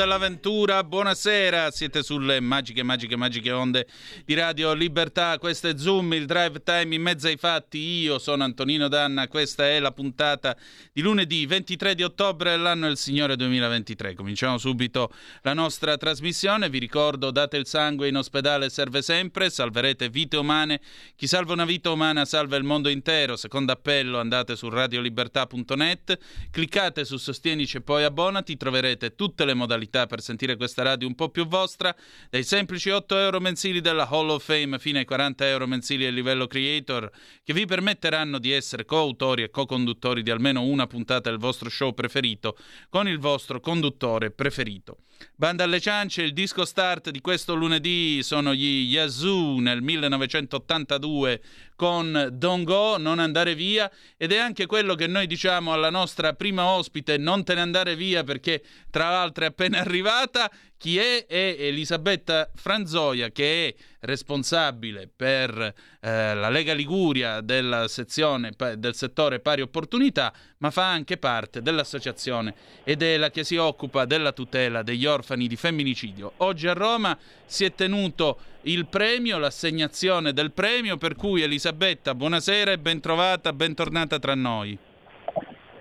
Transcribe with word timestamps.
Amici 0.00 0.18
miei, 0.18 0.38
ma 0.38 0.51
dell'avventura. 0.62 0.84
Buonasera, 0.84 1.70
siete 1.70 2.02
sulle 2.02 2.40
magiche, 2.40 2.82
magiche, 2.82 3.16
magiche 3.16 3.50
onde 3.50 3.86
di 4.24 4.34
Radio 4.34 4.72
Libertà. 4.72 5.38
Questo 5.38 5.68
è 5.68 5.76
Zoom, 5.76 6.12
il 6.14 6.26
drive 6.26 6.62
time 6.62 6.94
in 6.94 7.02
mezzo 7.02 7.26
ai 7.26 7.36
fatti. 7.36 7.78
Io 7.78 8.18
sono 8.18 8.44
Antonino 8.44 8.88
Danna, 8.88 9.28
questa 9.28 9.66
è 9.66 9.78
la 9.80 9.92
puntata 9.92 10.56
di 10.92 11.00
lunedì 11.00 11.46
23 11.46 11.94
di 11.94 12.02
ottobre 12.02 12.50
dell'anno 12.50 12.86
del 12.86 12.96
Signore 12.96 13.36
2023. 13.36 14.14
Cominciamo 14.14 14.58
subito 14.58 15.12
la 15.42 15.54
nostra 15.54 15.96
trasmissione. 15.96 16.70
Vi 16.70 16.78
ricordo, 16.78 17.30
date 17.30 17.56
il 17.56 17.66
sangue 17.66 18.08
in 18.08 18.16
ospedale, 18.16 18.70
serve 18.70 19.02
sempre, 19.02 19.50
salverete 19.50 20.08
vite 20.08 20.36
umane. 20.36 20.80
Chi 21.16 21.26
salva 21.26 21.52
una 21.52 21.64
vita 21.64 21.90
umana 21.90 22.24
salva 22.24 22.56
il 22.56 22.64
mondo 22.64 22.88
intero. 22.88 23.36
Secondo 23.36 23.72
appello, 23.72 24.20
andate 24.20 24.56
su 24.56 24.68
radiolibertà.net, 24.68 26.18
cliccate 26.50 27.04
su 27.04 27.16
Sostienici 27.16 27.78
e 27.78 27.80
poi 27.80 28.04
abbonati, 28.04 28.56
troverete 28.56 29.14
tutte 29.14 29.44
le 29.44 29.54
modalità 29.54 30.06
per 30.06 30.20
sentire 30.20 30.51
questa 30.56 30.82
radio 30.82 31.06
un 31.06 31.14
po' 31.14 31.28
più 31.28 31.46
vostra, 31.46 31.94
dai 32.30 32.44
semplici 32.44 32.90
8 32.90 33.18
euro 33.18 33.40
mensili 33.40 33.80
della 33.80 34.08
Hall 34.08 34.30
of 34.30 34.44
Fame 34.44 34.78
fino 34.78 34.98
ai 34.98 35.04
40 35.04 35.48
euro 35.48 35.66
mensili 35.66 36.06
a 36.06 36.10
livello 36.10 36.46
creator, 36.46 37.10
che 37.42 37.52
vi 37.52 37.66
permetteranno 37.66 38.38
di 38.38 38.52
essere 38.52 38.84
coautori 38.84 39.42
e 39.42 39.50
co-conduttori 39.50 40.22
di 40.22 40.30
almeno 40.30 40.62
una 40.62 40.86
puntata 40.86 41.30
del 41.30 41.38
vostro 41.38 41.68
show 41.68 41.92
preferito 41.92 42.56
con 42.88 43.08
il 43.08 43.18
vostro 43.18 43.60
conduttore 43.60 44.30
preferito. 44.30 44.98
Banda 45.34 45.64
alle 45.64 45.80
ciance, 45.80 46.22
il 46.22 46.32
disco 46.32 46.64
start 46.64 47.10
di 47.10 47.20
questo 47.20 47.54
lunedì 47.54 48.22
sono 48.22 48.54
gli 48.54 48.90
Yazoo 48.90 49.60
nel 49.60 49.82
1982 49.82 51.40
con 51.76 52.28
Don't 52.32 52.64
Go, 52.64 52.96
non 52.96 53.18
andare 53.18 53.54
via, 53.54 53.90
ed 54.16 54.32
è 54.32 54.38
anche 54.38 54.66
quello 54.66 54.94
che 54.94 55.06
noi 55.06 55.26
diciamo 55.26 55.72
alla 55.72 55.90
nostra 55.90 56.32
prima 56.34 56.66
ospite, 56.66 57.16
non 57.16 57.42
te 57.44 57.54
ne 57.54 57.60
andare 57.60 57.96
via 57.96 58.22
perché 58.22 58.62
tra 58.90 59.10
l'altro 59.10 59.44
è 59.44 59.48
appena 59.48 59.78
arrivata, 59.82 60.50
chi 60.82 60.98
è? 60.98 61.26
È 61.26 61.54
Elisabetta 61.60 62.50
Franzoia 62.56 63.28
che 63.28 63.68
è 63.68 63.74
responsabile 64.00 65.08
per 65.14 65.56
eh, 66.00 66.34
la 66.34 66.48
Lega 66.48 66.74
Liguria 66.74 67.40
della 67.40 67.86
sezione 67.86 68.50
del 68.76 68.96
settore 68.96 69.38
pari 69.38 69.60
opportunità, 69.60 70.32
ma 70.58 70.72
fa 70.72 70.90
anche 70.90 71.18
parte 71.18 71.62
dell'associazione 71.62 72.52
ed 72.82 73.00
è 73.00 73.16
la 73.16 73.30
che 73.30 73.44
si 73.44 73.54
occupa 73.54 74.06
della 74.06 74.32
tutela 74.32 74.82
degli 74.82 75.06
orfani 75.06 75.46
di 75.46 75.54
femminicidio. 75.54 76.32
Oggi 76.38 76.66
a 76.66 76.72
Roma 76.72 77.16
si 77.46 77.64
è 77.64 77.72
tenuto 77.72 78.40
il 78.62 78.86
premio, 78.86 79.38
l'assegnazione 79.38 80.32
del 80.32 80.50
premio, 80.50 80.96
per 80.96 81.14
cui 81.14 81.42
Elisabetta, 81.42 82.12
buonasera 82.12 82.72
e 82.72 82.78
bentrovata, 82.80 83.52
bentornata 83.52 84.18
tra 84.18 84.34
noi. 84.34 84.76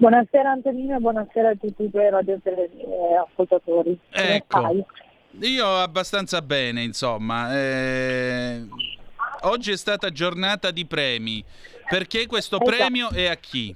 Buonasera 0.01 0.50
Antonino 0.50 0.95
e 0.95 1.00
buonasera 1.00 1.50
a 1.50 1.56
tutti 1.56 1.84
i 1.84 1.91
tuoi 1.91 2.09
radioascoltatori. 2.09 4.00
Ecco, 4.09 4.88
io 5.41 5.75
abbastanza 5.78 6.41
bene, 6.41 6.81
insomma. 6.81 7.56
Eh, 7.56 8.63
oggi 9.41 9.69
è 9.69 9.78
stata 9.78 10.09
giornata 10.09 10.72
di 10.72 10.88
premi. 10.88 11.44
Perché 11.88 12.25
questo 12.25 12.59
esatto. 12.59 12.75
premio 12.75 13.11
e 13.11 13.28
a 13.28 13.35
chi? 13.35 13.75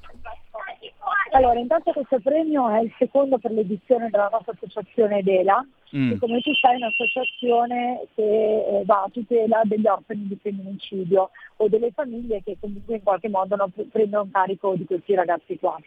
Allora, 1.34 1.60
intanto 1.60 1.92
questo 1.92 2.20
premio 2.20 2.70
è 2.70 2.80
il 2.80 2.92
secondo 2.98 3.38
per 3.38 3.52
l'edizione 3.52 4.10
della 4.10 4.30
nostra 4.32 4.54
associazione 4.54 5.22
Dela, 5.22 5.64
mm. 5.96 6.10
che 6.10 6.18
come 6.18 6.40
tu 6.42 6.52
sai 6.56 6.74
è 6.74 6.78
un'associazione 6.78 8.08
che 8.16 8.24
eh, 8.24 8.82
va 8.84 9.04
a 9.04 9.10
tutela 9.12 9.62
degli 9.66 9.86
orfani 9.86 10.28
di 10.28 10.40
femminicidio 10.42 11.30
o 11.58 11.70
delle 11.70 11.92
famiglie 11.92 12.42
che 12.44 12.58
comunque 12.60 12.96
in 12.96 13.04
qualche 13.04 13.30
modo 13.30 13.56
non 13.56 13.72
prendono 13.92 14.28
carico 14.32 14.74
di 14.74 14.86
questi 14.86 15.14
ragazzi 15.14 15.60
qua. 15.60 15.78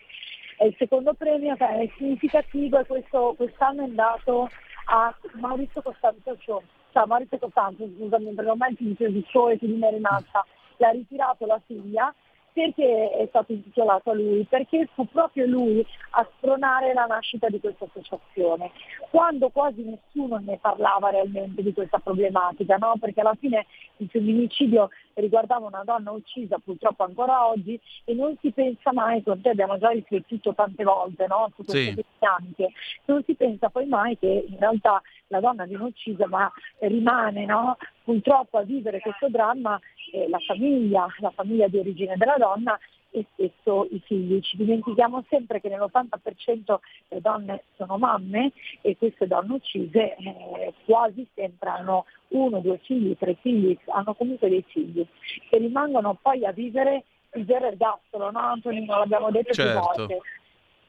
E 0.61 0.67
il 0.67 0.75
secondo 0.77 1.15
premio 1.15 1.55
che 1.55 1.67
è 1.67 1.91
significativo 1.97 2.79
e 2.79 2.87
questo, 2.87 3.35
quest'anno 3.37 3.83
è 3.83 3.85
andato 3.85 4.49
a 4.87 5.15
Maurizio 5.35 5.83
Costanzo 5.83 6.37
Show, 6.41 6.63
cioè 6.93 7.07
Maurizio 7.07 7.39
Costanzo, 7.39 7.89
scusami, 7.97 8.35
ormai 8.37 8.77
il 8.79 8.95
di 8.97 9.27
show 9.31 9.51
e 9.51 9.59
quindi 9.59 9.79
mi 9.79 9.87
è 9.87 9.91
rimasta, 9.91 10.45
l'ha 10.79 10.91
ritirato 10.91 11.47
la 11.47 11.61
figlia 11.65 12.13
perché 12.59 13.11
è 13.11 13.27
stato 13.29 13.53
intitolato 13.53 14.11
a 14.11 14.15
lui? 14.15 14.45
Perché 14.49 14.89
fu 14.95 15.07
proprio 15.07 15.47
lui 15.47 15.85
a 16.11 16.29
spronare 16.37 16.93
la 16.93 17.05
nascita 17.05 17.49
di 17.49 17.61
questa 17.61 17.85
associazione, 17.85 18.73
quando 19.11 19.51
quasi 19.51 19.85
nessuno 19.85 20.39
ne 20.39 20.59
parlava 20.61 21.11
realmente 21.11 21.63
di 21.63 21.73
questa 21.73 21.99
problematica, 21.99 22.77
no? 22.77 22.95
perché 22.99 23.21
alla 23.21 23.37
fine 23.39 23.67
il 23.99 24.09
femminicidio 24.09 24.89
riguardava 25.21 25.67
una 25.67 25.83
donna 25.85 26.11
uccisa 26.11 26.59
purtroppo 26.59 27.05
ancora 27.05 27.47
oggi 27.47 27.79
e 28.05 28.15
non 28.15 28.37
si 28.41 28.51
pensa 28.53 28.93
mai, 28.93 29.23
con 29.23 29.41
te 29.41 29.51
abbiamo 29.51 29.79
già 29.79 29.91
riflettuto 29.91 30.55
tante 30.55 30.85
volte 30.85 31.27
no? 31.27 31.51
su 31.55 31.65
queste 31.65 31.95
sì. 31.95 32.05
dinamiche, 32.19 32.73
non 33.07 33.23
si 33.25 33.35
pensa 33.35 33.69
poi 33.69 33.87
mai 33.87 34.19
che 34.19 34.47
in 34.49 34.59
realtà 34.59 35.03
la 35.29 35.41
donna 35.41 35.65
viene 35.65 35.85
uccisa 35.85 36.27
ma 36.27 36.51
rimane 36.81 37.45
no? 37.45 37.77
purtroppo 38.03 38.59
a 38.59 38.63
vivere 38.63 39.01
questo 39.01 39.29
dramma 39.29 39.79
eh, 40.13 40.29
la 40.29 40.39
famiglia, 40.39 41.07
la 41.19 41.31
famiglia 41.31 41.69
di 41.69 41.79
origine 41.79 42.17
della 42.17 42.37
donna 42.39 42.79
e 43.11 43.27
spesso 43.33 43.87
i 43.91 44.01
figli. 44.05 44.41
Ci 44.41 44.57
dimentichiamo 44.57 45.25
sempre 45.29 45.61
che 45.61 45.69
nell'80% 45.69 46.77
le 47.09 47.21
donne 47.21 47.65
sono 47.77 47.99
mamme 47.99 48.53
e 48.81 48.97
queste 48.97 49.27
donne 49.27 49.55
uccise 49.55 50.17
eh, 50.17 50.73
quasi 50.85 51.27
sempre 51.35 51.71
hanno 51.71 52.05
uno, 52.29 52.61
due 52.61 52.79
figli, 52.79 53.17
tre 53.17 53.37
figli, 53.41 53.77
hanno 53.87 54.15
comunque 54.15 54.49
dei 54.49 54.65
figli 54.67 55.07
che 55.49 55.59
rimangono 55.59 56.19
poi 56.21 56.45
a 56.45 56.53
vivere 56.53 57.05
il 57.35 57.45
vero 57.45 57.67
ergastolo, 57.67 58.31
no 58.31 58.39
Antonino? 58.39 58.99
L'abbiamo 58.99 59.31
detto 59.31 59.53
certo. 59.53 59.93
più 59.93 60.05
volte. 60.07 60.21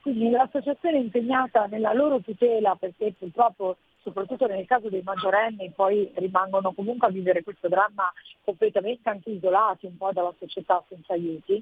Quindi 0.01 0.29
l'associazione 0.29 0.97
è 0.97 1.01
impegnata 1.01 1.65
nella 1.65 1.93
loro 1.93 2.21
tutela 2.21 2.75
perché 2.75 3.13
purtroppo 3.17 3.77
soprattutto 4.01 4.47
nel 4.47 4.65
caso 4.65 4.89
dei 4.89 5.01
maggiorenni 5.03 5.71
poi 5.75 6.09
rimangono 6.15 6.71
comunque 6.71 7.07
a 7.07 7.11
vivere 7.11 7.43
questo 7.43 7.67
dramma 7.67 8.11
completamente 8.45 9.09
anche 9.09 9.29
isolati 9.29 9.87
un 9.87 9.97
po' 9.97 10.11
dalla 10.13 10.33
società 10.39 10.81
senza 10.87 11.13
aiuti 11.13 11.61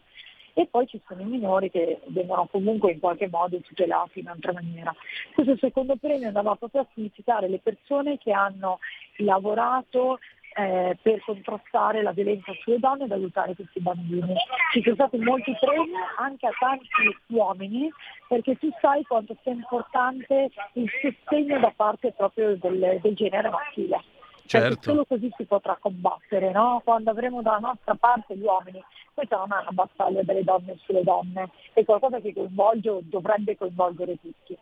e 0.57 0.65
poi 0.65 0.87
ci 0.87 0.99
sono 1.07 1.21
i 1.21 1.25
minori 1.25 1.69
che 1.69 2.01
vengono 2.07 2.47
comunque 2.47 2.91
in 2.91 2.99
qualche 2.99 3.29
modo 3.29 3.59
tutelati 3.59 4.19
in 4.19 4.25
un'altra 4.25 4.53
maniera. 4.53 4.91
Questo 5.35 5.55
secondo 5.57 5.97
premio 5.97 6.29
andava 6.29 6.55
proprio 6.55 6.81
a 6.81 6.87
significare 6.95 7.47
le 7.47 7.59
persone 7.59 8.17
che 8.17 8.31
hanno 8.31 8.79
lavorato 9.17 10.17
eh, 10.55 10.97
per 10.99 11.21
contrastare 11.21 12.01
la 12.01 12.11
violenza 12.11 12.51
sulle 12.63 12.79
donne 12.79 13.03
ed 13.03 13.11
aiutare 13.11 13.53
questi 13.53 13.79
bambini. 13.79 14.33
Ci 14.73 14.81
sono 14.81 14.95
stati 14.95 15.17
molti 15.19 15.55
premi 15.59 15.91
anche 16.17 16.47
a 16.47 16.51
tanti 16.57 16.87
uomini 17.27 17.91
perché 18.27 18.57
tu 18.57 18.71
sai 18.81 19.03
quanto 19.03 19.37
sia 19.43 19.51
importante 19.51 20.49
il 20.73 20.89
sostegno 21.03 21.59
da 21.59 21.71
parte 21.75 22.13
proprio 22.13 22.57
del, 22.57 22.97
del 22.99 23.13
genere 23.13 23.49
maschile. 23.51 24.01
Certo. 24.47 24.91
solo 24.91 25.05
così 25.05 25.29
si 25.35 25.43
potrà 25.45 25.77
combattere, 25.79 26.51
no? 26.51 26.81
quando 26.83 27.11
avremo 27.11 27.41
dalla 27.41 27.59
nostra 27.59 27.95
parte 27.95 28.35
gli 28.35 28.43
uomini. 28.43 28.81
Questa 29.13 29.35
non 29.35 29.51
è 29.51 29.61
una 29.61 29.71
battaglia 29.71 30.23
delle 30.23 30.43
donne 30.43 30.77
sulle 30.83 31.03
donne, 31.03 31.49
è 31.73 31.83
qualcosa 31.83 32.19
che 32.19 32.33
coinvolge 32.33 32.89
o 32.89 32.99
dovrebbe 33.03 33.57
coinvolgere 33.57 34.17
tutti. 34.21 34.57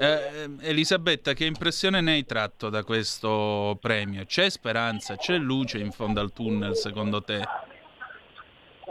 Eh, 0.00 0.48
Elisabetta, 0.60 1.32
che 1.32 1.44
impressione 1.44 2.00
ne 2.00 2.12
hai 2.12 2.24
tratto 2.24 2.68
da 2.68 2.84
questo 2.84 3.76
premio? 3.80 4.24
C'è 4.24 4.48
speranza, 4.48 5.16
c'è 5.16 5.36
luce 5.36 5.78
in 5.78 5.90
fondo 5.90 6.20
al 6.20 6.32
tunnel 6.32 6.76
secondo 6.76 7.20
te? 7.20 7.42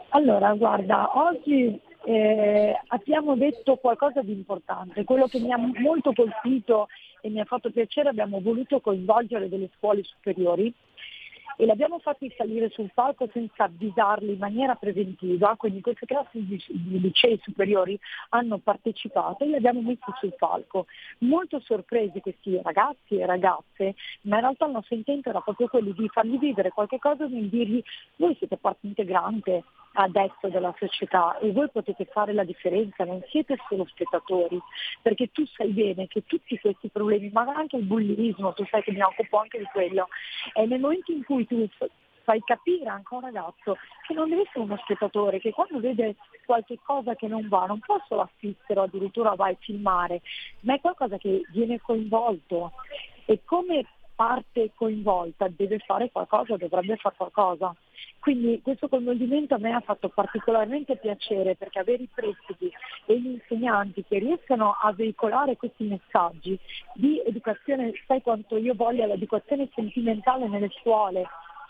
Allora, 0.10 0.54
guarda, 0.54 1.18
oggi 1.18 1.80
eh, 2.04 2.82
abbiamo 2.88 3.36
detto 3.36 3.76
qualcosa 3.78 4.22
di 4.22 4.32
importante. 4.32 5.04
Quello 5.04 5.28
che 5.28 5.40
mi 5.40 5.52
ha 5.52 5.58
molto 5.58 6.12
colpito 6.14 6.88
e 7.22 7.30
mi 7.30 7.40
ha 7.40 7.46
fatto 7.46 7.72
piacere, 7.72 8.10
abbiamo 8.10 8.40
voluto 8.42 8.80
coinvolgere 8.80 9.50
delle 9.50 9.70
scuole 9.78 10.04
superiori 10.04 10.74
e 11.60 11.66
l'abbiamo 11.66 11.98
fatti 11.98 12.32
salire 12.38 12.70
sul 12.70 12.92
palco 12.94 13.28
senza 13.34 13.64
avvisarli 13.64 14.34
in 14.34 14.38
maniera 14.38 14.76
preventiva, 14.76 15.56
quindi 15.56 15.82
queste 15.82 16.06
classi 16.06 16.46
di, 16.46 16.64
di 16.68 17.02
licei 17.02 17.40
superiori 17.42 18.00
hanno 18.30 18.60
partecipato 18.60 19.44
e 19.44 19.48
li 19.48 19.56
abbiamo 19.56 19.82
messi 19.82 20.06
sul 20.20 20.36
palco. 20.38 20.86
Molto 21.20 21.60
sorpresi 21.60 22.22
questi 22.22 22.60
ragazzi 22.62 23.18
e 23.18 23.26
ragazze, 23.26 23.96
ma 24.22 24.36
in 24.36 24.42
realtà 24.42 24.68
il 24.68 24.74
nostro 24.74 24.96
intento 24.96 25.30
era 25.30 25.42
proprio 25.42 25.68
quello 25.68 25.92
di 25.92 26.08
fargli 26.10 26.38
vivere 26.38 26.70
qualche 26.70 27.00
cosa 27.00 27.26
nel 27.26 27.50
dirgli 27.50 27.82
voi 28.18 28.36
siete 28.38 28.58
parte 28.58 28.86
integrante 28.86 29.64
adesso 30.00 30.48
della 30.50 30.74
società 30.78 31.38
e 31.40 31.52
voi 31.52 31.70
potete 31.70 32.06
fare 32.06 32.34
la 32.34 32.44
differenza, 32.44 33.04
non 33.04 33.24
siete 33.30 33.58
solo 33.68 33.86
spettatori, 33.88 34.60
perché 35.02 35.32
tu 35.32 35.46
sai 35.48 35.70
bene 35.70 36.08
che 36.08 36.24
tutti 36.26 36.58
questi 36.60 36.90
problemi, 36.90 37.30
ma 37.32 37.42
anche 37.56 37.78
il 37.78 37.86
bullismo, 37.86 38.54
tu 38.54 38.66
sai 38.70 38.84
che 38.84 38.92
mi 38.92 39.02
occupo 39.02 39.38
anche 39.38 39.58
di 39.58 39.68
quello, 39.72 40.08
è 40.54 40.66
nel 40.66 40.80
momento 40.80 41.12
in 41.12 41.24
cui 41.24 41.48
tu 41.48 41.68
fai 42.24 42.42
capire 42.42 42.90
anche 42.90 43.08
a 43.14 43.18
un 43.18 43.22
ragazzo 43.22 43.78
che 44.06 44.14
non 44.14 44.30
deve 44.30 44.42
essere 44.42 44.60
uno 44.60 44.78
spettatore, 44.78 45.40
che 45.40 45.52
quando 45.52 45.80
vede 45.80 46.16
qualche 46.46 46.78
cosa 46.84 47.16
che 47.16 47.28
non 47.28 47.48
va 47.48 47.66
non 47.66 47.80
può 47.80 47.98
solo 48.08 48.22
assistere 48.22 48.80
o 48.80 48.84
addirittura 48.84 49.34
vai 49.34 49.54
a 49.54 49.58
filmare, 49.60 50.22
ma 50.62 50.76
è 50.76 50.82
qualcosa 50.82 51.18
che 51.18 51.42
viene 51.52 51.80
coinvolto. 51.82 52.74
E 53.26 53.42
come 53.46 53.86
parte 54.18 54.72
coinvolta 54.74 55.48
deve 55.48 55.78
fare 55.78 56.10
qualcosa, 56.12 56.58
dovrebbe 56.58 56.96
fare 56.98 57.16
qualcosa. 57.16 57.74
Quindi 58.20 58.60
questo 58.64 58.90
coinvolgimento 58.90 59.54
a 59.54 59.60
me 59.60 59.74
ha 59.74 59.80
fatto 59.80 60.10
particolarmente 60.10 60.98
piacere 60.98 61.56
perché 61.56 61.78
avere 61.78 62.02
i 62.02 62.10
presidi 62.12 62.74
e 63.06 63.22
gli 63.22 63.28
insegnanti 63.28 64.04
che 64.04 64.18
riescano 64.18 64.76
a 64.82 64.92
veicolare 64.92 65.56
questi 65.56 65.84
messaggi 65.84 66.60
di 66.96 67.22
educazione, 67.24 67.94
sai 68.08 68.24
quanto 68.24 68.58
io 68.58 68.74
voglia 68.74 69.06
l'educazione 69.06 69.70
sentimentale 69.76 70.48
nelle 70.48 70.72
scuole 70.80 71.28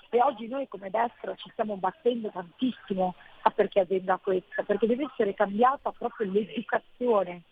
e 0.10 0.22
oggi 0.22 0.48
noi 0.48 0.70
come 0.70 0.90
destra 0.90 1.36
ci 1.36 1.50
stiamo 1.52 1.76
battendo 1.76 2.30
tantissimo 2.30 3.14
perché 3.54 3.82
avvenga 3.82 4.20
questo, 4.22 4.64
perché 4.64 4.88
deve 4.88 5.06
essere 5.12 5.34
cambiata 5.34 5.92
proprio 5.92 6.32
l'educazione 6.32 7.44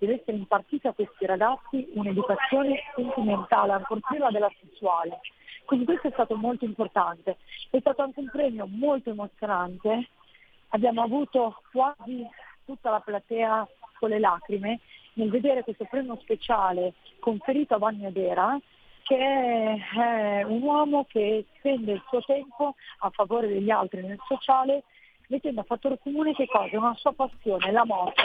deve 0.00 0.20
essere 0.20 0.38
impartita 0.38 0.88
a 0.88 0.92
questi 0.94 1.26
ragazzi 1.26 1.90
un'educazione 1.92 2.80
sentimentale, 2.94 3.72
ancora 3.72 4.00
prima 4.00 4.30
della 4.30 4.50
sessuale. 4.58 5.20
Quindi 5.66 5.84
questo 5.84 6.08
è 6.08 6.12
stato 6.12 6.36
molto 6.36 6.64
importante. 6.64 7.36
È 7.68 7.78
stato 7.80 8.02
anche 8.02 8.20
un 8.20 8.30
premio 8.30 8.66
molto 8.66 9.10
emozionante. 9.10 10.08
Abbiamo 10.70 11.02
avuto 11.02 11.60
quasi 11.70 12.26
tutta 12.64 12.90
la 12.90 13.00
platea 13.00 13.68
con 13.98 14.08
le 14.08 14.18
lacrime 14.18 14.80
nel 15.14 15.28
vedere 15.28 15.62
questo 15.62 15.84
premio 15.84 16.18
speciale 16.22 16.94
conferito 17.18 17.74
a 17.74 17.78
Vanni 17.78 18.06
Adera, 18.06 18.58
che 19.02 19.16
è 19.18 20.42
un 20.44 20.62
uomo 20.62 21.04
che 21.08 21.44
spende 21.58 21.92
il 21.92 22.02
suo 22.08 22.22
tempo 22.22 22.74
a 23.00 23.10
favore 23.10 23.48
degli 23.48 23.70
altri 23.70 24.00
nel 24.02 24.20
sociale, 24.26 24.84
mettendo 25.28 25.60
a 25.60 25.64
fattore 25.64 25.98
comune 25.98 26.32
che 26.32 26.46
cosa? 26.46 26.78
Una 26.78 26.94
sua 26.94 27.12
passione, 27.12 27.70
la 27.70 27.84
moto, 27.84 28.22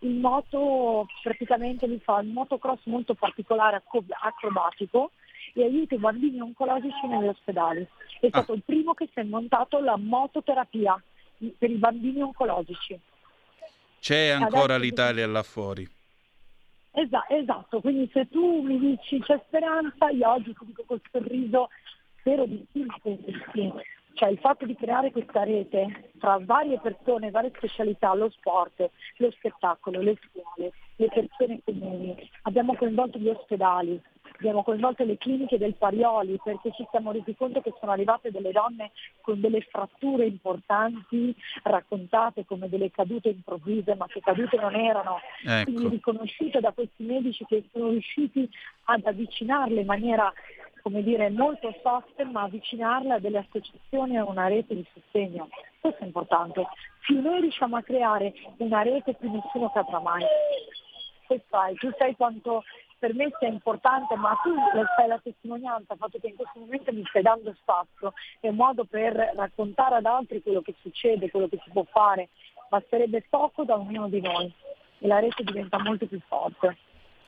il 0.00 0.14
moto 0.14 1.06
praticamente 1.22 1.86
mi 1.86 1.98
fa 1.98 2.14
un 2.14 2.28
motocross 2.28 2.80
molto 2.84 3.14
particolare, 3.14 3.82
acrobatico 4.22 5.12
e 5.54 5.64
aiuta 5.64 5.94
i 5.94 5.98
bambini 5.98 6.40
oncologici 6.40 7.06
negli 7.06 7.28
ospedali. 7.28 7.86
È 8.20 8.26
ah. 8.26 8.28
stato 8.28 8.52
il 8.52 8.62
primo 8.64 8.94
che 8.94 9.08
si 9.12 9.20
è 9.20 9.24
montato 9.24 9.80
la 9.80 9.96
mototerapia 9.96 11.00
per 11.56 11.70
i 11.70 11.76
bambini 11.76 12.22
oncologici. 12.22 12.98
C'è 14.00 14.28
ancora 14.28 14.74
Adesso 14.74 14.80
l'Italia 14.80 15.26
là 15.26 15.42
fuori. 15.42 15.88
Esatto, 16.92 17.34
esatto, 17.34 17.80
quindi 17.80 18.08
se 18.12 18.28
tu 18.28 18.60
mi 18.62 18.78
dici 18.78 19.20
c'è 19.20 19.40
speranza, 19.46 20.08
io 20.10 20.30
oggi 20.30 20.52
ti 20.52 20.64
dico 20.66 20.82
col 20.84 21.00
sorriso, 21.12 21.68
spero 22.18 22.44
di 22.44 22.64
sì, 22.72 22.86
sì. 23.52 23.72
Cioè 24.18 24.30
il 24.30 24.38
fatto 24.38 24.66
di 24.66 24.74
creare 24.74 25.12
questa 25.12 25.44
rete 25.44 26.10
tra 26.18 26.40
varie 26.42 26.80
persone, 26.80 27.30
varie 27.30 27.52
specialità, 27.54 28.12
lo 28.14 28.28
sport, 28.30 28.90
lo 29.18 29.30
spettacolo, 29.30 30.00
le 30.00 30.18
scuole, 30.20 30.72
le 30.96 31.08
persone 31.08 31.60
comuni, 31.64 32.28
abbiamo 32.42 32.74
coinvolto 32.74 33.16
gli 33.16 33.28
ospedali, 33.28 34.02
abbiamo 34.38 34.62
coinvolto 34.62 35.04
le 35.04 35.18
cliniche 35.18 35.58
del 35.58 35.74
Parioli 35.74 36.38
perché 36.42 36.70
ci 36.72 36.86
siamo 36.90 37.10
resi 37.10 37.34
conto 37.34 37.60
che 37.60 37.74
sono 37.78 37.92
arrivate 37.92 38.30
delle 38.30 38.52
donne 38.52 38.92
con 39.20 39.40
delle 39.40 39.60
fratture 39.62 40.26
importanti 40.26 41.34
raccontate 41.64 42.44
come 42.44 42.68
delle 42.68 42.90
cadute 42.90 43.30
improvvise 43.30 43.94
ma 43.96 44.06
che 44.06 44.20
cadute 44.20 44.56
non 44.56 44.74
erano, 44.74 45.18
ecco. 45.44 45.64
quindi 45.64 45.88
riconosciute 45.88 46.60
da 46.60 46.72
questi 46.72 47.02
medici 47.02 47.44
che 47.46 47.64
sono 47.72 47.90
riusciti 47.90 48.48
ad 48.84 49.04
avvicinarle 49.04 49.80
in 49.80 49.86
maniera 49.86 50.32
come 50.80 51.02
dire, 51.02 51.28
molto 51.28 51.74
soft, 51.82 52.22
ma 52.22 52.42
avvicinarla 52.42 53.14
a 53.14 53.18
delle 53.18 53.38
associazioni 53.38 54.14
e 54.14 54.18
a 54.18 54.24
una 54.24 54.46
rete 54.46 54.74
di 54.74 54.86
sostegno. 54.94 55.48
Questo 55.80 56.02
è 56.02 56.06
importante. 56.06 56.66
Più 57.00 57.20
noi 57.20 57.42
riusciamo 57.42 57.76
a 57.76 57.82
creare 57.82 58.32
una 58.58 58.80
rete, 58.80 59.12
più 59.14 59.30
nessuno 59.30 59.70
cadrà 59.70 60.00
mai. 60.00 60.24
Questo 61.26 61.62
è, 61.62 61.74
tu 61.74 61.90
sai 61.98 62.16
quanto 62.16 62.62
per 62.98 63.14
me 63.14 63.30
sia 63.38 63.48
importante, 63.48 64.16
ma 64.16 64.38
tu 64.42 64.52
sai 64.96 65.08
la 65.08 65.20
testimonianza, 65.22 65.92
il 65.92 65.98
fatto 65.98 66.18
che 66.18 66.28
in 66.28 66.34
questo 66.34 66.58
momento 66.58 66.92
mi 66.92 67.04
stai 67.08 67.22
dando 67.22 67.54
spazio, 67.60 68.12
è 68.40 68.48
un 68.48 68.56
modo 68.56 68.84
per 68.84 69.14
raccontare 69.36 69.96
ad 69.96 70.06
altri 70.06 70.42
quello 70.42 70.60
che 70.60 70.74
succede, 70.82 71.30
quello 71.30 71.48
che 71.48 71.60
si 71.62 71.70
può 71.70 71.84
fare, 71.90 72.28
basterebbe 72.68 73.24
poco 73.28 73.64
da 73.64 73.74
ognuno 73.74 74.08
di 74.08 74.20
noi 74.20 74.52
e 74.98 75.06
la 75.06 75.20
rete 75.20 75.44
diventa 75.44 75.78
molto 75.78 76.06
più 76.06 76.20
forte. 76.26 76.76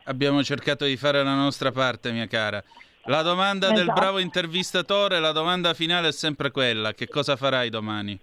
Abbiamo 0.04 0.42
cercato 0.42 0.84
di 0.84 0.96
fare 0.96 1.22
la 1.22 1.34
nostra 1.34 1.70
parte, 1.70 2.10
mia 2.10 2.26
cara. 2.26 2.62
La 3.04 3.22
domanda 3.22 3.66
esatto. 3.66 3.80
del 3.80 3.92
bravo 3.92 4.18
intervistatore, 4.18 5.20
la 5.20 5.32
domanda 5.32 5.72
finale 5.72 6.08
è 6.08 6.12
sempre 6.12 6.50
quella, 6.50 6.92
che 6.92 7.08
cosa 7.08 7.36
farai 7.36 7.70
domani? 7.70 8.18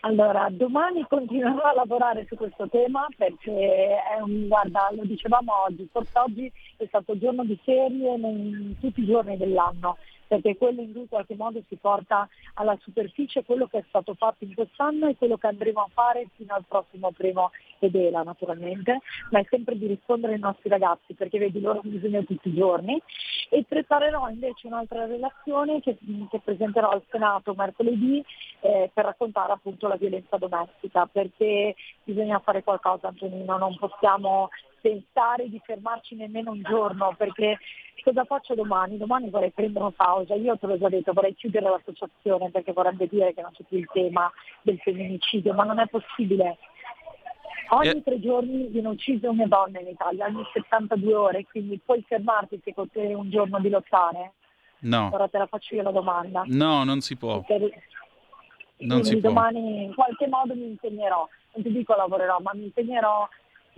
Allora, 0.00 0.48
domani 0.50 1.04
continuerò 1.08 1.62
a 1.62 1.74
lavorare 1.74 2.24
su 2.28 2.36
questo 2.36 2.68
tema 2.68 3.06
perché 3.16 3.96
un, 4.22 4.46
guarda, 4.46 4.88
lo 4.92 5.04
dicevamo 5.04 5.64
oggi, 5.66 5.88
forse 5.90 6.18
oggi 6.18 6.52
è 6.76 6.84
stato 6.86 7.18
giorno 7.18 7.44
di 7.44 7.58
serie 7.64 8.14
in 8.14 8.76
tutti 8.78 9.00
i 9.00 9.06
giorni 9.06 9.36
dell'anno 9.36 9.96
perché 10.28 10.56
quello 10.56 10.82
in 10.82 10.92
cui 10.92 11.00
in 11.00 11.08
qualche 11.08 11.34
modo 11.34 11.60
si 11.66 11.76
porta 11.76 12.28
alla 12.54 12.76
superficie 12.82 13.44
quello 13.44 13.66
che 13.66 13.78
è 13.78 13.84
stato 13.88 14.14
fatto 14.14 14.44
in 14.44 14.54
quest'anno 14.54 15.08
e 15.08 15.16
quello 15.16 15.38
che 15.38 15.46
andremo 15.46 15.80
a 15.80 15.88
fare 15.92 16.28
fino 16.36 16.54
al 16.54 16.64
prossimo 16.68 17.10
primo 17.12 17.50
Edela 17.80 18.22
naturalmente, 18.22 19.00
ma 19.30 19.40
è 19.40 19.46
sempre 19.48 19.76
di 19.78 19.86
rispondere 19.86 20.34
ai 20.34 20.40
nostri 20.40 20.68
ragazzi 20.68 21.14
perché 21.14 21.38
vedi 21.38 21.60
loro 21.60 21.80
hanno 21.80 21.90
bisogno 21.90 22.24
tutti 22.24 22.48
i 22.48 22.54
giorni. 22.54 23.00
E 23.50 23.64
preparerò 23.66 24.28
invece 24.28 24.66
un'altra 24.66 25.06
relazione 25.06 25.80
che, 25.80 25.96
che 26.30 26.40
presenterò 26.40 26.90
al 26.90 27.02
Senato 27.08 27.54
mercoledì 27.54 28.22
eh, 28.60 28.90
per 28.92 29.06
raccontare 29.06 29.52
appunto 29.52 29.88
la 29.88 29.96
violenza 29.96 30.36
domestica 30.36 31.06
perché 31.06 31.74
bisogna 32.04 32.40
fare 32.40 32.62
qualcosa 32.62 33.08
Antonino, 33.08 33.56
non 33.56 33.74
possiamo 33.76 34.50
pensare 34.88 35.48
di 35.48 35.60
fermarci 35.62 36.14
nemmeno 36.14 36.52
un 36.52 36.62
giorno, 36.62 37.14
perché 37.16 37.58
cosa 38.02 38.24
faccio 38.24 38.54
domani? 38.54 38.96
Domani 38.96 39.28
vorrei 39.28 39.50
prendere 39.50 39.84
una 39.84 39.94
pausa, 39.94 40.34
io 40.34 40.56
te 40.56 40.66
l'ho 40.66 40.78
già 40.78 40.88
detto, 40.88 41.12
vorrei 41.12 41.34
chiudere 41.34 41.68
l'associazione 41.68 42.50
perché 42.50 42.72
vorrebbe 42.72 43.06
dire 43.06 43.34
che 43.34 43.42
non 43.42 43.52
c'è 43.52 43.64
più 43.64 43.78
il 43.78 43.88
tema 43.92 44.32
del 44.62 44.78
femminicidio, 44.78 45.52
ma 45.52 45.64
non 45.64 45.78
è 45.78 45.86
possibile. 45.88 46.58
Ogni 47.70 47.88
eh. 47.88 48.02
tre 48.02 48.18
giorni 48.18 48.68
viene 48.68 48.88
uccisa 48.88 49.28
una 49.28 49.46
donna 49.46 49.78
in 49.78 49.88
Italia, 49.88 50.26
ogni 50.26 50.42
72 50.54 51.14
ore, 51.14 51.44
quindi 51.44 51.78
puoi 51.84 52.02
fermarti 52.06 52.60
se 52.64 52.72
con 52.72 52.88
te 52.90 53.12
un 53.12 53.28
giorno 53.28 53.60
di 53.60 53.68
lottare? 53.68 54.32
No. 54.80 55.10
Ora 55.12 55.28
te 55.28 55.38
la 55.38 55.46
faccio 55.46 55.74
io 55.74 55.82
la 55.82 55.90
domanda. 55.90 56.44
No, 56.46 56.84
non 56.84 57.00
si 57.00 57.16
può. 57.16 57.42
Perché 57.42 57.82
non 58.78 59.04
si 59.04 59.18
può. 59.18 59.28
domani 59.28 59.84
in 59.84 59.94
qualche 59.94 60.28
modo 60.28 60.54
mi 60.54 60.68
impegnerò, 60.68 61.28
non 61.54 61.64
ti 61.64 61.72
dico 61.72 61.94
lavorerò, 61.94 62.38
ma 62.40 62.52
mi 62.54 62.64
impegnerò 62.64 63.28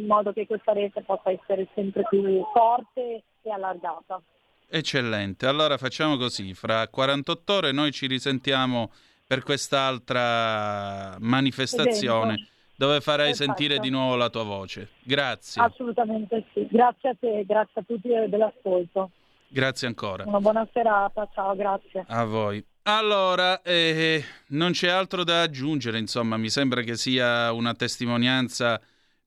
in 0.00 0.06
modo 0.06 0.32
che 0.32 0.46
questa 0.46 0.72
rete 0.72 1.02
possa 1.02 1.30
essere 1.30 1.68
sempre 1.74 2.02
più 2.08 2.42
forte 2.52 3.22
e 3.42 3.50
allargata. 3.50 4.20
Eccellente, 4.68 5.46
allora 5.46 5.76
facciamo 5.78 6.16
così, 6.16 6.54
fra 6.54 6.86
48 6.88 7.52
ore 7.52 7.72
noi 7.72 7.90
ci 7.92 8.06
risentiamo 8.06 8.90
per 9.26 9.42
quest'altra 9.42 11.16
manifestazione 11.18 12.32
Evento. 12.32 12.50
dove 12.76 13.00
farai 13.00 13.28
Perfetto. 13.28 13.44
sentire 13.44 13.78
di 13.78 13.90
nuovo 13.90 14.16
la 14.16 14.28
tua 14.28 14.44
voce. 14.44 14.88
Grazie. 15.02 15.62
Assolutamente 15.62 16.46
sì, 16.52 16.66
grazie 16.70 17.10
a 17.10 17.16
te, 17.18 17.44
grazie 17.46 17.80
a 17.80 17.84
tutti 17.86 18.08
dell'ascolto. 18.08 19.10
Grazie 19.48 19.88
ancora. 19.88 20.24
Una 20.26 20.38
buona 20.38 20.68
serata, 20.72 21.28
ciao, 21.34 21.56
grazie. 21.56 22.04
A 22.06 22.24
voi. 22.24 22.64
Allora, 22.82 23.60
eh, 23.62 24.24
non 24.48 24.70
c'è 24.72 24.88
altro 24.88 25.22
da 25.24 25.42
aggiungere, 25.42 25.98
insomma, 25.98 26.36
mi 26.36 26.48
sembra 26.48 26.82
che 26.82 26.96
sia 26.96 27.52
una 27.52 27.74
testimonianza 27.74 28.80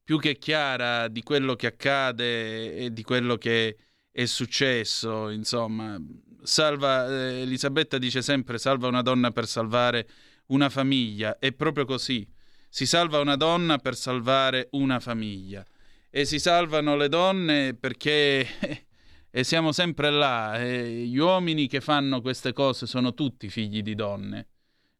più 0.03 0.19
che 0.19 0.37
chiara 0.37 1.07
di 1.07 1.23
quello 1.23 1.55
che 1.55 1.67
accade 1.67 2.75
e 2.75 2.93
di 2.93 3.03
quello 3.03 3.37
che 3.37 3.77
è 4.11 4.25
successo, 4.25 5.29
insomma. 5.29 5.99
Salva, 6.43 7.07
eh, 7.07 7.41
Elisabetta 7.41 7.97
dice 7.97 8.21
sempre 8.21 8.57
salva 8.57 8.87
una 8.87 9.01
donna 9.01 9.31
per 9.31 9.47
salvare 9.47 10.07
una 10.47 10.69
famiglia, 10.69 11.39
è 11.39 11.53
proprio 11.53 11.85
così. 11.85 12.27
Si 12.69 12.85
salva 12.85 13.19
una 13.19 13.35
donna 13.35 13.77
per 13.77 13.95
salvare 13.95 14.67
una 14.71 14.99
famiglia 14.99 15.65
e 16.09 16.25
si 16.25 16.37
salvano 16.37 16.95
le 16.95 17.09
donne 17.09 17.73
perché 17.73 18.47
e 19.31 19.43
siamo 19.43 19.71
sempre 19.71 20.11
là. 20.11 20.59
E 20.59 21.05
gli 21.05 21.17
uomini 21.17 21.67
che 21.67 21.81
fanno 21.81 22.21
queste 22.21 22.53
cose 22.53 22.85
sono 22.85 23.13
tutti 23.13 23.49
figli 23.49 23.81
di 23.81 23.95
donne. 23.95 24.47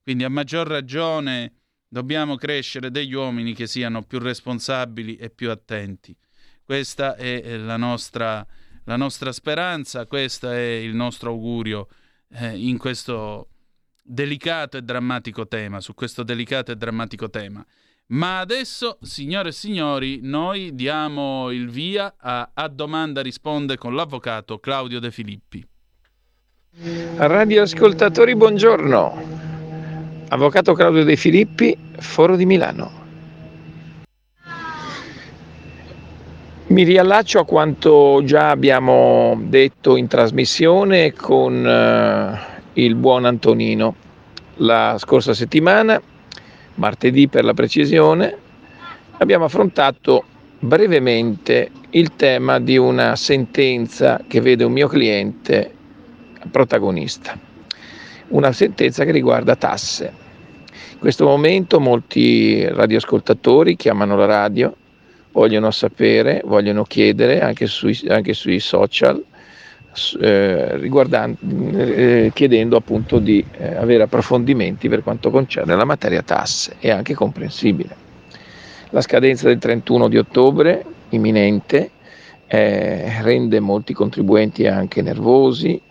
Quindi 0.02 0.24
a 0.24 0.30
maggior 0.30 0.68
ragione 0.68 1.63
Dobbiamo 1.94 2.38
crescere 2.38 2.90
degli 2.90 3.14
uomini 3.14 3.54
che 3.54 3.68
siano 3.68 4.02
più 4.02 4.18
responsabili 4.18 5.16
e 5.16 5.30
più 5.30 5.52
attenti. 5.52 6.18
Questa 6.64 7.16
è 7.16 7.56
la 7.58 7.78
nostra, 7.78 8.44
la 8.86 8.96
nostra 8.96 9.32
speranza, 9.32 10.08
questo 10.08 10.50
è 10.50 10.60
il 10.60 10.96
nostro 10.96 11.30
augurio 11.30 11.88
eh, 12.32 12.58
in 12.58 12.80
questo 12.80 13.50
delicato 14.02 14.78
e 14.78 14.82
drammatico 14.82 15.48
tema, 15.48 15.82
su 15.82 15.94
questo 15.94 16.24
delicato 16.24 16.72
e 16.72 16.78
drammatico 16.78 17.30
tema. 17.30 17.64
Ma 18.08 18.40
adesso, 18.40 18.98
signore 19.04 19.50
e 19.50 19.52
signori, 19.52 20.20
noi 20.24 20.74
diamo 20.74 21.52
il 21.52 21.70
via 21.70 22.16
a, 22.18 22.50
a 22.56 22.68
domanda 22.70 23.22
risponde 23.22 23.78
con 23.78 23.94
l'avvocato 23.94 24.58
Claudio 24.58 25.00
De 25.00 25.12
Filippi. 25.12 25.64
Radioascoltatori, 27.18 28.36
buongiorno. 28.36 29.53
Avvocato 30.34 30.74
Claudio 30.74 31.04
De 31.04 31.16
Filippi, 31.16 31.78
Foro 32.00 32.36
di 32.36 32.48
Milano. 32.48 32.90
Mi 36.70 36.82
riallaccio 36.82 37.42
a 37.42 37.46
quanto 37.46 38.20
già 38.26 38.50
abbiamo 38.50 39.40
detto 39.44 39.96
in 39.96 40.08
trasmissione 40.08 41.14
con 41.14 41.64
eh, 41.64 42.40
il 42.82 42.96
buon 42.96 43.26
Antonino 43.26 43.94
la 44.56 44.96
scorsa 44.98 45.36
settimana, 45.36 46.02
martedì 46.76 47.28
per 47.28 47.44
la 47.44 47.54
precisione, 47.54 48.36
abbiamo 49.20 49.46
affrontato 49.46 50.24
brevemente 50.58 51.70
il 51.92 52.16
tema 52.16 52.58
di 52.58 52.76
una 52.76 53.16
sentenza 53.16 54.20
che 54.28 54.42
vede 54.42 54.64
un 54.64 54.72
mio 54.72 54.88
cliente 54.88 55.72
protagonista, 56.50 57.38
una 58.30 58.52
sentenza 58.52 59.06
che 59.06 59.12
riguarda 59.12 59.56
tasse. 59.56 60.23
Questo 61.04 61.26
momento 61.26 61.82
molti 61.82 62.66
radioascoltatori 62.66 63.76
chiamano 63.76 64.16
la 64.16 64.26
radio, 64.26 64.74
vogliono 65.34 65.70
sapere, 65.70 66.42
vogliono 66.46 66.84
chiedere 66.84 67.42
anche 67.42 67.68
sui, 67.68 68.00
anche 68.08 68.32
sui 68.34 68.62
social, 68.62 69.22
eh, 70.22 70.80
eh, 70.82 72.32
chiedendo 72.34 72.78
appunto 72.78 73.20
di 73.20 73.46
eh, 73.58 73.76
avere 73.76 74.04
approfondimenti 74.04 74.88
per 74.88 75.04
quanto 75.04 75.30
concerne 75.30 75.76
la 75.76 75.84
materia 75.84 76.22
tasse, 76.22 76.78
è 76.80 76.90
anche 76.90 77.14
comprensibile. 77.14 77.94
La 78.92 79.02
scadenza 79.02 79.50
del 79.50 79.58
31 79.58 80.08
di 80.08 80.18
ottobre, 80.18 80.86
imminente, 81.10 81.92
eh, 82.48 83.22
rende 83.22 83.60
molti 83.60 83.92
contribuenti 83.92 84.68
anche 84.68 85.02
nervosi, 85.02 85.82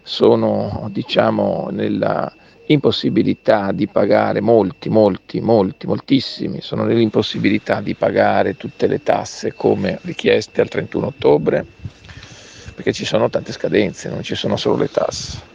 sono 0.00 0.88
diciamo 0.90 1.68
nella 1.70 2.32
impossibilità 2.66 3.72
di 3.72 3.88
pagare, 3.88 4.40
molti, 4.40 4.88
molti, 4.88 5.40
molti, 5.40 5.86
moltissimi 5.86 6.60
sono 6.60 6.84
nell'impossibilità 6.84 7.80
di 7.80 7.94
pagare 7.94 8.56
tutte 8.56 8.86
le 8.86 9.02
tasse 9.02 9.52
come 9.52 9.98
richieste 10.02 10.60
al 10.60 10.68
31 10.68 11.06
ottobre, 11.06 11.66
perché 12.74 12.92
ci 12.92 13.04
sono 13.04 13.28
tante 13.28 13.52
scadenze, 13.52 14.08
non 14.08 14.22
ci 14.22 14.34
sono 14.34 14.56
solo 14.56 14.76
le 14.76 14.90
tasse. 14.90 15.50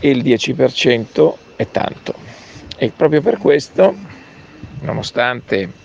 E 0.00 0.10
il 0.10 0.22
10% 0.22 1.34
è 1.56 1.68
tanto. 1.70 2.14
E 2.76 2.90
proprio 2.94 3.22
per 3.22 3.38
questo, 3.38 3.94
nonostante 4.80 5.80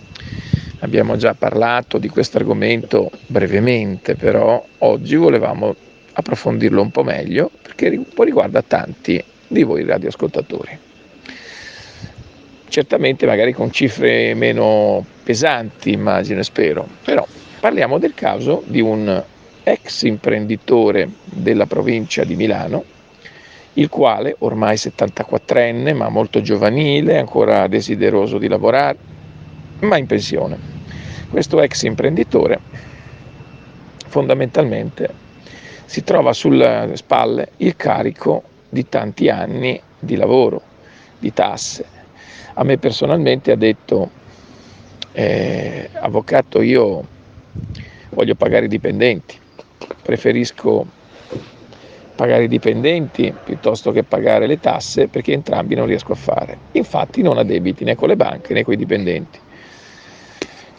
abbiamo 0.80 1.16
già 1.16 1.36
parlato 1.36 2.00
di 2.00 2.10
questo 2.10 2.38
argomento 2.38 3.12
brevemente, 3.28 4.16
però 4.16 4.64
oggi 4.80 5.16
volevamo 5.16 5.76
approfondirlo 6.14 6.82
un 6.82 6.90
po' 6.90 7.04
meglio, 7.04 7.52
perché 7.62 8.00
poi 8.14 8.26
riguarda 8.26 8.64
tanti 8.64 9.24
di 9.48 9.64
voi 9.64 9.86
radioascoltatori. 9.86 10.78
Certamente 12.70 13.26
magari 13.26 13.54
con 13.54 13.72
cifre 13.72 14.34
meno 14.34 15.06
pesanti, 15.24 15.92
immagino 15.92 16.42
e 16.42 16.44
spero, 16.44 16.88
però 17.04 17.26
parliamo 17.60 17.98
del 17.98 18.14
caso 18.14 18.64
di 18.66 18.82
un 18.82 19.24
ex 19.64 20.04
imprenditore 20.04 21.10
della 21.26 21.66
provincia 21.66 22.24
di 22.24 22.36
Milano, 22.36 22.84
il 23.74 23.90
quale 23.90 24.36
ormai 24.40 24.76
74enne, 24.76 25.94
ma 25.94 26.10
molto 26.10 26.42
giovanile, 26.42 27.18
ancora 27.18 27.68
desideroso 27.68 28.38
di 28.38 28.48
lavorare, 28.48 28.98
ma 29.80 29.98
in 29.98 30.06
pensione. 30.06 30.76
Questo 31.30 31.62
ex 31.62 31.84
imprenditore 31.84 32.60
fondamentalmente 34.08 35.26
si 35.86 36.04
trova 36.04 36.34
sulle 36.34 36.92
spalle 36.96 37.50
il 37.58 37.76
carico 37.76 38.44
di 38.70 38.88
tanti 38.90 39.30
anni 39.30 39.80
di 40.00 40.16
lavoro, 40.16 40.62
di 41.20 41.34
tasse. 41.34 41.86
A 42.56 42.64
me 42.64 42.78
personalmente 42.78 43.52
ha 43.52 43.56
detto, 43.56 44.10
eh, 45.14 45.90
avvocato, 45.94 46.62
io 46.62 47.06
voglio 48.10 48.36
pagare 48.36 48.66
i 48.66 48.70
dipendenti, 48.70 49.38
preferisco 50.02 50.86
pagare 52.16 52.46
i 52.46 52.48
dipendenti 52.48 53.32
piuttosto 53.44 53.92
che 53.92 54.04
pagare 54.04 54.48
le 54.48 54.60
tasse 54.60 55.08
perché 55.08 55.34
entrambi 55.34 55.76
non 55.76 55.86
riesco 55.86 56.14
a 56.14 56.16
fare. 56.16 56.58
Infatti 56.72 57.22
non 57.22 57.38
ha 57.38 57.44
debiti 57.44 57.84
né 57.84 57.96
con 57.96 58.08
le 58.08 58.16
banche 58.16 58.54
né 58.54 58.64
con 58.64 58.74
i 58.74 58.78
dipendenti. 58.78 59.40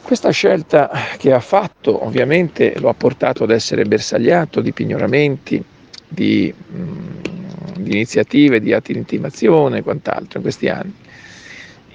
Questa 0.02 0.30
scelta 0.30 0.90
che 1.16 1.32
ha 1.32 1.40
fatto 1.40 2.04
ovviamente 2.04 2.78
lo 2.80 2.88
ha 2.88 2.94
portato 2.94 3.44
ad 3.44 3.50
essere 3.50 3.84
bersagliato 3.84 4.60
di 4.60 4.72
pignoramenti, 4.72 5.62
di 6.08 6.52
mh, 6.52 7.27
di 7.76 7.92
iniziative, 7.92 8.60
di 8.60 8.72
atti 8.72 8.92
di 8.92 8.98
intimazione 8.98 9.78
e 9.78 9.82
quant'altro 9.82 10.38
in 10.38 10.42
questi 10.42 10.68
anni. 10.68 10.94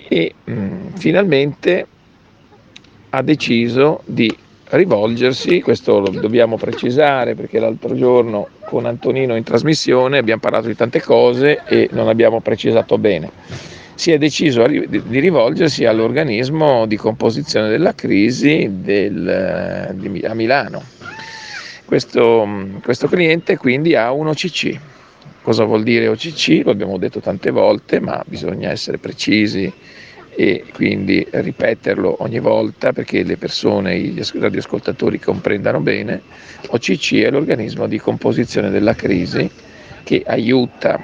E 0.08 0.34
mh, 0.44 0.52
mm, 0.54 0.88
finalmente 0.96 1.88
ha 3.10 3.22
deciso 3.22 4.02
di 4.06 4.36
rivolgersi, 4.70 5.62
questo 5.62 6.00
lo 6.00 6.10
dobbiamo 6.10 6.58
precisare 6.58 7.36
perché 7.36 7.60
l'altro 7.60 7.96
giorno 7.96 8.48
con 8.66 8.86
Antonino 8.86 9.36
in 9.36 9.44
trasmissione 9.44 10.18
abbiamo 10.18 10.42
parlato 10.42 10.68
di 10.68 10.76
tante 10.76 11.02
cose 11.02 11.62
e 11.66 11.90
non 11.92 12.08
abbiamo 12.08 12.42
precisato 12.42 12.98
bene. 12.98 13.30
Si 13.96 14.12
è 14.12 14.18
deciso 14.18 14.66
di 14.66 15.20
rivolgersi 15.20 15.86
all'organismo 15.86 16.88
di 16.88 16.96
composizione 16.96 17.70
della 17.70 17.94
crisi 17.94 18.68
del, 18.72 19.92
di, 19.94 20.26
a 20.26 20.34
Milano. 20.34 20.82
Questo, 21.86 22.44
mm, 22.46 22.78
questo 22.78 23.08
cliente 23.08 23.58
quindi 23.58 23.94
ha 23.94 24.12
un 24.12 24.28
OCC, 24.28 24.80
Cosa 25.44 25.66
vuol 25.66 25.84
dire 25.84 26.08
OCC? 26.08 26.62
Lo 26.64 26.72
abbiamo 26.72 26.98
detto 26.98 27.20
tante 27.20 27.52
volte, 27.52 28.00
ma 28.00 28.24
bisogna 28.26 28.72
essere 28.72 28.98
precisi 28.98 29.70
e 30.36 30.64
quindi 30.74 31.28
ripeterlo 31.30 32.16
ogni 32.20 32.40
volta 32.40 32.94
perché 32.94 33.24
le 33.24 33.36
persone, 33.36 34.00
gli 34.00 34.22
radioascoltatori 34.40 35.20
comprendano 35.20 35.82
bene, 35.82 36.22
OCC 36.68 37.24
è 37.24 37.30
l'organismo 37.30 37.88
di 37.88 38.00
composizione 38.00 38.70
della 38.70 38.96
crisi 38.96 39.50
che 40.04 40.24
aiuta 40.26 40.98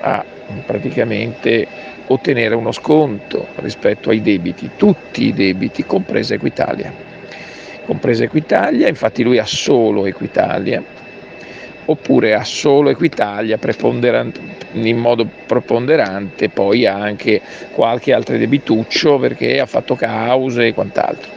a 0.00 0.24
praticamente 0.64 1.66
ottenere 2.06 2.54
uno 2.54 2.72
sconto 2.72 3.48
rispetto 3.56 4.08
ai 4.08 4.22
debiti, 4.22 4.70
tutti 4.78 5.26
i 5.26 5.34
debiti, 5.34 5.84
compresa 5.84 6.32
Equitalia. 6.32 6.90
Compresa 7.84 8.24
Equitalia, 8.24 8.88
infatti 8.88 9.22
lui 9.22 9.36
ha 9.36 9.44
solo 9.44 10.06
Equitalia, 10.06 10.82
oppure 11.86 12.34
ha 12.34 12.44
solo 12.44 12.90
Equitalia 12.90 13.58
in 14.72 14.96
modo 14.96 15.28
preponderante, 15.46 16.48
poi 16.48 16.86
ha 16.86 16.94
anche 16.94 17.40
qualche 17.72 18.12
altro 18.12 18.36
debituccio 18.36 19.18
perché 19.18 19.60
ha 19.60 19.66
fatto 19.66 19.94
cause 19.94 20.66
e 20.68 20.74
quant'altro. 20.74 21.30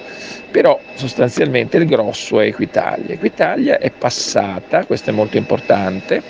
Però 0.50 0.80
sostanzialmente 0.94 1.78
il 1.78 1.86
grosso 1.86 2.40
è 2.40 2.48
Equitalia. 2.48 3.14
Equitalia 3.14 3.80
è 3.80 3.92
passata, 3.92 4.86
questo 4.86 5.10
è 5.10 5.14
molto 5.14 5.38
importante, 5.38 6.24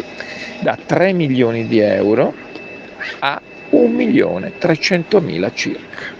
da 0.59 0.77
3 0.83 1.13
milioni 1.13 1.67
di 1.67 1.79
euro 1.79 2.33
a 3.19 3.39
1 3.69 3.87
milione 3.87 4.57
300 4.57 5.21
mila 5.21 5.51
circa. 5.53 6.15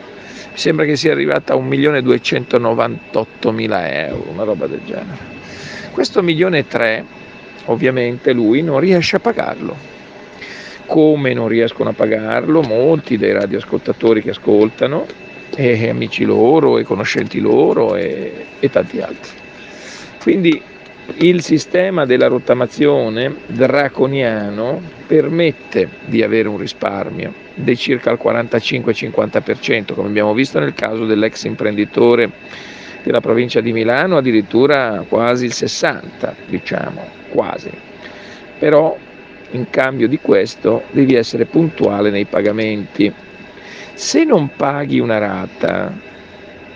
Mi 0.52 0.58
sembra 0.64 0.86
che 0.86 0.96
sia 0.96 1.12
arrivata 1.12 1.54
a 1.54 1.56
1 1.56 1.68
milione 1.68 2.02
298 2.02 3.52
mila 3.52 3.92
euro, 4.08 4.30
una 4.32 4.44
roba 4.44 4.68
del 4.68 4.82
genere. 4.86 5.36
Questo 5.92 6.22
milione 6.22 6.60
e 6.60 6.68
3 6.68 7.06
ovviamente 7.68 8.34
lui 8.34 8.62
non 8.62 8.80
riesce 8.80 9.16
a 9.16 9.20
pagarlo. 9.20 9.96
Come 10.86 11.34
non 11.34 11.48
riescono 11.48 11.90
a 11.90 11.94
pagarlo 11.94 12.62
molti 12.62 13.18
dei 13.18 13.34
radioascoltatori 13.34 14.22
che 14.22 14.32
ascoltano, 14.32 15.06
e 15.56 15.90
amici 15.90 16.24
loro, 16.24 16.78
e 16.78 16.84
conoscenti 16.84 17.40
loro, 17.40 17.96
e, 17.96 18.46
e 18.60 18.70
tanti 18.70 19.00
altri. 19.00 19.32
Quindi 20.22 20.62
il 21.20 21.42
sistema 21.42 22.06
della 22.06 22.28
rottamazione 22.28 23.34
draconiano 23.48 24.82
permette 25.08 25.90
di 26.06 26.22
avere 26.22 26.50
un 26.50 26.58
risparmio 26.58 27.34
di 27.54 27.76
circa 27.76 28.12
il 28.12 28.20
45-50%, 28.22 29.94
come 29.94 30.10
abbiamo 30.10 30.34
visto 30.34 30.60
nel 30.60 30.74
caso 30.74 31.06
dell'ex 31.06 31.46
imprenditore 31.46 32.30
della 33.04 33.22
provincia 33.22 33.62
di 33.62 33.72
Milano, 33.72 34.18
addirittura 34.18 35.06
quasi 35.08 35.46
il 35.46 35.54
60%, 35.56 36.34
diciamo, 36.48 37.17
quasi. 37.38 37.70
Però 38.58 38.98
in 39.52 39.70
cambio 39.70 40.08
di 40.08 40.18
questo 40.20 40.86
devi 40.90 41.14
essere 41.14 41.46
puntuale 41.46 42.10
nei 42.10 42.26
pagamenti. 42.26 43.14
Se 43.94 44.24
non 44.24 44.50
paghi 44.56 44.98
una 44.98 45.20
rata, 45.20 45.96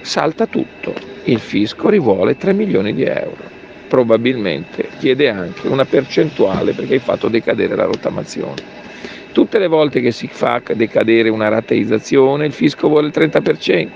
salta 0.02 0.46
tutto. 0.46 0.94
Il 1.24 1.40
fisco 1.40 1.90
rivuole 1.90 2.38
3 2.38 2.54
milioni 2.54 2.94
di 2.94 3.04
euro. 3.04 3.50
Probabilmente 3.88 4.88
chiede 5.00 5.30
anche 5.30 5.68
una 5.68 5.86
percentuale 5.86 6.74
perché 6.74 6.94
hai 6.94 7.00
fatto 7.00 7.28
decadere 7.28 7.76
la 7.76 7.86
rottamazione. 7.86 8.80
Tutte 9.32 9.58
le 9.58 9.68
volte 9.68 10.00
che 10.00 10.12
si 10.12 10.28
fa 10.28 10.62
decadere 10.76 11.30
una 11.30 11.48
rateizzazione, 11.48 12.46
il 12.46 12.54
fisco 12.54 12.88
vuole 12.88 13.08
il 13.08 13.14
30%. 13.16 13.90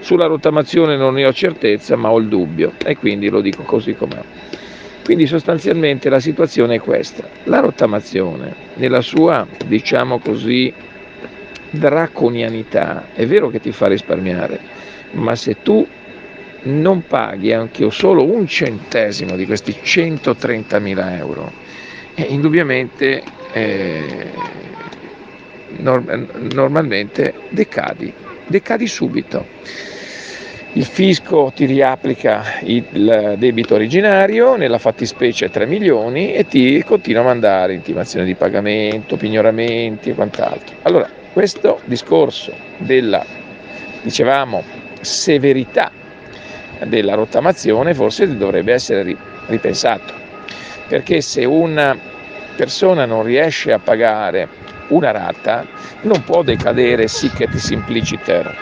Sulla 0.00 0.26
rottamazione 0.26 0.96
non 0.96 1.14
ne 1.14 1.26
ho 1.26 1.32
certezza, 1.32 1.96
ma 1.96 2.10
ho 2.10 2.18
il 2.18 2.28
dubbio 2.28 2.72
e 2.84 2.96
quindi 2.96 3.30
lo 3.30 3.40
dico 3.40 3.62
così 3.62 3.94
com'è. 3.94 4.47
Quindi 5.08 5.26
sostanzialmente 5.26 6.10
la 6.10 6.20
situazione 6.20 6.74
è 6.74 6.80
questa. 6.80 7.26
La 7.44 7.60
rottamazione, 7.60 8.52
nella 8.74 9.00
sua, 9.00 9.46
diciamo 9.64 10.18
così, 10.18 10.70
draconianità, 11.70 13.06
è 13.14 13.26
vero 13.26 13.48
che 13.48 13.58
ti 13.58 13.72
fa 13.72 13.86
risparmiare, 13.86 14.60
ma 15.12 15.34
se 15.34 15.62
tu 15.62 15.86
non 16.64 17.06
paghi 17.06 17.54
anche 17.54 17.90
solo 17.90 18.30
un 18.30 18.46
centesimo 18.46 19.34
di 19.34 19.46
questi 19.46 19.74
130.000 19.82 21.16
euro, 21.16 21.52
eh, 22.14 22.26
indubbiamente 22.28 23.22
eh, 23.52 24.30
norm- 25.78 26.50
normalmente 26.52 27.32
decadi, 27.48 28.12
decadi 28.46 28.86
subito 28.86 29.46
il 30.72 30.84
fisco 30.84 31.50
ti 31.54 31.64
riapplica 31.64 32.58
il 32.60 33.34
debito 33.38 33.74
originario, 33.74 34.54
nella 34.56 34.78
fattispecie 34.78 35.50
3 35.50 35.66
milioni, 35.66 36.34
e 36.34 36.46
ti 36.46 36.82
continua 36.84 37.22
a 37.22 37.24
mandare 37.24 37.72
intimazioni 37.72 38.26
di 38.26 38.34
pagamento, 38.34 39.16
pignoramenti 39.16 40.10
e 40.10 40.14
quant'altro. 40.14 40.76
Allora, 40.82 41.08
questo 41.32 41.80
discorso 41.84 42.52
della, 42.76 43.24
dicevamo, 44.02 44.62
severità 45.00 45.90
della 46.84 47.14
rottamazione 47.14 47.94
forse 47.94 48.36
dovrebbe 48.36 48.72
essere 48.72 49.16
ripensato, 49.46 50.12
perché 50.86 51.22
se 51.22 51.44
una 51.44 51.96
persona 52.54 53.06
non 53.06 53.22
riesce 53.22 53.72
a 53.72 53.78
pagare 53.78 54.46
una 54.88 55.10
rata, 55.10 55.66
non 56.02 56.22
può 56.24 56.42
decadere 56.42 57.08
sic 57.08 57.48
simpliciter 57.56 58.54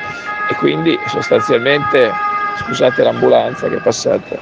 e 0.48 0.54
quindi 0.54 0.98
sostanzialmente, 1.08 2.10
scusate 2.60 3.02
l'ambulanza 3.02 3.68
che 3.68 3.76
è 3.76 3.80
passata, 3.80 4.38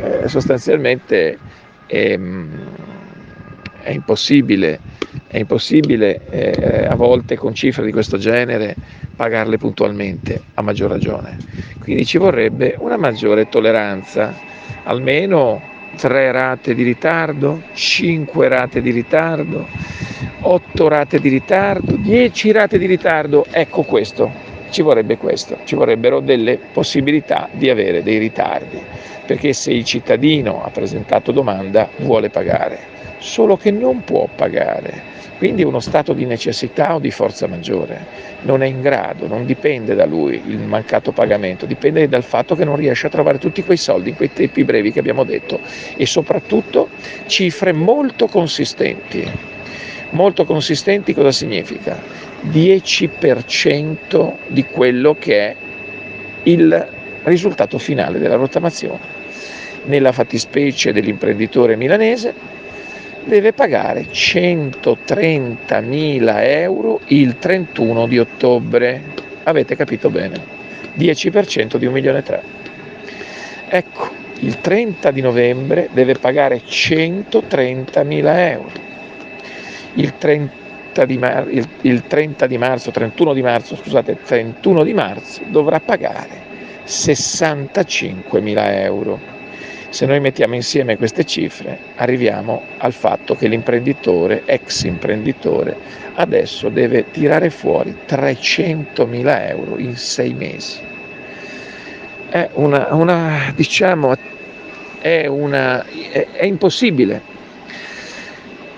eh, 0.00 0.28
sostanzialmente 0.28 1.38
è, 1.86 2.18
è, 3.82 3.90
impossibile, 3.90 4.80
è 5.28 5.38
impossibile 5.38 6.20
eh, 6.30 6.86
a 6.86 6.94
volte 6.96 7.36
con 7.36 7.54
cifre 7.54 7.84
di 7.84 7.92
questo 7.92 8.18
genere 8.18 8.74
pagarle 9.14 9.58
puntualmente, 9.58 10.42
a 10.54 10.62
maggior 10.62 10.90
ragione. 10.90 11.36
Quindi 11.80 12.04
ci 12.04 12.18
vorrebbe 12.18 12.74
una 12.78 12.96
maggiore 12.96 13.48
tolleranza, 13.48 14.34
almeno 14.84 15.60
tre 15.96 16.32
rate 16.32 16.74
di 16.74 16.82
ritardo, 16.82 17.62
cinque 17.74 18.48
rate 18.48 18.80
di 18.80 18.90
ritardo, 18.90 19.66
otto 20.40 20.88
rate 20.88 21.20
di 21.20 21.28
ritardo, 21.28 21.96
dieci 21.96 22.50
rate 22.52 22.78
di 22.78 22.86
ritardo, 22.86 23.46
ecco 23.50 23.82
questo 23.82 24.47
ci 24.70 24.82
vorrebbe 24.82 25.16
questo, 25.16 25.58
ci 25.64 25.74
vorrebbero 25.74 26.20
delle 26.20 26.58
possibilità 26.72 27.48
di 27.52 27.70
avere 27.70 28.02
dei 28.02 28.18
ritardi, 28.18 28.80
perché 29.26 29.52
se 29.52 29.72
il 29.72 29.84
cittadino 29.84 30.62
ha 30.64 30.70
presentato 30.70 31.32
domanda 31.32 31.88
vuole 31.98 32.30
pagare, 32.30 32.78
solo 33.18 33.56
che 33.56 33.70
non 33.70 34.04
può 34.04 34.28
pagare, 34.34 35.16
quindi 35.38 35.62
è 35.62 35.64
uno 35.64 35.78
stato 35.78 36.14
di 36.14 36.24
necessità 36.24 36.96
o 36.96 36.98
di 36.98 37.12
forza 37.12 37.46
maggiore, 37.46 38.04
non 38.42 38.60
è 38.62 38.66
in 38.66 38.80
grado, 38.80 39.28
non 39.28 39.46
dipende 39.46 39.94
da 39.94 40.04
lui 40.04 40.42
il 40.46 40.58
mancato 40.58 41.12
pagamento, 41.12 41.64
dipende 41.64 42.08
dal 42.08 42.24
fatto 42.24 42.56
che 42.56 42.64
non 42.64 42.74
riesce 42.74 43.06
a 43.06 43.10
trovare 43.10 43.38
tutti 43.38 43.62
quei 43.62 43.76
soldi 43.76 44.10
in 44.10 44.16
quei 44.16 44.32
tempi 44.32 44.64
brevi 44.64 44.90
che 44.90 44.98
abbiamo 44.98 45.22
detto 45.22 45.60
e 45.96 46.06
soprattutto 46.06 46.88
cifre 47.26 47.72
molto 47.72 48.26
consistenti. 48.26 49.30
Molto 50.10 50.44
consistenti 50.44 51.14
cosa 51.14 51.30
significa? 51.30 52.27
10% 52.46 54.32
di 54.46 54.64
quello 54.64 55.16
che 55.18 55.38
è 55.38 55.56
il 56.44 56.88
risultato 57.24 57.78
finale 57.78 58.18
della 58.18 58.36
rottamazione. 58.36 59.16
Nella 59.84 60.12
fattispecie 60.12 60.92
dell'imprenditore 60.92 61.76
milanese 61.76 62.32
deve 63.24 63.52
pagare 63.52 64.06
130.000 64.10 66.44
euro 66.44 67.00
il 67.06 67.38
31 67.38 68.06
di 68.06 68.18
ottobre. 68.18 69.02
Avete 69.44 69.76
capito 69.76 70.10
bene? 70.10 70.56
10% 70.96 71.76
di 71.76 71.86
1 71.86 71.94
milione 71.94 72.18
e 72.18 72.22
3. 72.22 72.42
Ecco, 73.68 74.10
il 74.40 74.60
30 74.60 75.10
di 75.10 75.20
novembre 75.20 75.88
deve 75.92 76.14
pagare 76.14 76.62
130.000 76.66 78.38
euro. 78.50 78.70
Il 79.94 80.14
30 80.98 81.04
di 81.04 81.18
mar- 81.18 81.48
il, 81.52 81.68
il 81.82 82.06
30 82.06 82.46
di 82.46 82.58
marzo, 82.58 82.90
31 82.90 83.32
di 83.32 83.42
marzo, 83.42 83.76
scusate, 83.76 84.18
31 84.24 84.82
di 84.82 84.94
marzo 84.94 85.42
dovrà 85.46 85.78
pagare 85.78 86.46
65 86.84 88.40
mila 88.40 88.80
euro. 88.80 89.36
Se 89.90 90.04
noi 90.04 90.20
mettiamo 90.20 90.54
insieme 90.54 90.96
queste 90.96 91.24
cifre 91.24 91.78
arriviamo 91.96 92.62
al 92.78 92.92
fatto 92.92 93.36
che 93.36 93.46
l'imprenditore, 93.46 94.42
ex 94.44 94.82
imprenditore, 94.84 95.76
adesso 96.14 96.68
deve 96.68 97.10
tirare 97.10 97.50
fuori 97.50 97.94
300 98.04 99.06
mila 99.06 99.48
euro 99.48 99.78
in 99.78 99.96
sei 99.96 100.34
mesi. 100.34 100.80
È 102.28 102.48
una, 102.54 102.88
una 102.92 103.52
diciamo, 103.54 104.14
è, 105.00 105.26
una, 105.26 105.84
è, 105.86 106.26
è 106.32 106.44
impossibile 106.44 107.27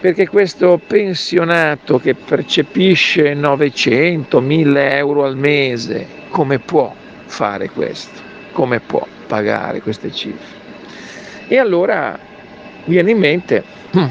perché 0.01 0.27
questo 0.29 0.81
pensionato 0.85 1.99
che 1.99 2.15
percepisce 2.15 3.35
900, 3.35 4.41
1000 4.41 4.97
euro 4.97 5.25
al 5.25 5.37
mese, 5.37 6.07
come 6.31 6.59
può 6.59 6.95
fare 7.27 7.69
questo? 7.69 8.19
Come 8.53 8.81
può 8.81 9.07
pagare 9.27 9.83
queste 9.83 10.11
cifre? 10.11 10.59
E 11.49 11.59
allora 11.59 12.19
viene 12.87 13.11
in 13.11 13.19
mente 13.19 13.63
hmm, 13.95 14.07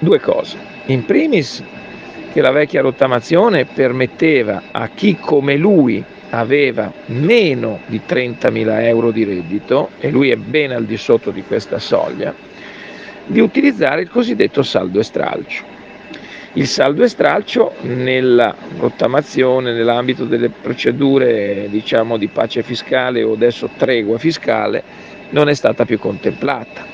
due 0.00 0.18
cose. 0.18 0.56
In 0.86 1.04
primis 1.04 1.62
che 2.32 2.40
la 2.40 2.50
vecchia 2.50 2.80
rottamazione 2.80 3.64
permetteva 3.64 4.64
a 4.72 4.88
chi 4.88 5.16
come 5.20 5.56
lui 5.56 6.04
aveva 6.30 6.92
meno 7.06 7.78
di 7.86 8.00
30.000 8.06 8.82
euro 8.82 9.12
di 9.12 9.22
reddito, 9.22 9.90
e 10.00 10.10
lui 10.10 10.30
è 10.30 10.36
ben 10.36 10.72
al 10.72 10.84
di 10.84 10.96
sotto 10.96 11.30
di 11.30 11.42
questa 11.44 11.78
soglia, 11.78 12.34
di 13.26 13.40
utilizzare 13.40 14.02
il 14.02 14.08
cosiddetto 14.08 14.62
saldo 14.62 15.00
e 15.00 15.04
stralcio. 15.04 15.74
Il 16.54 16.66
saldo 16.66 17.02
e 17.02 17.08
stralcio 17.08 17.74
nella 17.82 18.54
rottamazione, 18.78 19.72
nell'ambito 19.72 20.24
delle 20.24 20.48
procedure 20.48 21.66
diciamo, 21.68 22.16
di 22.16 22.28
pace 22.28 22.62
fiscale 22.62 23.22
o 23.22 23.34
adesso 23.34 23.68
tregua 23.76 24.16
fiscale, 24.16 24.82
non 25.30 25.48
è 25.48 25.54
stata 25.54 25.84
più 25.84 25.98
contemplata. 25.98 26.86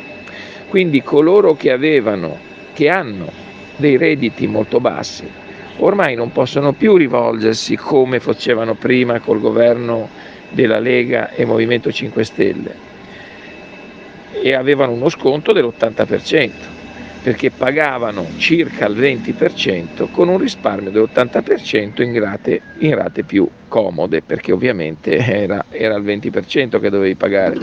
Quindi 0.68 1.03
coloro 1.03 1.55
che 1.55 1.71
avevano, 1.71 2.38
che 2.73 2.88
hanno 2.88 3.31
dei 3.77 3.97
redditi 3.97 4.47
molto 4.49 4.81
bassi, 4.81 5.31
ormai 5.77 6.16
non 6.16 6.33
possono 6.33 6.73
più 6.73 6.97
rivolgersi 6.97 7.77
come 7.77 8.18
facevano 8.18 8.75
prima 8.75 9.21
col 9.21 9.38
governo 9.38 10.09
della 10.49 10.81
Lega 10.81 11.31
e 11.31 11.45
Movimento 11.45 11.92
5 11.92 12.25
Stelle 12.25 12.91
e 14.40 14.55
avevano 14.55 14.92
uno 14.92 15.09
sconto 15.09 15.53
dell'80% 15.53 16.81
perché 17.23 17.53
pagavano 17.53 18.27
circa 18.37 18.87
il 18.87 18.99
20% 18.99 20.11
con 20.11 20.29
un 20.29 20.38
risparmio 20.38 20.90
dell'80% 20.90 22.03
in 22.03 22.18
rate, 22.18 22.61
in 22.79 22.97
rate 22.97 23.23
più 23.23 23.49
comode 23.68 24.23
perché 24.23 24.51
ovviamente 24.51 25.16
era, 25.18 25.64
era 25.68 25.95
il 25.95 26.05
20% 26.05 26.81
che 26.81 26.90
dovevi 26.90 27.14
pagare. 27.14 27.61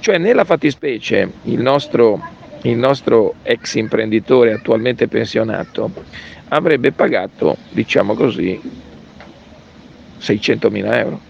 Cioè 0.00 0.18
nella 0.18 0.44
fattispecie 0.44 1.30
il 1.44 1.60
nostro, 1.60 2.20
il 2.62 2.76
nostro 2.76 3.34
ex 3.44 3.74
imprenditore 3.74 4.54
attualmente 4.54 5.06
pensionato 5.06 5.92
avrebbe 6.48 6.90
pagato, 6.90 7.58
diciamo 7.70 8.14
così, 8.14 8.60
600 10.18 10.70
mila 10.70 10.98
euro. 10.98 11.20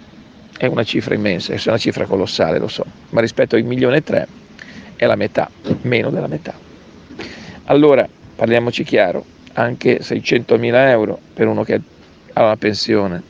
È 0.57 0.65
una 0.65 0.85
cifra 0.85 1.15
immensa, 1.15 1.53
è 1.53 1.61
una 1.67 1.79
cifra 1.79 2.07
colossale, 2.07 2.59
lo 2.59 2.69
so, 2.69 2.85
ma 3.11 3.21
rispetto 3.21 3.57
ai 3.57 3.63
milioni 3.63 3.97
e 3.97 4.03
tre 4.03 4.29
è 5.01 5.07
la 5.07 5.17
metà, 5.17 5.51
meno 5.81 6.11
della 6.11 6.27
metà. 6.27 6.53
Allora, 7.65 8.07
parliamoci 8.37 8.85
chiaro, 8.85 9.25
anche 9.55 10.03
600 10.03 10.59
mila 10.59 10.91
euro 10.91 11.19
per 11.33 11.47
uno 11.47 11.63
che 11.63 11.81
ha 12.35 12.45
una 12.45 12.57
pensione, 12.59 13.23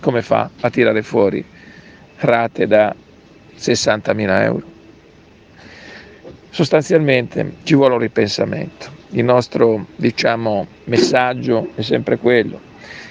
come 0.00 0.22
fa 0.22 0.48
a 0.60 0.70
tirare 0.70 1.02
fuori 1.02 1.44
rate 2.20 2.66
da 2.66 2.96
60 3.54 4.14
mila 4.14 4.42
euro? 4.42 4.66
Sostanzialmente 6.48 7.56
ci 7.64 7.74
vuole 7.74 7.92
un 7.92 8.00
ripensamento 8.00 9.00
il 9.10 9.24
nostro 9.24 9.88
diciamo, 9.96 10.66
messaggio 10.84 11.72
è 11.74 11.82
sempre 11.82 12.16
quello, 12.16 12.58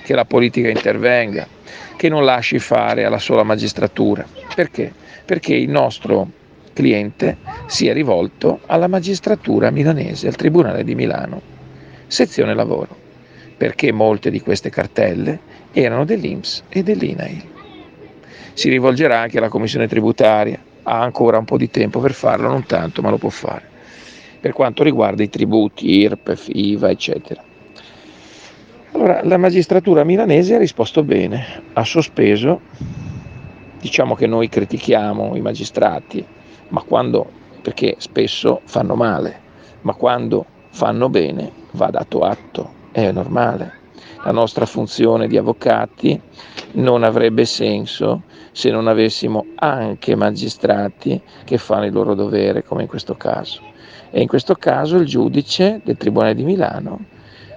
che 0.02 0.15
la 0.15 0.26
politica 0.26 0.67
intervenga, 0.67 1.47
che 1.95 2.10
non 2.10 2.26
lasci 2.26 2.58
fare 2.58 3.06
alla 3.06 3.19
sola 3.19 3.43
magistratura. 3.43 4.26
Perché? 4.56 4.91
Perché 5.24 5.54
il 5.54 5.69
nostro 5.69 6.39
cliente 6.74 7.38
si 7.68 7.88
è 7.88 7.94
rivolto 7.94 8.60
alla 8.66 8.88
magistratura 8.88 9.72
milanese, 9.72 10.28
al 10.28 10.36
Tribunale 10.36 10.84
di 10.84 10.96
Milano, 10.96 11.42
sezione 12.08 12.54
lavoro, 12.54 12.96
perché 13.58 13.92
molte 13.92 14.30
di 14.30 14.42
queste 14.42 14.70
cartelle 14.70 15.40
erano 15.72 16.06
dell'Inps 16.06 16.64
e 16.70 16.84
dell'INAIL. 16.84 17.44
Si 18.54 18.70
rivolgerà 18.70 19.20
anche 19.20 19.38
alla 19.38 19.50
Commissione 19.50 19.88
tributaria, 19.88 20.60
ha 20.84 21.02
ancora 21.02 21.38
un 21.38 21.46
po' 21.46 21.58
di 21.58 21.70
tempo 21.70 22.00
per 22.00 22.14
farlo, 22.14 22.50
non 22.50 22.66
tanto, 22.66 23.02
ma 23.02 23.10
lo 23.10 23.18
può 23.18 23.30
fare 23.30 23.70
per 24.42 24.54
quanto 24.54 24.82
riguarda 24.82 25.22
i 25.22 25.30
tributi, 25.30 26.00
IRPEF, 26.00 26.50
IVA, 26.52 26.90
eccetera. 26.90 27.44
Allora, 28.94 29.22
la 29.24 29.38
magistratura 29.38 30.04
milanese 30.04 30.56
ha 30.56 30.58
risposto 30.58 31.04
bene, 31.04 31.62
ha 31.74 31.84
sospeso, 31.86 32.62
diciamo 33.80 34.16
che 34.16 34.26
noi 34.26 34.50
critichiamo 34.50 35.36
i 35.36 35.42
magistrati, 35.42 36.26
ma 36.72 36.82
quando, 36.82 37.26
perché 37.62 37.96
spesso 38.00 38.62
fanno 38.66 38.96
male, 38.96 39.40
ma 39.82 39.94
quando 39.94 40.46
fanno 40.72 41.10
bene 41.10 41.52
va 41.72 41.90
dato 41.90 42.20
atto, 42.20 42.74
è 42.92 43.10
normale. 43.12 43.80
La 44.24 44.32
nostra 44.32 44.66
funzione 44.66 45.28
di 45.28 45.38
avvocati 45.38 46.20
non 46.74 47.04
avrebbe 47.04 47.46
senso 47.46 48.24
se 48.52 48.70
non 48.70 48.88
avessimo 48.88 49.46
anche 49.56 50.16
magistrati 50.16 51.22
che 51.44 51.58
fanno 51.58 51.86
il 51.86 51.94
loro 51.94 52.14
dovere, 52.14 52.64
come 52.64 52.84
in 52.84 52.88
questo 52.88 53.16
caso 53.16 53.70
e 54.12 54.22
in 54.22 54.28
questo 54.28 54.56
caso 54.56 54.98
il 54.98 55.06
giudice 55.06 55.80
del 55.84 55.96
Tribunale 55.96 56.36
di 56.36 56.44
Milano, 56.44 57.06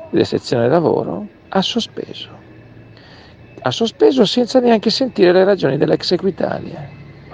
della 0.08 0.24
sezione 0.24 0.68
lavoro, 0.68 1.26
ha 1.48 1.60
sospeso. 1.60 2.30
Ha 3.60 3.70
sospeso 3.72 4.24
senza 4.24 4.60
neanche 4.60 4.90
sentire 4.90 5.32
le 5.32 5.42
ragioni 5.42 5.76
dell'ex 5.76 6.12
Equitalia, 6.12 6.88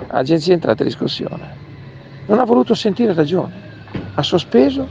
agenzia 0.09 0.55
entrata 0.55 0.83
e 0.83 0.87
riscossione. 0.87 1.60
Non 2.31 2.39
ha 2.39 2.45
voluto 2.45 2.75
sentire 2.75 3.13
ragioni, 3.13 3.51
ha 4.15 4.23
sospeso 4.23 4.87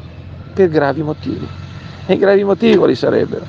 per 0.53 0.67
gravi 0.67 1.01
motivi. 1.01 1.47
E 2.05 2.13
i 2.15 2.17
gravi 2.17 2.43
motivi 2.43 2.75
quali 2.75 2.95
sarebbero? 2.95 3.45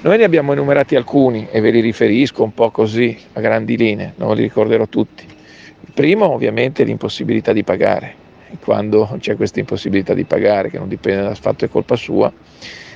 Noi 0.00 0.16
ne 0.16 0.24
abbiamo 0.24 0.52
enumerati 0.52 0.96
alcuni 0.96 1.46
e 1.50 1.60
ve 1.60 1.70
li 1.70 1.80
riferisco 1.80 2.42
un 2.42 2.54
po' 2.54 2.70
così 2.70 3.18
a 3.34 3.40
grandi 3.40 3.76
linee, 3.76 4.14
non 4.16 4.34
li 4.34 4.40
ricorderò 4.40 4.86
tutti. 4.86 5.26
Il 5.26 5.92
primo 5.92 6.32
ovviamente 6.32 6.82
è 6.82 6.86
l'impossibilità 6.86 7.52
di 7.52 7.62
pagare 7.64 8.14
quando 8.64 9.18
c'è 9.20 9.36
questa 9.36 9.60
impossibilità 9.60 10.14
di 10.14 10.24
pagare 10.24 10.70
che 10.70 10.78
non 10.78 10.88
dipende 10.88 11.20
dal 11.20 11.36
fatto 11.36 11.66
è 11.66 11.68
colpa 11.68 11.96
sua, 11.96 12.32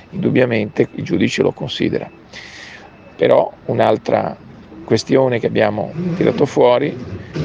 indubbiamente 0.09 0.87
il 0.95 1.03
giudice 1.03 1.43
lo 1.43 1.51
considera. 1.51 2.09
Però 3.15 3.53
un'altra 3.65 4.35
questione 4.83 5.37
che 5.37 5.45
abbiamo 5.45 5.91
tirato 6.15 6.47
fuori 6.47 6.97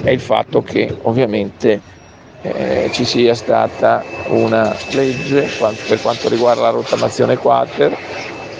è 0.02 0.08
il 0.08 0.20
fatto 0.20 0.62
che 0.62 0.90
ovviamente 1.02 1.96
eh, 2.42 2.88
ci 2.92 3.04
sia 3.04 3.34
stata 3.34 4.04
una 4.28 4.74
legge 4.90 5.48
per 5.86 6.00
quanto 6.00 6.28
riguarda 6.28 6.62
la 6.62 6.70
rottamazione 6.70 7.36
quater 7.36 7.96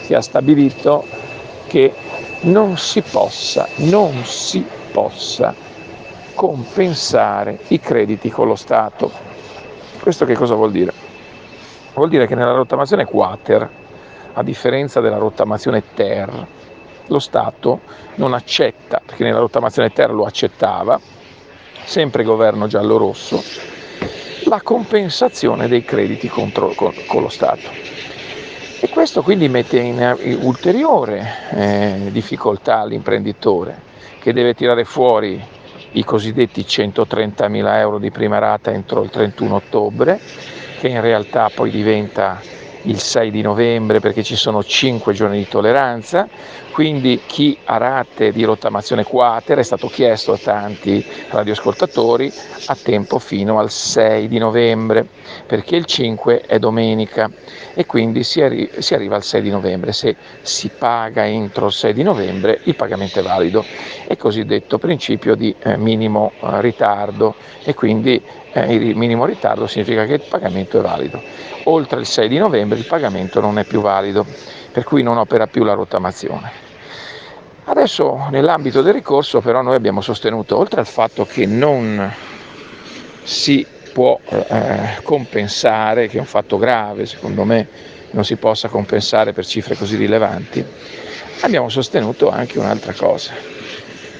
che 0.07 0.15
ha 0.15 0.21
stabilito 0.21 1.07
che 1.67 1.95
non 2.41 2.77
si 2.77 3.03
possa, 3.03 3.69
non 3.77 4.25
si 4.25 4.65
possa 4.91 5.55
compensare 6.35 7.59
i 7.69 7.81
crediti 7.81 8.31
con 8.31 8.49
lo 8.49 8.57
Stato 8.57 9.29
questo 10.09 10.25
che 10.25 10.35
cosa 10.35 10.55
vuol 10.55 10.71
dire? 10.71 10.93
Vuol 11.93 12.09
dire 12.09 12.27
che 12.27 12.35
nella 12.35 12.53
rottamazione 12.53 13.05
quater, 13.05 13.69
a 14.33 14.43
differenza 14.43 15.01
della 15.01 15.19
rottamazione 15.19 15.83
ter, 15.95 16.47
lo 17.07 17.19
Stato 17.19 17.81
non 18.15 18.33
accetta, 18.33 19.03
perché 19.05 19.25
nella 19.25 19.41
rottamazione 19.41 19.93
ter 19.93 20.11
lo 20.11 20.25
accettava, 20.25 20.99
sempre 21.89 22.23
governo 22.23 22.67
giallo-rosso, 22.67 23.43
la 24.45 24.61
compensazione 24.61 25.69
dei 25.69 25.85
crediti 25.85 26.29
contro, 26.29 26.69
con, 26.77 26.93
con, 27.07 27.23
lo 27.23 27.31
Stato. 27.31 27.71
E 28.81 28.91
questo 28.91 29.23
quindi 29.23 29.49
mette 29.49 29.79
in 29.79 30.39
ulteriore 30.43 31.27
eh, 31.51 32.09
difficoltà 32.11 32.85
l'imprenditore 32.85 33.87
che 34.21 34.35
deve 34.35 34.53
tirare 34.53 34.85
fuori 34.85 35.43
i 35.93 36.05
cosiddetti 36.05 36.61
130.000 36.61 37.77
euro 37.77 37.99
di 37.99 38.11
prima 38.11 38.39
rata 38.39 38.71
entro 38.71 39.03
il 39.03 39.09
31 39.09 39.55
ottobre, 39.55 40.21
che 40.79 40.89
in 40.89 41.01
realtà 41.01 41.51
poi 41.53 41.71
diventa 41.71 42.39
il 42.89 43.01
6 43.01 43.31
di 43.31 43.43
novembre 43.43 44.01
perché 44.01 44.23
ci 44.23 44.37
sono 44.37 44.65
5 44.65 45.13
giorni 45.13 45.39
di 45.39 45.49
tolleranza, 45.49 46.27
quindi 46.73 47.21
chi 47.27 47.57
ha 47.65 47.77
rate 47.77 48.33
di 48.33 48.45
rottamazione 48.45 49.05
quater 49.05 49.59
è 49.59 49.63
stato 49.63 49.89
chiesto 49.89 50.33
a 50.33 50.39
tanti 50.39 51.05
radioascoltatori 51.31 52.33
a 52.67 52.77
tempo 52.81 53.19
fino 53.19 53.59
al 53.59 53.71
6 53.71 54.29
di 54.29 54.39
novembre, 54.39 55.07
perché 55.47 55.77
il 55.77 55.85
5 55.85 56.43
è 56.43 56.59
domenica. 56.59 57.31
E 57.75 57.87
quindi 57.87 58.25
si, 58.25 58.41
arri- 58.41 58.71
si 58.79 58.95
arriva 58.95 59.17
al 59.17 59.23
6 59.23 59.43
di 59.43 59.51
novembre. 59.51 59.93
Se 59.93 60.17
si 60.43 60.71
paga 60.77 61.27
entro 61.27 61.67
il 61.67 61.73
6 61.73 61.93
di 61.93 62.03
novembre 62.03 62.61
il 62.65 62.75
pagamento 62.75 63.21
è 63.21 63.23
valido, 63.23 63.65
è 64.07 64.17
cosiddetto 64.17 64.79
principio 64.79 65.35
di 65.35 65.55
eh, 65.59 65.77
minimo 65.77 66.33
eh, 66.41 66.61
ritardo. 66.61 67.35
E 67.65 67.75
quindi 67.75 68.21
eh, 68.53 68.75
il 68.75 68.97
minimo 68.97 69.25
ritardo 69.25 69.67
significa 69.67 70.05
che 70.05 70.15
il 70.15 70.25
pagamento 70.29 70.79
è 70.79 70.83
valido. 70.83 71.23
Oltre 71.65 72.01
il 72.01 72.07
6 72.07 72.29
di 72.29 72.39
novembre 72.39 72.79
il 72.79 72.87
pagamento 72.87 73.41
non 73.41 73.59
è 73.59 73.65
più 73.65 73.81
valido, 73.81 74.25
per 74.73 74.85
cui 74.85 75.03
non 75.03 75.19
opera 75.19 75.47
più 75.47 75.65
la 75.65 75.75
rottamazione. 75.75 76.67
Adesso 77.65 78.29
nell'ambito 78.31 78.81
del 78.81 78.95
ricorso 78.95 79.41
però 79.41 79.61
noi 79.61 79.75
abbiamo 79.75 80.01
sostenuto, 80.01 80.57
oltre 80.57 80.81
al 80.81 80.87
fatto 80.87 81.27
che 81.27 81.45
non 81.45 82.11
si 83.23 83.67
può 83.93 84.19
eh, 84.27 85.01
compensare, 85.03 86.09
che 86.09 86.17
è 86.17 86.21
un 86.21 86.27
fatto 86.27 86.57
grave, 86.57 87.05
secondo 87.05 87.45
me 87.45 87.69
non 88.13 88.25
si 88.25 88.37
possa 88.37 88.69
compensare 88.69 89.35
per 89.35 89.45
cifre 89.45 89.77
così 89.77 89.97
rilevanti, 89.97 90.65
abbiamo 91.43 91.69
sostenuto 91.69 92.31
anche 92.31 92.59
un'altra 92.59 92.95
cosa, 92.95 93.33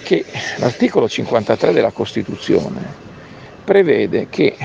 che 0.03 0.27
l'articolo 0.57 1.09
53 1.09 1.73
della 1.73 1.91
Costituzione 1.91 3.08
prevede 3.69 4.29
che 4.31 4.57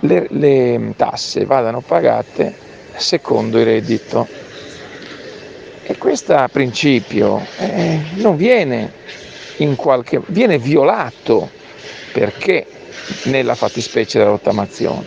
le, 0.00 0.26
le 0.30 0.94
tasse 0.96 1.44
vadano 1.44 1.82
pagate 1.82 2.54
secondo 2.96 3.58
il 3.58 3.66
reddito 3.66 4.26
E 5.82 5.98
questo 5.98 6.42
principio 6.50 7.44
eh, 7.58 8.00
non 8.14 8.36
viene 8.36 8.90
in 9.56 9.76
qualche 9.76 10.22
viene 10.28 10.56
violato 10.56 11.50
perché 12.14 12.64
nella 13.24 13.54
fattispecie 13.54 14.16
della 14.16 14.30
rottamazione. 14.30 15.04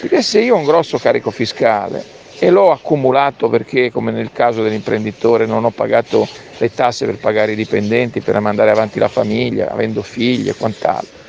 Perché 0.00 0.20
se 0.22 0.40
io 0.40 0.56
ho 0.56 0.58
un 0.58 0.64
grosso 0.64 0.98
carico 0.98 1.30
fiscale 1.30 2.02
e 2.40 2.50
l'ho 2.50 2.72
accumulato 2.72 3.48
perché, 3.48 3.92
come 3.92 4.10
nel 4.10 4.32
caso 4.32 4.64
dell'imprenditore, 4.64 5.46
non 5.46 5.64
ho 5.64 5.70
pagato 5.70 6.26
le 6.58 6.74
tasse 6.74 7.06
per 7.06 7.18
pagare 7.18 7.52
i 7.52 7.56
dipendenti, 7.56 8.20
per 8.20 8.40
mandare 8.40 8.70
avanti 8.70 8.98
la 8.98 9.08
famiglia, 9.08 9.70
avendo 9.70 10.02
figli 10.02 10.48
e 10.48 10.54
quant'altro, 10.54 11.22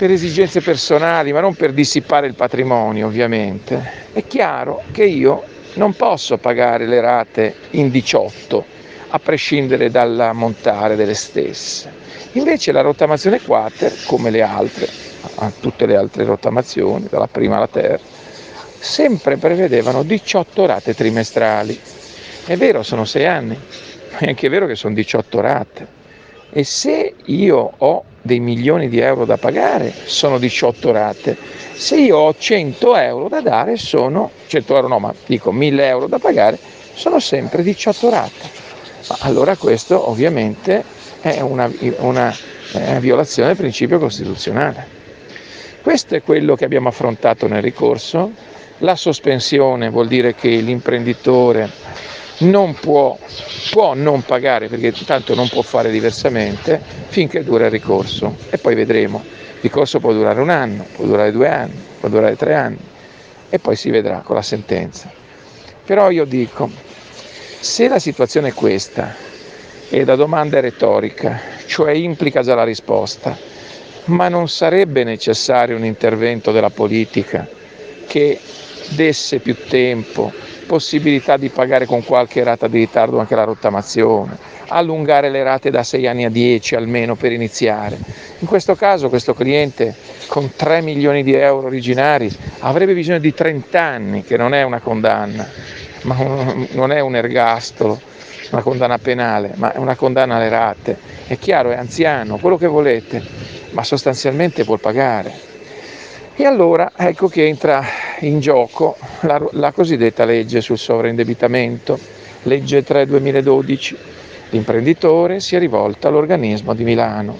per 0.00 0.10
esigenze 0.10 0.62
personali, 0.62 1.30
ma 1.30 1.40
non 1.40 1.54
per 1.54 1.72
dissipare 1.72 2.26
il 2.26 2.32
patrimonio 2.32 3.06
ovviamente, 3.06 4.06
è 4.14 4.24
chiaro 4.26 4.82
che 4.92 5.04
io 5.04 5.42
non 5.74 5.94
posso 5.94 6.38
pagare 6.38 6.86
le 6.86 7.02
rate 7.02 7.54
in 7.72 7.90
18 7.90 8.64
a 9.08 9.18
prescindere 9.18 9.90
dall'ammontare 9.90 10.96
delle 10.96 11.12
stesse. 11.12 11.92
Invece 12.32 12.72
la 12.72 12.80
rottamazione 12.80 13.42
quater, 13.42 13.94
come 14.06 14.30
le 14.30 14.40
altre, 14.40 14.88
tutte 15.60 15.84
le 15.84 15.96
altre 15.96 16.24
rottamazioni, 16.24 17.06
dalla 17.10 17.28
prima 17.28 17.56
alla 17.56 17.68
terza, 17.68 18.06
sempre 18.78 19.36
prevedevano 19.36 20.02
18 20.02 20.64
rate 20.64 20.94
trimestrali. 20.94 21.78
È 22.46 22.56
vero, 22.56 22.82
sono 22.82 23.04
6 23.04 23.26
anni, 23.26 23.60
ma 24.12 24.18
è 24.20 24.28
anche 24.28 24.48
vero 24.48 24.64
che 24.64 24.76
sono 24.76 24.94
18 24.94 25.40
rate. 25.42 25.86
E 26.48 26.64
se 26.64 27.16
io 27.26 27.72
ho 27.76 28.04
dei 28.22 28.40
milioni 28.40 28.88
di 28.88 28.98
euro 28.98 29.24
da 29.24 29.36
pagare, 29.36 29.92
sono 30.04 30.38
18 30.38 30.92
rate. 30.92 31.36
Se 31.72 31.96
io 31.96 32.18
ho 32.18 32.34
100 32.36 32.96
euro 32.96 33.28
da 33.28 33.40
dare, 33.40 33.76
sono 33.76 34.30
100 34.46 34.74
euro 34.74 34.88
no, 34.88 34.98
ma 34.98 35.14
dico 35.26 35.52
1000 35.52 35.86
euro 35.86 36.06
da 36.06 36.18
pagare, 36.18 36.58
sono 36.94 37.18
sempre 37.18 37.62
18 37.62 38.10
rate. 38.10 38.68
Allora 39.20 39.56
questo 39.56 40.08
ovviamente 40.08 40.84
è 41.20 41.40
una, 41.40 41.70
una, 41.98 42.34
una 42.72 42.98
violazione 42.98 43.48
del 43.48 43.56
principio 43.56 43.98
costituzionale. 43.98 44.98
Questo 45.82 46.14
è 46.14 46.22
quello 46.22 46.54
che 46.56 46.64
abbiamo 46.64 46.88
affrontato 46.88 47.48
nel 47.48 47.62
ricorso. 47.62 48.30
La 48.78 48.96
sospensione 48.96 49.88
vuol 49.88 50.08
dire 50.08 50.34
che 50.34 50.48
l'imprenditore 50.48 51.70
non 52.40 52.74
può, 52.74 53.18
può 53.70 53.94
non 53.94 54.22
pagare 54.22 54.68
perché 54.68 54.92
tanto 55.04 55.34
non 55.34 55.48
può 55.48 55.62
fare 55.62 55.90
diversamente 55.90 56.80
finché 57.08 57.42
dura 57.42 57.66
il 57.66 57.70
ricorso 57.70 58.36
e 58.50 58.58
poi 58.58 58.74
vedremo. 58.74 59.22
Il 59.24 59.60
ricorso 59.62 60.00
può 60.00 60.12
durare 60.12 60.40
un 60.40 60.48
anno, 60.48 60.86
può 60.94 61.04
durare 61.04 61.32
due 61.32 61.48
anni, 61.48 61.74
può 62.00 62.08
durare 62.08 62.36
tre 62.36 62.54
anni 62.54 62.78
e 63.50 63.58
poi 63.58 63.76
si 63.76 63.90
vedrà 63.90 64.20
con 64.20 64.36
la 64.36 64.42
sentenza. 64.42 65.10
Però 65.84 66.10
io 66.10 66.24
dico, 66.24 66.70
se 67.60 67.88
la 67.88 67.98
situazione 67.98 68.48
è 68.48 68.54
questa 68.54 69.14
e 69.90 70.04
la 70.04 70.14
domanda 70.14 70.58
è 70.58 70.60
retorica, 70.60 71.40
cioè 71.66 71.92
implica 71.92 72.42
già 72.42 72.54
la 72.54 72.64
risposta, 72.64 73.36
ma 74.04 74.28
non 74.28 74.48
sarebbe 74.48 75.04
necessario 75.04 75.76
un 75.76 75.84
intervento 75.84 76.52
della 76.52 76.70
politica 76.70 77.46
che 78.06 78.40
desse 78.90 79.40
più 79.40 79.56
tempo, 79.68 80.32
possibilità 80.70 81.36
di 81.36 81.48
pagare 81.48 81.84
con 81.84 82.04
qualche 82.04 82.44
rata 82.44 82.68
di 82.68 82.78
ritardo 82.78 83.18
anche 83.18 83.34
la 83.34 83.42
rottamazione, 83.42 84.38
allungare 84.68 85.28
le 85.28 85.42
rate 85.42 85.68
da 85.68 85.82
6 85.82 86.06
anni 86.06 86.24
a 86.24 86.30
10 86.30 86.76
almeno 86.76 87.16
per 87.16 87.32
iniziare. 87.32 87.98
In 88.38 88.46
questo 88.46 88.76
caso 88.76 89.08
questo 89.08 89.34
cliente 89.34 89.92
con 90.28 90.52
3 90.54 90.80
milioni 90.80 91.24
di 91.24 91.34
euro 91.34 91.66
originari 91.66 92.30
avrebbe 92.60 92.94
bisogno 92.94 93.18
di 93.18 93.34
30 93.34 93.82
anni, 93.82 94.22
che 94.22 94.36
non 94.36 94.54
è 94.54 94.62
una 94.62 94.78
condanna, 94.78 95.44
ma 96.02 96.54
non 96.70 96.92
è 96.92 97.00
un 97.00 97.16
ergastolo, 97.16 98.00
una 98.52 98.62
condanna 98.62 98.98
penale, 98.98 99.54
ma 99.56 99.72
è 99.72 99.78
una 99.78 99.96
condanna 99.96 100.36
alle 100.36 100.48
rate. 100.50 100.96
È 101.26 101.36
chiaro, 101.36 101.72
è 101.72 101.76
anziano, 101.76 102.36
quello 102.36 102.56
che 102.56 102.68
volete, 102.68 103.20
ma 103.70 103.82
sostanzialmente 103.82 104.62
può 104.62 104.76
pagare. 104.76 105.49
E 106.36 106.46
allora 106.46 106.92
ecco 106.96 107.28
che 107.28 107.46
entra 107.46 107.84
in 108.20 108.40
gioco 108.40 108.96
la, 109.20 109.40
la 109.52 109.72
cosiddetta 109.72 110.24
legge 110.24 110.60
sul 110.60 110.78
sovraindebitamento, 110.78 111.98
legge 112.44 112.82
3 112.82 113.06
2012. 113.06 113.96
L'imprenditore 114.50 115.40
si 115.40 115.56
è 115.56 115.58
rivolto 115.58 116.08
all'organismo 116.08 116.72
di 116.74 116.82
Milano, 116.82 117.38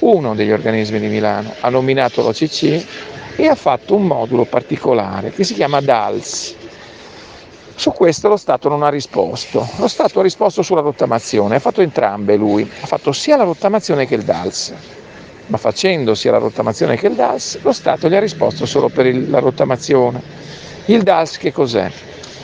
uno 0.00 0.34
degli 0.34 0.50
organismi 0.50 1.00
di 1.00 1.08
Milano, 1.08 1.54
ha 1.60 1.68
nominato 1.70 2.22
l'OCC 2.22 2.84
e 3.36 3.46
ha 3.46 3.54
fatto 3.54 3.96
un 3.96 4.06
modulo 4.06 4.44
particolare 4.44 5.30
che 5.30 5.44
si 5.44 5.54
chiama 5.54 5.80
DALS. 5.80 6.56
Su 7.74 7.92
questo 7.92 8.28
lo 8.28 8.36
Stato 8.36 8.68
non 8.68 8.82
ha 8.82 8.90
risposto. 8.90 9.66
Lo 9.78 9.88
Stato 9.88 10.20
ha 10.20 10.22
risposto 10.22 10.62
sulla 10.62 10.82
rottamazione, 10.82 11.56
ha 11.56 11.60
fatto 11.60 11.80
entrambe 11.80 12.36
lui, 12.36 12.62
ha 12.62 12.86
fatto 12.86 13.12
sia 13.12 13.36
la 13.36 13.44
rottamazione 13.44 14.06
che 14.06 14.16
il 14.16 14.22
DALS 14.22 14.74
ma 15.50 15.56
facendo 15.58 16.14
sia 16.14 16.30
la 16.30 16.38
rottamazione 16.38 16.96
che 16.96 17.08
il 17.08 17.14
DAS, 17.14 17.58
lo 17.62 17.72
Stato 17.72 18.08
gli 18.08 18.14
ha 18.14 18.20
risposto 18.20 18.66
solo 18.66 18.88
per 18.88 19.06
il, 19.06 19.28
la 19.28 19.40
rottamazione. 19.40 20.22
Il 20.86 21.02
DAS 21.02 21.38
che 21.38 21.52
cos'è? 21.52 21.90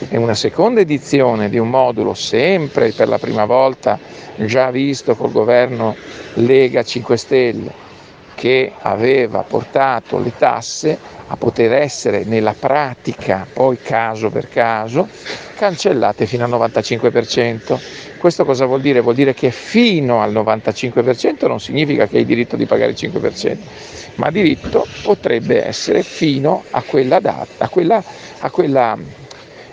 È 0.09 0.17
una 0.17 0.35
seconda 0.35 0.81
edizione 0.81 1.49
di 1.49 1.57
un 1.57 1.69
modulo 1.69 2.13
sempre 2.13 2.91
per 2.91 3.07
la 3.07 3.17
prima 3.17 3.45
volta 3.45 3.97
già 4.35 4.69
visto 4.69 5.15
col 5.15 5.31
governo 5.31 5.95
Lega 6.35 6.83
5 6.83 7.17
Stelle 7.17 7.86
che 8.37 8.71
aveva 8.81 9.41
portato 9.41 10.19
le 10.19 10.31
tasse 10.37 10.95
a 11.25 11.35
poter 11.37 11.73
essere 11.73 12.23
nella 12.23 12.53
pratica, 12.53 13.47
poi 13.51 13.79
caso 13.81 14.29
per 14.29 14.47
caso, 14.47 15.07
cancellate 15.55 16.27
fino 16.27 16.43
al 16.43 16.51
95%. 16.51 17.79
Questo 18.19 18.45
cosa 18.45 18.67
vuol 18.67 18.81
dire? 18.81 19.01
Vuol 19.01 19.15
dire 19.15 19.33
che 19.33 19.49
fino 19.49 20.21
al 20.21 20.31
95% 20.31 21.47
non 21.47 21.59
significa 21.59 22.05
che 22.05 22.17
hai 22.17 22.25
diritto 22.25 22.55
di 22.55 22.67
pagare 22.67 22.91
il 22.91 22.97
5%, 22.99 23.57
ma 24.17 24.29
diritto 24.29 24.85
potrebbe 25.01 25.65
essere 25.65 26.03
fino 26.03 26.63
a 26.69 26.83
quella 26.83 27.19
data, 27.19 27.65
a 27.65 27.69
quella, 27.69 28.03
a 28.39 28.49
quella 28.51 28.95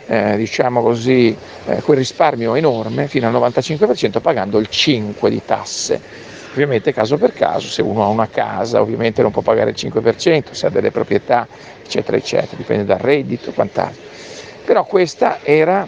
eh, 0.06 0.36
diciamo 0.38 0.80
così, 0.80 1.36
eh, 1.66 1.82
quel 1.82 1.98
risparmio 1.98 2.54
enorme 2.54 3.08
fino 3.08 3.26
al 3.26 3.34
95% 3.34 4.20
pagando 4.22 4.58
il 4.58 4.68
5% 4.70 5.28
di 5.28 5.42
tasse. 5.44 6.23
Ovviamente 6.54 6.92
caso 6.92 7.18
per 7.18 7.32
caso, 7.32 7.66
se 7.66 7.82
uno 7.82 8.04
ha 8.04 8.06
una 8.06 8.28
casa 8.28 8.80
ovviamente 8.80 9.22
non 9.22 9.32
può 9.32 9.42
pagare 9.42 9.70
il 9.70 9.76
5%, 9.76 10.52
se 10.52 10.66
ha 10.68 10.70
delle 10.70 10.92
proprietà 10.92 11.48
eccetera 11.82 12.16
eccetera, 12.16 12.56
dipende 12.56 12.84
dal 12.84 13.00
reddito 13.00 13.50
e 13.50 13.54
quant'altro. 13.54 14.00
Però 14.64 14.84
questa 14.84 15.42
era 15.42 15.84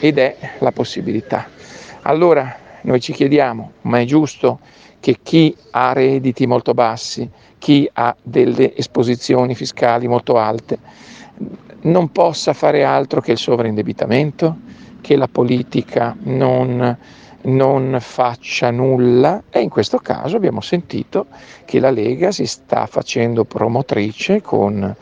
ed 0.00 0.18
è 0.18 0.36
la 0.58 0.72
possibilità. 0.72 1.48
Allora 2.02 2.56
noi 2.80 3.00
ci 3.00 3.12
chiediamo, 3.12 3.72
ma 3.82 4.00
è 4.00 4.04
giusto 4.04 4.58
che 4.98 5.18
chi 5.22 5.56
ha 5.70 5.92
redditi 5.92 6.44
molto 6.44 6.74
bassi, 6.74 7.30
chi 7.58 7.88
ha 7.92 8.12
delle 8.20 8.76
esposizioni 8.76 9.54
fiscali 9.54 10.08
molto 10.08 10.38
alte, 10.38 10.78
non 11.82 12.10
possa 12.10 12.52
fare 12.52 12.82
altro 12.82 13.20
che 13.20 13.30
il 13.30 13.38
sovraindebitamento, 13.38 14.56
che 15.00 15.14
la 15.14 15.28
politica 15.28 16.16
non, 16.22 16.96
non 17.42 17.96
faccia 18.00 18.70
nulla 18.70 19.42
e 19.50 19.60
in 19.60 19.68
questo 19.68 19.98
caso 19.98 20.36
abbiamo 20.36 20.60
sentito 20.60 21.26
che 21.64 21.80
la 21.80 21.90
Lega 21.90 22.30
si 22.30 22.46
sta 22.46 22.86
facendo 22.86 23.44
promotrice 23.44 24.42
con, 24.42 24.94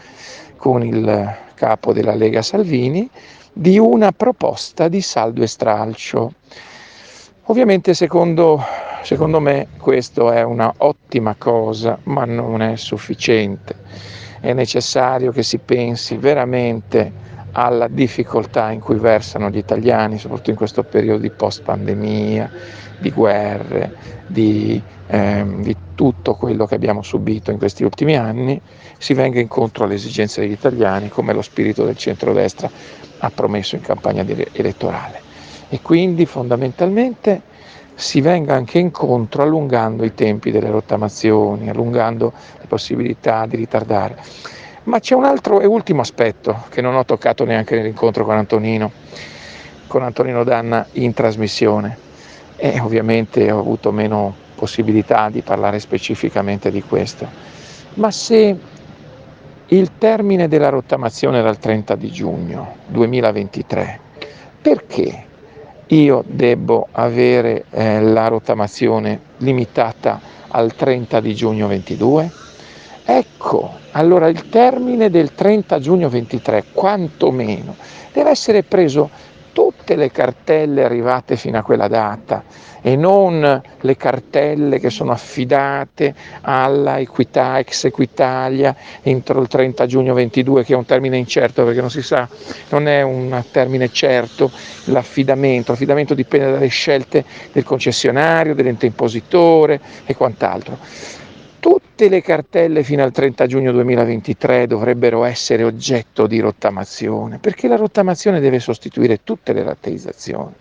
con 0.57 0.85
il 0.85 1.37
capo 1.55 1.92
della 1.92 2.14
Lega 2.14 2.42
Salvini 2.42 3.09
di 3.53 3.79
una 3.79 4.12
proposta 4.12 4.87
di 4.87 5.01
saldo 5.01 5.42
e 5.42 5.48
stralcio. 5.48 6.33
Ovviamente 7.44 7.94
secondo, 7.94 8.62
secondo 9.03 9.40
me 9.40 9.68
questo 9.79 10.31
è 10.31 10.42
una 10.42 10.72
ottima 10.79 11.35
cosa, 11.37 11.98
ma 12.05 12.24
non 12.24 12.62
è 12.62 12.77
sufficiente. 12.77 13.74
È 14.40 14.53
necessario 14.53 15.33
che 15.33 15.42
si 15.42 15.59
pensi 15.59 16.16
veramente 16.16 17.27
alla 17.59 17.88
difficoltà 17.88 18.71
in 18.71 18.79
cui 18.79 18.97
versano 18.97 19.51
gli 19.51 19.57
italiani, 19.57 20.18
soprattutto 20.18 20.51
in 20.51 20.57
questo 20.57 20.85
periodo 20.85 21.23
di 21.23 21.31
post 21.31 21.62
pandemia, 21.62 22.51
di 22.99 23.11
guerre, 23.11 23.94
di, 24.27 24.81
ehm, 25.09 25.62
di 25.62 25.77
tutto 25.97 26.35
quello 26.35 26.66
che 26.66 26.77
abbiamo 26.77 27.03
subito 27.03 27.51
in 27.51 27.59
questi 27.59 27.83
ultimi 27.83 28.16
anni, 28.16 28.61
si 28.99 29.12
venga 29.14 29.40
incontro 29.40 29.85
alle 29.85 29.94
esigenze 29.94 30.40
degli 30.40 30.53
italiani 30.53 31.09
come 31.09 31.33
lo 31.33 31.42
spirito 31.42 31.85
del 31.85 31.97
centrodestra 31.97 32.71
ha 33.18 33.31
promesso 33.31 33.75
in 33.75 33.81
campagna 33.81 34.25
elettorale 34.53 35.23
e 35.68 35.81
quindi 35.83 36.25
fondamentalmente 36.27 37.42
si 37.94 38.21
venga 38.21 38.55
anche 38.55 38.79
incontro 38.79 39.42
allungando 39.42 40.05
i 40.05 40.14
tempi 40.14 40.53
delle 40.53 40.71
rottamazioni, 40.71 41.68
allungando 41.68 42.33
le 42.61 42.66
possibilità 42.68 43.44
di 43.47 43.57
ritardare. 43.57 44.16
Ma 44.85 45.01
c'è 45.01 45.14
un 45.14 45.25
altro 45.25 45.61
e 45.61 45.67
ultimo 45.67 46.01
aspetto 46.01 46.64
che 46.71 46.81
non 46.81 46.95
ho 46.95 47.05
toccato 47.05 47.45
neanche 47.45 47.77
nell'incontro 47.77 48.25
con 48.25 48.37
Antonino, 48.37 48.91
con 49.87 50.03
Antonino 50.03 50.45
Danna 50.45 50.87
in 50.93 51.12
trasmissione 51.12 51.97
e 52.57 52.81
ovviamente 52.81 53.51
ho 53.51 53.59
avuto 53.61 53.93
meno 53.93 54.35
possibilità 54.55 55.29
di 55.31 55.43
parlare 55.43 55.79
specificamente 55.79 56.71
di 56.71 56.83
questo. 56.83 57.27
Ma 57.95 58.11
se 58.11 58.57
il 59.67 59.91
termine 59.99 60.49
della 60.49 60.69
rottamazione 60.71 61.38
era 61.38 61.51
il 61.51 61.59
30 61.59 61.95
di 61.95 62.11
giugno 62.11 62.77
2023, 62.87 64.01
perché 64.61 65.25
io 65.87 66.25
devo 66.27 66.88
avere 66.93 67.64
eh, 67.71 68.01
la 68.01 68.29
rottamazione 68.29 69.21
limitata 69.38 70.21
al 70.49 70.75
30 70.75 71.21
di 71.21 71.35
giugno 71.35 71.67
22? 71.69 72.31
Ecco, 73.11 73.79
allora 73.92 74.29
il 74.29 74.51
termine 74.51 75.09
del 75.09 75.33
30 75.33 75.79
giugno 75.79 76.11
23, 76.11 76.64
quantomeno, 76.75 77.75
deve 78.12 78.29
essere 78.29 78.64
preso 78.64 79.09
tutte 79.51 79.97
le 79.97 80.11
cartelle 80.11 80.85
arrivate 80.85 81.37
fino 81.37 81.57
a 81.57 81.62
quella 81.62 81.88
data 81.88 82.44
e 82.83 82.97
non 82.97 83.62
le 83.81 83.97
cartelle 83.97 84.79
che 84.79 84.90
sono 84.90 85.12
affidate 85.12 86.14
alla 86.42 86.99
equità, 86.99 87.59
ex 87.59 87.85
Equitalia 87.85 88.77
entro 89.01 89.40
il 89.40 89.49
30 89.49 89.87
giugno 89.87 90.12
22 90.12 90.62
che 90.62 90.75
è 90.75 90.77
un 90.77 90.85
termine 90.85 91.16
incerto 91.16 91.64
perché 91.64 91.81
non 91.81 91.90
si 91.90 92.03
sa, 92.03 92.29
non 92.68 92.88
è 92.88 93.01
un 93.01 93.42
termine 93.51 93.90
certo 93.90 94.51
l'affidamento, 94.85 95.73
l'affidamento 95.73 96.12
dipende 96.12 96.53
dalle 96.53 96.68
scelte 96.68 97.25
del 97.53 97.64
concessionario, 97.64 98.55
dell'ente 98.55 98.85
impositore 98.85 99.81
e 100.05 100.14
quant'altro. 100.14 101.18
Tutte 101.99 102.15
le 102.15 102.23
cartelle 102.23 102.85
fino 102.85 103.03
al 103.03 103.11
30 103.11 103.47
giugno 103.49 103.73
2023 103.73 104.69
dovrebbero 104.69 105.25
essere 105.25 105.65
oggetto 105.65 106.29
di 106.29 106.39
rottamazione, 106.39 107.41
perché 107.41 107.67
la 107.67 107.75
rottamazione 107.75 108.39
deve 108.39 108.61
sostituire 108.61 109.25
tutte 109.25 109.53
le 109.53 109.65
rateizzazioni. 109.65 110.53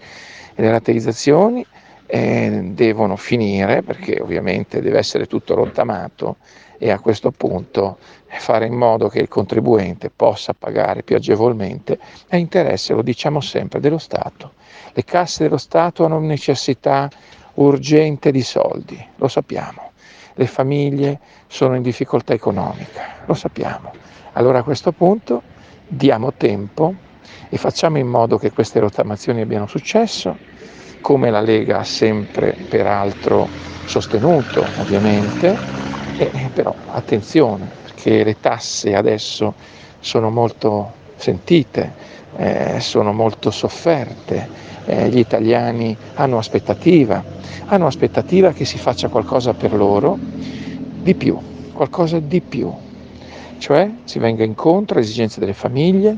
E 0.56 0.60
le 0.64 0.72
rateizzazioni 0.72 1.64
eh, 2.08 2.72
devono 2.74 3.16
finire, 3.18 3.84
perché 3.84 4.20
ovviamente 4.20 4.82
deve 4.82 4.98
essere 4.98 5.28
tutto 5.28 5.54
rottamato, 5.54 6.38
e 6.80 6.90
a 6.90 6.98
questo 6.98 7.30
punto 7.30 8.00
fare 8.26 8.66
in 8.66 8.74
modo 8.74 9.08
che 9.08 9.20
il 9.20 9.28
contribuente 9.28 10.10
possa 10.10 10.56
pagare 10.58 11.04
più 11.04 11.18
agevolmente 11.18 12.00
è 12.26 12.36
interesse, 12.38 12.96
lo 12.96 13.04
diciamo 13.04 13.42
sempre, 13.42 13.80
dello 13.80 14.00
Stato. 14.00 14.54
Le 14.92 15.04
casse 15.04 15.44
dello 15.44 15.58
Stato 15.58 16.04
hanno 16.04 16.18
necessità 16.18 17.08
urgente 17.54 18.32
di 18.32 18.42
soldi, 18.42 19.08
lo 19.18 19.28
sappiamo 19.28 19.87
le 20.38 20.46
famiglie 20.46 21.20
sono 21.48 21.76
in 21.76 21.82
difficoltà 21.82 22.34
economica, 22.34 23.24
lo 23.26 23.34
sappiamo. 23.34 23.96
Allora 24.34 24.60
a 24.60 24.64
questo 24.64 24.92
punto 24.92 25.42
diamo 25.88 26.34
tempo 26.34 26.94
e 27.50 27.58
facciamo 27.58 27.98
in 27.98 28.08
modo 28.08 28.38
che 28.38 28.52
queste 28.52 28.80
rottamazioni 28.80 29.42
abbiano 29.42 29.66
successo, 29.66 30.38
come 31.02 31.32
la 31.32 31.42
Lega 31.42 31.80
ha 31.80 31.84
sempre 31.84 32.56
peraltro 32.68 33.50
sostenuto 33.84 34.74
ovviamente, 34.76 35.60
e, 36.16 36.52
però 36.54 36.76
attenzione 36.86 37.78
perché 37.82 38.24
le 38.24 38.40
tasse 38.40 38.94
adesso 38.96 39.56
sono 40.00 40.30
molto 40.30 40.94
sentite, 41.16 41.96
eh, 42.38 42.80
sono 42.80 43.14
molto 43.14 43.52
sofferte, 43.52 44.48
eh, 44.86 45.10
gli 45.10 45.18
italiani 45.18 45.96
hanno 46.14 46.38
aspettativa, 46.38 47.24
hanno 47.66 47.88
aspettativa 47.88 48.54
che 48.54 48.64
si 48.64 48.78
faccia 48.78 49.10
qualcosa 49.10 49.54
per 49.54 49.74
loro 49.74 50.18
di 50.20 51.14
più, 51.16 51.38
qualcosa 51.74 52.20
di 52.20 52.42
più, 52.42 52.72
cioè 53.58 53.90
si 54.04 54.20
venga 54.20 54.44
incontro 54.44 54.96
alle 54.96 55.06
esigenze 55.06 55.40
delle 55.40 55.54
famiglie, 55.54 56.18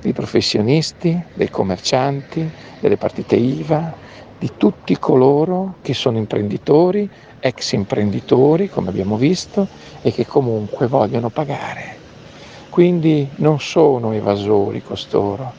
dei 0.00 0.12
professionisti, 0.12 1.20
dei 1.34 1.50
commercianti, 1.50 2.48
delle 2.80 2.96
partite 2.96 3.34
IVA, 3.36 3.94
di 4.38 4.52
tutti 4.56 4.96
coloro 4.98 5.76
che 5.82 5.94
sono 5.94 6.18
imprenditori, 6.18 7.08
ex 7.40 7.72
imprenditori, 7.72 8.68
come 8.68 8.90
abbiamo 8.90 9.16
visto, 9.16 9.66
e 10.02 10.12
che 10.12 10.26
comunque 10.26 10.86
vogliono 10.86 11.30
pagare. 11.30 11.95
Quindi 12.76 13.26
non 13.36 13.58
sono 13.58 14.12
evasori 14.12 14.82
costoro, 14.82 15.50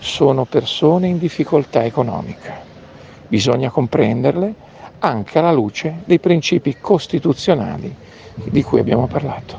sono 0.00 0.44
persone 0.44 1.06
in 1.06 1.16
difficoltà 1.16 1.82
economica. 1.82 2.60
Bisogna 3.26 3.70
comprenderle 3.70 4.54
anche 4.98 5.38
alla 5.38 5.50
luce 5.50 6.02
dei 6.04 6.18
principi 6.18 6.76
costituzionali 6.78 7.96
di 8.34 8.62
cui 8.62 8.80
abbiamo 8.80 9.06
parlato. 9.06 9.58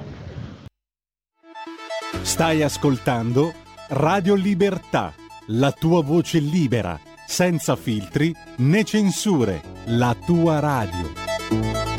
Stai 2.22 2.62
ascoltando 2.62 3.54
Radio 3.88 4.36
Libertà, 4.36 5.12
la 5.48 5.72
tua 5.72 6.04
voce 6.04 6.38
libera, 6.38 7.00
senza 7.26 7.76
filtri 7.76 8.32
né 8.58 8.84
censure, 8.84 9.64
la 9.86 10.16
tua 10.24 10.60
radio. 10.60 11.99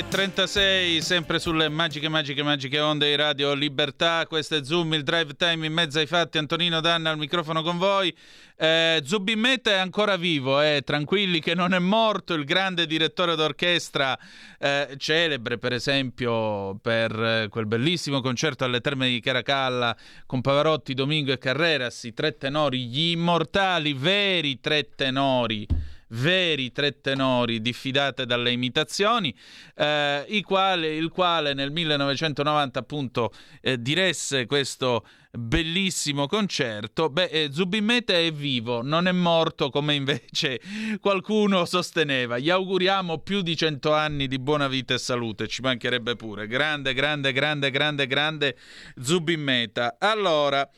e 0.00 0.08
36, 0.08 1.02
sempre 1.02 1.38
sulle 1.38 1.68
magiche, 1.68 2.08
magiche, 2.08 2.42
magiche 2.42 2.80
onde 2.80 3.08
di 3.08 3.16
Radio 3.16 3.52
Libertà. 3.52 4.24
Questo 4.26 4.56
è 4.56 4.64
Zoom, 4.64 4.94
il 4.94 5.02
drive 5.02 5.34
time 5.36 5.66
in 5.66 5.72
mezzo 5.72 5.98
ai 5.98 6.06
fatti. 6.06 6.38
Antonino 6.38 6.80
Danna 6.80 7.10
al 7.10 7.18
microfono 7.18 7.62
con 7.62 7.76
voi. 7.76 8.14
Eh, 8.56 9.02
Zubimeta 9.04 9.70
è 9.70 9.76
ancora 9.76 10.16
vivo, 10.16 10.60
eh, 10.60 10.82
tranquilli 10.84 11.40
che 11.40 11.54
non 11.54 11.74
è 11.74 11.78
morto. 11.78 12.32
Il 12.34 12.44
grande 12.44 12.86
direttore 12.86 13.34
d'orchestra, 13.36 14.18
eh, 14.58 14.94
celebre 14.96 15.58
per 15.58 15.74
esempio 15.74 16.76
per 16.80 17.12
eh, 17.22 17.48
quel 17.50 17.66
bellissimo 17.66 18.20
concerto 18.20 18.64
alle 18.64 18.80
Terme 18.80 19.08
di 19.08 19.20
Caracalla 19.20 19.94
con 20.24 20.40
Pavarotti, 20.40 20.94
Domingo 20.94 21.32
e 21.32 21.38
Carreras, 21.38 22.04
i 22.04 22.14
tre 22.14 22.36
tenori, 22.38 22.86
gli 22.86 23.10
immortali, 23.10 23.92
veri 23.92 24.60
tre 24.60 24.88
tenori 24.94 25.66
veri 26.10 26.72
tre 26.72 27.00
tenori 27.00 27.60
diffidate 27.60 28.26
dalle 28.26 28.52
imitazioni, 28.52 29.34
eh, 29.74 30.24
i 30.28 30.42
quali, 30.42 30.88
il 30.88 31.08
quale 31.08 31.54
nel 31.54 31.70
1990 31.70 32.78
appunto 32.78 33.32
eh, 33.60 33.80
diresse 33.80 34.46
questo 34.46 35.04
bellissimo 35.32 36.26
concerto. 36.26 37.08
Beh, 37.08 37.24
eh, 37.26 37.48
Zubimete 37.52 38.26
è 38.26 38.32
vivo, 38.32 38.82
non 38.82 39.06
è 39.06 39.12
morto 39.12 39.70
come 39.70 39.94
invece 39.94 40.60
qualcuno 41.00 41.64
sosteneva. 41.64 42.38
Gli 42.38 42.50
auguriamo 42.50 43.18
più 43.18 43.42
di 43.42 43.56
cento 43.56 43.92
anni 43.92 44.26
di 44.26 44.38
buona 44.38 44.68
vita 44.68 44.94
e 44.94 44.98
salute, 44.98 45.46
ci 45.46 45.62
mancherebbe 45.62 46.16
pure. 46.16 46.46
Grande, 46.46 46.92
grande, 46.94 47.32
grande, 47.32 47.70
grande, 47.70 48.06
grande 48.06 48.56
Zubimeta. 49.00 49.96
Allora, 49.98 50.68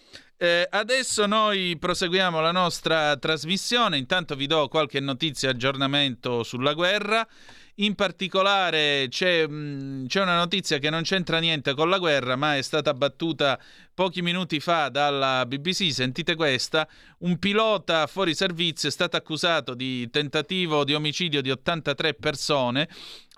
eh, 0.43 0.67
adesso 0.69 1.25
noi 1.27 1.77
proseguiamo 1.79 2.41
la 2.41 2.51
nostra 2.51 3.17
trasmissione, 3.17 3.97
intanto 3.97 4.35
vi 4.35 4.49
do 4.49 4.67
qualche 4.67 4.99
notizia 4.99 5.51
aggiornamento 5.51 6.43
sulla 6.43 6.73
guerra. 6.73 7.25
In 7.77 7.95
particolare 7.95 9.07
c'è, 9.09 9.47
mh, 9.47 10.07
c'è, 10.09 10.21
una 10.21 10.35
notizia 10.35 10.79
che 10.79 10.91
non 10.91 11.03
c'entra 11.03 11.39
niente 11.39 11.75
con 11.75 11.89
la 11.89 11.99
guerra, 11.99 12.35
ma 12.35 12.57
è 12.57 12.63
stata 12.63 12.93
battuta 12.93 13.57
pochi 13.95 14.21
minuti 14.21 14.59
fa 14.59 14.89
dalla 14.89 15.47
BBC. 15.47 15.93
Sentite 15.93 16.35
questa: 16.35 16.89
un 17.19 17.39
pilota 17.39 18.09
fuori 18.09 18.35
servizio 18.35 18.89
è 18.89 18.93
stato 18.93 19.17
accusato 19.17 19.75
di 19.75 20.11
tentativo 20.11 20.83
di 20.83 20.95
omicidio 20.95 21.41
di 21.41 21.53
83 21.53 22.15
persone 22.15 22.89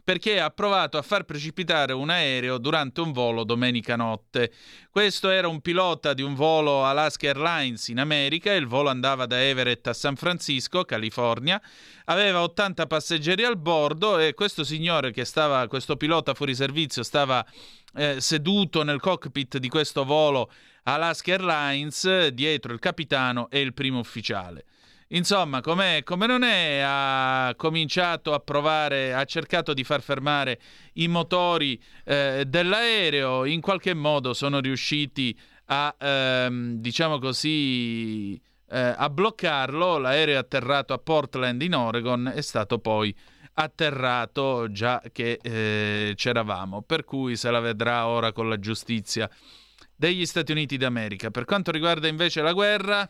perché 0.05 0.39
ha 0.39 0.51
provato 0.51 0.99
a 0.99 1.03
far 1.03 1.25
precipitare 1.25 1.95
un 1.95 2.11
aereo 2.11 2.59
durante 2.59 3.01
un 3.01 3.11
volo 3.11 3.43
domenica 3.43 3.97
notte. 3.97 4.53
Questo 4.91 5.31
era 5.31 5.49
un 5.49 5.63
pilota 5.63 6.13
di 6.13 6.21
un 6.21 6.35
volo 6.35 6.85
Alaska 6.85 7.27
Airlines 7.27 7.89
in 7.89 7.99
America, 7.99 8.53
il 8.53 8.67
volo 8.67 8.91
andava 8.91 9.25
da 9.25 9.43
Everett 9.43 9.87
a 9.87 9.95
San 9.95 10.15
Francisco, 10.17 10.85
California, 10.85 11.61
aveva 12.05 12.43
80 12.43 12.87
passeggeri 12.87 13.45
al 13.45 13.57
bordo 13.57 14.19
e 14.19 14.35
questo 14.35 14.63
signore 14.63 15.11
che 15.11 15.25
stava, 15.25 15.67
questo 15.69 15.97
pilota 15.97 16.35
fuori 16.35 16.55
servizio 16.55 17.03
stava 17.03 17.45
eh, 17.95 18.21
seduto 18.21 18.83
nel 18.83 19.01
cockpit 19.01 19.57
di 19.57 19.71
questo 19.71 20.05
volo 20.05 20.51
Alaska 20.83 21.33
Airlines 21.33 22.29
dietro 22.29 22.75
il 22.75 22.79
capitano 22.79 23.49
e 23.49 23.61
il 23.61 23.73
primo 23.73 24.01
ufficiale. 24.01 24.67
Insomma, 25.15 25.61
come 25.61 26.03
non 26.27 26.43
è, 26.43 26.83
ha 26.85 27.55
cominciato 27.57 28.35
a 28.35 28.41
provare, 28.41 29.15
ha 29.15 29.25
cercato 29.25 29.73
di 29.73 29.85
far 29.85 30.03
fermare 30.03 30.61
i 30.95 31.07
motori 31.07 31.81
eh, 32.05 32.45
dell'aereo, 32.47 33.45
in 33.45 33.61
qualche 33.61 33.95
modo 33.95 34.35
sono 34.35 34.59
riusciti 34.59 35.37
a, 35.67 35.95
ehm, 35.97 36.75
diciamo 36.81 37.21
così, 37.21 38.35
eh, 38.69 38.95
a 38.97 39.09
bloccarlo. 39.09 39.99
L'aereo 39.99 40.35
è 40.35 40.39
atterrato 40.39 40.93
a 40.93 40.99
Portland 40.99 41.63
in 41.63 41.77
Oregon, 41.77 42.33
è 42.35 42.41
stato 42.41 42.81
poi 42.81 43.15
atterrato 43.55 44.69
già 44.73 45.01
che 45.13 45.39
eh, 45.41 46.15
c'eravamo, 46.17 46.83
per 46.83 47.05
cui 47.05 47.37
se 47.37 47.53
la 47.53 47.61
vedrà 47.61 48.09
ora 48.09 48.33
con 48.33 48.49
la 48.49 48.59
giustizia 48.59 49.31
degli 49.95 50.27
Stati 50.27 50.51
Uniti 50.51 50.77
d'America. 50.77 51.31
Per 51.31 51.45
quanto 51.45 51.71
riguarda 51.71 52.09
invece 52.09 52.43
la 52.43 52.53
guerra, 52.53 53.09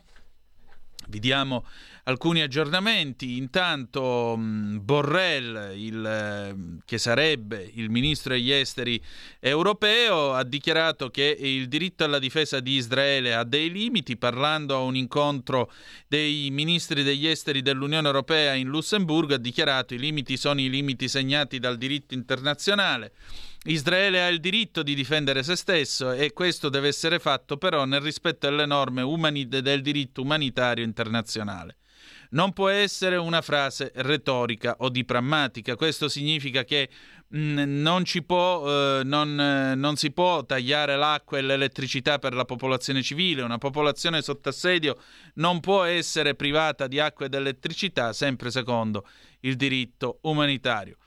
vi 1.07 1.19
diamo 1.19 1.65
alcuni 2.03 2.41
aggiornamenti. 2.41 3.37
Intanto 3.37 4.35
mh, 4.37 4.83
Borrell, 4.83 5.77
il, 5.77 6.05
eh, 6.05 6.81
che 6.85 6.97
sarebbe 6.97 7.69
il 7.75 7.89
ministro 7.89 8.33
degli 8.33 8.51
esteri 8.51 9.01
europeo, 9.39 10.33
ha 10.33 10.43
dichiarato 10.43 11.09
che 11.09 11.35
il 11.39 11.67
diritto 11.67 12.03
alla 12.03 12.19
difesa 12.19 12.59
di 12.59 12.73
Israele 12.73 13.33
ha 13.33 13.43
dei 13.43 13.71
limiti, 13.71 14.17
parlando 14.17 14.75
a 14.75 14.79
un 14.79 14.95
incontro 14.95 15.71
dei 16.07 16.49
ministri 16.51 17.03
degli 17.03 17.27
esteri 17.27 17.61
dell'Unione 17.61 18.07
Europea 18.07 18.53
in 18.53 18.67
Lussemburgo, 18.67 19.33
ha 19.35 19.39
dichiarato 19.39 19.93
i 19.93 19.99
limiti 19.99 20.37
sono 20.37 20.61
i 20.61 20.69
limiti 20.69 21.07
segnati 21.07 21.59
dal 21.59 21.77
diritto 21.77 22.13
internazionale. 22.13 23.13
Israele 23.67 24.21
ha 24.21 24.27
il 24.27 24.39
diritto 24.39 24.83
di 24.83 24.93
difendere 24.93 25.41
se 25.41 25.55
stesso 25.55 26.11
e 26.11 26.33
questo 26.33 26.69
deve 26.69 26.89
essere 26.89 27.17
fatto 27.17 27.57
però 27.57 27.85
nel 27.85 28.01
rispetto 28.01 28.47
delle 28.47 28.67
norme 28.67 29.01
umani- 29.01 29.47
del 29.47 29.81
diritto 29.81 30.21
umanitario 30.21 30.83
internazionale. 30.83 31.77
Non 32.31 32.53
può 32.53 32.67
essere 32.69 33.15
una 33.15 33.41
frase 33.41 33.91
retorica 33.95 34.75
o 34.79 34.89
di 34.89 35.03
prammatica, 35.03 35.75
questo 35.75 36.09
significa 36.09 36.63
che 36.63 36.89
mh, 37.27 37.63
non, 37.63 38.05
ci 38.05 38.21
può, 38.21 38.99
eh, 38.99 39.01
non, 39.03 39.39
eh, 39.39 39.73
non 39.73 39.95
si 39.95 40.11
può 40.11 40.45
tagliare 40.45 40.95
l'acqua 40.95 41.39
e 41.39 41.41
l'elettricità 41.41 42.19
per 42.19 42.35
la 42.35 42.45
popolazione 42.45 43.01
civile, 43.01 43.41
una 43.41 43.57
popolazione 43.57 44.21
sotto 44.21 44.49
assedio 44.49 44.97
non 45.35 45.59
può 45.59 45.83
essere 45.83 46.35
privata 46.35 46.85
di 46.85 46.99
acqua 46.99 47.25
ed 47.25 47.33
elettricità 47.33 48.13
sempre 48.13 48.51
secondo 48.51 49.07
il 49.39 49.55
diritto 49.55 50.19
umanitario. 50.21 50.97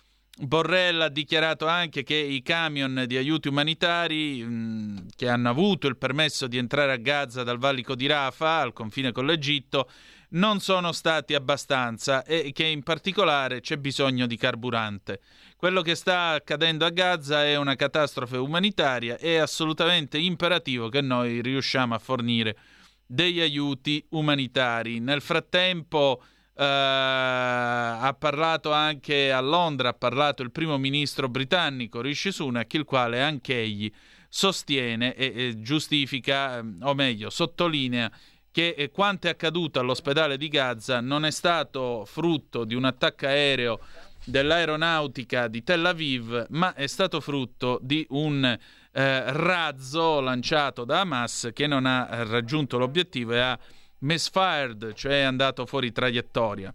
Borrell 0.41 1.01
ha 1.01 1.09
dichiarato 1.09 1.67
anche 1.67 2.05
che 2.05 2.15
i 2.15 2.43
camion 2.43 3.05
di 3.07 3.17
aiuti 3.17 3.49
umanitari 3.49 4.45
mh, 4.45 5.09
che 5.17 5.29
hanno 5.29 5.49
avuto 5.49 5.89
il 5.89 5.97
permesso 5.97 6.47
di 6.47 6.59
entrare 6.59 6.93
a 6.93 6.97
Gaza 6.97 7.43
dal 7.43 7.59
valico 7.59 7.97
di 7.97 8.07
Rafah, 8.07 8.61
al 8.61 8.73
confine 8.73 9.11
con 9.11 9.27
l'Egitto, 9.27 9.91
non 10.31 10.61
sono 10.61 10.93
stati 10.93 11.35
abbastanza 11.35 12.23
e 12.25 12.53
che 12.53 12.65
in 12.65 12.83
particolare 12.83 13.61
c'è 13.61 13.79
bisogno 13.79 14.27
di 14.27 14.37
carburante. 14.37 15.21
Quello 15.57 15.83
che 15.83 15.97
sta 15.97 16.31
accadendo 16.31 16.85
a 16.85 16.91
Gaza 16.91 17.45
è 17.45 17.57
una 17.57 17.75
catastrofe 17.75 18.37
umanitaria 18.37 19.19
e 19.19 19.37
è 19.37 19.39
assolutamente 19.39 20.19
imperativo 20.19 20.89
che 20.89 21.01
noi 21.01 21.43
riusciamo 21.43 21.95
a 21.95 21.99
fornire 21.99 22.57
degli 23.05 23.41
aiuti 23.41 24.05
umanitari. 24.11 25.01
Nel 25.01 25.23
frattempo 25.23 26.23
Uh, 26.59 26.65
ha 26.65 28.17
parlato 28.19 28.73
anche 28.73 29.31
a 29.31 29.41
Londra, 29.41 29.91
ha 29.91 29.95
parlato 29.95 30.43
il 30.43 30.51
primo 30.51 30.77
ministro 30.77 31.29
britannico 31.29 32.01
Rishi 32.01 32.33
Sunak, 32.33 32.75
il 32.75 32.83
quale 32.83 33.23
anch'egli 33.23 33.89
sostiene 34.29 35.15
e, 35.15 35.33
e 35.37 35.61
giustifica, 35.61 36.61
o 36.81 36.95
meglio, 36.95 37.31
sottolinea 37.31 38.11
che 38.51 38.75
eh, 38.77 38.91
quanto 38.91 39.29
è 39.29 39.31
accaduto 39.31 39.79
all'ospedale 39.79 40.37
di 40.37 40.49
Gaza 40.49 41.01
non 41.01 41.25
è 41.25 41.31
stato 41.31 42.05
frutto 42.05 42.65
di 42.65 42.75
un 42.75 42.87
attacco 42.87 43.27
aereo 43.27 43.79
dell'aeronautica 44.25 45.47
di 45.47 45.63
Tel 45.63 45.87
Aviv, 45.87 46.47
ma 46.51 46.75
è 46.75 46.89
stato 46.89 47.21
frutto 47.21 47.79
di 47.83 48.05
un 48.11 48.45
eh, 48.45 49.33
razzo 49.33 50.19
lanciato 50.19 50.85
da 50.85 51.01
Hamas 51.01 51.51
che 51.53 51.69
non 51.69 51.87
ha 51.87 52.25
raggiunto 52.25 52.79
l'obiettivo 52.79 53.33
e 53.33 53.39
ha 53.39 53.59
misfired, 54.01 54.93
cioè 54.95 55.21
è 55.21 55.23
andato 55.23 55.67
fuori 55.67 55.93
traiettoria. 55.93 56.75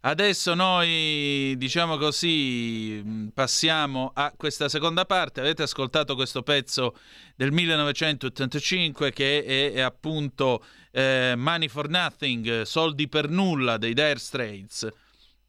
Adesso 0.00 0.54
noi, 0.54 1.54
diciamo 1.56 1.96
così, 1.96 3.02
mm, 3.04 3.28
passiamo 3.28 4.12
a 4.14 4.32
questa 4.36 4.68
seconda 4.68 5.04
parte. 5.04 5.40
Avete 5.40 5.64
ascoltato 5.64 6.14
questo 6.14 6.42
pezzo 6.42 6.96
del 7.34 7.50
1985 7.50 9.12
che 9.12 9.42
è, 9.44 9.72
è 9.72 9.80
appunto 9.80 10.64
eh, 10.92 11.34
Money 11.36 11.66
for 11.66 11.88
Nothing, 11.88 12.62
soldi 12.62 13.08
per 13.08 13.28
nulla 13.28 13.78
dei 13.78 13.94
Dire 13.94 14.18
Straits. 14.18 14.88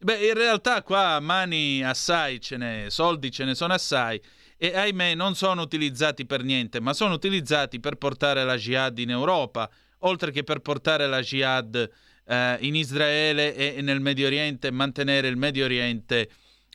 Beh, 0.00 0.26
in 0.26 0.34
realtà 0.34 0.82
qua 0.82 1.20
mani 1.20 1.84
assai 1.84 2.40
ce 2.40 2.56
n'è, 2.56 2.86
soldi 2.88 3.30
ce 3.30 3.44
ne 3.44 3.54
sono 3.54 3.74
assai 3.74 4.20
e 4.56 4.76
ahimè 4.76 5.14
non 5.14 5.36
sono 5.36 5.62
utilizzati 5.62 6.26
per 6.26 6.42
niente, 6.42 6.80
ma 6.80 6.92
sono 6.92 7.14
utilizzati 7.14 7.78
per 7.78 7.94
portare 7.94 8.44
la 8.44 8.56
jihad 8.56 8.98
in 8.98 9.10
Europa, 9.10 9.70
oltre 10.00 10.30
che 10.30 10.44
per 10.44 10.60
portare 10.60 11.06
la 11.06 11.20
jihad 11.20 11.90
eh, 12.26 12.56
in 12.60 12.74
Israele 12.74 13.54
e 13.54 13.80
nel 13.80 14.00
Medio 14.00 14.26
Oriente, 14.26 14.70
mantenere 14.70 15.28
il 15.28 15.36
Medio 15.36 15.64
Oriente 15.64 16.28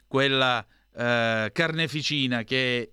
quella 0.07 0.65
eh, 0.95 1.49
carneficina 1.51 2.43
che 2.43 2.81
è 2.81 2.89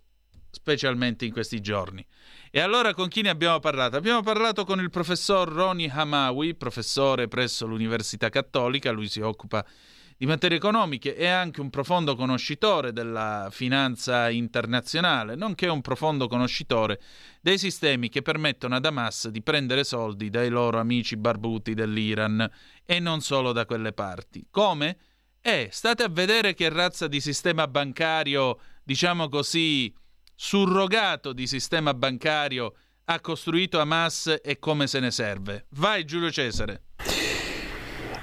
specialmente 0.50 1.24
in 1.24 1.32
questi 1.32 1.60
giorni. 1.60 2.04
E 2.50 2.60
allora 2.60 2.94
con 2.94 3.08
chi 3.08 3.22
ne 3.22 3.28
abbiamo 3.28 3.60
parlato? 3.60 3.96
Abbiamo 3.96 4.22
parlato 4.22 4.64
con 4.64 4.80
il 4.80 4.90
professor 4.90 5.48
Roni 5.48 5.88
Hamawi, 5.88 6.54
professore 6.54 7.28
presso 7.28 7.66
l'Università 7.66 8.28
Cattolica, 8.28 8.90
lui 8.90 9.08
si 9.08 9.20
occupa 9.20 9.64
di 9.64 9.99
materie 10.26 10.58
economiche 10.58 11.14
è 11.14 11.26
anche 11.26 11.62
un 11.62 11.70
profondo 11.70 12.14
conoscitore 12.14 12.92
della 12.92 13.48
finanza 13.50 14.28
internazionale, 14.28 15.34
nonché 15.34 15.66
un 15.66 15.80
profondo 15.80 16.28
conoscitore 16.28 17.00
dei 17.40 17.56
sistemi 17.56 18.10
che 18.10 18.20
permettono 18.20 18.74
ad 18.74 18.84
Hamas 18.84 19.28
di 19.28 19.42
prendere 19.42 19.82
soldi 19.82 20.28
dai 20.28 20.50
loro 20.50 20.78
amici 20.78 21.16
barbuti 21.16 21.72
dell'Iran 21.72 22.46
e 22.84 23.00
non 23.00 23.22
solo 23.22 23.52
da 23.52 23.64
quelle 23.64 23.92
parti. 23.92 24.46
Come? 24.50 24.98
Eh, 25.40 25.68
state 25.72 26.02
a 26.02 26.08
vedere 26.08 26.52
che 26.52 26.68
razza 26.68 27.08
di 27.08 27.18
sistema 27.18 27.66
bancario, 27.66 28.58
diciamo 28.82 29.30
così, 29.30 29.90
surrogato 30.34 31.32
di 31.32 31.46
sistema 31.46 31.94
bancario 31.94 32.74
ha 33.04 33.20
costruito 33.20 33.80
Hamas 33.80 34.38
e 34.42 34.58
come 34.58 34.86
se 34.86 35.00
ne 35.00 35.10
serve. 35.10 35.66
Vai 35.70 36.04
Giulio 36.04 36.30
Cesare. 36.30 36.82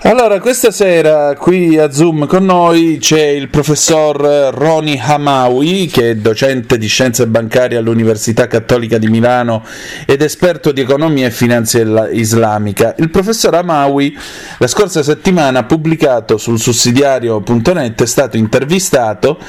Allora, 0.01 0.39
questa 0.39 0.69
sera 0.69 1.33
qui 1.33 1.75
a 1.75 1.91
Zoom 1.91 2.27
con 2.27 2.45
noi 2.45 2.99
c'è 3.01 3.29
il 3.29 3.49
professor 3.49 4.53
Roni 4.53 5.01
Hamawi, 5.01 5.87
che 5.87 6.11
è 6.11 6.15
docente 6.15 6.77
di 6.77 6.85
scienze 6.85 7.25
bancarie 7.25 7.79
all'Università 7.79 8.45
Cattolica 8.45 8.99
di 8.99 9.07
Milano 9.07 9.65
ed 10.05 10.21
esperto 10.21 10.71
di 10.71 10.81
economia 10.81 11.25
e 11.25 11.31
finanza 11.31 11.79
islamica. 12.11 12.93
Il 12.99 13.09
professor 13.09 13.55
Hamawi 13.55 14.15
la 14.59 14.67
scorsa 14.67 15.01
settimana 15.01 15.59
ha 15.59 15.63
pubblicato 15.63 16.37
sul 16.37 16.59
sussidiario.net, 16.59 18.03
è 18.03 18.05
stato 18.05 18.37
intervistato 18.37 19.39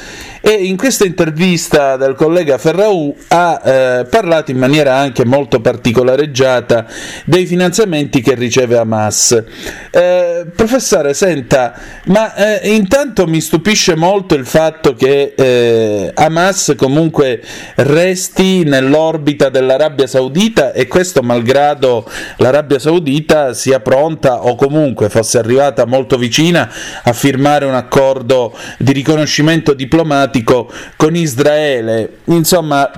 e 0.41 0.53
in 0.53 0.79
questa 0.79 1.05
intervista 1.05 1.99
del 1.99 2.15
collega 2.15 2.57
Ferraù 2.57 3.15
ha 3.29 3.61
eh, 3.63 4.07
parlato 4.09 4.51
in 4.51 4.57
maniera 4.57 4.97
anche 4.97 5.27
molto 5.27 5.61
particolareggiata 5.61 6.87
dei 7.27 7.45
finanziamenti 7.45 8.23
che 8.23 8.35
riceve 8.35 8.79
Hamas. 8.79 9.45
Eh, 9.91 10.38
professore, 10.47 11.15
senta, 11.15 11.75
ma 12.07 12.35
eh, 12.35 12.75
intanto 12.75 13.27
mi 13.27 13.41
stupisce 13.41 13.95
molto 13.95 14.35
il 14.35 14.47
fatto 14.47 14.95
che 14.95 15.35
eh, 15.37 16.11
Hamas 16.15 16.75
comunque 16.77 17.43
resti 17.77 18.65
nell'orbita 18.65 19.49
dell'Arabia 19.49 20.07
Saudita 20.07 20.73
e 20.73 20.87
questo 20.87 21.23
malgrado 21.23 22.09
l'Arabia 22.37 22.79
Saudita 22.79 23.55
sia 23.55 23.81
pronta 23.81 24.45
o 24.45 24.55
comunque 24.55 25.09
fosse 25.09 25.39
arrivata 25.39 25.87
molto 25.87 26.17
vicina 26.17 26.71
a 27.03 27.13
firmare 27.13 27.65
un 27.65 27.75
accordo 27.75 28.57
di 28.79 28.93
riconoscimento 28.93 29.73
diplomatico 29.73 30.71
con 30.97 31.15
Israele. 31.15 32.19
Insomma, 32.25 32.91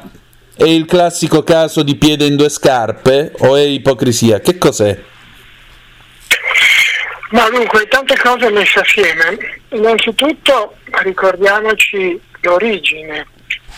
è 0.57 0.65
il 0.65 0.85
classico 0.85 1.43
caso 1.43 1.83
di 1.83 1.97
piede 1.97 2.27
in 2.27 2.37
due 2.37 2.51
scarpe 2.51 3.33
o 3.39 3.57
è 3.57 3.63
ipocrisia? 3.63 4.41
Che 4.41 4.59
cos'è? 4.59 5.09
Ma 7.31 7.49
dunque, 7.49 7.87
tante 7.87 8.17
cose 8.19 8.51
messe 8.51 8.81
assieme. 8.81 9.61
Innanzitutto 9.69 10.77
ricordiamoci 11.03 12.21
l'origine 12.41 13.27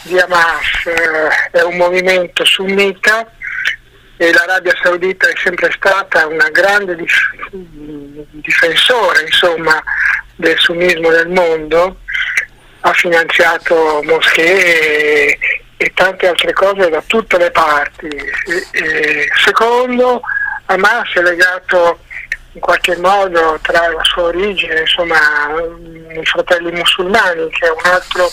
di 0.03 0.19
Hamas, 0.19 0.87
eh, 0.87 1.59
è 1.59 1.63
un 1.63 1.77
movimento 1.77 2.45
sunnita 2.45 3.31
e 4.17 4.33
l'Arabia 4.33 4.75
Saudita 4.83 5.29
è 5.29 5.33
sempre 5.37 5.71
stata 5.73 6.27
una 6.27 6.49
grande 6.49 6.97
dif- 6.97 7.51
difensore 8.31 9.23
insomma, 9.23 9.83
del 10.37 10.59
sunnismo 10.59 11.11
nel 11.11 11.29
mondo 11.29 11.99
ha 12.81 12.93
finanziato 12.95 14.01
moschee 14.05 15.39
e, 15.77 15.93
tante 15.95 16.27
altre 16.27 16.53
cose 16.53 16.89
da 16.89 17.03
tutte 17.07 17.37
le 17.37 17.51
parti. 17.51 18.07
E, 18.07 18.67
e, 18.73 19.29
secondo, 19.45 20.23
Hamas 20.67 21.13
è 21.15 21.23
legato 21.23 22.01
in 22.53 22.61
qualche 22.61 22.97
modo 22.97 23.59
tra 23.63 23.89
la 23.89 24.03
sua 24.03 24.25
origine, 24.25 24.81
insomma, 24.81 25.17
i 26.15 26.25
fratelli 26.25 26.71
musulmani, 26.71 27.49
che 27.51 27.67
è 27.67 27.71
un 27.71 27.91
altro 27.91 28.31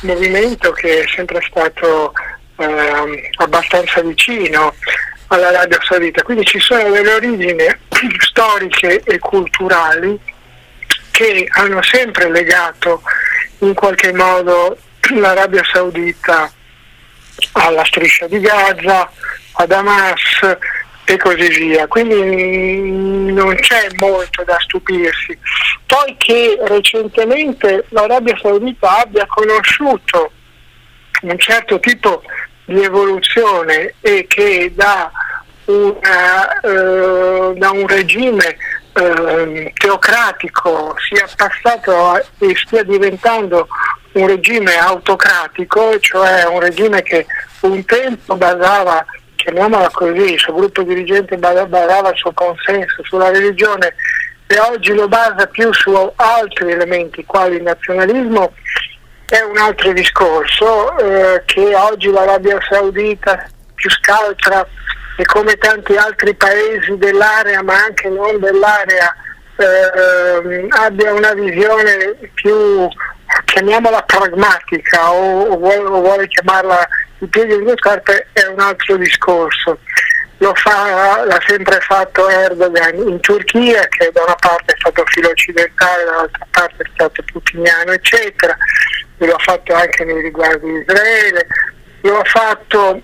movimento 0.00 0.72
che 0.72 1.02
è 1.02 1.08
sempre 1.14 1.40
stato 1.46 2.12
eh, 2.56 3.30
abbastanza 3.36 4.00
vicino 4.00 4.74
all'Arabia 5.28 5.78
Saudita. 5.82 6.22
Quindi 6.22 6.44
ci 6.44 6.58
sono 6.58 6.90
delle 6.90 7.14
origini 7.14 7.66
storiche 8.18 9.02
e 9.04 9.18
culturali 9.18 10.18
che 11.10 11.46
hanno 11.50 11.82
sempre 11.82 12.30
legato 12.30 13.02
in 13.58 13.74
qualche 13.74 14.12
modo 14.12 14.78
l'Arabia 15.14 15.62
Saudita 15.70 16.50
alla 17.52 17.84
striscia 17.84 18.26
di 18.26 18.40
Gaza, 18.40 19.10
ad 19.52 19.72
Hamas 19.72 20.56
e 21.10 21.16
così 21.16 21.48
via. 21.48 21.86
Quindi 21.88 22.14
mm, 22.14 23.28
non 23.30 23.54
c'è 23.56 23.88
molto 23.96 24.44
da 24.44 24.56
stupirsi. 24.60 25.36
Poi 25.86 26.14
che 26.16 26.58
recentemente 26.62 27.86
l'Arabia 27.88 28.38
Saudita 28.40 28.98
abbia 28.98 29.26
conosciuto 29.26 30.30
un 31.22 31.38
certo 31.38 31.80
tipo 31.80 32.22
di 32.64 32.82
evoluzione 32.82 33.94
e 34.00 34.26
che 34.28 34.72
da, 34.74 35.10
una, 35.64 36.60
eh, 36.60 37.54
da 37.56 37.70
un 37.70 37.86
regime 37.88 38.56
eh, 38.92 39.72
teocratico 39.74 40.94
sia 41.08 41.28
passato 41.36 42.10
a, 42.10 42.22
e 42.38 42.54
stia 42.54 42.84
diventando 42.84 43.66
un 44.12 44.26
regime 44.28 44.76
autocratico, 44.76 45.98
cioè 45.98 46.44
un 46.46 46.60
regime 46.60 47.02
che 47.02 47.26
un 47.60 47.84
tempo 47.84 48.36
basava, 48.36 49.04
chiamiamola 49.42 49.88
così, 49.90 50.32
il 50.34 50.38
suo 50.38 50.54
gruppo 50.54 50.82
dirigente 50.82 51.36
basava 51.36 52.10
il 52.10 52.16
suo 52.16 52.32
consenso 52.32 53.02
sulla 53.04 53.30
religione 53.30 53.94
e 54.46 54.58
oggi 54.58 54.92
lo 54.92 55.08
basa 55.08 55.46
più 55.46 55.72
su 55.72 56.12
altri 56.16 56.72
elementi 56.72 57.24
quali 57.24 57.56
il 57.56 57.62
nazionalismo, 57.62 58.52
è 59.26 59.40
un 59.40 59.56
altro 59.58 59.92
discorso 59.92 60.98
eh, 60.98 61.42
che 61.46 61.74
oggi 61.74 62.10
l'Arabia 62.10 62.58
Saudita 62.68 63.48
più 63.74 63.88
scaltra 63.88 64.66
e 65.16 65.24
come 65.24 65.54
tanti 65.54 65.96
altri 65.96 66.34
paesi 66.34 66.96
dell'area, 66.96 67.62
ma 67.62 67.74
anche 67.84 68.08
non 68.08 68.40
dell'area, 68.40 69.14
eh, 69.56 70.66
abbia 70.70 71.12
una 71.12 71.32
visione 71.34 72.16
più, 72.34 72.88
chiamiamola 73.44 74.02
pragmatica 74.02 75.12
o, 75.12 75.42
o, 75.42 75.56
vuole, 75.56 75.78
o 75.78 76.00
vuole, 76.00 76.28
chiamarla 76.28 76.88
il 77.18 77.28
piede 77.28 77.54
in 77.54 77.64
due 77.64 77.76
scarpe, 77.76 78.28
è 78.32 78.46
un 78.46 78.60
altro 78.60 78.96
discorso. 78.96 79.78
Lo 80.38 80.54
fa, 80.54 81.22
l'ha 81.24 81.40
sempre 81.46 81.78
fatto 81.80 82.28
Erdogan 82.28 82.96
in 82.96 83.20
Turchia, 83.20 83.86
che 83.88 84.10
da 84.12 84.22
una 84.22 84.36
parte 84.36 84.72
è 84.72 84.76
stato 84.78 85.04
filo 85.06 85.28
occidentale, 85.28 86.04
dall'altra 86.04 86.46
parte 86.50 86.82
è 86.82 86.90
stato 86.94 87.22
putiniano, 87.30 87.92
eccetera. 87.92 88.56
Lo 89.18 89.34
ha 89.34 89.38
fatto 89.38 89.74
anche 89.74 90.04
nei 90.04 90.22
riguardi 90.22 90.72
di 90.72 90.78
Israele, 90.78 91.46
lo 92.00 92.20
ha 92.20 92.24
fatto 92.24 93.02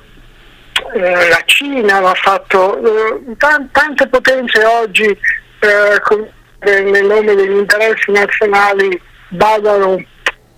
eh, 0.94 1.28
la 1.28 1.42
Cina 1.46 2.00
l'ha 2.00 2.14
fatto, 2.14 2.78
eh, 2.78 3.36
t- 3.36 3.70
tante 3.72 4.06
potenze 4.08 4.64
oggi 4.64 5.04
eh, 5.04 6.82
nel 6.82 7.04
nome 7.04 7.34
degli 7.34 7.56
interessi 7.56 8.10
nazionali 8.12 9.00
badano 9.28 9.90
un 9.90 10.04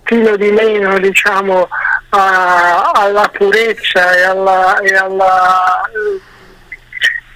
pochino 0.08 0.36
di 0.36 0.50
meno 0.50 0.98
diciamo, 0.98 1.68
a, 2.10 2.90
alla 2.92 3.28
purezza 3.28 4.16
e 4.16 4.22
alla, 4.22 4.78
e 4.80 4.94
alla 4.94 5.82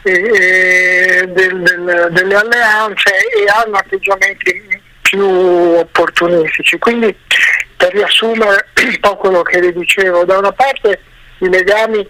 e, 0.03 1.29
del, 1.29 1.63
del, 1.63 2.09
delle 2.11 2.35
alleanze 2.35 3.11
e 3.11 3.45
hanno 3.47 3.77
atteggiamenti 3.77 4.81
più 5.03 5.29
opportunistici. 5.29 6.79
Quindi 6.79 7.15
per 7.77 7.93
riassumere 7.93 8.69
un 8.83 9.01
po' 9.01 9.17
quello 9.17 9.43
che 9.43 9.61
vi 9.61 9.73
dicevo, 9.75 10.25
da 10.25 10.39
una 10.39 10.53
parte 10.53 11.01
i 11.39 11.49
legami 11.49 12.09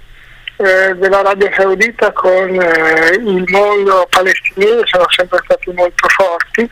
eh, 0.57 0.95
dell'Arabia 0.95 1.51
Saudita 1.57 2.13
con 2.13 2.61
eh, 2.61 3.15
il 3.15 3.45
mondo 3.49 4.07
palestinese 4.09 4.83
sono 4.85 5.07
sempre 5.09 5.41
stati 5.45 5.73
molto 5.73 6.07
forti, 6.09 6.69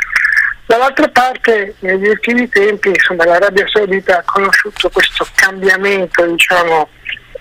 Dall'altra 0.70 1.08
parte 1.08 1.74
negli 1.80 2.06
ultimi 2.06 2.48
tempi 2.48 2.90
insomma, 2.90 3.24
l'Arabia 3.24 3.66
Saudita 3.66 4.18
ha 4.18 4.22
conosciuto 4.24 4.88
questo 4.90 5.26
cambiamento 5.34 6.24
diciamo, 6.24 6.88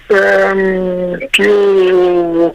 ehm, 0.07 1.27
più, 1.29 2.51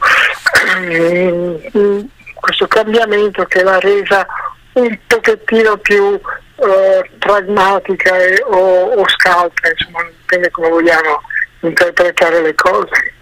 ehm, 0.91 2.09
questo 2.35 2.66
cambiamento 2.66 3.45
che 3.45 3.62
l'ha 3.62 3.79
resa 3.79 4.27
un 4.72 4.99
pochettino 5.07 5.77
più 5.77 6.20
eh, 6.57 7.11
pragmatica 7.20 8.16
e, 8.16 8.43
o, 8.45 8.95
o 8.95 9.09
scaltra, 9.11 9.70
insomma, 9.70 10.03
dipende 10.03 10.51
come 10.51 10.70
vogliamo 10.70 11.22
interpretare 11.61 12.43
le 12.43 12.55
cose. 12.57 13.12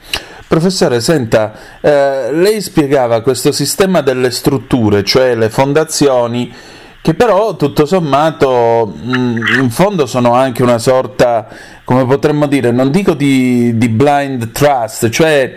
Professore, 0.49 1.03
senta, 1.03 1.53
eh, 1.83 2.33
lei 2.33 2.63
spiegava 2.63 3.21
questo 3.21 3.53
sistema 3.53 4.01
delle 4.01 4.31
strutture, 4.31 5.05
cioè 5.05 5.35
le 5.35 5.51
fondazioni, 5.51 6.55
che 7.03 7.15
però 7.15 7.57
tutto 7.57 7.85
sommato 7.85 8.87
mh, 8.87 9.61
in 9.61 9.71
fondo 9.71 10.07
sono 10.07 10.35
anche 10.35 10.63
una 10.63 10.79
sorta, 10.79 11.49
come 11.85 12.07
potremmo 12.07 12.47
dire, 12.47 12.71
non 12.71 12.93
dico 12.93 13.15
di, 13.15 13.77
di 13.77 13.89
blind 13.89 14.53
trust, 14.53 15.09
cioè 15.09 15.53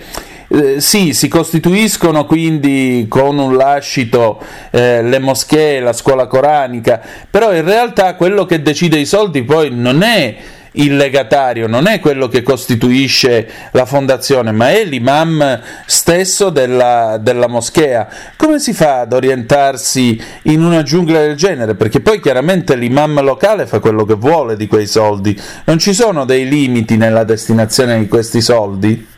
eh, 0.48 0.82
sì, 0.82 1.14
si 1.14 1.28
costituiscono 1.28 2.26
quindi 2.26 3.06
con 3.08 3.38
un 3.38 3.56
lascito 3.56 4.42
eh, 4.72 5.04
le 5.04 5.20
moschee, 5.20 5.82
la 5.82 5.94
scuola 5.94 6.26
coranica, 6.26 7.00
però 7.30 7.54
in 7.54 7.64
realtà 7.64 8.16
quello 8.16 8.46
che 8.46 8.64
decide 8.64 8.98
i 8.98 9.06
soldi 9.06 9.44
poi 9.44 9.70
non 9.72 10.02
è 10.02 10.36
il 10.76 10.96
legatario, 10.96 11.68
non 11.68 11.88
è 11.88 12.00
quello 12.00 12.28
che 12.28 12.42
costituisce 12.42 13.70
la 13.72 13.86
fondazione, 13.86 14.52
ma 14.52 14.72
è 14.72 14.84
l'imam 14.84 15.62
stesso 15.86 16.50
della, 16.50 17.18
della, 17.20 17.48
moschea. 17.48 18.08
Come 18.36 18.60
si 18.60 18.74
fa 18.74 19.02
ad 19.02 19.14
orientarsi 19.14 20.22
in 20.44 20.64
una 20.64 20.84
giungla 20.84 21.20
del 21.20 21.36
genere? 21.36 21.76
Perché 21.76 22.00
poi 22.00 22.20
chiaramente 22.20 22.76
l'imam 22.76 23.22
locale 23.22 23.68
fa 23.68 23.80
quello 23.80 24.06
che 24.06 24.16
vuole 24.16 24.56
di 24.56 24.68
quei 24.68 24.88
soldi. 24.88 25.40
Non 25.66 25.80
ci 25.80 25.94
sono 25.94 26.26
dei 26.26 26.48
limiti 26.48 26.98
nella 26.98 27.24
destinazione 27.24 28.00
di 28.00 28.08
questi 28.08 28.42
soldi? 28.42 29.14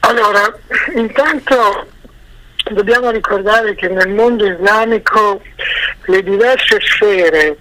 Allora, 0.00 0.52
intanto 0.96 1.86
dobbiamo 2.72 3.10
ricordare 3.10 3.74
che 3.74 3.88
nel 3.88 4.10
mondo 4.10 4.46
islamico 4.46 5.42
le 6.06 6.22
diverse 6.22 6.78
sfere 6.80 7.56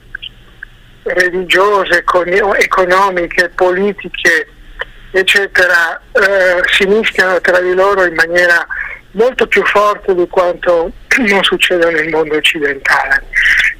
religiose, 1.04 2.04
economiche, 2.58 3.50
politiche, 3.50 4.48
eccetera, 5.12 6.00
eh, 6.12 6.64
si 6.72 6.86
mischiano 6.86 7.40
tra 7.42 7.60
di 7.60 7.74
loro 7.74 8.06
in 8.06 8.14
maniera 8.16 8.66
molto 9.12 9.48
più 9.48 9.64
forte 9.66 10.16
di 10.16 10.28
quanto 10.28 10.92
non 11.28 11.44
succede 11.44 11.92
nel 11.92 12.10
mondo 12.10 12.36
occidentale 12.36 13.24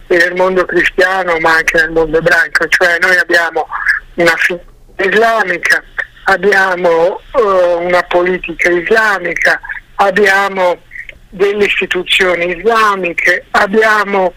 nel 0.08 0.36
mondo 0.36 0.66
cristiano 0.66 1.38
ma 1.40 1.56
anche 1.56 1.78
nel 1.78 1.92
mondo 1.92 2.18
ebraico, 2.18 2.68
cioè 2.68 2.98
noi 3.00 3.18
abbiamo 3.18 3.68
una 4.16 4.36
figura 4.38 4.72
islamica, 4.98 5.84
abbiamo 6.26 7.22
uh, 7.32 7.84
una 7.84 8.04
politica 8.04 8.70
islamica, 8.70 9.60
abbiamo 9.96 10.82
delle 11.30 11.66
istituzioni 11.66 12.58
islamiche, 12.58 13.46
abbiamo 13.52 14.34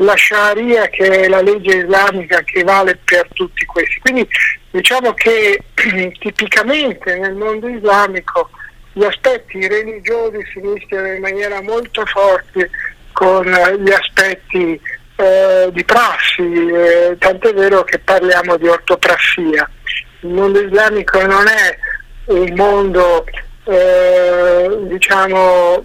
la 0.00 0.16
Sharia 0.16 0.88
che 0.88 1.08
è 1.08 1.28
la 1.28 1.40
legge 1.40 1.78
islamica 1.78 2.42
che 2.42 2.62
vale 2.62 2.98
per 3.04 3.28
tutti 3.32 3.64
questi. 3.64 3.98
Quindi 4.00 4.26
diciamo 4.70 5.12
che 5.14 5.62
tipicamente 6.18 7.18
nel 7.18 7.34
mondo 7.34 7.68
islamico 7.68 8.50
gli 8.92 9.04
aspetti 9.04 9.66
religiosi 9.66 10.38
si 10.52 10.60
mischiano 10.60 11.12
in 11.12 11.20
maniera 11.20 11.62
molto 11.62 12.04
forte 12.06 12.70
con 13.12 13.44
gli 13.44 13.90
aspetti 13.90 14.80
eh, 15.16 15.68
di 15.72 15.84
prassi, 15.84 16.42
eh, 16.42 17.16
tant'è 17.18 17.52
vero 17.52 17.84
che 17.84 17.98
parliamo 17.98 18.56
di 18.56 18.68
ortoprassia. 18.68 19.70
Il 20.20 20.30
mondo 20.30 20.60
islamico 20.60 21.24
non 21.26 21.46
è 21.46 21.78
un 22.26 22.52
mondo 22.54 23.24
eh, 23.64 24.78
diciamo 24.82 25.84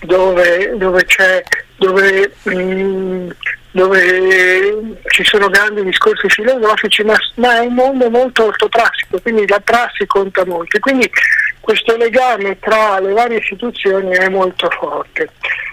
dove, 0.00 0.76
dove 0.76 1.04
c'è 1.04 1.42
dove, 1.76 2.32
mh, 2.42 2.52
mm, 2.52 3.30
dove, 3.70 4.98
ci 5.08 5.24
sono 5.24 5.48
grandi 5.48 5.84
discorsi 5.84 6.28
filosofici, 6.28 7.02
ma, 7.04 7.16
ma, 7.36 7.56
è 7.56 7.60
un 7.60 7.74
mondo 7.74 8.10
molto 8.10 8.46
ortoprassico, 8.46 9.20
quindi 9.20 9.46
la 9.46 9.60
prassi 9.60 10.06
conta 10.06 10.44
molto. 10.44 10.78
Quindi 10.78 11.10
questo 11.60 11.96
legame 11.96 12.58
tra 12.58 12.98
le 13.00 13.12
varie 13.12 13.38
istituzioni 13.38 14.10
è 14.12 14.28
molto 14.28 14.70
forte. 14.70 15.30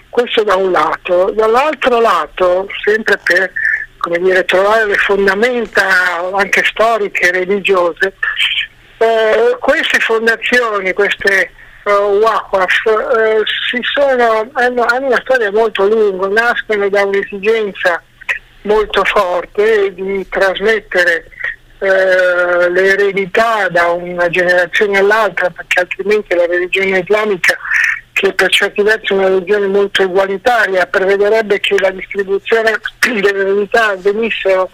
Questo 0.08 0.42
da 0.44 0.56
un 0.56 0.70
lato. 0.70 1.32
Dall'altro 1.34 2.00
lato, 2.00 2.68
sempre 2.84 3.18
per 3.24 3.50
dire, 4.20 4.44
trovare 4.44 4.86
le 4.86 4.96
fondamenta 4.96 6.30
anche 6.34 6.62
storiche 6.64 7.28
e 7.28 7.32
religiose, 7.32 8.14
eh, 8.98 9.56
queste 9.58 9.98
fondazioni, 9.98 10.92
queste 10.92 11.50
uh, 11.84 11.90
Waqaf 11.90 12.84
uh, 12.84 13.42
hanno, 14.54 14.84
hanno, 14.84 15.06
una 15.06 15.20
storia 15.22 15.50
molto 15.50 15.86
lunga, 15.86 16.28
nascono 16.28 16.88
da 16.88 17.04
un'esigenza 17.04 18.02
molto 18.62 19.04
forte 19.04 19.92
di 19.92 20.26
trasmettere 20.28 21.28
uh, 21.78 22.70
l'eredità 22.70 23.68
da 23.68 23.88
una 23.88 24.28
generazione 24.28 24.98
all'altra, 24.98 25.50
perché 25.50 25.80
altrimenti 25.80 26.34
la 26.34 26.46
religione 26.46 27.00
islamica, 27.00 27.56
che 28.12 28.32
per 28.32 28.50
certi 28.50 28.82
versi 28.82 29.12
è 29.12 29.16
una 29.16 29.28
religione 29.28 29.66
molto 29.66 30.02
egualitaria, 30.02 30.86
prevederebbe 30.86 31.60
che 31.60 31.78
la 31.78 31.90
distribuzione 31.90 32.78
dell'eredità 33.00 33.88
avvenisse, 33.88 34.66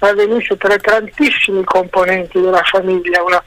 avvenisse 0.00 0.56
tra 0.56 0.76
tantissimi 0.76 1.64
componenti 1.64 2.40
della 2.40 2.62
famiglia, 2.64 3.22
una 3.22 3.42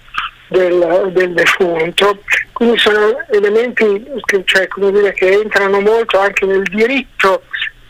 del, 0.52 1.12
del 1.14 1.34
defunto, 1.34 2.20
quindi 2.52 2.78
sono 2.78 3.18
elementi 3.30 4.06
che, 4.26 4.42
cioè, 4.46 4.68
dire, 4.76 5.14
che 5.14 5.32
entrano 5.32 5.80
molto 5.80 6.20
anche 6.20 6.46
nel 6.46 6.64
diritto, 6.64 7.44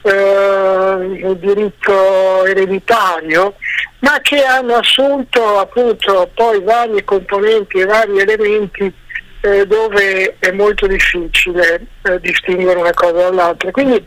eh, 0.03 0.11
nel 0.11 1.37
diritto 1.37 2.45
ereditario, 2.45 3.55
ma 3.99 4.19
che 4.21 4.43
hanno 4.43 4.75
assunto 4.75 5.57
appunto 5.57 6.29
poi 6.35 6.61
varie 6.61 7.03
componenti 7.03 7.79
e 7.79 7.85
vari 7.85 8.19
elementi 8.19 8.93
eh, 9.41 9.65
dove 9.65 10.35
è 10.37 10.51
molto 10.51 10.85
difficile 10.85 11.87
eh, 12.03 12.19
distinguere 12.19 12.79
una 12.79 12.93
cosa 12.93 13.29
dall'altra. 13.29 13.71
Quindi 13.71 14.03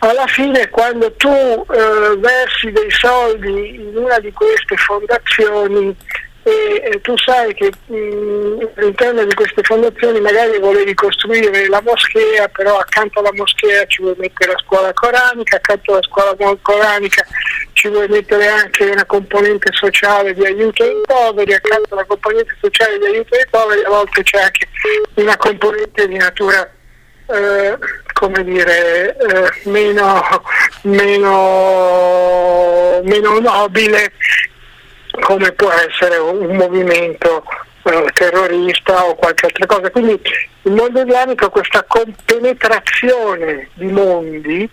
alla 0.00 0.26
fine 0.26 0.68
quando 0.68 1.12
tu 1.12 1.28
eh, 1.28 2.16
versi 2.18 2.72
dei 2.72 2.90
soldi 2.90 3.76
in 3.76 3.96
una 3.96 4.18
di 4.18 4.32
queste 4.32 4.76
fondazioni 4.76 5.96
e, 6.44 6.82
e 6.84 7.00
tu 7.00 7.16
sai 7.16 7.54
che 7.54 7.70
mh, 7.86 8.70
all'interno 8.76 9.24
di 9.24 9.34
queste 9.34 9.62
fondazioni 9.62 10.20
magari 10.20 10.58
volevi 10.58 10.92
costruire 10.94 11.68
la 11.68 11.80
moschea, 11.82 12.48
però 12.48 12.78
accanto 12.78 13.20
alla 13.20 13.32
moschea 13.32 13.86
ci 13.86 14.02
vuoi 14.02 14.14
mettere 14.18 14.52
la 14.52 14.58
scuola 14.58 14.92
coranica, 14.92 15.56
accanto 15.56 15.92
alla 15.92 16.02
scuola 16.02 16.36
coranica 16.60 17.24
ci 17.72 17.88
vuoi 17.88 18.08
mettere 18.08 18.48
anche 18.48 18.84
una 18.84 19.04
componente 19.04 19.72
sociale 19.72 20.34
di 20.34 20.44
aiuto 20.44 20.82
ai 20.82 21.00
poveri, 21.06 21.54
accanto 21.54 21.94
alla 21.94 22.04
componente 22.04 22.56
sociale 22.60 22.98
di 22.98 23.06
aiuto 23.06 23.34
ai 23.34 23.46
poveri 23.48 23.84
a 23.84 23.88
volte 23.88 24.22
c'è 24.22 24.40
anche 24.40 24.68
una 25.14 25.36
componente 25.36 26.08
di 26.08 26.16
natura 26.16 26.68
eh, 27.26 27.78
come 28.12 28.44
dire, 28.44 29.16
eh, 29.16 29.50
meno, 29.64 30.22
meno, 30.82 31.40
meno 33.02 33.38
nobile 33.40 34.12
come 35.20 35.52
può 35.52 35.70
essere 35.70 36.16
un 36.16 36.56
movimento 36.56 37.44
eh, 37.84 38.08
terrorista 38.12 39.04
o 39.04 39.14
qualche 39.14 39.46
altra 39.46 39.66
cosa. 39.66 39.90
Quindi 39.90 40.20
il 40.62 40.72
mondo 40.72 41.02
islamico 41.02 41.50
questa 41.50 41.84
compenetrazione 41.86 43.68
di 43.74 43.86
mondi 43.86 44.68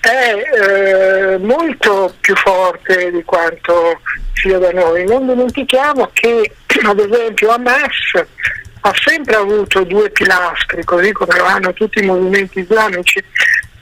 è 0.00 0.34
eh, 0.36 1.38
molto 1.38 2.14
più 2.20 2.34
forte 2.36 3.10
di 3.10 3.22
quanto 3.24 4.00
sia 4.32 4.58
da 4.58 4.72
noi. 4.72 5.04
Non 5.06 5.26
dimentichiamo 5.26 6.10
che 6.12 6.52
ad 6.84 6.98
esempio 6.98 7.50
Hamas 7.50 8.24
ha 8.86 8.92
sempre 9.02 9.36
avuto 9.36 9.82
due 9.84 10.10
pilastri, 10.10 10.84
così 10.84 11.10
come 11.12 11.38
lo 11.38 11.44
hanno 11.44 11.72
tutti 11.72 12.00
i 12.00 12.06
movimenti 12.06 12.60
islamici, 12.60 13.24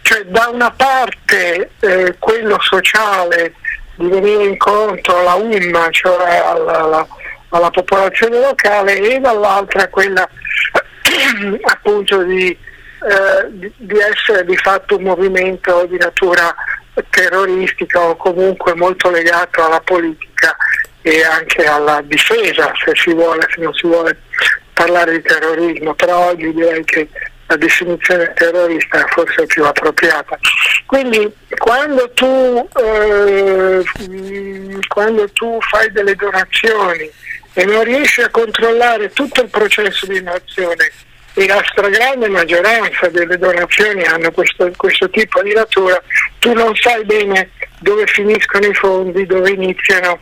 cioè 0.03 0.23
da 0.27 0.49
una 0.53 0.71
parte 0.71 1.71
eh, 1.81 2.15
quello 2.21 2.57
sociale 2.61 3.55
di 3.97 4.09
venire 4.09 4.45
incontro 4.45 5.19
alla 5.19 5.35
UMA, 5.35 5.89
cioè 5.91 6.37
alla, 6.37 6.81
alla, 6.81 7.07
alla 7.51 7.71
popolazione 7.71 8.41
locale, 8.41 8.99
e 8.99 9.21
dall'altra 9.21 9.89
quella 9.89 10.29
appunto 11.63 12.23
di, 12.23 12.51
eh, 12.51 13.73
di, 13.77 13.99
essere 13.99 14.45
di 14.45 14.57
fatto 14.57 14.97
un 14.97 15.05
movimento 15.05 15.87
di 15.87 15.97
natura 15.99 16.55
terroristica 17.11 18.01
o 18.01 18.17
comunque 18.17 18.75
molto 18.75 19.11
legato 19.11 19.65
alla 19.65 19.81
politica 19.81 20.55
e 21.01 21.25
anche 21.25 21.65
alla 21.65 22.01
difesa, 22.03 22.73
se 22.85 22.93
si 22.95 23.13
vuole, 23.13 23.47
se 23.51 23.61
non 23.61 23.73
si 23.73 23.87
vuole 23.87 24.17
parlare 24.73 25.13
di 25.13 25.23
terrorismo, 25.23 25.95
però 25.95 26.29
oggi 26.31 26.53
direi 26.53 26.85
che 26.85 27.09
la 27.53 27.57
definizione 27.57 28.33
terrorista 28.35 29.05
forse 29.09 29.47
più 29.47 29.65
appropriata. 29.65 30.39
Quindi 30.87 31.31
quando 31.59 32.11
tu, 32.15 32.69
eh, 32.81 33.85
quando 34.89 35.31
tu 35.33 35.59
fai 35.61 35.93
delle 35.93 36.15
donazioni 36.15 37.11
e 37.53 37.65
non 37.65 37.85
riesci 37.85 38.23
a 38.23 38.31
controllare 38.31 39.11
tutto 39.11 39.43
il 39.43 39.49
processo 39.49 40.07
di 40.07 40.23
donazione 40.23 40.91
e 41.35 41.47
la 41.47 41.63
stragrande 41.71 42.29
maggioranza 42.29 43.09
delle 43.09 43.39
donazioni 43.39 44.03
hanno 44.05 44.31
questo, 44.33 44.71
questo 44.77 45.09
tipo 45.11 45.43
di 45.43 45.53
natura, 45.53 46.03
tu 46.39 46.53
non 46.53 46.75
sai 46.75 47.05
bene 47.05 47.51
dove 47.81 48.07
finiscono 48.07 48.67
i 48.67 48.75
fondi, 48.75 49.27
dove 49.27 49.51
iniziano 49.51 50.21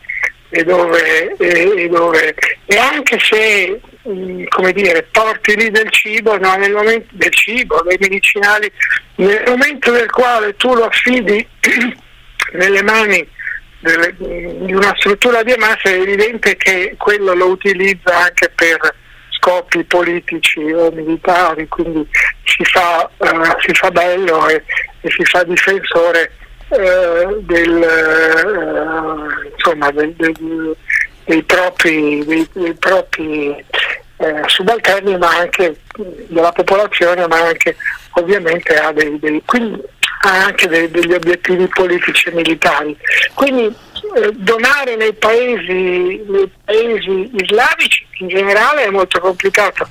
e 0.51 0.65
dove, 0.65 1.37
e, 1.37 1.83
e, 1.85 1.89
dove, 1.89 2.35
e 2.67 2.77
anche 2.77 3.19
se 3.21 3.81
come 4.03 4.73
dire, 4.73 5.07
porti 5.11 5.57
lì 5.57 5.71
del 5.71 5.91
cibo, 5.91 6.39
no, 6.39 6.57
momento 6.57 7.09
del 7.13 7.33
cibo, 7.33 7.83
dei 7.83 7.99
medicinali, 8.01 8.71
nel 9.17 9.43
momento 9.47 9.93
nel 9.93 10.11
quale 10.11 10.57
tu 10.57 10.75
lo 10.75 10.85
affidi 10.85 11.47
nelle 12.53 12.83
mani 12.83 13.29
delle, 13.81 14.15
di 14.17 14.73
una 14.73 14.95
struttura 14.97 15.43
di 15.43 15.53
Hamas 15.53 15.83
è 15.83 15.93
evidente 15.93 16.57
che 16.57 16.95
quello 16.99 17.35
lo 17.35 17.49
utilizza 17.49 18.17
anche 18.17 18.51
per 18.55 18.95
scopi 19.31 19.85
politici 19.85 20.61
o 20.61 20.91
militari, 20.91 21.67
quindi 21.69 22.07
si 22.45 22.65
fa, 22.65 23.09
uh, 23.17 23.27
si 23.61 23.73
fa 23.75 23.91
bello 23.91 24.49
e, 24.49 24.63
e 25.01 25.11
si 25.11 25.25
fa 25.25 25.43
difensore 25.45 26.31
eh, 26.69 27.39
del, 27.41 27.83
eh, 27.83 29.51
insomma, 29.53 29.91
del, 29.91 30.13
del, 30.13 30.77
dei 31.31 31.45
propri, 31.45 32.25
dei, 32.25 32.49
dei 32.53 32.75
propri 32.75 33.65
eh, 34.17 34.43
subalterni, 34.47 35.17
ma 35.17 35.29
anche 35.39 35.77
della 36.27 36.51
popolazione, 36.51 37.25
ma 37.29 37.41
anche 37.41 37.77
ovviamente 38.15 38.75
ha, 38.75 38.91
dei, 38.91 39.17
dei, 39.21 39.41
ha 40.23 40.45
anche 40.45 40.67
degli 40.67 41.13
obiettivi 41.13 41.69
politici 41.69 42.29
e 42.29 42.33
militari. 42.33 42.97
Quindi 43.35 43.67
eh, 44.17 44.33
donare 44.33 44.97
nei 44.97 45.13
paesi, 45.13 46.21
nei 46.27 46.51
paesi 46.65 47.31
islamici 47.37 48.05
in 48.19 48.29
generale 48.29 48.85
è 48.85 48.91
molto 48.91 49.21
complicato. 49.21 49.89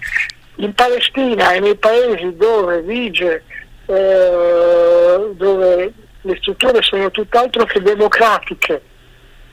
In 0.55 0.73
Palestina 0.73 1.53
e 1.53 1.61
nei 1.61 1.77
paesi 1.77 2.35
dove 2.35 2.81
vige, 2.81 3.43
eh, 3.85 5.29
dove 5.35 5.93
le 6.21 6.35
strutture 6.41 6.81
sono 6.81 7.09
tutt'altro 7.11 7.63
che 7.63 7.81
democratiche 7.81 8.81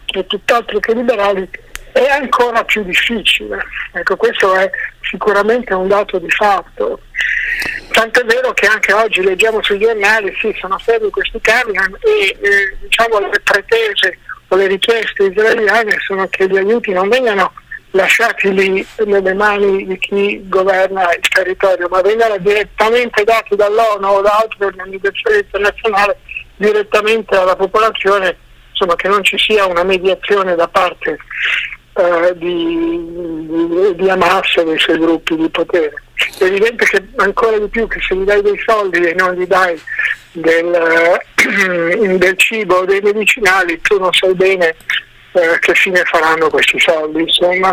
e 0.07 0.27
tutt'altro 0.27 0.81
che 0.81 0.95
liberali, 0.95 1.49
è 1.97 2.09
ancora 2.11 2.63
più 2.65 2.83
difficile. 2.83 3.59
Ecco, 3.93 4.17
questo 4.17 4.55
è 4.55 4.71
sicuramente 5.01 5.73
un 5.73 5.89
dato 5.89 6.19
di 6.19 6.31
fatto. 6.31 7.01
Tant'è 7.93 8.23
vero 8.25 8.53
che 8.53 8.67
anche 8.67 8.93
oggi 8.93 9.23
leggiamo 9.23 9.63
sui 9.63 9.79
giornali, 9.79 10.37
sì, 10.39 10.55
sono 10.61 10.77
fermi 10.79 11.09
questi 11.09 11.41
camion 11.41 11.97
e 12.01 12.37
eh, 12.39 12.77
diciamo, 12.81 13.19
le 13.21 13.41
pretese 13.43 14.19
o 14.49 14.57
le 14.57 14.67
richieste 14.67 15.25
israeliane 15.25 15.97
sono 16.07 16.29
che 16.29 16.47
gli 16.47 16.59
aiuti 16.59 16.93
non 16.93 17.09
vengano 17.09 17.55
lasciati 17.93 18.53
lì 18.53 18.87
nelle 19.07 19.33
mani 19.33 19.87
di 19.87 19.99
chi 19.99 20.47
governa 20.47 21.15
il 21.15 21.27
territorio, 21.29 21.89
ma 21.89 22.03
vengano 22.03 22.37
direttamente 22.37 23.25
dati 23.25 23.57
dall'ONU 23.57 24.07
o 24.07 24.21
da 24.21 24.37
altre 24.37 24.67
organizzazioni 24.67 25.39
internazionali 25.39 26.13
direttamente 26.57 27.35
alla 27.37 27.57
popolazione, 27.57 28.37
insomma 28.69 28.97
che 28.97 29.09
non 29.09 29.25
ci 29.25 29.39
sia 29.39 29.65
una 29.65 29.83
mediazione 29.83 30.55
da 30.55 30.69
parte 30.69 31.17
eh, 31.97 32.37
di, 32.37 33.95
di, 33.97 34.09
Hamas 34.09 34.57
e 34.57 34.65
dei 34.65 34.79
suoi 34.79 34.99
gruppi 34.99 35.37
di 35.37 35.49
potere. 35.49 35.95
È 36.39 36.45
evidente 36.45 36.85
che 36.85 37.03
ancora 37.17 37.59
di 37.59 37.69
più 37.69 37.87
che 37.89 38.01
se 38.07 38.15
gli 38.15 38.25
dai 38.25 38.43
dei 38.43 38.59
soldi 38.65 39.01
e 39.01 39.15
non 39.15 39.35
gli 39.35 39.47
dai 39.47 39.81
del, 40.33 40.75
eh, 40.75 42.19
del 42.19 42.37
cibo 42.37 42.77
o 42.77 42.85
dei 42.85 43.01
medicinali, 43.01 43.81
tu 43.81 43.99
non 43.99 44.13
sai 44.13 44.35
bene 44.35 44.75
eh, 45.33 45.59
che 45.61 45.75
fine 45.75 46.03
faranno 46.05 46.49
questi 46.51 46.79
soldi, 46.79 47.23
insomma. 47.23 47.73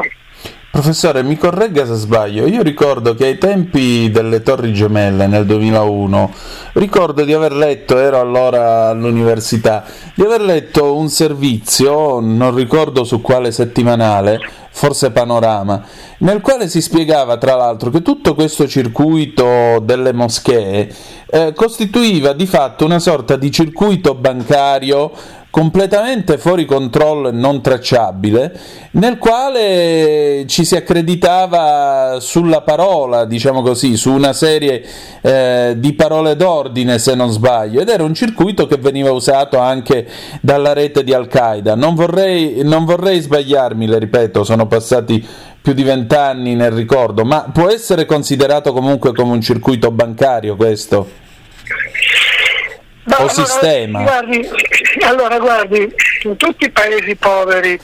Professore, 0.74 1.21
mi 1.21 1.38
corregga 1.38 1.86
se 1.86 1.93
sbaglio, 1.93 2.47
io 2.47 2.63
ricordo 2.63 3.13
che 3.13 3.26
ai 3.26 3.38
tempi 3.38 4.09
delle 4.09 4.41
Torri 4.41 4.74
Gemelle 4.74 5.28
nel 5.28 5.45
2001, 5.45 6.34
ricordo 6.74 7.24
di 7.24 7.32
aver 7.32 7.53
letto, 7.53 7.99
ero 7.99 8.19
allora 8.19 8.88
all'università, 8.88 9.84
di 10.15 10.24
aver 10.24 10.41
letto 10.41 10.97
un 10.97 11.09
servizio, 11.09 12.19
non 12.19 12.55
ricordo 12.55 13.03
su 13.03 13.21
quale 13.21 13.51
settimanale, 13.51 14.39
forse 14.71 15.11
Panorama, 15.11 15.86
nel 16.17 16.41
quale 16.41 16.67
si 16.67 16.82
spiegava 16.82 17.38
tra 17.38 17.53
l'altro 17.53 17.91
che 17.91 18.01
tutto 18.01 18.34
questo 18.34 18.67
circuito 18.67 19.78
delle 19.80 20.11
moschee 20.11 20.91
eh, 21.28 21.53
costituiva 21.53 22.34
di 22.34 22.47
fatto 22.47 22.84
una 22.84 22.97
sorta 22.97 23.36
di 23.36 23.51
circuito 23.51 24.15
bancario 24.15 25.11
completamente 25.53 26.39
fuori 26.39 26.65
controllo 26.65 27.29
e 27.29 27.31
non 27.31 27.61
tracciabile, 27.61 28.59
nel 28.93 29.19
quale 29.19 30.45
ci 30.47 30.65
si 30.65 30.75
accreditava 30.75 32.17
sulla 32.19 32.61
parola, 32.61 33.25
diciamo 33.25 33.61
così, 33.61 33.95
su 33.95 34.11
una 34.11 34.33
serie 34.33 34.83
eh, 35.21 35.75
di 35.77 35.93
parole 35.93 36.35
d'ordine, 36.35 36.97
se 36.97 37.13
non 37.13 37.29
sbaglio, 37.29 37.81
ed 37.81 37.89
era 37.89 38.01
un 38.01 38.15
circuito 38.15 38.65
che 38.65 38.77
veniva 38.77 39.11
usato 39.11 39.59
anche 39.59 40.07
dalla 40.41 40.73
rete 40.73 41.03
di 41.03 41.13
Al-Qaeda. 41.13 41.75
Non 41.75 41.93
vorrei, 41.93 42.61
non 42.63 42.85
vorrei 42.85 43.19
sbagliarmi, 43.19 43.85
le 43.85 43.99
ripeto, 43.99 44.43
sono 44.43 44.65
passati 44.65 45.23
più 45.61 45.73
di 45.73 45.83
vent'anni 45.83 46.55
nel 46.55 46.71
ricordo, 46.71 47.25
ma 47.25 47.51
può 47.53 47.69
essere 47.69 48.07
considerato 48.07 48.73
comunque 48.73 49.13
come 49.13 49.33
un 49.33 49.41
circuito 49.41 49.91
bancario 49.91 50.55
questo? 50.55 51.07
No, 53.05 53.15
o 53.15 53.17
allora, 53.17 53.33
sistema? 53.33 54.01
Guardi, 54.01 54.49
allora, 55.03 55.39
guardi, 55.39 55.93
in 56.23 56.37
tutti 56.37 56.65
i 56.65 56.71
paesi 56.71 57.15
poveri, 57.15 57.79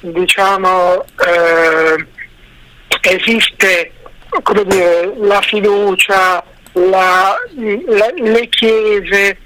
diciamo, 0.00 1.04
eh, 1.26 2.06
esiste 3.02 3.92
dire, 4.64 5.12
la 5.18 5.40
fiducia, 5.42 6.42
la, 6.72 7.36
la, 7.86 8.10
le 8.14 8.48
chiese, 8.48 9.38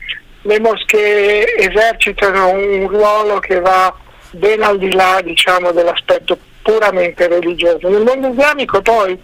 le 0.42 0.60
moschee 0.60 1.56
esercitano 1.56 2.50
un 2.50 2.88
ruolo 2.88 3.38
che 3.40 3.60
va 3.60 3.94
ben 4.30 4.62
al 4.62 4.78
di 4.78 4.92
là 4.92 5.20
diciamo, 5.22 5.72
dell'aspetto 5.72 6.38
puramente 6.62 7.26
religioso. 7.26 7.88
Nel 7.88 8.02
mondo 8.02 8.28
islamico 8.28 8.80
poi 8.82 9.20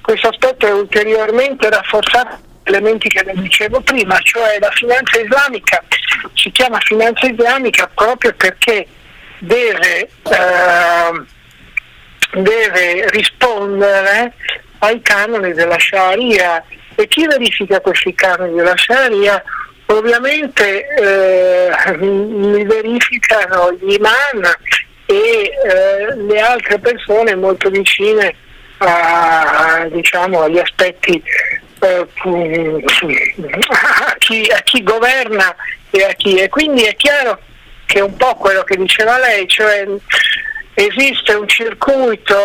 questo 0.00 0.28
aspetto 0.28 0.66
è 0.66 0.72
ulteriormente 0.72 1.68
rafforzato 1.68 2.50
elementi 2.64 3.08
che 3.08 3.24
le 3.24 3.34
dicevo 3.34 3.80
prima, 3.80 4.18
cioè 4.20 4.58
la 4.58 4.70
finanza 4.70 5.20
islamica 5.20 5.82
si 6.34 6.50
chiama 6.50 6.78
finanza 6.80 7.26
islamica 7.26 7.90
proprio 7.92 8.32
perché 8.34 8.86
deve, 9.38 10.00
eh, 10.00 11.22
deve 12.32 13.08
rispondere 13.10 14.32
ai 14.78 15.00
canoni 15.02 15.52
della 15.52 15.78
Sharia. 15.78 16.62
E 16.94 17.08
chi 17.08 17.26
verifica 17.26 17.80
questi 17.80 18.14
canoni 18.14 18.54
della 18.54 18.76
Sharia? 18.76 19.42
Ovviamente 19.86 20.86
eh, 20.86 21.70
li 21.98 22.64
verificano 22.64 23.72
gli 23.72 23.94
imam 23.94 24.42
e 25.06 25.14
eh, 25.14 26.16
le 26.16 26.40
altre 26.40 26.78
persone 26.78 27.34
molto 27.34 27.68
vicine 27.68 28.34
a, 28.78 29.86
diciamo, 29.90 30.42
agli 30.42 30.58
aspetti 30.58 31.22
a, 31.86 32.06
chi, 34.18 34.50
a 34.50 34.60
chi 34.60 34.82
governa 34.82 35.54
e 35.90 36.04
a 36.04 36.12
chi. 36.12 36.36
E 36.36 36.48
quindi 36.48 36.82
è 36.82 36.94
chiaro 36.96 37.38
che 37.86 37.98
è 37.98 38.02
un 38.02 38.16
po' 38.16 38.34
quello 38.36 38.62
che 38.62 38.76
diceva 38.76 39.18
lei, 39.18 39.46
cioè 39.48 39.86
esiste 40.74 41.34
un 41.34 41.46
circuito 41.46 42.36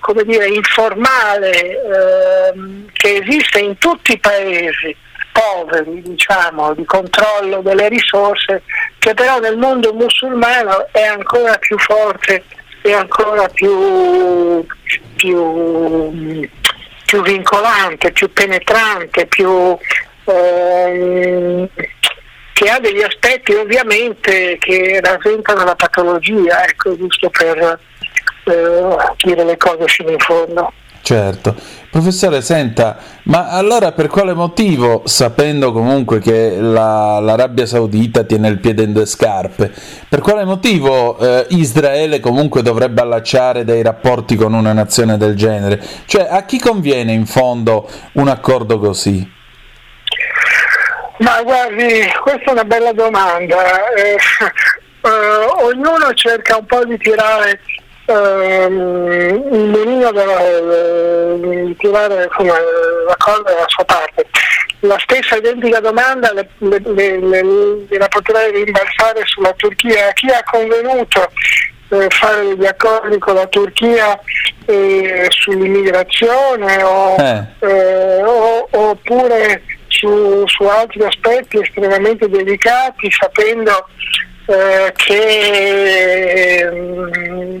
come 0.00 0.24
dire, 0.24 0.48
informale 0.48 1.80
ehm, 2.52 2.86
che 2.92 3.22
esiste 3.24 3.60
in 3.60 3.78
tutti 3.78 4.12
i 4.12 4.18
paesi 4.18 4.96
poveri 5.32 6.02
diciamo, 6.02 6.74
di 6.74 6.84
controllo 6.84 7.60
delle 7.62 7.88
risorse, 7.88 8.62
che 8.98 9.14
però 9.14 9.38
nel 9.38 9.56
mondo 9.56 9.92
musulmano 9.94 10.88
è 10.92 11.04
ancora 11.04 11.56
più 11.58 11.78
forte 11.78 12.44
e 12.82 12.92
ancora 12.92 13.48
più, 13.48 14.66
più 15.16 16.48
più 17.12 17.20
vincolante, 17.20 18.10
più 18.10 18.32
penetrante, 18.32 19.26
più, 19.26 19.76
ehm, 20.24 21.68
che 22.54 22.70
ha 22.70 22.80
degli 22.80 23.02
aspetti 23.02 23.52
ovviamente 23.52 24.56
che 24.58 24.98
rasentano 25.02 25.62
la 25.62 25.74
patologia, 25.74 26.64
ecco, 26.64 26.96
giusto 26.96 27.28
per 27.28 27.78
eh, 28.44 28.96
dire 29.22 29.44
le 29.44 29.56
cose 29.58 29.86
fino 29.88 30.10
in 30.10 30.18
fondo. 30.20 30.72
Certo. 31.02 31.54
Professore, 31.92 32.40
senta, 32.40 32.96
ma 33.24 33.50
allora 33.50 33.92
per 33.92 34.06
quale 34.06 34.32
motivo, 34.32 35.02
sapendo 35.04 35.72
comunque 35.72 36.20
che 36.20 36.56
la, 36.58 37.18
l'Arabia 37.20 37.66
Saudita 37.66 38.24
tiene 38.24 38.48
il 38.48 38.60
piede 38.60 38.84
in 38.84 38.94
due 38.94 39.04
scarpe, 39.04 39.70
per 40.08 40.20
quale 40.20 40.44
motivo 40.44 41.18
eh, 41.18 41.44
Israele 41.50 42.18
comunque 42.18 42.62
dovrebbe 42.62 43.02
allacciare 43.02 43.66
dei 43.66 43.82
rapporti 43.82 44.36
con 44.36 44.54
una 44.54 44.72
nazione 44.72 45.18
del 45.18 45.36
genere? 45.36 45.84
Cioè, 46.06 46.28
a 46.30 46.46
chi 46.46 46.58
conviene 46.58 47.12
in 47.12 47.26
fondo 47.26 47.86
un 48.12 48.28
accordo 48.28 48.78
così? 48.78 49.30
Ma 51.18 51.42
guardi, 51.42 52.10
questa 52.22 52.44
è 52.44 52.50
una 52.52 52.64
bella 52.64 52.92
domanda. 52.94 53.92
Eh, 53.92 54.16
eh, 55.04 55.62
ognuno 55.62 56.14
cerca 56.14 56.56
un 56.56 56.64
po' 56.64 56.86
di 56.86 56.96
tirare 56.96 57.60
ehm, 58.12 59.52
il 59.52 59.68
mulino 59.68 60.10
della, 60.12 60.40
eh, 60.40 61.74
tirare 61.78 62.28
come, 62.28 62.50
la 63.06 63.16
cosa 63.18 63.42
dalla 63.42 63.64
sua 63.66 63.84
parte. 63.84 64.26
La 64.80 64.98
stessa 64.98 65.36
identica 65.36 65.80
domanda 65.80 66.32
le, 66.32 66.48
le, 66.58 67.20
le, 67.20 67.86
la 67.98 68.08
potrei 68.08 68.52
rimbalzare 68.52 69.22
sulla 69.24 69.52
Turchia. 69.52 70.12
Chi 70.12 70.28
ha 70.28 70.42
convenuto 70.44 71.30
eh, 71.92 72.06
fare 72.08 72.48
degli 72.48 72.66
accordi 72.66 73.18
con 73.18 73.34
la 73.34 73.46
Turchia 73.46 74.18
eh, 74.66 75.26
sull'immigrazione 75.28 76.82
o, 76.82 77.16
eh. 77.16 77.44
eh 77.60 78.22
o, 78.22 78.68
oppure 78.70 79.62
su, 79.88 80.44
su, 80.46 80.64
altri 80.64 81.04
aspetti 81.04 81.60
estremamente 81.60 82.28
delicati 82.28 83.10
sapendo 83.10 83.88
eh, 84.46 84.92
che 84.96 86.68
mm, 86.72 87.60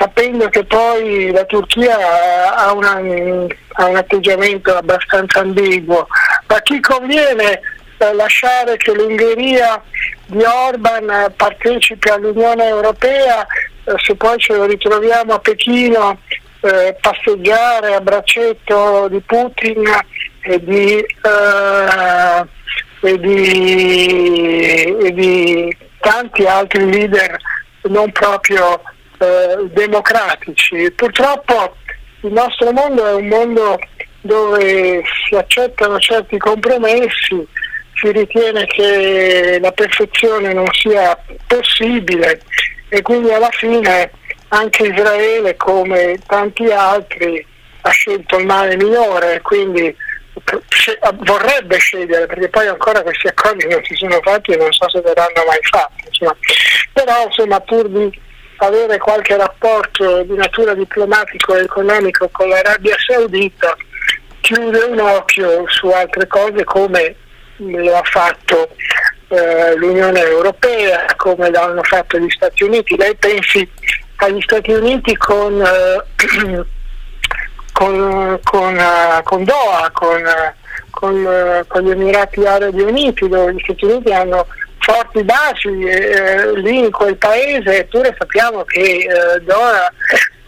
sapendo 0.00 0.48
che 0.48 0.64
poi 0.64 1.30
la 1.30 1.44
Turchia 1.44 2.54
ha, 2.56 2.72
una, 2.72 2.94
ha, 2.94 3.84
un 3.84 3.96
atteggiamento 3.96 4.74
abbastanza 4.74 5.40
ambiguo. 5.40 6.06
A 6.46 6.60
chi 6.62 6.80
conviene 6.80 7.60
eh, 7.98 8.14
lasciare 8.14 8.78
che 8.78 8.94
l'Ungheria 8.94 9.82
di 10.24 10.42
Orban 10.42 11.30
partecipi 11.36 12.08
all'Unione 12.08 12.66
Europea 12.66 13.46
eh, 13.84 13.94
se 14.02 14.14
poi 14.14 14.38
ce 14.38 14.54
lo 14.54 14.64
ritroviamo 14.64 15.34
a 15.34 15.38
Pechino 15.38 16.18
eh, 16.62 16.96
passeggiare 16.98 17.94
a 17.94 18.00
braccetto 18.00 19.06
di 19.08 19.20
Putin 19.20 19.84
e 20.40 20.64
di, 20.64 20.96
eh, 20.96 22.44
e 23.02 23.18
di, 23.18 24.96
e 24.98 25.12
di 25.12 25.76
tanti 25.98 26.46
altri 26.46 26.90
leader 26.90 27.36
non 27.82 28.10
proprio 28.12 28.80
eh, 29.20 29.68
democratici. 29.72 30.90
Purtroppo 30.92 31.76
il 32.22 32.32
nostro 32.32 32.72
mondo 32.72 33.06
è 33.06 33.14
un 33.14 33.28
mondo 33.28 33.78
dove 34.22 35.02
si 35.26 35.34
accettano 35.34 35.98
certi 35.98 36.38
compromessi, 36.38 37.46
si 37.94 38.12
ritiene 38.12 38.64
che 38.66 39.58
la 39.60 39.72
perfezione 39.72 40.52
non 40.52 40.66
sia 40.72 41.18
possibile 41.46 42.40
e 42.88 43.02
quindi 43.02 43.30
alla 43.30 43.50
fine 43.50 44.10
anche 44.48 44.86
Israele 44.86 45.56
come 45.56 46.18
tanti 46.26 46.64
altri 46.66 47.46
ha 47.82 47.90
scelto 47.90 48.38
il 48.38 48.46
male 48.46 48.76
minore, 48.76 49.40
quindi 49.42 49.94
vorrebbe 51.22 51.76
scegliere 51.78 52.26
perché 52.26 52.48
poi 52.48 52.66
ancora 52.66 53.02
questi 53.02 53.28
accordi 53.28 53.66
non 53.68 53.80
si 53.84 53.94
sono 53.94 54.18
fatti 54.22 54.52
e 54.52 54.56
non 54.56 54.72
so 54.72 54.88
se 54.88 55.00
verranno 55.00 55.44
mai 55.46 55.58
fatti 55.62 56.04
insomma. 56.06 56.36
però 56.92 57.24
insomma 57.26 57.60
pur 57.60 57.88
di 57.88 58.20
avere 58.66 58.98
qualche 58.98 59.36
rapporto 59.36 60.22
di 60.22 60.34
natura 60.34 60.74
diplomatico 60.74 61.54
e 61.54 61.62
economico 61.62 62.28
con 62.30 62.48
l'Arabia 62.48 62.96
Saudita 62.98 63.76
chiude 64.40 64.78
un 64.84 65.00
occhio 65.00 65.64
su 65.68 65.88
altre 65.88 66.26
cose 66.26 66.64
come 66.64 67.14
lo 67.56 67.96
ha 67.96 68.02
fatto 68.04 68.70
eh, 69.28 69.76
l'Unione 69.76 70.20
Europea, 70.20 71.04
come 71.16 71.50
l'hanno 71.50 71.82
fatto 71.82 72.18
gli 72.18 72.30
Stati 72.30 72.64
Uniti. 72.64 72.96
Lei 72.96 73.14
pensi 73.16 73.68
agli 74.16 74.40
Stati 74.40 74.72
Uniti 74.72 75.16
con, 75.16 75.60
eh, 75.60 76.64
con, 77.72 78.38
con, 78.42 78.76
uh, 78.76 79.22
con 79.22 79.44
Doha, 79.44 79.90
con, 79.92 80.22
con, 80.90 81.64
con, 81.68 81.82
gli 81.82 81.90
Emirati 81.90 82.44
Arabi 82.44 82.82
Uniti, 82.82 83.28
dove 83.28 83.54
gli 83.54 83.60
Stati 83.62 83.84
Uniti 83.84 84.12
hanno 84.12 84.46
forti 84.90 85.22
basi 85.22 85.68
eh, 85.84 86.52
lì 86.56 86.78
in 86.78 86.90
quel 86.90 87.16
paese, 87.16 87.78
eppure 87.78 88.14
sappiamo 88.18 88.64
che 88.64 88.80
eh, 88.80 89.40
Doha 89.42 89.92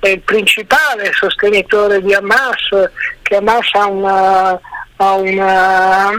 è 0.01 0.09
il 0.09 0.21
principale 0.21 1.13
sostenitore 1.13 2.03
di 2.03 2.13
Hamas, 2.13 2.69
che 3.23 3.37
Hamas 3.37 3.69
ha 3.75 3.87
una, 3.87 4.61
ha 4.97 5.15
una 5.15 6.11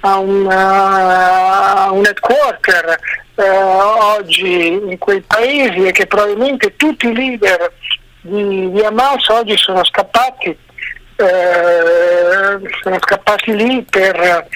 ha 0.00 0.18
una, 0.18 1.90
un 1.90 2.04
headquarter 2.06 2.96
eh, 3.34 3.48
oggi 3.48 4.72
in 4.72 4.98
quei 4.98 5.20
paesi 5.22 5.84
e 5.84 5.90
che 5.90 6.06
probabilmente 6.06 6.76
tutti 6.76 7.08
i 7.08 7.14
leader 7.14 7.72
di, 8.20 8.70
di 8.70 8.84
Hamas 8.84 9.26
oggi 9.28 9.56
sono 9.56 9.84
scappati, 9.84 10.56
eh, 11.16 12.58
sono 12.82 12.98
scappati 13.00 13.56
lì 13.56 13.84
per 13.90 14.46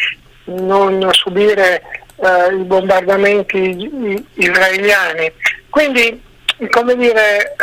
non 0.45 1.09
subire 1.12 1.83
eh, 2.23 2.55
i 2.55 2.64
bombardamenti 2.64 4.25
israeliani. 4.35 5.33
Quindi, 5.68 6.23
come 6.71 6.97
dire, 6.97 7.57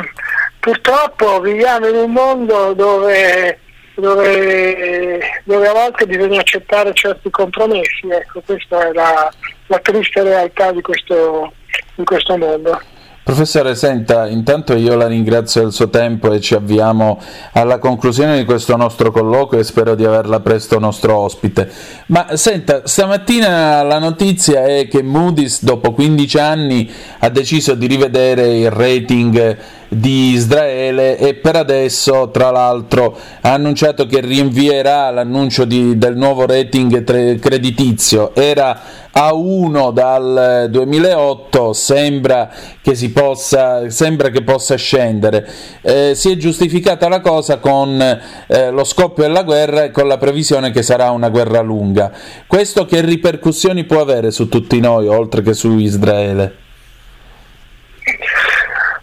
purtroppo 0.60 1.40
viviamo 1.40 1.88
in 1.88 1.96
un 1.96 2.12
mondo 2.12 2.72
dove 2.74 3.58
dove, 4.00 5.20
dove, 5.44 5.68
a 5.68 5.72
volte 5.72 6.06
bisogna 6.06 6.40
accettare 6.40 6.92
certi 6.94 7.30
compromessi, 7.30 8.08
ecco, 8.08 8.40
questa 8.40 8.88
è 8.88 8.92
la, 8.92 9.30
la 9.66 9.78
triste 9.78 10.22
realtà 10.22 10.72
di 10.72 10.80
questo, 10.80 11.52
di 11.94 12.04
questo 12.04 12.36
mondo. 12.36 12.80
Professore, 13.22 13.74
senta, 13.74 14.26
intanto 14.28 14.74
io 14.74 14.96
la 14.96 15.06
ringrazio 15.06 15.60
del 15.60 15.72
suo 15.72 15.90
tempo 15.90 16.32
e 16.32 16.40
ci 16.40 16.54
avviamo 16.54 17.20
alla 17.52 17.78
conclusione 17.78 18.38
di 18.38 18.44
questo 18.46 18.76
nostro 18.76 19.12
colloquio 19.12 19.60
e 19.60 19.64
spero 19.64 19.94
di 19.94 20.06
averla 20.06 20.40
presto 20.40 20.78
nostro 20.78 21.16
ospite. 21.16 21.70
Ma 22.06 22.34
senta, 22.36 22.86
stamattina 22.86 23.82
la 23.82 23.98
notizia 23.98 24.64
è 24.64 24.88
che 24.88 25.02
Moody's 25.02 25.62
dopo 25.62 25.92
15 25.92 26.38
anni 26.38 26.90
ha 27.18 27.28
deciso 27.28 27.74
di 27.74 27.86
rivedere 27.86 28.56
il 28.56 28.70
rating 28.70 29.58
di 29.92 30.30
Israele 30.30 31.18
e 31.18 31.34
per 31.34 31.56
adesso 31.56 32.30
tra 32.30 32.50
l'altro 32.50 33.16
ha 33.40 33.52
annunciato 33.52 34.06
che 34.06 34.20
rinvierà 34.20 35.10
l'annuncio 35.10 35.64
di, 35.64 35.98
del 35.98 36.16
nuovo 36.16 36.46
rating 36.46 37.02
creditizio. 37.38 38.32
Era 38.36 39.08
a 39.12 39.34
1 39.34 39.90
dal 39.90 40.68
2008 40.70 41.72
sembra 41.72 42.48
che, 42.80 43.10
possa, 43.12 43.90
sembra 43.90 44.28
che 44.28 44.42
possa 44.42 44.76
scendere. 44.76 45.48
Eh, 45.82 46.12
si 46.14 46.30
è 46.30 46.36
giustificata 46.36 47.08
la 47.08 47.20
cosa 47.20 47.58
con 47.58 48.00
eh, 48.46 48.70
lo 48.70 48.84
scoppio 48.84 49.24
della 49.24 49.42
guerra 49.42 49.82
e 49.82 49.90
con 49.90 50.06
la 50.06 50.18
previsione 50.18 50.70
che 50.70 50.82
sarà 50.82 51.10
una 51.10 51.30
guerra 51.30 51.60
lunga. 51.60 52.12
Questo 52.46 52.84
che 52.84 53.00
ripercussioni 53.00 53.82
può 53.84 54.00
avere 54.00 54.30
su 54.30 54.48
tutti 54.48 54.78
noi 54.78 55.08
oltre 55.08 55.42
che 55.42 55.54
su 55.54 55.76
Israele? 55.78 56.68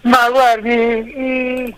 Ma 0.08 0.30
guardi, 0.30 1.76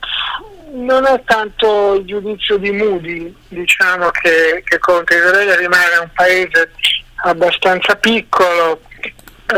non 0.73 1.05
è 1.07 1.19
tanto 1.25 1.95
il 1.95 2.05
giudizio 2.05 2.57
di 2.57 2.71
Moody, 2.71 3.35
diciamo 3.47 4.11
che, 4.11 4.61
che 4.63 4.77
conta. 4.77 5.15
Israele 5.15 5.57
rimane 5.57 5.97
un 6.01 6.09
paese 6.13 6.71
abbastanza 7.23 7.95
piccolo, 7.95 8.81
eh, 9.51 9.57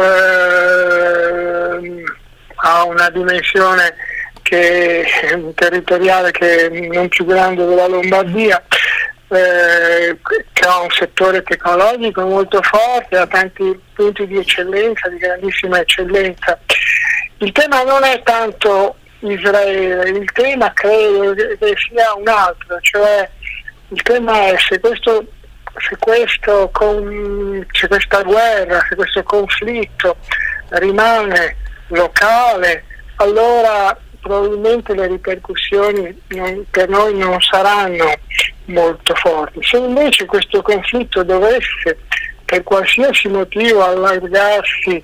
ha 2.63 2.83
una 2.85 3.09
dimensione 3.09 3.93
che, 4.41 5.05
territoriale 5.55 6.31
che 6.31 6.67
è 6.67 6.69
non 6.69 7.09
più 7.09 7.25
grande 7.25 7.65
della 7.65 7.87
Lombardia, 7.87 8.63
eh, 9.27 10.17
che 10.53 10.65
ha 10.65 10.79
un 10.79 10.91
settore 10.91 11.43
tecnologico 11.43 12.21
molto 12.21 12.61
forte, 12.61 13.17
ha 13.17 13.27
tanti 13.27 13.77
punti 13.93 14.25
di 14.27 14.37
eccellenza, 14.37 15.09
di 15.09 15.17
grandissima 15.17 15.81
eccellenza 15.81 16.57
il 17.41 17.51
tema 17.53 17.83
non 17.83 18.03
è 18.03 18.21
tanto 18.23 18.95
Israele, 19.19 20.09
il 20.09 20.31
tema 20.31 20.71
credo 20.73 21.33
che 21.33 21.73
sia 21.89 22.13
un 22.15 22.27
altro, 22.27 22.79
cioè 22.81 23.29
il 23.89 24.01
tema 24.03 24.47
è 24.47 24.55
se, 24.57 24.79
questo, 24.79 25.25
se, 25.77 25.95
questo 25.97 26.69
con, 26.71 27.65
se 27.71 27.87
questa 27.87 28.21
guerra, 28.21 28.85
se 28.87 28.95
questo 28.95 29.23
conflitto 29.23 30.17
rimane 30.69 31.57
locale, 31.87 32.85
allora 33.15 33.97
probabilmente 34.21 34.93
le 34.93 35.07
ripercussioni 35.07 36.21
non, 36.29 36.65
per 36.69 36.89
noi 36.89 37.17
non 37.17 37.39
saranno 37.41 38.13
molto 38.65 39.15
forti. 39.15 39.59
Se 39.63 39.77
invece 39.77 40.25
questo 40.25 40.61
conflitto 40.61 41.23
dovesse 41.23 41.97
per 42.45 42.61
qualsiasi 42.63 43.27
motivo 43.29 43.83
allargarsi 43.83 45.03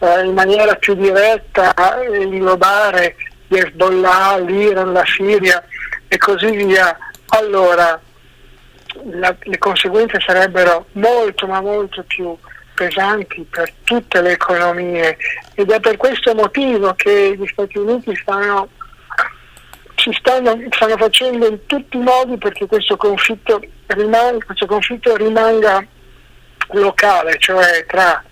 eh, 0.00 0.24
in 0.24 0.34
maniera 0.34 0.74
più 0.74 0.94
diretta 0.94 1.74
inglobare 2.12 3.16
gli 3.46 3.56
Hezbollah, 3.56 4.38
l'Iran, 4.38 4.92
la 4.92 5.04
Siria 5.04 5.62
e 6.08 6.16
così 6.18 6.50
via, 6.50 6.96
allora 7.28 8.00
la, 9.12 9.36
le 9.38 9.58
conseguenze 9.58 10.18
sarebbero 10.20 10.86
molto 10.92 11.46
ma 11.46 11.60
molto 11.60 12.02
più 12.06 12.36
pesanti 12.74 13.46
per 13.48 13.70
tutte 13.84 14.22
le 14.22 14.32
economie. 14.32 15.16
Ed 15.54 15.70
è 15.70 15.80
per 15.80 15.96
questo 15.96 16.34
motivo 16.34 16.94
che 16.94 17.36
gli 17.36 17.46
Stati 17.46 17.76
Uniti 17.76 18.16
stanno, 18.16 18.68
stanno, 19.94 20.58
stanno 20.70 20.96
facendo 20.96 21.46
in 21.46 21.66
tutti 21.66 21.96
i 21.98 22.02
modi 22.02 22.38
perché 22.38 22.66
questo 22.66 22.96
conflitto 22.96 23.60
rimanga, 23.88 24.44
questo 24.44 24.66
conflitto 24.66 25.14
rimanga 25.16 25.84
locale, 26.70 27.36
cioè 27.38 27.84
tra 27.86 28.22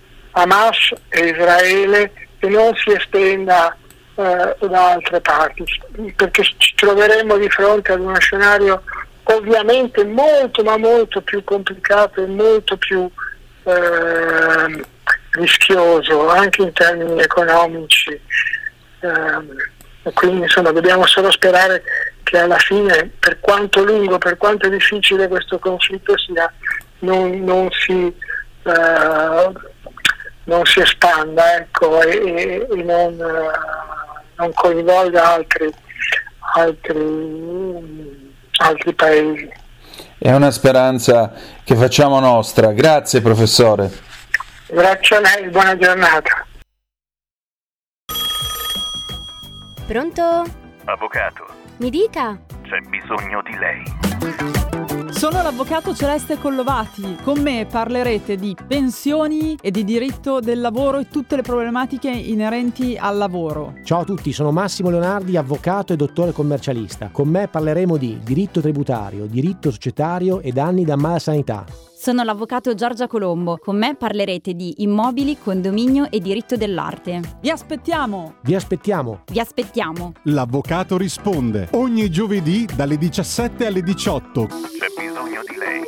Hamas 0.41 0.93
e 1.09 1.29
Israele, 1.29 2.13
e 2.39 2.49
non 2.49 2.75
si 2.77 2.91
estenda 2.91 3.77
eh, 4.15 4.57
da 4.67 4.93
altre 4.93 5.21
parti, 5.21 5.65
perché 6.15 6.43
ci 6.57 6.75
troveremo 6.75 7.37
di 7.37 7.49
fronte 7.49 7.93
ad 7.93 8.01
uno 8.01 8.19
scenario 8.19 8.83
ovviamente 9.25 10.05
molto 10.05 10.63
ma 10.63 10.77
molto 10.79 11.21
più 11.21 11.45
complicato 11.45 12.23
e 12.23 12.27
molto 12.27 12.77
più 12.79 13.11
eh, 13.65 14.85
rischioso 15.33 16.29
anche 16.29 16.63
in 16.63 16.73
termini 16.73 17.21
economici. 17.21 18.21
Eh, 19.01 20.13
quindi 20.15 20.43
insomma 20.43 20.73
dobbiamo 20.73 21.07
solo 21.07 21.31
sperare 21.31 21.83
che 22.23 22.39
alla 22.39 22.59
fine, 22.59 23.11
per 23.19 23.41
quanto 23.41 23.85
lungo, 23.85 24.19
per 24.19 24.37
quanto 24.37 24.69
difficile 24.69 25.29
questo 25.29 25.59
conflitto 25.59 26.17
sia, 26.17 26.53
non, 27.01 27.43
non, 27.45 27.69
si, 27.71 27.93
uh, 27.93 29.53
non 30.49 30.65
si, 30.65 30.81
espanda 30.81 31.57
ecco, 31.57 32.03
e, 32.03 32.67
e 32.71 32.83
non, 32.83 33.17
non, 34.37 34.53
coinvolga 34.55 35.35
altri, 35.35 35.73
altri, 36.55 38.35
altri 38.57 38.95
paesi. 38.95 39.53
È 40.19 40.33
una 40.33 40.51
speranza 40.51 41.33
che 41.63 41.77
facciamo 41.77 42.19
nostra. 42.19 42.73
Grazie 42.73 43.21
professore. 43.21 43.91
Grazie 44.67 45.17
a 45.17 45.21
lei, 45.21 45.49
buona 45.49 45.77
giornata. 45.77 46.47
Pronto? 49.87 50.45
Avvocato. 50.85 51.47
Mi 51.79 51.91
dica. 51.91 52.39
C'è 52.63 52.81
bisogno 52.89 53.43
di 53.43 53.57
lei. 53.57 54.58
Sono 55.19 55.43
l'avvocato 55.43 55.97
Celeste 55.97 56.39
Collovati. 56.39 57.17
Con 57.25 57.41
me 57.41 57.67
parlerete 57.69 58.37
di 58.37 58.55
pensioni 58.69 59.59
e 59.61 59.73
di 59.73 59.83
diritto 59.83 60.39
del 60.39 60.61
lavoro 60.61 60.99
e 60.99 61.09
tutte 61.09 61.35
le 61.35 61.43
problematiche 61.43 62.09
inerenti 62.09 62.97
al 62.97 63.17
lavoro. 63.17 63.75
Ciao 63.83 64.03
a 64.03 64.05
tutti, 64.05 64.33
sono 64.33 64.53
Massimo 64.53 64.91
Leonardi, 64.91 65.37
avvocato 65.37 65.93
e 65.93 65.97
dottore 65.97 66.31
commercialista. 66.31 67.09
Con 67.11 67.27
me 67.27 67.49
parleremo 67.49 67.97
di 67.97 68.21
diritto 68.23 68.61
tributario, 68.61 69.27
diritto 69.27 69.73
societario 69.73 70.39
e 70.41 70.53
danni 70.53 70.85
da 70.85 70.95
mala 70.95 71.19
sanità. 71.19 71.65
Sono 72.01 72.23
l'avvocato 72.23 72.75
Giorgia 72.75 73.09
Colombo. 73.09 73.59
Con 73.59 73.77
me 73.77 73.97
parlerete 73.97 74.55
di 74.55 74.83
immobili, 74.85 75.37
condominio 75.37 76.09
e 76.13 76.21
diritto 76.21 76.55
dell'arte. 76.55 77.39
Vi 77.41 77.51
aspettiamo! 77.51 78.35
Vi 78.43 78.55
aspettiamo! 78.55 79.23
Vi 79.27 79.41
aspettiamo! 79.41 80.13
L'avvocato 80.23 80.97
risponde 80.97 81.71
ogni 81.73 82.09
giovedì 82.09 82.69
dalle 82.73 82.97
17 82.97 83.67
alle 83.67 83.83
18. 83.83 84.49
Bisogno 85.19 85.43
di 85.49 85.57
lei. 85.57 85.83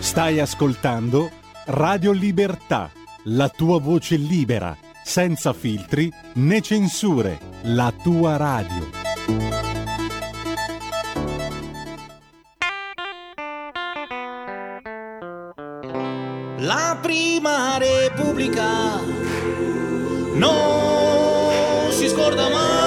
Stai 0.00 0.40
ascoltando 0.40 1.30
Radio 1.66 2.10
Libertà, 2.10 2.90
la 3.26 3.48
tua 3.48 3.78
voce 3.78 4.16
libera, 4.16 4.76
senza 5.04 5.52
filtri 5.52 6.12
né 6.34 6.60
censure, 6.60 7.38
la 7.62 7.94
tua 8.02 8.36
radio. 8.36 8.90
La 16.58 16.98
prima 17.00 17.78
repubblica 17.78 18.98
non 20.34 21.92
si 21.92 22.08
scorda 22.08 22.48
mai. 22.48 22.79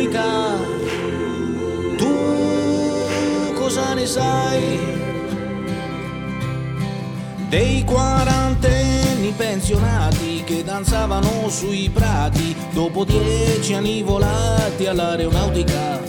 Repubblica, 0.00 0.56
tu 1.96 3.52
cosa 3.54 3.94
ne 3.94 4.06
sai? 4.06 4.78
Dei 7.48 7.84
quarantenni 7.84 9.32
pensionati 9.36 10.42
che 10.44 10.62
danzavano 10.62 11.48
sui 11.48 11.90
prati 11.92 12.54
dopo 12.72 13.04
dieci 13.04 13.74
anni 13.74 14.02
volati 14.02 14.86
all'aeronautica 14.86 16.00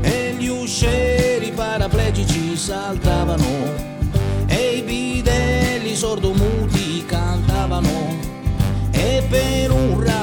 e 0.00 0.34
gli 0.38 0.46
uscieri 0.46 1.50
paraplegici 1.50 2.56
saltavano 2.56 3.96
e 4.46 4.76
i 4.76 4.82
bidelli 4.82 5.96
sordomuti 5.96 7.04
cantavano 7.04 8.16
e 8.92 9.26
per 9.28 9.72
un 9.72 10.00
raffreddore 10.00 10.17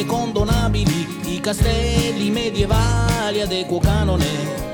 verande 0.00 0.06
condonabili 0.06 1.06
i 1.26 1.40
castelli 1.40 2.30
medievali 2.30 3.40
ad 3.40 3.52
equo 3.52 3.78
canone. 3.78 4.68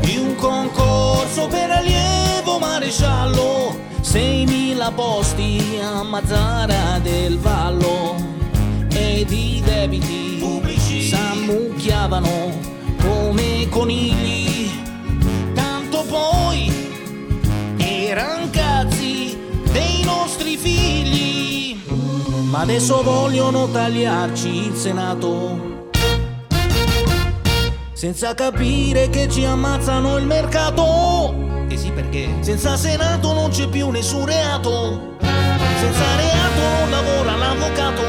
Di 0.00 0.16
un 0.16 0.34
concorso 0.36 1.46
per 1.48 1.70
allievo 1.70 2.58
maresciallo 2.58 3.76
6.000 4.02 4.94
posti 4.94 5.78
a 5.82 6.02
Mazzara 6.02 6.98
del 7.02 7.38
Vallo. 7.38 8.16
Ed 8.90 9.30
i 9.30 9.62
debiti 9.64 10.36
pubblici. 10.40 11.08
s'ammucchiavano 11.08 12.50
come 13.00 13.68
conigli. 13.68 14.70
Tanto 15.54 16.04
poi 16.08 16.70
eran 17.76 18.50
cazzi 18.50 19.38
dei 19.72 20.02
nostri 20.04 20.56
figli 20.56 21.31
ma 22.52 22.60
adesso 22.60 23.02
vogliono 23.02 23.66
tagliarci 23.66 24.66
il 24.66 24.74
Senato 24.76 25.80
senza 27.94 28.34
capire 28.34 29.08
che 29.08 29.26
ci 29.30 29.44
ammazzano 29.44 30.18
il 30.18 30.26
mercato. 30.26 31.32
E 31.68 31.78
sì 31.78 31.90
perché? 31.92 32.28
Senza 32.40 32.76
Senato 32.76 33.32
non 33.32 33.48
c'è 33.50 33.68
più 33.68 33.88
nessun 33.90 34.26
reato. 34.26 35.16
Senza 35.20 36.16
reato 36.16 36.60
non 36.80 36.90
lavora 36.90 37.36
l'avvocato. 37.36 38.02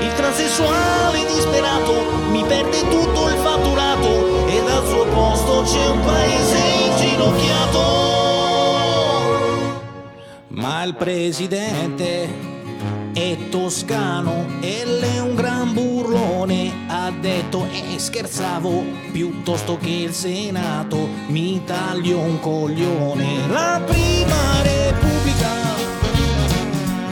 Il 0.00 0.12
transessuale 0.14 1.26
disperato 1.26 2.04
mi 2.30 2.44
perde 2.44 2.88
tutto 2.88 3.28
il 3.28 3.36
fatturato 3.36 4.46
e 4.46 4.62
dal 4.64 4.86
suo 4.86 5.04
posto 5.06 5.62
c'è 5.62 5.86
un 5.90 6.00
paese 6.00 6.58
inginocchiato. 6.86 7.82
Ma 10.50 10.84
il 10.84 10.94
presidente 10.94 12.53
è 13.14 13.48
toscano 13.48 14.46
e 14.60 14.82
è 14.82 15.20
un 15.20 15.34
gran 15.34 15.72
burlone. 15.72 16.86
Ha 16.88 17.10
detto 17.12 17.66
e 17.70 17.98
scherzavo 17.98 18.82
piuttosto 19.12 19.78
che 19.78 19.90
il 19.90 20.12
senato 20.12 21.08
mi 21.28 21.62
taglio 21.64 22.18
un 22.18 22.40
coglione. 22.40 23.46
La 23.48 23.80
prima 23.84 24.62
repubblica 24.62 25.48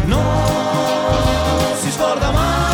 non 0.07 1.77
si 1.81 1.91
scorda 1.91 2.31
mai 2.33 2.72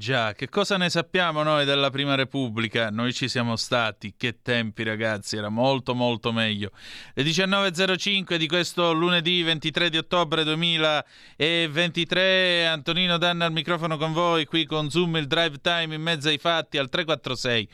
già, 0.00 0.32
che 0.32 0.48
cosa 0.48 0.78
ne 0.78 0.88
sappiamo 0.88 1.42
noi 1.42 1.66
della 1.66 1.90
Prima 1.90 2.14
Repubblica? 2.14 2.88
Noi 2.88 3.12
ci 3.12 3.28
siamo 3.28 3.56
stati, 3.56 4.14
che 4.16 4.38
tempi 4.40 4.82
ragazzi, 4.82 5.36
era 5.36 5.50
molto 5.50 5.94
molto 5.94 6.32
meglio. 6.32 6.70
Le 7.12 7.22
19.05 7.22 8.36
di 8.36 8.48
questo 8.48 8.92
lunedì 8.92 9.42
23 9.42 9.90
di 9.90 9.98
ottobre 9.98 10.42
2023, 10.42 12.66
Antonino 12.66 13.18
Danna 13.18 13.44
al 13.44 13.52
microfono 13.52 13.98
con 13.98 14.14
voi, 14.14 14.46
qui 14.46 14.64
con 14.64 14.88
Zoom 14.88 15.16
il 15.16 15.26
drive 15.26 15.60
time 15.60 15.94
in 15.94 16.00
mezzo 16.00 16.28
ai 16.28 16.38
fatti 16.38 16.78
al 16.78 16.88
346. 16.88 17.68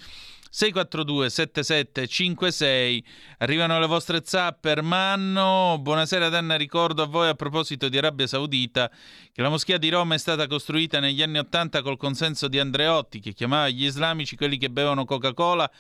642 0.57 1.28
7756 1.28 3.04
arrivano 3.40 3.78
le 3.78 3.86
vostre 3.86 4.22
zapper 4.24 4.80
Manno 4.80 5.76
buonasera 5.78 6.30
Danna. 6.30 6.57
Ricordo 6.57 7.02
a 7.02 7.07
voi 7.07 7.28
a 7.28 7.34
proposito 7.34 7.90
di 7.90 7.98
Arabia 7.98 8.26
Saudita 8.26 8.90
che 9.32 9.42
la 9.42 9.50
moschea 9.50 9.76
di 9.76 9.90
Roma 9.90 10.14
è 10.14 10.18
stata 10.18 10.46
costruita 10.46 10.98
negli 10.98 11.20
anni 11.20 11.36
80 11.40 11.82
col 11.82 11.98
consenso 11.98 12.48
di 12.48 12.59
Andreotti 12.59 13.20
che 13.20 13.34
chiamava 13.34 13.68
gli 13.68 13.84
islamici 13.84 14.34
quelli 14.34 14.57
che 14.57 14.70
bevono 14.70 15.04
Coca-Cola 15.04 15.70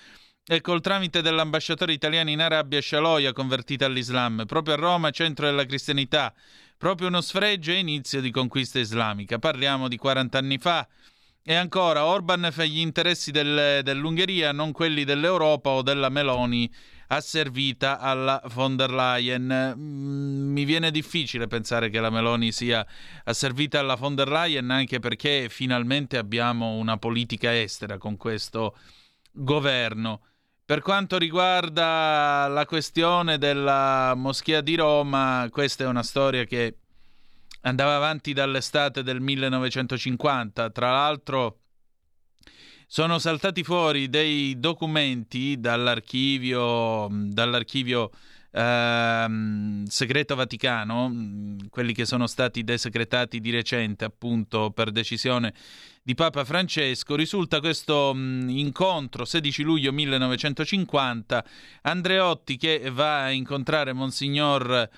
e 0.46 0.60
col 0.60 0.82
tramite 0.82 1.22
dell'ambasciatore 1.22 1.94
italiano 1.94 2.28
in 2.28 2.42
Arabia 2.42 2.82
Shaloya 2.82 3.32
convertita 3.32 3.86
all'Islam. 3.86 4.44
Proprio 4.44 4.74
a 4.74 4.76
Roma 4.76 5.08
centro 5.08 5.46
della 5.46 5.64
cristianità. 5.64 6.34
Proprio 6.76 7.08
uno 7.08 7.22
sfregio 7.22 7.70
e 7.70 7.78
inizio 7.78 8.20
di 8.20 8.30
conquista 8.30 8.78
islamica. 8.78 9.38
Parliamo 9.38 9.88
di 9.88 9.96
40 9.96 10.36
anni 10.36 10.58
fa 10.58 10.86
e 11.48 11.54
ancora, 11.54 12.06
Orban 12.06 12.48
fa 12.50 12.64
gli 12.64 12.80
interessi 12.80 13.30
del, 13.30 13.84
dell'Ungheria, 13.84 14.50
non 14.50 14.72
quelli 14.72 15.04
dell'Europa 15.04 15.70
o 15.70 15.82
della 15.82 16.08
Meloni 16.08 16.68
asservita 17.06 18.00
alla 18.00 18.42
von 18.52 18.74
der 18.74 18.90
Leyen. 18.90 19.74
Mm, 19.76 20.50
mi 20.50 20.64
viene 20.64 20.90
difficile 20.90 21.46
pensare 21.46 21.88
che 21.88 22.00
la 22.00 22.10
Meloni 22.10 22.50
sia 22.50 22.84
asservita 23.22 23.78
alla 23.78 23.94
von 23.94 24.16
der 24.16 24.28
Leyen, 24.28 24.68
anche 24.70 24.98
perché 24.98 25.46
finalmente 25.48 26.16
abbiamo 26.16 26.72
una 26.72 26.96
politica 26.96 27.56
estera 27.56 27.96
con 27.96 28.16
questo 28.16 28.76
governo. 29.30 30.22
Per 30.64 30.80
quanto 30.80 31.16
riguarda 31.16 32.48
la 32.48 32.66
questione 32.66 33.38
della 33.38 34.14
moschea 34.16 34.62
di 34.62 34.74
Roma, 34.74 35.46
questa 35.52 35.84
è 35.84 35.86
una 35.86 36.02
storia 36.02 36.42
che 36.42 36.78
andava 37.66 37.96
avanti 37.96 38.32
dall'estate 38.32 39.02
del 39.02 39.20
1950. 39.20 40.70
Tra 40.70 40.90
l'altro 40.92 41.58
sono 42.86 43.18
saltati 43.18 43.64
fuori 43.64 44.08
dei 44.08 44.58
documenti 44.58 45.58
dall'archivio, 45.58 47.08
dall'archivio 47.10 48.10
eh, 48.52 49.26
segreto 49.86 50.34
vaticano, 50.36 51.56
quelli 51.68 51.92
che 51.92 52.06
sono 52.06 52.28
stati 52.28 52.62
desecretati 52.62 53.40
di 53.40 53.50
recente 53.50 54.04
appunto 54.04 54.70
per 54.70 54.92
decisione 54.92 55.52
di 56.02 56.14
Papa 56.14 56.44
Francesco, 56.44 57.16
risulta 57.16 57.58
questo 57.58 58.14
mh, 58.14 58.48
incontro 58.48 59.24
16 59.24 59.62
luglio 59.64 59.92
1950, 59.92 61.44
Andreotti 61.82 62.56
che 62.56 62.90
va 62.92 63.24
a 63.24 63.30
incontrare 63.32 63.92
Monsignor 63.92 64.88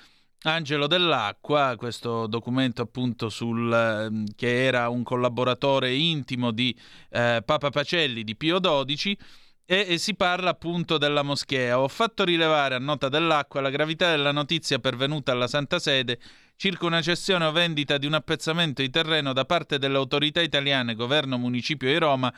Angelo 0.42 0.86
dell'Acqua, 0.86 1.74
questo 1.76 2.28
documento 2.28 2.82
appunto 2.82 3.28
sul, 3.28 3.72
ehm, 3.72 4.26
che 4.36 4.64
era 4.64 4.88
un 4.88 5.02
collaboratore 5.02 5.92
intimo 5.94 6.52
di 6.52 6.76
eh, 7.10 7.42
Papa 7.44 7.70
Pacelli 7.70 8.22
di 8.22 8.36
Pio 8.36 8.60
XII 8.60 9.18
e, 9.64 9.86
e, 9.88 9.98
si 9.98 10.14
parla 10.14 10.50
appunto 10.50 10.96
della 10.96 11.22
moschea. 11.22 11.80
Ho 11.80 11.88
fatto 11.88 12.24
rilevare 12.24 12.76
a 12.76 12.78
nota 12.78 13.08
dell'acqua 13.08 13.60
la 13.60 13.70
gravità 13.70 14.10
della 14.10 14.30
notizia 14.30 14.78
pervenuta 14.78 15.32
alla 15.32 15.48
Santa 15.48 15.80
Sede 15.80 16.20
circa 16.54 16.86
una 16.86 17.02
cessione 17.02 17.44
o 17.44 17.52
vendita 17.52 17.98
di 17.98 18.06
un 18.06 18.14
appezzamento 18.14 18.82
di 18.82 18.90
terreno 18.90 19.32
da 19.32 19.44
parte 19.44 19.78
delle 19.78 19.96
autorità 19.96 20.40
italiane, 20.40 20.94
governo 20.94 21.38
municipio 21.38 21.88
di 21.88 21.98
Roma, 21.98 22.32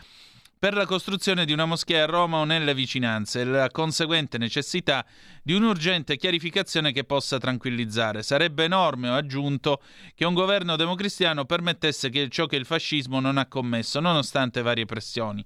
per 0.61 0.75
la 0.75 0.85
costruzione 0.85 1.47
di 1.47 1.55
una 1.55 1.65
moschea 1.65 2.03
a 2.03 2.07
Roma 2.07 2.37
o 2.37 2.45
nelle 2.45 2.75
vicinanze 2.75 3.41
e 3.41 3.45
la 3.45 3.71
conseguente 3.71 4.37
necessità 4.37 5.07
di 5.43 5.55
un'urgente 5.55 6.19
chiarificazione 6.19 6.93
che 6.93 7.05
possa 7.05 7.39
tranquillizzare. 7.39 8.23
Sarebbe 8.23 8.65
enorme, 8.65 9.09
ho 9.09 9.15
aggiunto, 9.15 9.81
che 10.15 10.27
un 10.27 10.35
governo 10.35 10.77
democristiano 10.77 11.47
permettesse 11.47 12.11
che 12.11 12.29
ciò 12.29 12.45
che 12.45 12.57
il 12.57 12.67
fascismo 12.67 13.21
non 13.21 13.39
ha 13.39 13.47
commesso, 13.47 14.01
nonostante 14.01 14.61
varie 14.61 14.85
pressioni. 14.85 15.43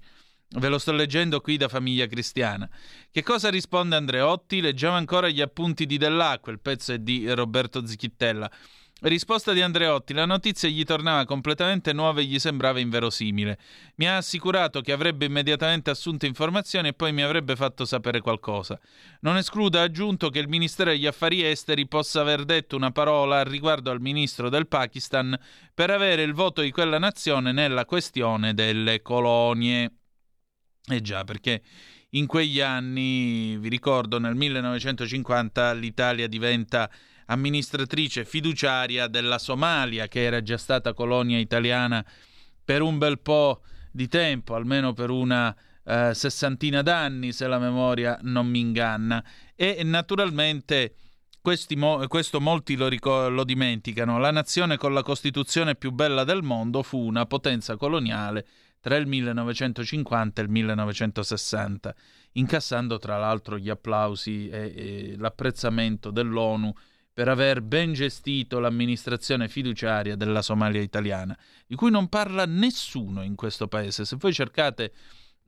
Ve 0.49 0.67
lo 0.67 0.77
sto 0.77 0.91
leggendo 0.91 1.39
qui 1.39 1.55
da 1.55 1.69
Famiglia 1.69 2.07
Cristiana. 2.07 2.69
Che 3.09 3.23
cosa 3.23 3.49
risponde 3.49 3.95
Andreotti? 3.95 4.59
Leggiamo 4.59 4.97
ancora 4.97 5.29
gli 5.29 5.39
appunti 5.39 5.85
di 5.85 5.97
Dell'Acqua, 5.97 6.51
il 6.51 6.59
pezzo 6.59 6.91
è 6.91 6.99
di 6.99 7.31
Roberto 7.31 7.87
Zichittella. 7.87 8.51
Risposta 9.01 9.51
di 9.51 9.61
Andreotti: 9.61 10.13
La 10.13 10.25
notizia 10.25 10.69
gli 10.69 10.83
tornava 10.85 11.25
completamente 11.25 11.91
nuova 11.91 12.21
e 12.21 12.23
gli 12.23 12.39
sembrava 12.39 12.79
inverosimile. 12.79 13.59
Mi 13.95 14.07
ha 14.07 14.15
assicurato 14.15 14.79
che 14.79 14.93
avrebbe 14.93 15.25
immediatamente 15.25 15.89
assunto 15.89 16.25
informazioni 16.25 16.87
e 16.87 16.93
poi 16.93 17.11
mi 17.11 17.21
avrebbe 17.21 17.57
fatto 17.57 17.83
sapere 17.83 18.21
qualcosa. 18.21 18.79
Non 19.19 19.35
escluda, 19.35 19.81
aggiunto, 19.81 20.29
che 20.29 20.39
il 20.39 20.47
Ministero 20.47 20.91
degli 20.91 21.07
Affari 21.07 21.43
Esteri 21.43 21.87
possa 21.87 22.21
aver 22.21 22.45
detto 22.45 22.77
una 22.77 22.91
parola 22.91 23.43
riguardo 23.43 23.91
al 23.91 23.99
ministro 23.99 24.47
del 24.47 24.67
Pakistan 24.67 25.37
per 25.73 25.89
avere 25.89 26.21
il 26.23 26.33
voto 26.33 26.61
di 26.61 26.71
quella 26.71 26.97
nazione 26.97 27.51
nella 27.51 27.83
questione 27.83 28.53
delle 28.53 29.01
colonie. 29.01 29.91
Eh 30.87 31.01
già, 31.01 31.25
perché 31.25 31.61
in 32.11 32.27
quegli 32.27 32.61
anni, 32.61 33.57
vi 33.57 33.67
ricordo, 33.67 34.19
nel 34.19 34.35
1950 34.35 35.73
l'Italia 35.73 36.27
diventa 36.27 36.89
amministratrice 37.25 38.25
fiduciaria 38.25 39.07
della 39.07 39.37
Somalia, 39.37 40.07
che 40.07 40.23
era 40.23 40.41
già 40.41 40.57
stata 40.57 40.93
colonia 40.93 41.37
italiana 41.37 42.05
per 42.63 42.81
un 42.81 42.97
bel 42.97 43.19
po' 43.19 43.61
di 43.91 44.07
tempo, 44.07 44.55
almeno 44.55 44.93
per 44.93 45.09
una 45.09 45.55
eh, 45.83 46.13
sessantina 46.13 46.81
d'anni, 46.81 47.31
se 47.31 47.47
la 47.47 47.59
memoria 47.59 48.17
non 48.23 48.47
mi 48.47 48.59
inganna. 48.59 49.23
E 49.55 49.81
naturalmente 49.83 50.95
mo- 51.75 52.05
questo 52.07 52.41
molti 52.41 52.75
lo, 52.75 52.87
ric- 52.87 53.05
lo 53.05 53.43
dimenticano. 53.43 54.17
La 54.17 54.31
nazione 54.31 54.77
con 54.77 54.93
la 54.93 55.03
Costituzione 55.03 55.75
più 55.75 55.91
bella 55.91 56.23
del 56.23 56.41
mondo 56.41 56.81
fu 56.81 56.97
una 56.97 57.25
potenza 57.25 57.77
coloniale 57.77 58.45
tra 58.79 58.95
il 58.97 59.07
1950 59.07 60.41
e 60.41 60.43
il 60.43 60.49
1960, 60.51 61.95
incassando 62.33 62.99
tra 62.99 63.17
l'altro 63.17 63.57
gli 63.57 63.69
applausi 63.69 64.47
e, 64.49 64.73
e 64.75 65.15
l'apprezzamento 65.17 66.11
dell'ONU 66.11 66.73
per 67.15 67.29
aver 67.29 67.61
ben 67.61 67.93
gestito 67.93 68.59
l'amministrazione 68.59 69.47
fiduciaria 69.47 70.17
della 70.17 70.41
Somalia 70.41 70.81
italiana, 70.81 71.35
di 71.65 71.73
cui 71.75 71.89
non 71.89 72.09
parla 72.09 72.45
nessuno 72.45 73.23
in 73.23 73.35
questo 73.35 73.69
paese. 73.69 74.03
Se 74.03 74.17
voi 74.19 74.33
cercate 74.33 74.91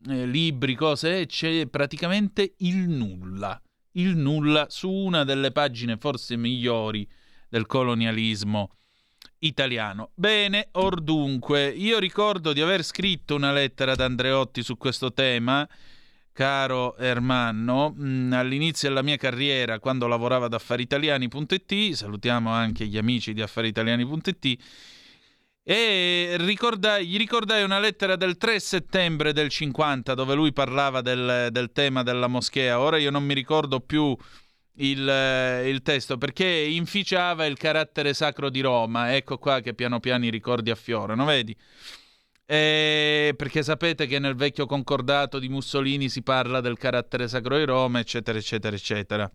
eh, 0.07 0.25
libri, 0.25 0.75
cose, 0.75 1.25
c'è 1.25 1.67
praticamente 1.67 2.53
il 2.59 2.87
nulla, 2.87 3.61
il 3.91 4.15
nulla 4.15 4.67
su 4.69 4.89
una 4.89 5.25
delle 5.25 5.51
pagine 5.51 5.97
forse 5.97 6.37
migliori 6.37 7.05
del 7.49 7.65
colonialismo 7.65 8.71
italiano. 9.39 10.11
Bene, 10.15 10.69
or 10.71 11.01
dunque, 11.01 11.67
io 11.67 11.99
ricordo 11.99 12.53
di 12.53 12.61
aver 12.61 12.81
scritto 12.81 13.35
una 13.35 13.51
lettera 13.51 13.91
ad 13.91 13.99
Andreotti 13.99 14.63
su 14.63 14.77
questo 14.77 15.11
tema 15.11 15.67
caro 16.37 16.95
Ermanno, 16.97 17.95
mm, 17.99 18.31
all'inizio 18.33 18.89
della 18.89 19.01
mia 19.01 19.17
carriera, 19.17 19.79
quando 19.79 20.05
lavoravo 20.05 20.45
ad 20.45 20.53
affaritaliani.it, 20.53 21.93
salutiamo 21.93 22.51
anche 22.51 22.85
gli 22.85 22.95
amici 22.95 23.33
di 23.33 23.41
affaritaliani.it, 23.41 24.57
e 25.63 26.35
ricorda, 26.37 26.99
gli 26.99 27.17
ricordai 27.17 27.63
una 27.63 27.79
lettera 27.79 28.15
del 28.15 28.37
3 28.37 28.59
settembre 28.59 29.33
del 29.33 29.49
50 29.49 30.13
dove 30.13 30.35
lui 30.35 30.53
parlava 30.53 31.01
del, 31.01 31.47
del 31.49 31.71
tema 31.71 32.03
della 32.03 32.27
moschea. 32.27 32.79
Ora 32.79 32.97
io 32.97 33.09
non 33.09 33.23
mi 33.23 33.33
ricordo 33.33 33.79
più 33.79 34.15
il, 34.75 35.63
il, 35.65 35.81
testo 35.81 36.19
perché 36.19 36.45
inficiava 36.45 37.47
il 37.47 37.57
carattere 37.57 38.13
sacro 38.13 38.51
di 38.51 38.61
Roma. 38.61 39.15
Ecco 39.15 39.39
qua 39.39 39.59
che 39.61 39.73
piano 39.73 39.99
piano 39.99 40.25
i 40.25 40.29
ricordi 40.29 40.69
affiorano, 40.69 41.25
vedi? 41.25 41.57
Eh, 42.49 43.33
perché 43.35 43.61
sapete 43.61 44.07
che 44.07 44.19
nel 44.19 44.35
vecchio 44.35 44.65
concordato 44.65 45.37
di 45.37 45.49
Mussolini 45.49 46.07
si 46.07 46.21
parla 46.23 46.61
del 46.61 46.77
carattere 46.77 47.27
sacro 47.27 47.57
di 47.57 47.65
Roma, 47.65 47.99
eccetera, 47.99 48.37
eccetera, 48.37 48.73
eccetera. 48.73 49.29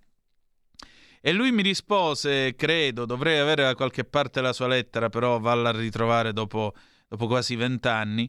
E 1.20 1.32
lui 1.32 1.52
mi 1.52 1.62
rispose, 1.62 2.54
credo, 2.56 3.04
dovrei 3.04 3.38
avere 3.38 3.64
da 3.64 3.74
qualche 3.74 4.04
parte 4.04 4.40
la 4.40 4.54
sua 4.54 4.66
lettera, 4.66 5.10
però 5.10 5.38
valla 5.38 5.68
a 5.68 5.72
ritrovare 5.72 6.32
dopo, 6.32 6.72
dopo 7.06 7.26
quasi 7.26 7.54
vent'anni. 7.54 8.28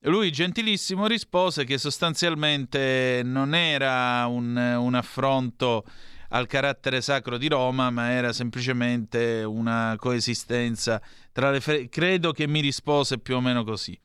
Lui 0.00 0.32
gentilissimo 0.32 1.06
rispose 1.06 1.64
che 1.64 1.78
sostanzialmente 1.78 3.22
non 3.24 3.54
era 3.54 4.26
un, 4.26 4.56
un 4.56 4.94
affronto 4.94 5.84
al 6.30 6.46
carattere 6.48 7.00
sacro 7.00 7.38
di 7.38 7.48
Roma, 7.48 7.88
ma 7.90 8.10
era 8.10 8.32
semplicemente 8.32 9.44
una 9.44 9.94
coesistenza 9.96 11.00
tra 11.32 11.52
le... 11.52 11.60
Fe- 11.60 11.88
credo 11.88 12.32
che 12.32 12.48
mi 12.48 12.60
rispose 12.60 13.18
più 13.18 13.36
o 13.36 13.40
meno 13.40 13.62
così. 13.62 13.96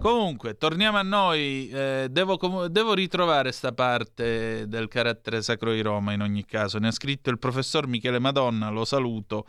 Comunque, 0.00 0.56
torniamo 0.56 0.96
a 0.96 1.02
noi. 1.02 1.68
Eh, 1.68 2.08
devo, 2.10 2.68
devo, 2.68 2.94
ritrovare 2.94 3.52
sta 3.52 3.72
parte 3.72 4.66
del 4.66 4.88
carattere 4.88 5.42
sacro 5.42 5.72
di 5.72 5.82
Roma 5.82 6.14
in 6.14 6.22
ogni 6.22 6.46
caso. 6.46 6.78
Ne 6.78 6.88
ha 6.88 6.90
scritto 6.90 7.28
il 7.28 7.38
professor 7.38 7.86
Michele 7.86 8.18
Madonna, 8.18 8.70
lo 8.70 8.86
saluto, 8.86 9.46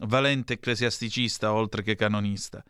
valente 0.00 0.54
ecclesiasticista 0.54 1.52
oltre 1.52 1.82
che 1.82 1.94
canonista. 1.94 2.64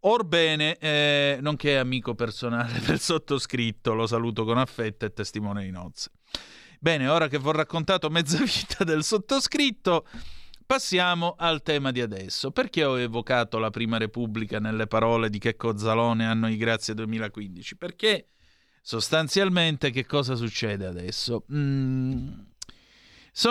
Orbene, 0.00 0.78
eh, 0.78 1.38
nonché 1.42 1.76
amico 1.76 2.14
personale 2.14 2.80
del 2.86 2.98
sottoscritto, 2.98 3.92
lo 3.92 4.06
saluto 4.06 4.46
con 4.46 4.56
affetto 4.56 5.04
e 5.04 5.12
testimone 5.12 5.64
di 5.64 5.70
nozze. 5.70 6.10
Bene, 6.78 7.08
ora 7.08 7.28
che 7.28 7.38
vi 7.38 7.46
ho 7.46 7.52
raccontato 7.52 8.08
mezza 8.08 8.38
vita 8.42 8.84
del 8.84 9.04
sottoscritto, 9.04 10.06
passiamo 10.70 11.34
al 11.36 11.64
tema 11.64 11.90
di 11.90 12.00
adesso. 12.00 12.52
Perché 12.52 12.84
ho 12.84 12.96
evocato 12.96 13.58
la 13.58 13.70
Prima 13.70 13.98
Repubblica 13.98 14.60
nelle 14.60 14.86
parole 14.86 15.28
di 15.28 15.40
Checco 15.40 15.76
Zalone 15.76 16.24
anno 16.24 16.46
di 16.46 16.56
grazia 16.56 16.94
2015? 16.94 17.76
Perché 17.76 18.28
sostanzialmente 18.80 19.90
che 19.90 20.06
cosa 20.06 20.36
succede 20.36 20.86
adesso? 20.86 21.44
Mm, 21.52 22.28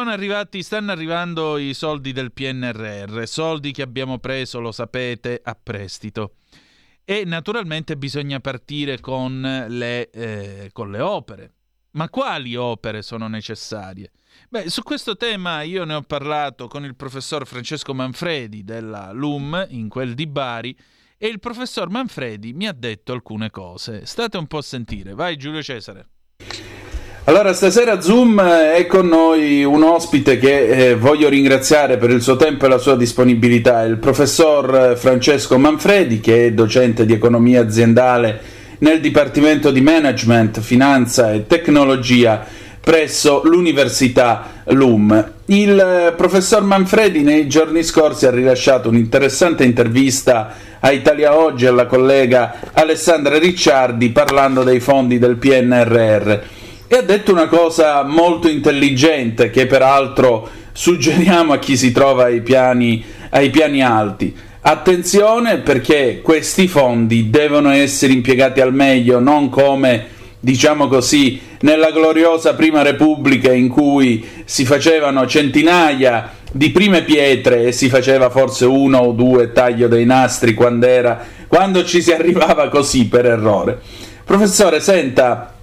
arrivati, 0.08 0.64
stanno 0.64 0.94
arrivando 0.94 1.58
i 1.58 1.74
soldi 1.74 2.14
del 2.14 2.32
PNRR, 2.32 3.24
soldi 3.26 3.74
che 3.74 3.82
abbiamo 3.82 4.20
preso, 4.20 4.62
lo 4.62 4.72
sapete, 4.72 5.42
a 5.44 5.58
prestito. 5.62 6.36
E 7.04 7.26
naturalmente 7.26 7.98
bisogna 7.98 8.40
partire 8.40 9.02
con 9.02 9.42
le, 9.68 10.10
eh, 10.10 10.70
con 10.72 10.90
le 10.90 11.02
opere. 11.02 11.54
Ma 11.92 12.08
quali 12.08 12.56
opere 12.56 13.02
sono 13.02 13.28
necessarie? 13.28 14.10
Beh, 14.50 14.70
su 14.70 14.84
questo 14.84 15.16
tema 15.16 15.62
io 15.62 15.84
ne 15.84 15.94
ho 15.94 16.02
parlato 16.02 16.68
con 16.68 16.84
il 16.84 16.96
professor 16.96 17.46
Francesco 17.46 17.94
Manfredi 17.94 18.64
della 18.64 19.12
LUM 19.12 19.68
in 19.70 19.90
quel 19.90 20.14
di 20.14 20.28
Bari 20.28 20.76
e 21.18 21.28
il 21.28 21.40
professor 21.40 21.90
Manfredi 21.90 22.54
mi 22.54 22.68
ha 22.68 22.74
detto 22.74 23.12
alcune 23.12 23.50
cose. 23.50 24.06
State 24.06 24.38
un 24.38 24.48
po' 24.48 24.60
a 24.60 24.62
sentire. 24.62 25.14
Vai 25.14 25.36
Giulio 25.36 25.62
Cesare. 25.62 26.08
Allora, 27.26 27.54
stasera 27.54 28.02
Zoom 28.02 28.42
è 28.42 28.88
con 28.88 29.08
noi 29.08 29.64
un 29.64 29.84
ospite 29.84 30.40
che 30.40 30.68
eh, 30.90 30.96
voglio 30.96 31.30
ringraziare 31.30 31.98
per 31.98 32.10
il 32.10 32.24
suo 32.24 32.38
tempo 32.38 32.66
e 32.66 32.70
la 32.70 32.80
sua 32.80 32.96
disponibilità, 32.96 33.84
il 33.84 33.98
professor 33.98 34.98
Francesco 34.98 35.60
Manfredi, 35.60 36.22
che 36.22 36.48
è 36.48 36.54
docente 36.54 37.06
di 37.06 37.14
economia 37.14 37.62
aziendale 37.62 38.42
nel 38.80 39.00
Dipartimento 39.00 39.70
di 39.70 39.82
Management, 39.82 40.60
Finanza 40.62 41.32
e 41.32 41.46
Tecnologia 41.46 42.48
presso 42.82 43.42
l'Università 43.44 44.64
LUM. 44.66 45.34
Il 45.46 45.80
eh, 45.80 46.14
professor 46.14 46.64
Manfredi 46.64 47.22
nei 47.22 47.48
giorni 47.48 47.84
scorsi 47.84 48.26
ha 48.26 48.32
rilasciato 48.32 48.90
un'interessante 48.90 49.64
intervista 49.64 50.54
a 50.80 50.92
Italia 50.92 51.38
Oggi 51.38 51.66
alla 51.66 51.86
collega 51.86 52.56
Alessandra 52.74 53.38
Ricciardi 53.38 54.10
parlando 54.10 54.64
dei 54.64 54.80
fondi 54.80 55.20
del 55.20 55.36
PNRR 55.36 56.40
e 56.88 56.96
ha 56.96 57.02
detto 57.02 57.32
una 57.32 57.48
cosa 57.48 58.04
molto 58.04 58.48
intelligente 58.48 59.50
che 59.50 59.68
peraltro 59.68 60.50
suggeriamo 60.72 61.54
a 61.54 61.60
chi 61.60 61.78
si 61.78 61.92
trova 61.92 62.24
ai 62.24 62.42
piani, 62.42 63.04
ai 63.30 63.50
piani 63.50 63.84
alti. 63.84 64.36
Attenzione 64.62 65.60
perché 65.60 66.22
questi 66.22 66.68
fondi 66.68 67.30
devono 67.30 67.70
essere 67.70 68.14
impiegati 68.14 68.60
al 68.60 68.74
meglio, 68.74 69.20
non 69.20 69.50
come, 69.50 70.18
diciamo 70.40 70.88
così, 70.88 71.42
nella 71.62 71.92
gloriosa 71.92 72.54
Prima 72.54 72.82
Repubblica 72.82 73.52
in 73.52 73.68
cui 73.68 74.26
si 74.46 74.66
facevano 74.66 75.28
centinaia 75.28 76.32
di 76.52 76.72
prime 76.72 77.04
pietre 77.04 77.66
e 77.66 77.72
si 77.72 77.90
faceva 77.90 78.30
forse 78.30 78.66
uno 78.66 79.00
o 79.00 79.12
due 79.12 79.52
taglio 79.52 79.88
dei 79.88 80.06
nastri 80.06 80.54
quando, 80.54 80.88
era, 80.88 81.24
quando 81.48 81.84
ci 81.84 82.02
si 82.02 82.12
arrivava 82.12 82.70
così 82.70 83.08
per 83.08 83.26
errore. 83.26 83.80
Professore, 84.24 84.80
senta, 84.80 85.54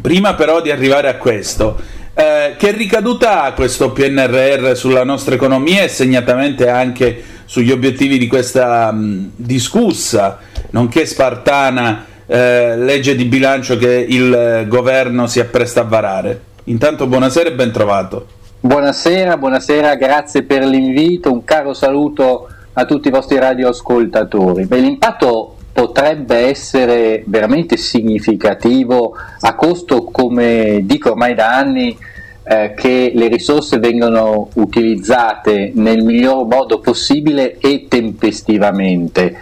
prima 0.00 0.34
però 0.34 0.60
di 0.62 0.70
arrivare 0.70 1.08
a 1.08 1.16
questo, 1.16 1.78
eh, 2.14 2.54
che 2.56 2.70
ricaduta 2.70 3.42
ha 3.42 3.52
questo 3.52 3.90
PNRR 3.90 4.74
sulla 4.74 5.04
nostra 5.04 5.34
economia 5.34 5.82
e 5.82 5.88
segnatamente 5.88 6.68
anche 6.68 7.22
sugli 7.44 7.72
obiettivi 7.72 8.18
di 8.18 8.26
questa 8.26 8.92
mh, 8.92 9.32
discussa, 9.36 10.38
nonché 10.70 11.06
spartana 11.06 12.06
eh, 12.26 12.76
legge 12.76 13.14
di 13.14 13.24
bilancio 13.24 13.76
che 13.76 14.06
il 14.08 14.32
eh, 14.32 14.66
governo 14.68 15.26
si 15.26 15.40
appresta 15.40 15.80
a 15.80 15.84
varare. 15.84 16.40
Intanto 16.64 17.06
buonasera 17.06 17.50
e 17.50 17.52
ben 17.52 17.72
trovato. 17.72 18.26
Buonasera, 18.60 19.36
buonasera, 19.36 19.94
grazie 19.96 20.42
per 20.42 20.64
l'invito, 20.64 21.30
un 21.30 21.44
caro 21.44 21.74
saluto 21.74 22.48
a 22.72 22.84
tutti 22.86 23.08
i 23.08 23.10
vostri 23.10 23.38
radioascoltatori. 23.38 24.64
Beh, 24.64 24.78
l'impatto 24.78 25.56
potrebbe 25.70 26.36
essere 26.36 27.24
veramente 27.26 27.76
significativo 27.76 29.14
a 29.40 29.54
costo, 29.54 30.04
come 30.04 30.80
dico 30.84 31.10
ormai 31.10 31.34
da 31.34 31.56
anni, 31.56 31.96
eh, 32.44 32.72
che 32.74 33.12
le 33.14 33.28
risorse 33.28 33.78
vengano 33.78 34.48
utilizzate 34.54 35.72
nel 35.74 36.02
miglior 36.02 36.46
modo 36.46 36.78
possibile 36.78 37.58
e 37.58 37.86
tempestivamente. 37.88 39.36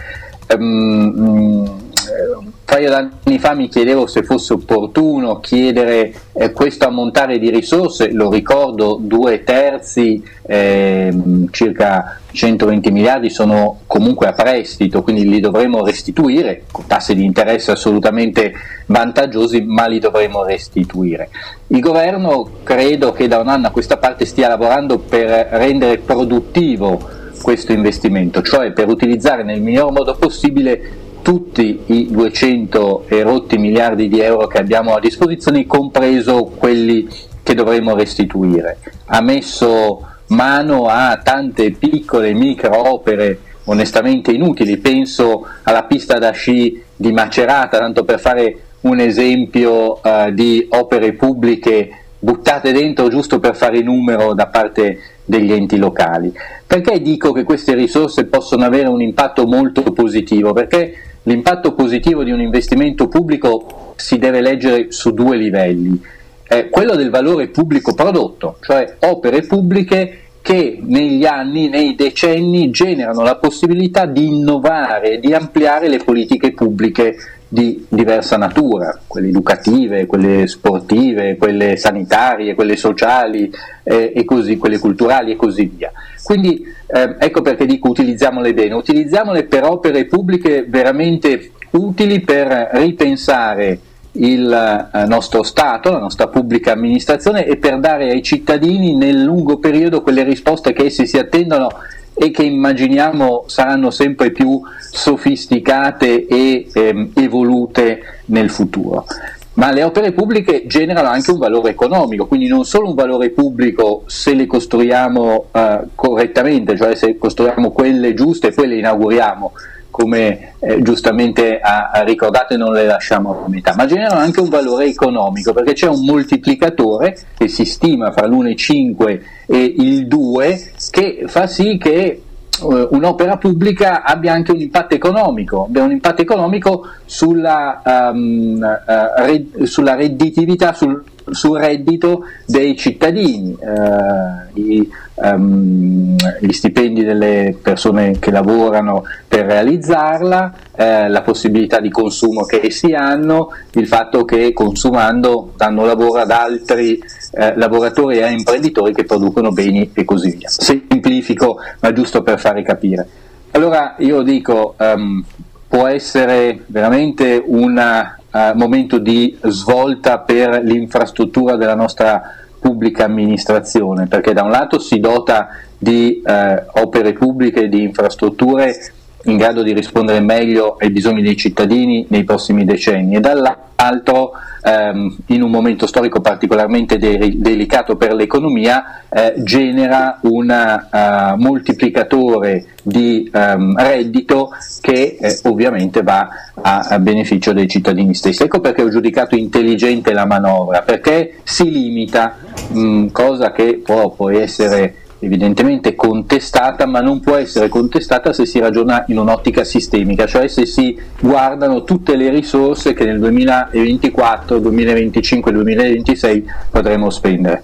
Um, 0.53 1.92
un 2.37 2.51
paio 2.65 2.89
d'anni 2.89 3.39
fa 3.39 3.55
mi 3.55 3.69
chiedevo 3.69 4.07
se 4.07 4.23
fosse 4.23 4.55
opportuno 4.55 5.41
chiedere 5.41 6.13
eh, 6.33 6.51
questo 6.53 6.87
ammontare 6.87 7.39
di 7.39 7.51
risorse, 7.51 8.11
lo 8.13 8.31
ricordo, 8.31 8.99
due 9.01 9.45
terzi, 9.45 10.23
eh, 10.43 11.13
circa 11.51 12.21
120 12.33 12.91
miliardi 12.91 13.31
sono 13.31 13.81
comunque 13.87 14.27
a 14.27 14.33
prestito, 14.33 15.03
quindi 15.03 15.29
li 15.29 15.41
dovremo 15.41 15.85
restituire, 15.85 16.65
con 16.71 16.87
tassi 16.87 17.15
di 17.15 17.25
interesse 17.25 17.71
assolutamente 17.71 18.53
vantaggiosi, 18.87 19.63
ma 19.63 19.87
li 19.87 19.99
dovremo 19.99 20.45
restituire. 20.45 21.29
Il 21.69 21.81
governo 21.81 22.49
credo 22.63 23.13
che 23.13 23.29
da 23.29 23.39
un 23.39 23.49
anno 23.49 23.69
a 23.69 23.71
questa 23.71 23.99
parte 23.99 24.25
stia 24.25 24.49
lavorando 24.49 24.99
per 24.99 25.49
rendere 25.53 25.99
produttivo 25.99 27.21
questo 27.43 27.73
investimento, 27.73 28.41
cioè 28.41 28.73
per 28.73 28.89
utilizzare 28.89 29.43
nel 29.43 29.61
miglior 29.61 29.91
modo 29.91 30.15
possibile 30.15 31.02
tutti 31.23 31.81
i 31.87 32.11
200 32.11 33.07
e 33.09 33.23
rotti 33.23 33.57
miliardi 33.57 34.09
di 34.09 34.21
euro 34.21 34.47
che 34.47 34.59
abbiamo 34.59 34.95
a 34.95 35.01
disposizione, 35.01 35.67
compreso 35.67 36.45
quelli 36.45 37.09
che 37.43 37.55
dovremo 37.55 37.95
restituire. 37.95 38.79
Ha 39.07 39.23
messo 39.23 40.07
mano 40.29 40.87
a 40.87 41.21
tante 41.23 41.71
piccole 41.73 42.33
micro 42.33 42.93
opere 42.93 43.39
onestamente 43.65 44.33
inutili, 44.33 44.79
penso 44.79 45.47
alla 45.63 45.85
pista 45.85 46.19
da 46.19 46.33
sci 46.33 46.83
di 46.97 47.13
Macerata, 47.13 47.79
tanto 47.79 48.05
per 48.05 48.19
fare 48.19 48.59
un 48.83 48.99
esempio 48.99 50.03
eh, 50.03 50.33
di 50.35 50.67
opere 50.71 51.13
pubbliche 51.13 51.91
buttate 52.19 52.73
dentro 52.73 53.09
giusto 53.09 53.41
per 53.41 53.57
fare 53.57 53.81
numero 53.81 54.35
da 54.35 54.47
parte 54.47 54.99
degli 55.25 55.53
enti 55.53 55.77
locali. 55.77 56.33
Perché 56.67 57.01
dico 57.01 57.33
che 57.33 57.43
queste 57.43 57.75
risorse 57.75 58.27
possono 58.27 58.65
avere 58.65 58.89
un 58.89 59.01
impatto 59.03 59.47
molto 59.47 59.83
positivo? 59.83 60.53
Perché 60.53 61.12
l'impatto 61.25 61.75
positivo 61.75 62.25
di 62.25 62.31
un 62.31 62.41
investimento 62.41 63.09
pubblico 63.09 63.95
si 63.97 64.19
deve 64.19 64.41
leggere 64.41 64.91
su 64.91 65.13
due 65.13 65.37
livelli. 65.37 66.01
Eh, 66.49 66.69
quello 66.69 66.97
del 66.97 67.11
valore 67.11 67.49
pubblico 67.49 67.95
prodotto, 67.95 68.57
cioè 68.61 68.97
opere 69.01 69.43
pubbliche 69.43 70.19
che 70.43 70.81
negli 70.83 71.25
anni, 71.25 71.69
nei 71.69 71.95
decenni 71.95 72.71
generano 72.71 73.23
la 73.23 73.37
possibilità 73.37 74.07
di 74.07 74.27
innovare, 74.27 75.21
di 75.21 75.33
ampliare 75.33 75.89
le 75.89 75.99
politiche 75.99 76.53
pubbliche 76.53 77.17
di 77.49 77.85
diversa 77.89 78.39
natura, 78.39 78.99
quelle 79.07 79.29
educative, 79.29 80.07
quelle 80.07 80.47
sportive, 80.47 81.37
quelle 81.37 81.77
sanitarie, 81.77 82.55
quelle 82.55 82.77
sociali 82.77 83.53
eh, 83.85 84.13
e 84.15 84.25
così, 84.25 84.57
quelle 84.57 84.79
culturali 84.79 85.33
e 85.33 85.37
così 85.37 85.71
via. 85.77 85.93
Quindi 86.25 86.65
eh, 86.93 87.17
ecco 87.19 87.41
perché 87.41 87.65
dico 87.65 87.89
utilizziamole 87.89 88.53
bene, 88.53 88.75
utilizziamole 88.75 89.45
per 89.45 89.65
opere 89.65 90.05
pubbliche 90.05 90.67
veramente 90.69 91.53
utili 91.71 92.21
per 92.21 92.69
ripensare 92.73 93.79
il 94.13 94.91
eh, 94.93 95.07
nostro 95.07 95.43
Stato, 95.43 95.91
la 95.91 95.99
nostra 95.99 96.29
pubblica 96.29 96.73
amministrazione 96.73 97.47
e 97.47 97.57
per 97.57 97.79
dare 97.79 98.11
ai 98.11 98.23
cittadini 98.23 98.95
nel 98.95 99.23
lungo 99.23 99.59
periodo 99.59 100.03
quelle 100.03 100.23
risposte 100.23 100.75
che 100.75 100.85
essi 100.85 101.07
si 101.07 101.17
attendono 101.17 101.69
e 102.15 102.31
che 102.31 102.43
immaginiamo 102.43 103.45
saranno 103.47 103.91
sempre 103.91 104.31
più 104.31 104.61
sofisticate 104.79 106.27
e 106.27 106.69
ehm, 106.71 107.13
evolute 107.15 108.21
nel 108.27 108.51
futuro. 108.51 109.07
Ma 109.55 109.71
le 109.71 109.83
opere 109.83 110.13
pubbliche 110.13 110.67
generano 110.67 111.09
anche 111.09 111.31
un 111.31 111.39
valore 111.39 111.71
economico, 111.71 112.27
quindi 112.27 112.47
non 112.47 112.65
solo 112.65 112.89
un 112.89 112.95
valore 112.95 113.31
pubblico 113.31 114.05
se 114.07 114.35
le 114.35 114.47
costruiamo 114.47 115.47
eh, 115.53 115.81
correttamente, 115.95 116.77
cioè 116.77 116.95
se 116.95 117.19
costruiamo 117.19 117.71
quelle 117.71 118.15
giuste 118.15 118.49
e 118.49 118.53
poi 118.53 118.69
le 118.69 118.79
inauguriamo, 118.79 119.53
come 119.93 120.55
eh, 120.59 120.81
giustamente 120.81 121.61
ha, 121.61 121.91
ha, 121.93 122.03
ricordato 122.03 122.55
e 122.55 122.57
non 122.57 122.73
le 122.73 122.87
lasciamo 122.87 123.45
a 123.45 123.49
metà, 123.49 123.75
ma 123.77 123.85
generano 123.85 124.21
anche 124.21 124.41
un 124.41 124.49
valore 124.49 124.87
economico 124.87 125.53
perché 125.53 125.75
c'è 125.75 125.87
un 125.87 126.03
moltiplicatore 126.05 127.17
che 127.37 127.47
si 127.47 127.67
stima 127.67 128.11
fra 128.11 128.27
l'1,5 128.27 129.21
e 129.47 129.75
il 129.77 130.07
2 130.09 130.73
che 130.91 131.25
fa 131.27 131.47
sì 131.47 131.77
che 131.77 132.23
uh, 132.61 132.89
un'opera 132.91 133.37
pubblica 133.37 134.03
abbia 134.03 134.33
anche 134.33 134.53
un 134.53 134.61
impatto 134.61 134.95
economico, 134.95 135.65
abbia 135.65 135.83
un 135.83 135.93
impatto 135.93 136.23
economico 136.23 136.87
sulla, 137.05 137.83
um, 137.85 138.61
uh, 138.61 139.23
red, 139.23 139.63
sulla 139.65 139.95
redditività, 139.95 140.73
sul 140.73 141.03
sul 141.31 141.59
reddito 141.59 142.25
dei 142.47 142.77
cittadini, 142.77 143.57
eh, 143.61 144.61
i, 144.61 144.91
um, 145.15 146.17
gli 146.41 146.53
stipendi 146.53 147.05
delle 147.05 147.57
persone 147.61 148.19
che 148.19 148.31
lavorano 148.31 149.05
per 149.29 149.47
realizzarla, 149.47 150.55
eh, 150.75 151.09
la 151.09 151.23
possibilità 151.23 151.81
di 151.81 151.91
consumo 151.91 152.45
che 152.45 152.61
essi 152.63 152.93
hanno, 152.93 153.51
il 153.73 153.87
fatto 153.87 154.25
che 154.25 154.53
consumando 154.53 155.53
danno 155.57 155.85
lavoro 155.85 156.21
ad 156.21 156.31
altri 156.31 157.03
eh, 157.33 157.57
lavoratori 157.57 158.19
e 158.19 158.31
imprenditori 158.31 158.93
che 158.93 159.05
producono 159.05 159.51
beni 159.51 159.91
e 159.93 160.05
così 160.05 160.37
via. 160.37 160.49
Semplifico, 160.49 161.59
ma 161.81 161.93
giusto 161.93 162.23
per 162.23 162.39
fare 162.39 162.63
capire. 162.63 163.09
Allora 163.53 163.97
io 163.99 164.23
dico, 164.23 164.75
um, 164.79 165.25
può 165.69 165.87
essere 165.87 166.63
veramente 166.67 167.43
un 167.45 167.77
uh, 167.77 168.57
momento 168.57 168.99
di 168.99 169.37
svolta 169.45 170.19
per 170.19 170.63
l'infrastruttura 170.63 171.57
della 171.57 171.75
nostra 171.75 172.37
pubblica 172.59 173.05
amministrazione, 173.05 174.07
perché 174.07 174.33
da 174.33 174.43
un 174.43 174.51
lato 174.51 174.79
si 174.79 175.01
dota 175.01 175.49
di 175.77 176.23
uh, 176.25 176.81
opere 176.81 177.13
pubbliche, 177.13 177.69
di 177.69 177.83
infrastrutture 177.83 178.75
in 179.25 179.37
grado 179.37 179.63
di 179.63 179.73
rispondere 179.73 180.21
meglio 180.21 180.77
ai 180.79 180.91
bisogni 180.91 181.23
dei 181.23 181.37
cittadini 181.37 182.07
nei 182.09 182.25
prossimi 182.25 182.65
decenni 182.65 183.17
e 183.17 183.21
dall'altro 183.21 184.33
ehm, 184.63 185.17
in 185.27 185.43
un 185.43 185.51
momento 185.51 185.87
storico 185.87 186.21
particolarmente 186.21 186.99
de- 186.99 187.35
delicato 187.37 187.97
per 187.97 188.15
l'economia 188.15 189.03
eh, 189.09 189.35
genera 189.39 190.19
un 190.23 190.49
uh, 190.49 191.37
moltiplicatore 191.37 192.67
di 192.83 193.31
um, 193.33 193.77
reddito 193.77 194.51
che 194.81 195.19
eh, 195.21 195.39
ovviamente 195.45 196.03
va 196.03 196.29
a, 196.61 196.79
a, 196.89 196.99
beneficio 196.99 197.53
dei 197.53 197.69
cittadini 197.69 198.15
stessi. 198.15 198.43
Ecco 198.43 198.61
perché 198.61 198.83
ho 198.83 198.89
giudicato 198.89 199.37
intelligente 199.37 200.13
la 200.13 200.25
manovra, 200.25 200.83
perché 200.83 201.41
si 201.45 201.71
limita, 201.71 202.37
mh, 202.69 203.09
cosa 203.09 203.53
che 203.53 203.81
può 203.85 204.11
poi 204.11 204.39
essere 204.39 204.95
evidentemente 205.23 205.95
contestata, 205.95 206.87
ma 206.87 207.01
non 207.01 207.21
può 207.21 207.37
essere 207.37 207.69
contestata 207.69 208.33
se 208.33 208.45
si 208.45 208.59
ragiona 208.59 209.05
in 209.09 209.19
un'ottica 209.19 209.63
sistemica, 209.63 210.27
cioè 210.27 210.49
se 210.49 210.67
si 210.67 210.99
guardano 211.21 211.85
tutte 211.85 212.17
le 212.17 212.29
risorse 212.29 212.93
che 212.93 213.05
nel 213.05 213.21
2024, 213.21 214.59
2025, 214.59 215.53
2026 215.53 216.45
potremo 216.71 217.09
spendere. 217.11 217.63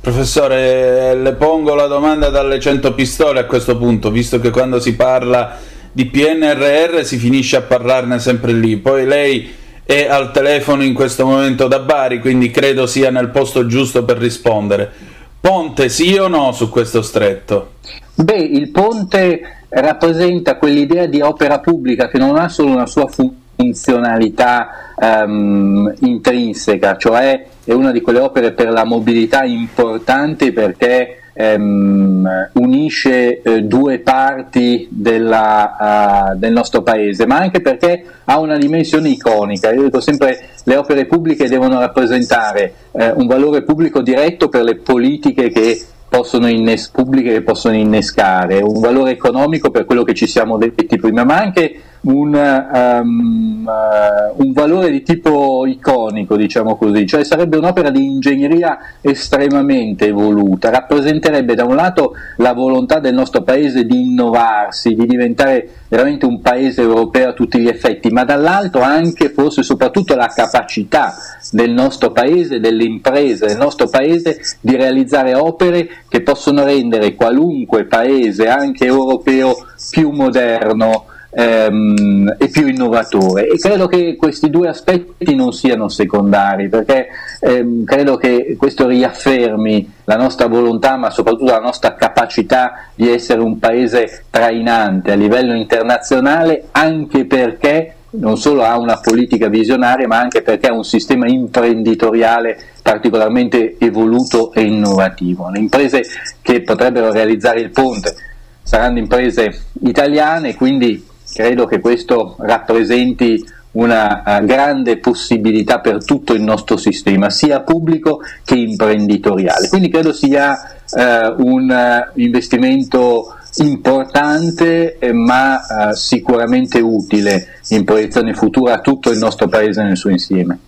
Professore, 0.00 1.14
le 1.14 1.32
pongo 1.32 1.74
la 1.74 1.86
domanda 1.86 2.28
dalle 2.28 2.60
100 2.60 2.94
pistole 2.94 3.40
a 3.40 3.44
questo 3.46 3.76
punto, 3.76 4.10
visto 4.10 4.38
che 4.38 4.50
quando 4.50 4.78
si 4.78 4.94
parla 4.94 5.56
di 5.90 6.04
PNRR 6.04 7.02
si 7.02 7.16
finisce 7.16 7.56
a 7.56 7.62
parlarne 7.62 8.18
sempre 8.18 8.52
lì. 8.52 8.76
Poi 8.76 9.06
lei 9.06 9.50
è 9.82 10.06
al 10.08 10.30
telefono 10.30 10.84
in 10.84 10.92
questo 10.92 11.24
momento 11.24 11.68
da 11.68 11.78
Bari, 11.78 12.20
quindi 12.20 12.50
credo 12.50 12.86
sia 12.86 13.10
nel 13.10 13.30
posto 13.30 13.66
giusto 13.66 14.04
per 14.04 14.18
rispondere. 14.18 15.05
Ponte 15.46 15.88
sì 15.88 16.16
o 16.16 16.26
no 16.26 16.50
su 16.50 16.68
questo 16.68 17.02
stretto? 17.02 17.74
Beh, 18.16 18.34
il 18.34 18.70
ponte 18.72 19.58
rappresenta 19.68 20.56
quell'idea 20.56 21.06
di 21.06 21.20
opera 21.20 21.60
pubblica 21.60 22.08
che 22.08 22.18
non 22.18 22.36
ha 22.36 22.48
solo 22.48 22.72
una 22.72 22.86
sua 22.86 23.06
funzionalità 23.06 24.92
um, 24.96 25.94
intrinseca, 26.00 26.96
cioè 26.96 27.46
è 27.62 27.72
una 27.72 27.92
di 27.92 28.00
quelle 28.00 28.18
opere 28.18 28.54
per 28.54 28.70
la 28.70 28.82
mobilità 28.82 29.44
importante 29.44 30.52
perché 30.52 31.25
um, 31.36 32.48
unisce 32.54 33.40
uh, 33.44 33.60
due 33.60 33.98
parti 33.98 34.88
della, 34.90 36.32
uh, 36.32 36.38
del 36.38 36.52
nostro 36.52 36.82
paese, 36.82 37.26
ma 37.26 37.38
anche 37.38 37.60
perché 37.60 38.04
ha 38.24 38.38
una 38.38 38.56
dimensione 38.56 39.10
iconica. 39.10 39.72
Io 39.72 39.84
dico 39.84 40.00
sempre 40.00 40.48
le 40.64 40.76
opere 40.76 41.06
pubbliche 41.06 41.48
devono 41.48 41.78
rappresentare 41.78 42.74
eh, 42.92 43.12
un 43.14 43.26
valore 43.26 43.62
pubblico 43.62 44.02
diretto 44.02 44.48
per 44.48 44.62
le 44.62 44.76
politiche 44.76 45.50
che 45.50 45.80
possono, 46.08 46.48
innes- 46.48 46.88
pubbliche 46.88 47.32
che 47.32 47.42
possono 47.42 47.76
innescare, 47.76 48.60
un 48.60 48.80
valore 48.80 49.10
economico 49.10 49.70
per 49.70 49.84
quello 49.84 50.02
che 50.02 50.14
ci 50.14 50.26
siamo 50.26 50.56
detti 50.56 50.98
prima, 50.98 51.24
ma 51.24 51.38
anche 51.38 51.80
un, 52.06 52.34
um, 52.34 53.64
uh, 53.66 54.42
un, 54.42 54.52
valore 54.52 54.90
di 54.90 55.02
tipo 55.02 55.66
iconico, 55.66 56.36
diciamo 56.36 56.76
così, 56.76 57.06
cioè 57.06 57.24
sarebbe 57.24 57.56
un'opera 57.56 57.90
di 57.90 58.04
ingegneria 58.04 58.78
estremamente 59.00 60.06
evoluta, 60.06 60.70
rappresenterebbe 60.70 61.54
da 61.54 61.64
un 61.64 61.74
lato 61.74 62.14
la 62.36 62.52
volontà 62.52 63.00
del 63.00 63.14
nostro 63.14 63.42
paese 63.42 63.84
di 63.84 64.02
innovarsi, 64.02 64.94
di 64.94 65.06
diventare 65.06 65.68
veramente 65.88 66.26
un 66.26 66.40
paese 66.40 66.82
europeo 66.82 67.30
a 67.30 67.32
tutti 67.32 67.58
gli 67.58 67.68
effetti, 67.68 68.10
ma 68.10 68.24
dall'altro 68.24 68.82
anche 68.82 69.30
forse 69.30 69.62
soprattutto 69.62 70.14
la 70.14 70.32
capacità 70.34 71.14
del 71.50 71.72
nostro 71.72 72.12
paese, 72.12 72.60
delle 72.60 72.84
imprese 72.84 73.46
del 73.46 73.56
nostro 73.56 73.88
paese 73.88 74.40
di 74.60 74.76
realizzare 74.76 75.34
opere 75.34 75.88
che 76.08 76.22
possono 76.22 76.64
rendere 76.64 77.14
qualunque 77.14 77.84
paese, 77.84 78.48
anche 78.48 78.84
europeo, 78.84 79.54
più 79.90 80.10
moderno 80.10 81.06
ehm, 81.36 82.36
e 82.38 82.48
più 82.48 82.66
innovatore 82.66 83.46
e 83.46 83.58
credo 83.58 83.86
che 83.86 84.16
questi 84.16 84.48
due 84.48 84.68
aspetti 84.68 85.34
non 85.34 85.52
siano 85.52 85.88
secondari 85.88 86.70
perché 86.70 87.08
ehm, 87.40 87.84
credo 87.84 88.16
che 88.16 88.56
questo 88.58 88.86
riaffermi 88.86 89.92
la 90.04 90.16
nostra 90.16 90.46
volontà 90.46 90.96
ma 90.96 91.10
soprattutto 91.10 91.52
la 91.52 91.60
nostra 91.60 91.94
capacità 91.94 92.86
di 92.94 93.10
essere 93.10 93.42
un 93.42 93.58
paese 93.58 94.24
trainante 94.30 95.12
a 95.12 95.14
livello 95.14 95.54
internazionale 95.54 96.68
anche 96.72 97.26
perché 97.26 97.92
non 98.08 98.38
solo 98.38 98.62
ha 98.62 98.78
una 98.78 98.98
politica 98.98 99.48
visionaria 99.48 100.06
ma 100.06 100.18
anche 100.18 100.40
perché 100.40 100.68
ha 100.68 100.72
un 100.72 100.84
sistema 100.84 101.28
imprenditoriale 101.28 102.58
particolarmente 102.80 103.76
evoluto 103.78 104.54
e 104.54 104.62
innovativo. 104.62 105.50
Le 105.50 105.58
imprese 105.58 106.02
che 106.40 106.62
potrebbero 106.62 107.12
realizzare 107.12 107.60
il 107.60 107.70
ponte 107.70 108.14
saranno 108.62 108.98
imprese 108.98 109.64
italiane, 109.82 110.54
quindi 110.54 111.04
credo 111.36 111.66
che 111.66 111.80
questo 111.80 112.36
rappresenti 112.38 113.44
una 113.72 114.22
uh, 114.24 114.44
grande 114.44 114.96
possibilità 114.96 115.80
per 115.80 116.02
tutto 116.02 116.32
il 116.32 116.40
nostro 116.40 116.78
sistema, 116.78 117.28
sia 117.28 117.60
pubblico 117.60 118.20
che 118.42 118.54
imprenditoriale. 118.54 119.68
Quindi 119.68 119.90
credo 119.90 120.14
sia 120.14 120.78
uh, 120.90 121.00
un 121.46 121.68
uh, 121.68 122.18
investimento 122.18 123.34
importante 123.58 124.98
eh, 124.98 125.12
ma 125.14 125.92
sicuramente 125.94 126.78
utile 126.78 127.60
in 127.68 127.84
proiezione 127.84 128.34
futura 128.34 128.74
a 128.74 128.80
tutto 128.80 129.10
il 129.10 129.16
nostro 129.16 129.48
Paese 129.48 129.82
nel 129.82 129.96
suo 129.96 130.10
insieme. 130.10 130.58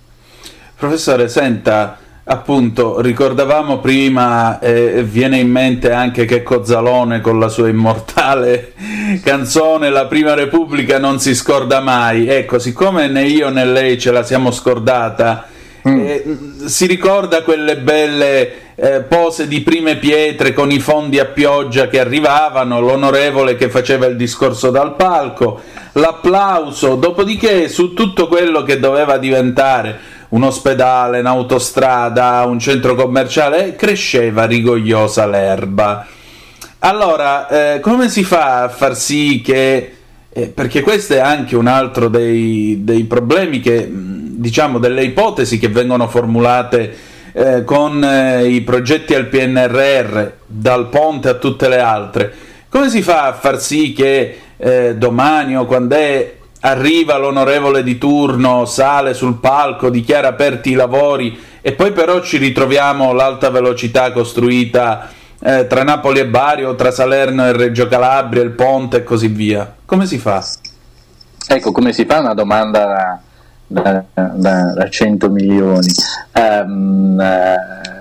Professore, 0.74 1.28
senta, 1.28 1.99
appunto 2.30 3.00
ricordavamo 3.00 3.78
prima 3.78 4.59
eh, 4.59 5.02
viene 5.02 5.38
in 5.38 5.50
mente 5.50 5.92
anche 5.92 6.26
che 6.26 6.42
Cozzalone 6.42 7.22
con 7.22 7.38
la 7.38 7.48
sua 7.48 7.68
immortale 7.68 8.74
canzone 9.24 9.88
La 9.88 10.05
prima 10.05 10.34
repubblica 10.34 10.98
non 10.98 11.20
si 11.20 11.34
scorda 11.34 11.80
mai 11.80 12.28
ecco 12.28 12.59
siccome 12.59 13.09
né 13.09 13.24
io 13.24 13.48
né 13.48 13.64
lei 13.64 13.98
ce 13.98 14.10
la 14.10 14.22
siamo 14.22 14.50
scordata 14.50 15.48
mm. 15.88 16.00
eh, 16.00 16.38
si 16.66 16.84
ricorda 16.84 17.42
quelle 17.42 17.78
belle 17.78 18.52
eh, 18.74 19.00
pose 19.00 19.48
di 19.48 19.62
prime 19.62 19.96
pietre 19.96 20.52
con 20.52 20.70
i 20.70 20.80
fondi 20.80 21.18
a 21.18 21.24
pioggia 21.24 21.88
che 21.88 21.98
arrivavano 21.98 22.78
l'onorevole 22.78 23.56
che 23.56 23.70
faceva 23.70 24.05
il 24.05 24.16
discorso 24.16 24.70
dal 24.70 24.96
palco 24.96 25.62
l'applauso 25.92 26.94
dopodiché 26.96 27.68
su 27.68 27.94
tutto 27.94 28.28
quello 28.28 28.62
che 28.64 28.78
doveva 28.78 29.16
diventare 29.16 30.16
un 30.30 30.42
ospedale, 30.42 31.20
un'autostrada, 31.20 32.44
un 32.46 32.59
centro 32.59 32.94
commerciale, 32.94 33.76
cresceva 33.76 34.44
rigogliosa 34.44 35.26
l'erba. 35.26 36.06
Allora, 36.80 37.48
eh, 37.48 37.80
come 37.80 38.09
si 38.09 38.24
fa 38.24 38.62
a 38.64 38.68
far 38.68 38.96
sì 38.96 39.40
che... 39.40 39.92
Eh, 40.30 40.48
perché 40.48 40.82
questo 40.82 41.14
è 41.14 41.18
anche 41.18 41.56
un 41.56 41.66
altro 41.66 42.09
dei, 42.09 42.84
dei, 42.84 43.05
problemi 43.05 43.60
che, 43.60 43.88
diciamo, 43.90 44.78
delle 44.78 45.02
ipotesi 45.02 45.59
che 45.59 45.68
vengono 45.68 46.06
formulate 46.06 46.96
eh, 47.32 47.64
con 47.64 48.05
eh, 48.05 48.46
i 48.46 48.60
progetti 48.60 49.14
al 49.14 49.26
PNRR, 49.26 50.26
dal 50.46 50.88
ponte 50.90 51.30
a 51.30 51.34
tutte 51.34 51.68
le 51.68 51.80
altre. 51.80 52.32
Come 52.68 52.90
si 52.90 53.00
fa 53.00 53.24
a 53.24 53.32
far 53.32 53.59
sì 53.59 53.94
che 53.94 54.38
eh, 54.59 54.94
domani 54.96 55.56
o 55.56 55.64
quando 55.64 55.94
è 55.94 56.38
arriva 56.60 57.16
l'onorevole 57.16 57.82
di 57.82 57.98
turno, 57.98 58.64
sale 58.64 59.14
sul 59.14 59.39
palco, 59.39 59.90
dichiara 59.90 60.28
aperti 60.28 60.70
i 60.70 60.74
lavori 60.74 61.39
e 61.60 61.72
poi 61.72 61.93
però 61.93 62.20
ci 62.20 62.36
ritroviamo 62.39 63.12
l'alta 63.12 63.51
velocità 63.51 64.10
costruita 64.12 65.09
eh, 65.40 65.66
tra 65.66 65.85
Napoli 65.85 66.20
e 66.20 66.26
Bari 66.26 66.64
o 66.64 66.74
tra 66.74 66.90
Salerno 66.90 67.47
e 67.47 67.52
Reggio 67.52 67.86
Calabria, 67.86 68.43
il 68.43 68.51
ponte 68.51 68.98
e 68.98 69.05
così 69.05 69.28
via. 69.28 69.72
Come 69.85 70.06
si 70.06 70.18
fa? 70.18 70.44
Ecco, 71.47 71.72
come 71.72 71.93
si 71.93 72.05
fa 72.05 72.18
una 72.18 72.35
domanda 72.35 73.20
da, 73.66 74.02
da, 74.14 74.32
da, 74.35 74.72
da 74.74 74.89
100 74.89 75.30
milioni? 75.30 75.89
Um, 76.35 77.18
uh, 77.18 77.97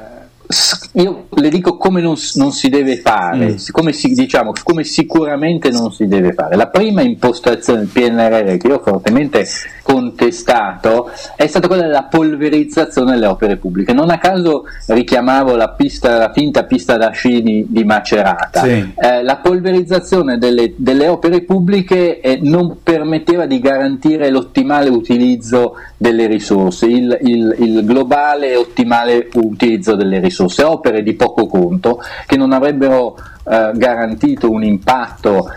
io 0.93 1.27
le 1.29 1.49
dico 1.49 1.77
come 1.77 2.01
non, 2.01 2.15
non 2.35 2.51
si 2.51 2.69
deve 2.69 2.97
fare, 2.97 3.53
mm. 3.53 3.55
come, 3.71 3.91
si, 3.91 4.13
diciamo, 4.13 4.53
come 4.63 4.83
sicuramente 4.83 5.69
non 5.69 5.91
si 5.91 6.07
deve 6.07 6.33
fare. 6.33 6.55
La 6.55 6.67
prima 6.67 7.01
impostazione 7.01 7.79
del 7.79 7.89
PNRR 7.89 8.57
che 8.57 8.67
io 8.67 8.75
ho 8.75 8.81
fortemente 8.81 9.45
contestato 9.83 11.09
è 11.35 11.47
stata 11.47 11.67
quella 11.67 11.83
della 11.83 12.03
polverizzazione 12.03 13.11
delle 13.11 13.25
opere 13.25 13.57
pubbliche. 13.57 13.93
Non 13.93 14.09
a 14.09 14.17
caso 14.17 14.63
richiamavo 14.87 15.55
la, 15.55 15.69
pista, 15.69 16.17
la 16.17 16.31
finta 16.31 16.63
pista 16.63 16.97
da 16.97 17.09
sci 17.11 17.41
di, 17.41 17.65
di 17.67 17.83
Macerata. 17.83 18.63
Sì. 18.63 18.93
Eh, 18.95 19.23
la 19.23 19.37
polverizzazione 19.37 20.37
delle, 20.37 20.73
delle 20.77 21.07
opere 21.07 21.41
pubbliche 21.41 22.21
eh, 22.21 22.39
non 22.41 22.77
permetteva 22.83 23.45
di 23.45 23.59
garantire 23.59 24.29
l'ottimale 24.29 24.89
utilizzo 24.89 25.75
delle 25.97 26.27
risorse, 26.27 26.85
il, 26.85 27.17
il, 27.23 27.55
il 27.59 27.85
globale 27.85 28.51
e 28.51 28.55
ottimale 28.55 29.29
utilizzo 29.33 29.95
delle 29.95 30.19
risorse. 30.19 30.63
Opere 30.63 31.01
di 31.01 31.15
poco 31.15 31.47
conto 31.47 31.99
che 32.25 32.37
non 32.37 32.53
avrebbero 32.53 33.17
eh, 33.49 33.71
garantito 33.73 34.49
un 34.49 34.63
impatto 34.63 35.49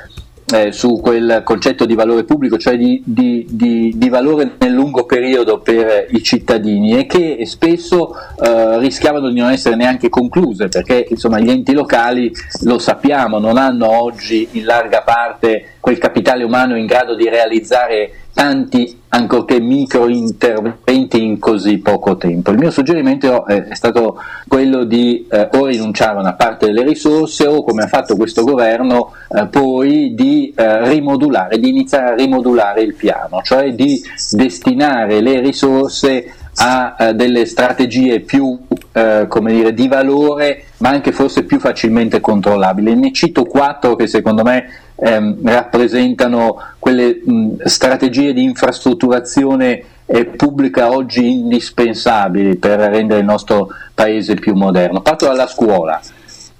eh, 0.52 0.72
su 0.72 1.00
quel 1.00 1.42
concetto 1.44 1.84
di 1.84 1.94
valore 1.94 2.24
pubblico, 2.24 2.58
cioè 2.58 2.76
di, 2.76 3.02
di, 3.04 3.46
di, 3.48 3.92
di, 3.94 4.08
valore 4.08 4.52
nel 4.58 4.72
lungo 4.72 5.04
periodo 5.04 5.60
per 5.60 6.06
i 6.10 6.22
cittadini 6.22 6.98
e 6.98 7.06
che 7.06 7.44
spesso 7.46 8.14
eh, 8.42 8.78
rischiavano 8.78 9.30
di 9.30 9.38
non 9.38 9.50
essere 9.50 9.76
neanche 9.76 10.08
concluse 10.08 10.68
perché 10.68 11.06
insomma, 11.08 11.38
gli 11.38 11.50
enti 11.50 11.72
locali, 11.72 12.32
lo 12.62 12.78
sappiamo, 12.78 13.38
non 13.38 13.56
hanno 13.56 13.88
oggi 13.90 14.48
in 14.52 14.64
larga 14.64 15.02
parte 15.02 15.76
quel 15.80 15.98
capitale 15.98 16.44
umano 16.44 16.76
in 16.76 16.86
grado 16.86 17.14
di 17.14 17.28
realizzare 17.28 18.12
tanti 18.32 18.98
ancorché 19.08 19.60
micro 19.60 20.08
interventi 20.08 21.22
in 21.22 21.38
così 21.38 21.78
poco 21.78 22.16
tempo. 22.16 22.50
Il 22.50 22.58
mio 22.58 22.70
suggerimento 22.70 23.44
è, 23.46 23.64
è 23.64 23.74
stato 23.74 24.18
quello 24.46 24.84
di 24.84 25.26
eh, 25.28 25.48
o 25.52 25.66
rinunciare 25.66 26.16
a 26.16 26.20
una 26.20 26.34
parte 26.34 26.66
delle 26.66 26.84
risorse 26.84 27.46
o 27.46 27.64
come 27.64 27.82
ha 27.82 27.88
fatto 27.88 28.16
questo 28.16 28.44
governo 28.44 29.12
eh, 29.28 29.46
poi 29.46 30.14
di 30.14 30.52
eh, 30.56 30.88
rimodulare, 30.88 31.58
di 31.58 31.70
iniziare 31.70 32.10
a 32.10 32.14
rimodulare 32.14 32.82
il 32.82 32.94
piano, 32.94 33.40
cioè 33.42 33.72
di 33.72 34.00
destinare 34.30 35.20
le 35.20 35.40
risorse 35.40 36.34
a 36.56 36.96
eh, 36.98 37.14
delle 37.14 37.46
strategie 37.46 38.20
più 38.20 38.58
eh, 38.92 39.26
come 39.28 39.52
dire, 39.52 39.72
di 39.72 39.88
valore 39.88 40.64
ma 40.78 40.90
anche 40.90 41.12
forse 41.12 41.44
più 41.44 41.58
facilmente 41.58 42.20
controllabili. 42.20 42.94
Ne 42.94 43.12
cito 43.12 43.44
quattro 43.44 43.96
che 43.96 44.06
secondo 44.06 44.42
me 44.42 44.68
ehm, 44.96 45.38
rappresentano 45.44 46.60
quelle 46.78 47.20
mh, 47.24 47.64
strategie 47.64 48.32
di 48.32 48.42
infrastrutturazione 48.42 49.82
eh, 50.06 50.24
pubblica 50.24 50.90
oggi 50.90 51.30
indispensabili 51.30 52.56
per 52.56 52.80
rendere 52.80 53.20
il 53.20 53.26
nostro 53.26 53.68
paese 53.94 54.34
più 54.34 54.54
moderno. 54.54 55.02
Parto 55.02 55.26
dalla 55.26 55.46
scuola 55.46 56.00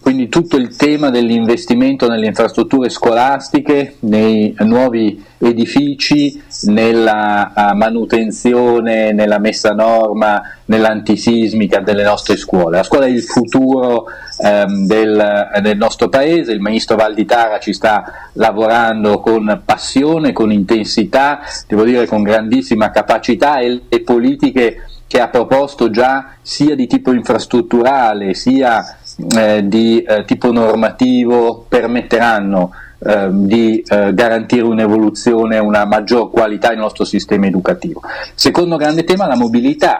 quindi 0.00 0.28
tutto 0.28 0.56
il 0.56 0.74
tema 0.76 1.10
dell'investimento 1.10 2.08
nelle 2.08 2.26
infrastrutture 2.26 2.88
scolastiche, 2.88 3.96
nei 4.00 4.54
nuovi 4.60 5.22
edifici, 5.38 6.42
nella 6.62 7.52
uh, 7.54 7.76
manutenzione, 7.76 9.12
nella 9.12 9.38
messa 9.38 9.70
a 9.70 9.74
norma, 9.74 10.42
nell'antisismica 10.64 11.80
delle 11.80 12.02
nostre 12.02 12.36
scuole. 12.36 12.78
La 12.78 12.82
scuola 12.82 13.06
è 13.06 13.10
il 13.10 13.22
futuro 13.22 14.06
um, 14.38 14.86
del, 14.86 15.48
del, 15.62 15.76
nostro 15.76 16.08
paese, 16.08 16.52
il 16.52 16.60
ministro 16.60 16.96
Valditara 16.96 17.58
ci 17.58 17.74
sta 17.74 18.30
lavorando 18.34 19.20
con 19.20 19.62
passione, 19.64 20.32
con 20.32 20.50
intensità, 20.50 21.40
devo 21.66 21.84
dire 21.84 22.06
con 22.06 22.22
grandissima 22.22 22.90
capacità 22.90 23.58
e 23.58 23.82
le 23.86 24.00
politiche 24.00 24.84
che 25.06 25.20
ha 25.20 25.26
proposto 25.28 25.90
già 25.90 26.36
sia 26.40 26.76
di 26.76 26.86
tipo 26.86 27.12
infrastrutturale 27.12 28.32
sia 28.34 28.98
eh, 29.36 29.66
di 29.66 30.02
eh, 30.02 30.24
tipo 30.24 30.52
normativo 30.52 31.64
permetteranno 31.68 32.70
eh, 33.02 33.28
di 33.32 33.82
eh, 33.86 34.12
garantire 34.12 34.64
un'evoluzione, 34.64 35.58
una 35.58 35.86
maggior 35.86 36.30
qualità 36.30 36.68
nel 36.68 36.78
nostro 36.78 37.04
sistema 37.04 37.46
educativo. 37.46 38.02
Secondo 38.34 38.76
grande 38.76 39.04
tema 39.04 39.26
la 39.26 39.36
mobilità. 39.36 39.96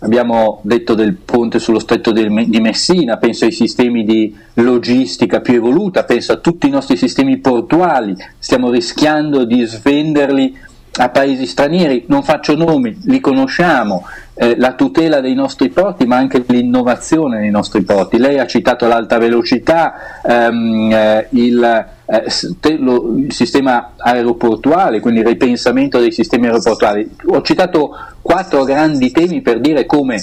Abbiamo 0.00 0.60
detto 0.62 0.94
del 0.94 1.14
ponte 1.14 1.58
sullo 1.58 1.78
stretto 1.78 2.12
di 2.12 2.60
Messina, 2.60 3.16
penso 3.16 3.46
ai 3.46 3.50
sistemi 3.50 4.04
di 4.04 4.32
logistica 4.54 5.40
più 5.40 5.54
evoluta, 5.54 6.04
penso 6.04 6.32
a 6.32 6.36
tutti 6.36 6.66
i 6.66 6.70
nostri 6.70 6.96
sistemi 6.96 7.38
portuali, 7.38 8.14
stiamo 8.38 8.70
rischiando 8.70 9.44
di 9.44 9.64
svenderli 9.64 10.54
a 10.98 11.08
paesi 11.10 11.46
stranieri, 11.46 12.04
non 12.08 12.22
faccio 12.22 12.54
nomi, 12.54 12.98
li 13.04 13.20
conosciamo, 13.20 14.06
eh, 14.34 14.56
la 14.56 14.74
tutela 14.74 15.20
dei 15.20 15.34
nostri 15.34 15.68
porti 15.68 16.06
ma 16.06 16.16
anche 16.16 16.44
l'innovazione 16.46 17.38
nei 17.38 17.50
nostri 17.50 17.82
porti. 17.82 18.18
Lei 18.18 18.38
ha 18.38 18.46
citato 18.46 18.86
l'alta 18.86 19.18
velocità, 19.18 20.20
ehm, 20.22 20.90
eh, 20.92 21.26
il, 21.30 21.86
eh, 22.06 22.76
lo, 22.78 23.14
il, 23.16 23.32
sistema 23.32 23.92
aeroportuale, 23.96 25.00
quindi 25.00 25.20
il 25.20 25.26
ripensamento 25.26 25.98
dei 25.98 26.12
sistemi 26.12 26.46
aeroportuali. 26.46 27.16
Ho 27.26 27.42
citato 27.42 27.96
quattro 28.20 28.64
grandi 28.64 29.10
temi 29.10 29.40
per 29.40 29.60
dire 29.60 29.86
come 29.86 30.22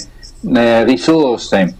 eh, 0.54 0.84
risorse 0.84 1.76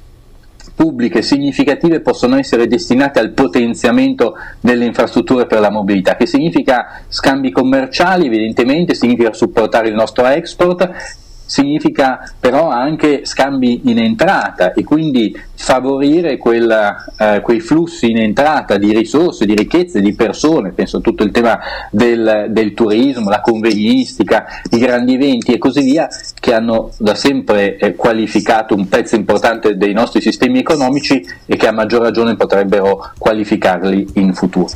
pubbliche 0.75 1.23
significative 1.23 2.01
possono 2.01 2.37
essere 2.37 2.67
destinate 2.67 3.19
al 3.19 3.31
potenziamento 3.31 4.35
delle 4.61 4.85
infrastrutture 4.85 5.47
per 5.47 5.61
la 5.61 5.71
mobilità, 5.71 6.17
che 6.17 6.27
significa 6.27 7.03
scambi 7.09 7.51
commerciali 7.51 8.27
evidentemente, 8.27 8.95
significa 8.95 9.33
supportare 9.33 9.89
il 9.89 9.95
nostro 9.95 10.27
export, 10.27 11.23
significa 11.47 12.33
però 12.39 12.69
anche 12.69 13.25
scambi 13.25 13.83
in 13.85 13.99
entrata 13.99 14.73
e 14.73 14.83
quindi 14.85 15.37
favorire 15.55 16.37
quella, 16.37 17.05
eh, 17.19 17.41
quei 17.41 17.61
flussi 17.61 18.11
in 18.11 18.19
entrata 18.19 18.77
di 18.77 18.93
risorse, 18.93 19.47
di 19.47 19.55
ricchezze, 19.55 20.01
di 20.01 20.15
persone, 20.15 20.73
penso 20.73 20.99
a 20.99 21.01
tutto 21.01 21.23
il 21.23 21.31
tema 21.31 21.59
del, 21.91 22.47
del, 22.51 22.75
turismo, 22.75 23.31
la 23.31 23.41
convegnistica, 23.41 24.47
i 24.71 24.79
grandi 24.79 25.15
eventi 25.15 25.53
e 25.53 25.59
così 25.59 25.83
via, 25.83 26.09
che 26.39 26.53
hanno 26.53 26.91
da 26.99 27.15
sempre 27.15 27.77
eh, 27.77 27.95
qualificato 27.95 28.75
un 28.75 28.89
pezzo 28.89 29.15
importante 29.15 29.77
dei 29.77 29.93
nostri 29.93 30.21
sistemi 30.21 30.59
economici 30.59 31.25
e 31.47 31.57
che 31.57 31.67
a 31.67 31.73
maggior 31.73 32.03
ragione 32.03 32.37
potrebbero 32.37 33.13
qualificarli 33.17 34.09
in 34.15 34.35
futuro. 34.35 34.69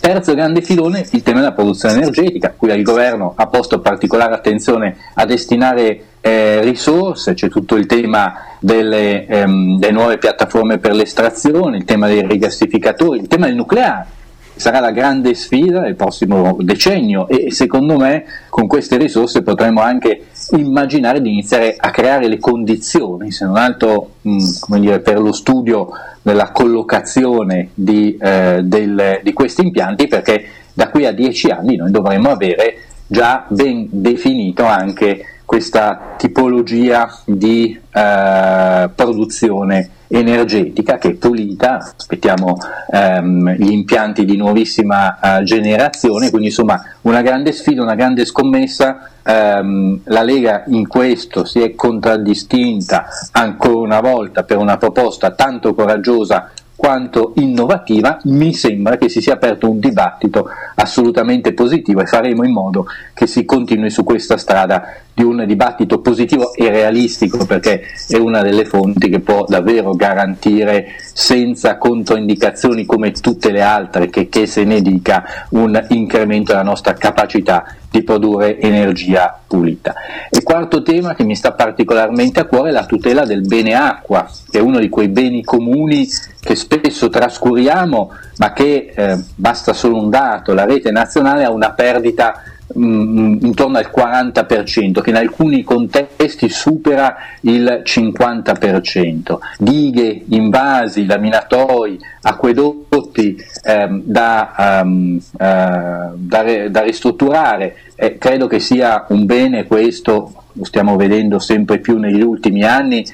Terzo 0.00 0.34
grande 0.34 0.62
filone, 0.62 1.04
il 1.10 1.22
tema 1.22 1.40
della 1.40 1.52
produzione 1.52 1.96
energetica, 1.96 2.54
cui 2.56 2.70
il 2.70 2.82
governo 2.82 3.32
ha 3.36 3.46
posto 3.46 3.80
particolare 3.80 4.34
attenzione 4.34 4.96
a 5.14 5.24
destinare 5.24 6.14
eh, 6.26 6.60
risorse, 6.60 7.34
c'è 7.34 7.48
tutto 7.48 7.76
il 7.76 7.86
tema 7.86 8.34
delle, 8.58 9.26
ehm, 9.26 9.78
delle, 9.78 9.92
nuove 9.92 10.18
piattaforme 10.18 10.78
per 10.78 10.92
l'estrazione, 10.92 11.76
il 11.76 11.84
tema 11.84 12.08
dei 12.08 12.26
rigassificatori, 12.26 13.20
il 13.20 13.28
tema 13.28 13.46
del 13.46 13.54
nucleare. 13.54 14.14
Sarà 14.56 14.80
la 14.80 14.90
grande 14.90 15.34
sfida 15.34 15.82
del 15.82 15.94
prossimo 15.94 16.56
decennio 16.60 17.28
e 17.28 17.52
secondo 17.52 17.96
me 17.96 18.24
con 18.48 18.66
queste 18.66 18.96
risorse 18.96 19.42
potremo 19.42 19.82
anche 19.82 20.28
immaginare 20.56 21.20
di 21.20 21.30
iniziare 21.30 21.76
a 21.78 21.90
creare 21.90 22.26
le 22.26 22.38
condizioni, 22.38 23.30
se 23.30 23.44
non 23.44 23.56
altro 23.56 24.14
mh, 24.22 24.78
dire, 24.78 25.00
per 25.00 25.20
lo 25.20 25.32
studio 25.32 25.90
della 26.22 26.50
collocazione 26.50 27.68
di, 27.74 28.16
eh, 28.20 28.62
del, 28.64 29.20
di 29.22 29.32
questi 29.32 29.60
impianti, 29.60 30.08
perché 30.08 30.44
da 30.72 30.88
qui 30.88 31.04
a 31.06 31.12
dieci 31.12 31.50
anni 31.50 31.76
noi 31.76 31.92
dovremo 31.92 32.30
avere 32.30 32.78
già 33.06 33.44
ben 33.48 33.86
definito 33.90 34.64
anche 34.64 35.35
questa 35.46 36.14
tipologia 36.18 37.20
di 37.24 37.80
eh, 37.90 38.90
produzione 38.94 39.90
energetica 40.08 40.98
che 40.98 41.10
è 41.10 41.14
pulita, 41.14 41.94
aspettiamo 41.96 42.58
ehm, 42.90 43.52
gli 43.52 43.70
impianti 43.70 44.24
di 44.24 44.36
nuovissima 44.36 45.18
eh, 45.38 45.42
generazione, 45.44 46.30
quindi 46.30 46.48
insomma 46.48 46.80
una 47.02 47.22
grande 47.22 47.52
sfida, 47.52 47.82
una 47.82 47.94
grande 47.94 48.24
scommessa, 48.24 49.10
ehm, 49.22 50.00
la 50.04 50.22
Lega 50.22 50.64
in 50.66 50.86
questo 50.86 51.44
si 51.44 51.60
è 51.60 51.74
contraddistinta 51.74 53.06
ancora 53.32 53.78
una 53.78 54.00
volta 54.00 54.42
per 54.42 54.58
una 54.58 54.76
proposta 54.76 55.30
tanto 55.30 55.74
coraggiosa 55.74 56.50
quanto 56.76 57.32
innovativa, 57.36 58.20
mi 58.24 58.52
sembra 58.52 58.98
che 58.98 59.08
si 59.08 59.22
sia 59.22 59.32
aperto 59.32 59.68
un 59.68 59.80
dibattito 59.80 60.46
assolutamente 60.74 61.54
positivo 61.54 62.02
e 62.02 62.06
faremo 62.06 62.44
in 62.44 62.52
modo 62.52 62.86
che 63.14 63.26
si 63.26 63.46
continui 63.46 63.88
su 63.88 64.04
questa 64.04 64.36
strada 64.36 64.84
di 65.16 65.22
un 65.22 65.44
dibattito 65.46 66.00
positivo 66.02 66.52
e 66.52 66.68
realistico 66.68 67.46
perché 67.46 67.84
è 68.06 68.18
una 68.18 68.42
delle 68.42 68.66
fonti 68.66 69.08
che 69.08 69.20
può 69.20 69.46
davvero 69.48 69.94
garantire 69.94 70.88
senza 71.10 71.78
controindicazioni 71.78 72.84
come 72.84 73.12
tutte 73.12 73.50
le 73.50 73.62
altre 73.62 74.10
che, 74.10 74.28
che 74.28 74.44
se 74.44 74.64
ne 74.64 74.82
dica 74.82 75.24
un 75.52 75.82
incremento 75.88 76.52
della 76.52 76.62
nostra 76.62 76.92
capacità 76.92 77.64
di 77.90 78.02
produrre 78.02 78.60
energia 78.60 79.40
pulita. 79.46 79.94
E 80.28 80.42
quarto 80.42 80.82
tema 80.82 81.14
che 81.14 81.24
mi 81.24 81.34
sta 81.34 81.52
particolarmente 81.52 82.40
a 82.40 82.44
cuore 82.44 82.68
è 82.68 82.72
la 82.72 82.84
tutela 82.84 83.24
del 83.24 83.40
bene 83.40 83.72
acqua, 83.72 84.30
che 84.50 84.58
è 84.58 84.60
uno 84.60 84.78
di 84.78 84.90
quei 84.90 85.08
beni 85.08 85.42
comuni 85.42 86.06
che 86.38 86.54
spesso 86.56 87.08
trascuriamo, 87.08 88.10
ma 88.36 88.52
che 88.52 88.92
eh, 88.94 89.18
basta 89.34 89.72
solo 89.72 89.96
un 89.96 90.10
dato, 90.10 90.52
la 90.52 90.66
rete 90.66 90.90
nazionale 90.90 91.44
ha 91.44 91.50
una 91.50 91.70
perdita 91.70 92.42
mh, 92.74 93.38
intorno 93.42 93.78
al 93.78 93.90
40%, 93.94 95.00
che 95.00 95.10
in 95.10 95.16
alcuni 95.16 95.62
contesti 95.62 96.48
supera 96.48 97.16
il 97.42 97.82
50%. 97.84 99.38
Dighe, 99.58 100.24
invasi, 100.28 101.06
laminatoi, 101.06 101.98
acquedotti 102.22 103.36
ehm, 103.62 104.02
da, 104.04 104.82
um, 104.82 105.18
uh, 105.32 105.38
da, 105.38 106.68
da, 106.68 106.80
ristrutturare. 106.82 107.76
Eh, 107.94 108.18
credo 108.18 108.46
che 108.46 108.60
sia 108.60 109.06
un 109.08 109.24
bene 109.26 109.64
questo, 109.64 110.44
lo 110.52 110.64
stiamo 110.64 110.96
vedendo 110.96 111.38
sempre 111.38 111.78
più 111.78 111.98
negli 111.98 112.22
ultimi 112.22 112.62
anni, 112.62 113.04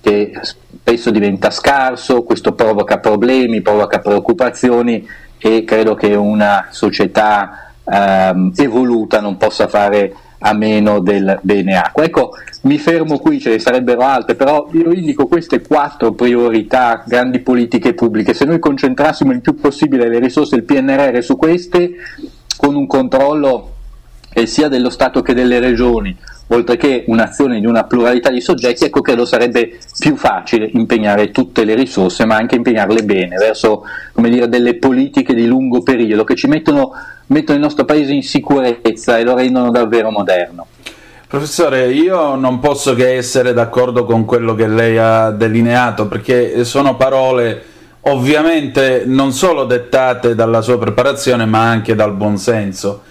che 0.00 0.32
spesso 0.42 1.10
diventa 1.10 1.50
scarso, 1.50 2.22
questo 2.22 2.52
provoca 2.52 2.98
problemi, 2.98 3.60
provoca 3.60 3.98
preoccupazioni 3.98 5.06
e 5.38 5.64
credo 5.64 5.94
che 5.94 6.14
una 6.14 6.68
società 6.70 7.69
ehm, 7.90 8.52
evoluta 8.56 9.20
non 9.20 9.36
possa 9.36 9.68
fare 9.68 10.14
a 10.40 10.54
meno 10.54 11.00
del 11.00 11.38
bene 11.42 11.76
acqua. 11.76 12.04
Ecco, 12.04 12.32
mi 12.62 12.78
fermo 12.78 13.18
qui, 13.18 13.40
ce 13.40 13.50
ne 13.50 13.58
sarebbero 13.58 14.02
altre, 14.02 14.34
però 14.34 14.68
io 14.72 14.92
indico 14.92 15.26
queste 15.26 15.60
quattro 15.60 16.12
priorità, 16.12 17.02
grandi 17.06 17.40
politiche 17.40 17.94
pubbliche. 17.94 18.34
Se 18.34 18.44
noi 18.44 18.58
concentrassimo 18.58 19.32
il 19.32 19.40
più 19.40 19.54
possibile 19.54 20.08
le 20.08 20.18
risorse 20.18 20.56
del 20.56 20.64
PNRR 20.64 21.22
su 21.22 21.36
queste, 21.36 21.92
con 22.56 22.74
un 22.74 22.86
controllo 22.86 23.74
eh, 24.32 24.46
sia 24.46 24.68
dello 24.68 24.90
Stato 24.90 25.22
che 25.22 25.34
delle 25.34 25.58
regioni, 25.58 26.16
oltre 26.52 26.76
che 26.76 27.04
un'azione 27.06 27.60
di 27.60 27.66
una 27.66 27.84
pluralità 27.84 28.30
di 28.30 28.40
soggetti, 28.40 28.84
ecco 28.84 29.00
credo 29.00 29.24
sarebbe 29.24 29.78
più 29.98 30.16
facile 30.16 30.70
impegnare 30.72 31.30
tutte 31.30 31.64
le 31.64 31.74
risorse, 31.74 32.24
ma 32.24 32.36
anche 32.36 32.56
impegnarle 32.56 33.02
bene 33.02 33.36
verso 33.36 33.82
dire, 34.14 34.48
delle 34.48 34.74
politiche 34.74 35.34
di 35.34 35.46
lungo 35.46 35.82
periodo 35.82 36.24
che 36.24 36.34
ci 36.34 36.46
mettono, 36.46 36.92
mettono 37.26 37.58
il 37.58 37.64
nostro 37.64 37.84
paese 37.84 38.12
in 38.12 38.22
sicurezza 38.22 39.18
e 39.18 39.24
lo 39.24 39.34
rendono 39.34 39.70
davvero 39.70 40.10
moderno. 40.10 40.66
Professore, 41.28 41.92
io 41.92 42.34
non 42.34 42.58
posso 42.58 42.94
che 42.94 43.14
essere 43.14 43.52
d'accordo 43.52 44.04
con 44.04 44.24
quello 44.24 44.56
che 44.56 44.66
lei 44.66 44.98
ha 44.98 45.30
delineato, 45.30 46.08
perché 46.08 46.64
sono 46.64 46.96
parole 46.96 47.62
ovviamente 48.04 49.04
non 49.06 49.32
solo 49.32 49.64
dettate 49.64 50.34
dalla 50.34 50.62
sua 50.62 50.78
preparazione, 50.78 51.44
ma 51.44 51.68
anche 51.68 51.94
dal 51.94 52.14
buonsenso. 52.14 53.02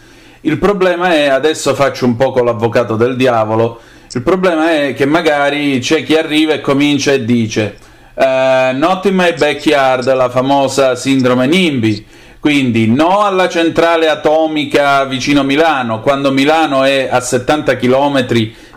Il 0.42 0.58
problema 0.58 1.14
è, 1.14 1.28
adesso 1.28 1.76
faccio 1.76 2.06
un 2.06 2.16
po' 2.16 2.34
l'avvocato 2.42 2.96
del 2.96 3.18
diavolo, 3.18 3.80
il 4.12 4.22
problema 4.22 4.72
è 4.72 4.94
che 4.94 5.06
magari 5.06 5.80
c'è 5.80 6.04
chi 6.04 6.16
arriva 6.16 6.54
e 6.54 6.62
comincia 6.62 7.12
e 7.12 7.26
dice 7.26 7.78
uh, 8.14 8.24
Not 8.74 9.06
in 9.06 9.16
my 9.16 9.36
backyard, 9.38 10.12
la 10.14 10.30
famosa 10.30 10.96
sindrome 10.96 11.46
NIMBY, 11.46 12.06
quindi 12.40 12.88
no 12.88 13.26
alla 13.26 13.50
centrale 13.50 14.08
atomica 14.08 15.04
vicino 15.04 15.44
Milano, 15.44 16.00
quando 16.00 16.32
Milano 16.32 16.86
è 16.86 17.10
a 17.12 17.20
70 17.20 17.76
km 17.76 18.26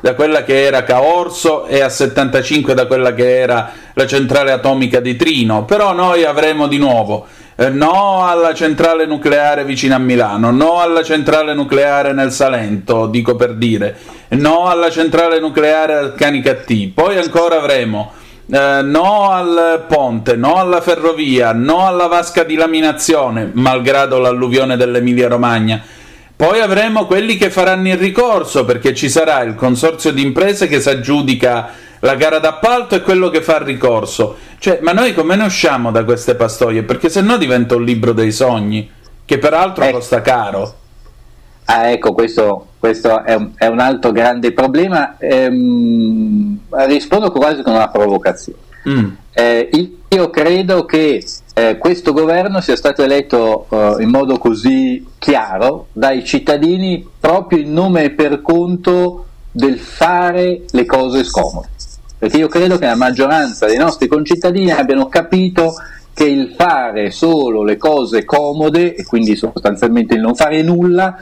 da 0.01 0.15
quella 0.15 0.43
che 0.43 0.65
era 0.65 0.83
Caorso 0.83 1.67
e 1.67 1.81
a 1.81 1.89
75 1.89 2.75
da 2.75 2.87
quella 2.87 3.15
che 3.15 3.39
era 3.39 3.71
la 3.93 4.07
centrale 4.07 4.51
atomica 4.51 4.99
di 4.99 5.15
Trino, 5.15 5.65
però 5.65 5.93
noi 5.93 6.25
avremo 6.25 6.67
di 6.67 6.79
nuovo 6.79 7.27
no 7.71 8.27
alla 8.27 8.55
centrale 8.55 9.07
nucleare 9.07 9.65
vicino 9.65 9.95
a 9.95 9.99
Milano, 9.99 10.51
no 10.51 10.81
alla 10.81 11.03
centrale 11.03 11.55
nucleare 11.55 12.13
nel 12.13 12.33
Salento, 12.33 13.07
dico 13.07 13.37
per 13.37 13.55
dire, 13.55 13.97
no 14.31 14.69
alla 14.69 14.91
centrale 14.91 15.39
nucleare 15.39 15.95
al 15.95 16.15
Canicattì, 16.15 16.91
poi 16.95 17.19
ancora 17.19 17.57
avremo 17.57 18.13
eh, 18.51 18.83
no 18.83 19.31
al 19.31 19.85
ponte, 19.89 20.37
no 20.37 20.57
alla 20.57 20.81
ferrovia, 20.81 21.53
no 21.53 21.87
alla 21.87 22.07
vasca 22.07 22.43
di 22.43 22.55
laminazione, 22.55 23.51
malgrado 23.55 24.19
l'alluvione 24.19 24.77
dell'Emilia 24.77 25.29
Romagna. 25.29 25.83
Poi 26.35 26.61
avremo 26.61 27.07
quelli 27.07 27.37
che 27.37 27.51
faranno 27.51 27.89
il 27.89 27.97
ricorso 27.97 28.65
perché 28.65 28.95
ci 28.95 29.09
sarà 29.09 29.43
il 29.43 29.55
consorzio 29.55 30.13
di 30.13 30.23
imprese 30.23 30.67
che 30.67 30.81
si 30.81 30.89
aggiudica 30.89 31.71
la 32.05 32.15
gara 32.17 32.39
d'appalto 32.39 32.97
e 32.97 33.01
quello 33.01 33.31
che 33.31 33.43
fa 33.43 33.59
il 33.59 33.65
ricorso. 33.65 34.37
Cioè, 34.59 34.81
ma 34.83 34.93
noi 34.93 35.15
come 35.15 35.37
ne 35.37 35.45
usciamo 35.45 35.91
da 35.91 36.05
queste 36.05 36.35
pastoie? 36.35 36.83
Perché 36.83 37.09
se 37.09 37.21
no 37.21 37.37
diventa 37.37 37.77
un 37.77 37.85
libro 37.85 38.13
dei 38.13 38.33
sogni, 38.33 38.91
che 39.25 39.39
peraltro 39.39 39.85
ecco. 39.85 39.99
costa 39.99 40.21
caro. 40.21 40.75
Ah, 41.67 41.91
ecco, 41.91 42.13
questo, 42.13 42.67
questo 42.79 43.23
è, 43.25 43.35
un, 43.35 43.53
è, 43.55 43.67
un, 43.67 43.79
altro 43.79 44.11
grande 44.11 44.53
problema. 44.53 45.17
Ehm, 45.19 46.59
rispondo 46.71 47.31
quasi 47.31 47.63
con 47.63 47.75
una 47.75 47.89
provocazione. 47.89 48.59
Mm. 48.89 49.11
Eh, 49.33 49.69
io 50.09 50.31
credo 50.31 50.85
che 50.85 51.25
eh, 51.55 51.79
questo 51.79 52.13
governo 52.13 52.61
sia 52.61 52.75
stato 52.75 53.05
eletto 53.05 53.67
eh, 53.71 54.03
in 54.03 54.11
modo 54.11 54.39
così 54.39 55.07
chiaro 55.19 55.87
dai 55.93 56.25
cittadini 56.25 57.09
proprio 57.21 57.61
in 57.61 57.73
nome 57.73 58.05
e 58.05 58.11
per 58.11 58.43
conto 58.43 59.27
del 59.53 59.79
fare 59.79 60.63
le 60.69 60.85
cose 60.85 61.23
scomode 61.23 61.69
perché 62.23 62.37
io 62.37 62.47
credo 62.47 62.79
che 62.79 62.87
la 62.87 62.95
maggioranza 62.95 63.67
dei 63.67 63.77
nostri 63.77 64.07
concittadini 64.07 64.71
abbiano 64.71 65.09
capito 65.09 65.75
che 66.15 66.25
il 66.25 66.55
fare 66.57 67.11
solo 67.11 67.63
le 67.63 67.77
cose 67.77 68.25
comode 68.25 68.95
e 68.95 69.05
quindi 69.05 69.35
sostanzialmente 69.35 70.15
il 70.15 70.21
non 70.21 70.35
fare 70.35 70.63
nulla 70.63 71.17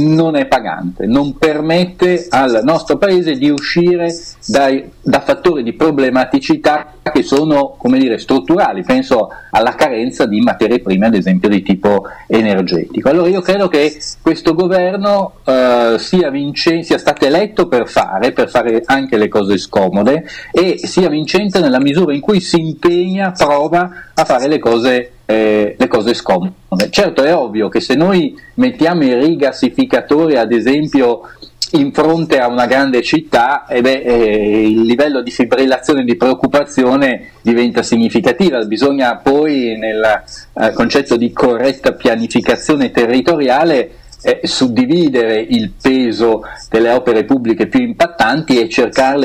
non 0.00 0.36
è 0.36 0.46
pagante, 0.46 1.06
non 1.06 1.36
permette 1.38 2.26
al 2.28 2.60
nostro 2.64 2.98
paese 2.98 3.34
di 3.34 3.50
uscire 3.50 4.12
dai, 4.46 4.90
da 5.00 5.20
fattori 5.20 5.62
di 5.62 5.74
problematicità 5.74 6.94
che 7.12 7.22
sono 7.22 7.76
dire, 7.82 8.18
strutturali, 8.18 8.82
penso 8.82 9.28
alla 9.50 9.74
carenza 9.74 10.26
di 10.26 10.40
materie 10.40 10.80
prime 10.80 11.06
ad 11.06 11.14
esempio 11.14 11.48
di 11.48 11.62
tipo 11.62 12.04
energetico. 12.26 13.08
Allora 13.08 13.28
io 13.28 13.40
credo 13.40 13.68
che 13.68 14.00
questo 14.20 14.54
governo 14.54 15.34
eh, 15.44 15.96
sia, 15.98 16.30
vincente, 16.30 16.84
sia 16.84 16.98
stato 16.98 17.26
eletto 17.26 17.68
per 17.68 17.88
fare, 17.88 18.32
per 18.32 18.48
fare 18.48 18.82
anche 18.86 19.16
le 19.16 19.28
cose 19.28 19.58
scomode 19.58 20.24
e 20.52 20.78
sia 20.82 21.08
vincente 21.08 21.60
nella 21.60 21.80
misura 21.80 22.14
in 22.14 22.20
cui 22.20 22.40
si 22.40 22.60
impegna, 22.60 23.32
prova 23.32 23.90
a 24.14 24.24
fare 24.24 24.31
le 24.38 24.58
cose 24.58 25.12
eh, 25.26 25.76
cose 25.88 26.14
scomode. 26.14 26.54
Certo 26.90 27.22
è 27.22 27.34
ovvio 27.34 27.68
che 27.68 27.80
se 27.80 27.94
noi 27.94 28.34
mettiamo 28.54 29.04
i 29.04 29.14
rigassificatori 29.14 30.36
ad 30.36 30.52
esempio 30.52 31.22
in 31.72 31.92
fronte 31.92 32.38
a 32.38 32.48
una 32.48 32.66
grande 32.66 33.02
città 33.02 33.66
eh 33.66 33.80
beh, 33.80 34.02
eh, 34.02 34.68
il 34.68 34.82
livello 34.82 35.22
di 35.22 35.30
fibrillazione 35.30 36.02
e 36.02 36.04
di 36.04 36.16
preoccupazione 36.16 37.30
diventa 37.40 37.82
significativo, 37.82 38.58
bisogna 38.66 39.16
poi 39.16 39.76
nel 39.78 40.22
eh, 40.54 40.72
concetto 40.72 41.16
di 41.16 41.32
corretta 41.32 41.92
pianificazione 41.92 42.90
territoriale 42.90 44.00
eh, 44.22 44.40
suddividere 44.44 45.38
il 45.40 45.72
peso 45.80 46.42
delle 46.70 46.90
opere 46.90 47.24
pubbliche 47.24 47.66
più 47.66 47.80
impattanti 47.80 48.60
e, 48.60 48.68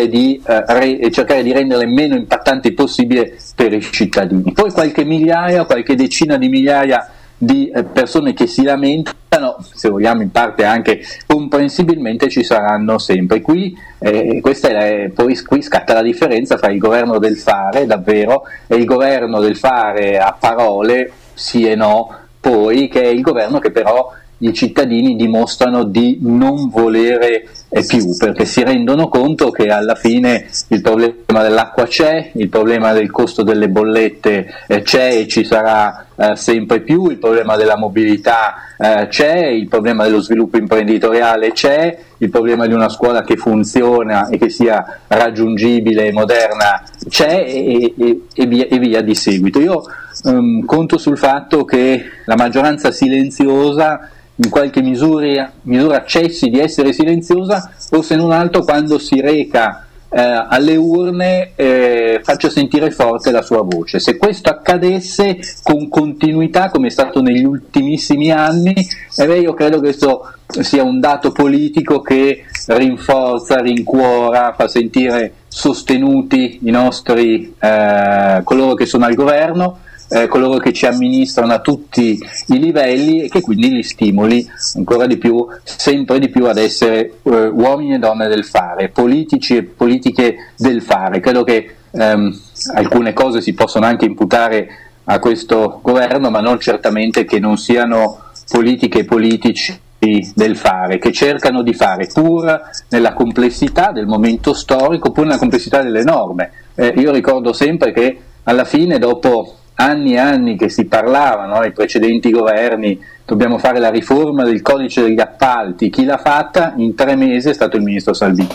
di, 0.10 0.42
eh, 0.46 0.64
re, 0.68 1.00
e 1.00 1.12
cercare 1.12 1.44
di 1.44 1.54
renderle 1.54 1.86
meno 1.86 2.16
impattanti 2.16 2.74
possibile 2.74 3.38
per 3.56 3.74
i 3.74 3.82
cittadini. 3.82 4.54
Poi 4.54 4.72
qualche 4.72 5.04
migliaia, 5.04 5.66
qualche 5.66 5.96
decina 5.96 6.38
di 6.38 6.50
migliaia 6.50 7.12
di 7.38 7.70
eh, 7.70 7.84
persone 7.84 8.34
che 8.34 8.48
si 8.48 8.64
lamentano, 8.64 9.58
se 9.60 9.90
vogliamo 9.90 10.24
in 10.24 10.32
parte 10.32 10.64
anche 10.64 11.02
comprensibilmente 11.28 12.30
ci 12.30 12.44
saranno 12.44 12.98
sempre. 12.98 13.42
Qui, 13.42 13.78
eh, 14.00 14.40
questa 14.42 14.70
è, 14.70 15.12
poi 15.14 15.40
qui 15.44 15.62
scatta 15.62 15.94
la 15.94 16.02
differenza 16.02 16.58
fra 16.58 16.72
il 16.72 16.80
governo 16.80 17.20
del 17.20 17.38
fare 17.38 17.86
davvero 17.86 18.44
e 18.66 18.76
il 18.76 18.86
governo 18.86 19.40
del 19.40 19.56
fare 19.56 20.18
a 20.18 20.36
parole 20.38 21.12
sì 21.36 21.68
e 21.68 21.76
no, 21.76 22.10
poi 22.40 22.88
che 22.88 23.02
è 23.02 23.08
il 23.08 23.22
governo 23.22 23.60
che 23.60 23.70
però 23.70 24.12
i 24.40 24.54
cittadini 24.54 25.16
dimostrano 25.16 25.84
di 25.84 26.20
non 26.22 26.70
volere 26.70 27.48
più 27.86 28.16
perché 28.18 28.46
si 28.46 28.64
rendono 28.64 29.10
conto 29.10 29.52
che 29.52 29.66
alla 29.66 29.96
fine 29.96 30.48
il 30.70 30.82
problema 30.82 31.42
dell'acqua 31.42 31.84
c'è, 31.84 32.32
il 32.34 32.48
problema 32.48 32.94
del 32.94 33.12
costo 33.12 33.44
delle 33.44 33.68
bollette 33.68 34.48
eh, 34.68 34.82
c'è 34.82 35.18
e 35.18 35.28
ci 35.28 35.44
sarà 35.44 36.06
eh, 36.16 36.36
sempre 36.36 36.80
più, 36.80 37.10
il 37.10 37.18
problema 37.18 37.58
della 37.58 37.78
mobilità 37.78 38.56
eh, 38.78 39.08
c'è, 39.10 39.48
il 39.48 39.68
problema 39.68 40.06
dello 40.06 40.22
sviluppo 40.22 40.58
imprenditoriale 40.58 41.52
c'è, 41.52 41.98
il 42.20 42.30
problema 42.30 42.66
di 42.68 42.74
una 42.74 42.90
scuola 42.90 43.24
che 43.24 43.36
funziona 43.36 44.30
e 44.30 44.38
che 44.38 44.50
sia 44.50 45.02
raggiungibile 45.08 46.08
e 46.08 46.12
moderna 46.14 46.84
c'è 47.10 47.44
e, 47.48 47.94
e, 47.98 48.22
e, 48.34 48.46
via, 48.46 49.02
di 49.02 49.14
seguito. 49.14 49.60
Io 49.60 49.84
um, 50.24 50.66
conto 50.66 50.98
sul 50.98 51.18
fatto 51.18 51.64
che 51.64 52.04
la 52.26 52.36
maggioranza 52.36 52.92
silenziosa 52.92 54.10
in 54.38 54.50
qualche 54.50 54.82
misura, 54.82 55.52
misura 55.64 56.04
cessi 56.06 56.50
di 56.50 56.60
essere 56.60 56.94
silenziosa 56.94 57.72
o 57.92 58.02
se 58.02 58.16
non 58.16 58.32
altro 58.32 58.64
quando 58.64 59.00
si 59.00 59.20
reca 59.20 59.88
eh, 60.10 60.22
alle 60.22 60.76
urne 60.76 61.52
eh, 61.56 62.22
faccia 62.24 62.50
sentire 62.50 62.92
forte 62.92 63.32
la 63.32 63.42
sua 63.42 63.62
voce. 63.62 64.00
Se 64.00 64.18
questo 64.18 64.50
accadesse 64.50 65.40
con 65.64 65.90
continuità 65.90 66.70
come 66.70 66.88
è 66.88 66.92
stato 66.92 67.22
negli 67.22 67.44
ultimissimi 67.44 68.32
anni, 68.32 68.74
eh 68.74 69.40
io 69.40 69.54
credo 69.54 69.78
che 69.78 69.88
questo 69.88 70.32
sia 70.62 70.84
un 70.84 71.00
dato 71.00 71.32
politico 71.32 72.02
che 72.02 72.46
rinforza, 72.68 73.60
rincuora, 73.60 74.54
fa 74.56 74.68
sentire 74.68 75.34
sostenuti 75.48 76.60
i 76.64 76.72
nostri, 76.72 77.54
eh, 77.60 78.42
coloro 78.44 78.76
che 78.76 78.86
sono 78.86 79.06
al 79.06 79.14
governo 79.16 79.80
eh, 80.10 80.28
coloro 80.28 80.58
che 80.58 80.74
ci 80.74 80.86
amministrano 80.86 81.54
a 81.54 81.60
tutti 81.60 82.20
i 82.48 82.60
livelli 82.60 83.24
e 83.24 83.30
che 83.30 83.42
quindi 83.42 83.70
li 83.70 83.84
stimoli 83.84 84.48
ancora 84.76 85.06
di 85.06 85.18
più, 85.18 85.46
sempre 85.64 86.20
di 86.20 86.30
più 86.30 86.46
ad 86.46 86.58
essere 86.58 87.20
eh, 87.24 87.48
uomini 87.48 87.96
e 87.96 88.00
donne 88.00 88.28
del 88.28 88.46
fare, 88.46 88.90
politici 88.90 89.58
e 89.58 89.64
politiche 89.64 90.52
del 90.56 90.82
fare. 90.82 91.20
Credo 91.20 91.44
che 91.44 91.76
ehm, 91.92 92.40
alcune 92.74 93.14
cose 93.14 93.42
si 93.42 93.54
possono 93.54 93.86
anche 93.86 94.06
imputare 94.06 94.70
a 95.06 95.20
questo 95.20 95.80
governo, 95.82 96.30
ma 96.30 96.42
non 96.42 96.60
certamente 96.60 97.26
che 97.26 97.40
non 97.40 97.58
siano 97.58 98.24
politiche 98.50 99.00
e 99.00 99.06
politici 99.06 99.80
del 100.00 100.56
fare, 100.56 101.00
che 101.00 101.12
cercano 101.12 101.64
di 101.64 101.74
fare 101.74 102.08
pur 102.14 102.62
nella 102.90 103.14
complessità 103.14 103.92
del 103.92 104.06
momento 104.06 104.54
storico, 104.54 105.12
pur 105.12 105.26
nella 105.26 105.40
complessità 105.40 105.82
delle 105.82 106.04
norme. 106.04 106.52
Eh, 106.76 106.94
io 106.98 107.12
ricordo 107.12 107.52
sempre 107.52 107.92
che 107.92 108.20
alla 108.44 108.64
fine, 108.64 109.00
dopo 109.00 109.57
anni 109.80 110.14
e 110.14 110.20
anni 110.20 110.58
che 110.58 110.70
si 110.70 110.86
parlava, 110.86 111.46
no, 111.46 111.56
ai 111.56 111.72
precedenti 111.72 112.32
governi, 112.32 113.00
dobbiamo 113.26 113.58
fare 113.58 113.80
la 113.80 113.90
riforma 113.90 114.44
del 114.44 114.62
codice 114.62 115.02
degli 115.02 115.20
appalti, 115.20 115.90
chi 115.90 116.06
l'ha 116.06 116.18
fatta 116.18 116.74
in 116.78 116.96
tre 116.96 117.16
mesi 117.16 117.50
è 117.50 117.54
stato 117.54 117.78
il 117.78 117.84
ministro 117.84 118.14
Salvini. 118.14 118.50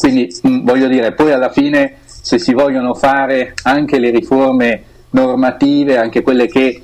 Quindi 0.00 0.28
mh, 0.42 0.64
voglio 0.64 0.86
dire, 0.86 1.12
poi 1.12 1.32
alla 1.32 1.50
fine 1.50 1.96
se 2.04 2.38
si 2.38 2.52
vogliono 2.52 2.94
fare 2.94 3.54
anche 3.62 3.98
le 3.98 4.10
riforme 4.10 4.82
normative, 5.10 5.96
anche 5.96 6.22
quelle 6.22 6.46
che 6.46 6.82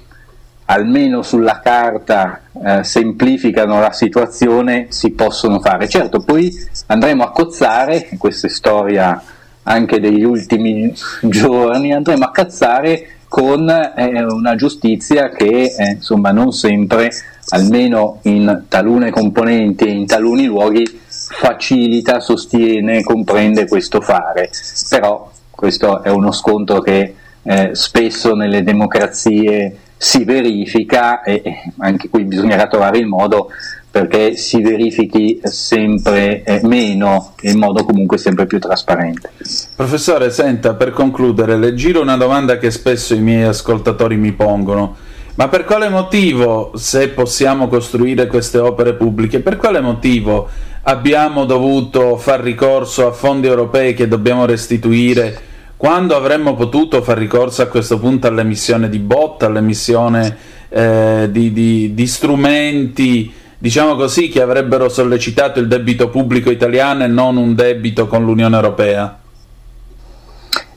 almeno 0.66 1.22
sulla 1.22 1.60
carta 1.62 2.40
eh, 2.64 2.82
semplificano 2.82 3.78
la 3.78 3.92
situazione, 3.92 4.86
si 4.88 5.10
possono 5.12 5.60
fare. 5.60 5.88
Certo, 5.88 6.20
poi 6.20 6.50
andremo 6.86 7.22
a 7.22 7.30
cozzare, 7.30 8.08
questa 8.18 8.46
è 8.46 8.50
storia 8.50 9.22
anche 9.64 10.00
degli 10.00 10.24
ultimi 10.24 10.92
giorni, 11.22 11.92
andremo 11.92 12.24
a 12.24 12.30
cazzare 12.30 13.08
con 13.34 13.68
eh, 13.68 14.22
una 14.22 14.54
giustizia 14.54 15.28
che 15.30 15.74
eh, 15.76 15.90
insomma 15.94 16.30
non 16.30 16.52
sempre, 16.52 17.10
almeno 17.48 18.20
in 18.22 18.66
talune 18.68 19.10
componenti 19.10 19.86
e 19.86 19.90
in 19.90 20.06
taluni 20.06 20.44
luoghi, 20.44 20.84
facilita, 20.86 22.20
sostiene, 22.20 23.02
comprende 23.02 23.66
questo 23.66 24.00
fare. 24.00 24.50
Però 24.88 25.32
questo 25.50 26.04
è 26.04 26.10
uno 26.10 26.30
scontro 26.30 26.78
che 26.80 27.12
eh, 27.42 27.70
spesso 27.72 28.36
nelle 28.36 28.62
democrazie 28.62 29.78
si 29.96 30.22
verifica 30.22 31.22
e 31.22 31.42
anche 31.78 32.08
qui 32.08 32.22
bisognerà 32.22 32.68
trovare 32.68 32.98
il 32.98 33.06
modo 33.06 33.48
perché 33.94 34.36
si 34.36 34.60
verifichi 34.60 35.38
sempre 35.44 36.42
eh, 36.42 36.58
meno 36.64 37.34
e 37.40 37.52
in 37.52 37.60
modo 37.60 37.84
comunque 37.84 38.18
sempre 38.18 38.44
più 38.44 38.58
trasparente. 38.58 39.30
Professore, 39.76 40.32
senta, 40.32 40.74
per 40.74 40.90
concludere, 40.90 41.56
le 41.56 41.74
giro 41.74 42.00
una 42.00 42.16
domanda 42.16 42.58
che 42.58 42.72
spesso 42.72 43.14
i 43.14 43.20
miei 43.20 43.44
ascoltatori 43.44 44.16
mi 44.16 44.32
pongono. 44.32 44.96
Ma 45.36 45.46
per 45.46 45.64
quale 45.64 45.88
motivo, 45.88 46.72
se 46.74 47.10
possiamo 47.10 47.68
costruire 47.68 48.26
queste 48.26 48.58
opere 48.58 48.94
pubbliche, 48.94 49.38
per 49.38 49.58
quale 49.58 49.80
motivo 49.80 50.48
abbiamo 50.82 51.44
dovuto 51.44 52.16
far 52.16 52.40
ricorso 52.40 53.06
a 53.06 53.12
fondi 53.12 53.46
europei 53.46 53.94
che 53.94 54.08
dobbiamo 54.08 54.44
restituire 54.44 55.40
quando 55.76 56.16
avremmo 56.16 56.56
potuto 56.56 57.00
far 57.00 57.16
ricorso 57.16 57.62
a 57.62 57.66
questo 57.66 58.00
punto 58.00 58.26
all'emissione 58.26 58.88
di 58.88 58.98
bot, 58.98 59.44
all'emissione 59.44 60.36
eh, 60.68 61.28
di, 61.30 61.52
di, 61.52 61.94
di 61.94 62.06
strumenti, 62.08 63.42
diciamo 63.64 63.94
così, 63.94 64.28
che 64.28 64.42
avrebbero 64.42 64.90
sollecitato 64.90 65.58
il 65.58 65.68
debito 65.68 66.10
pubblico 66.10 66.50
italiano 66.50 67.02
e 67.02 67.06
non 67.06 67.38
un 67.38 67.54
debito 67.54 68.06
con 68.06 68.22
l'Unione 68.22 68.56
Europea? 68.56 69.18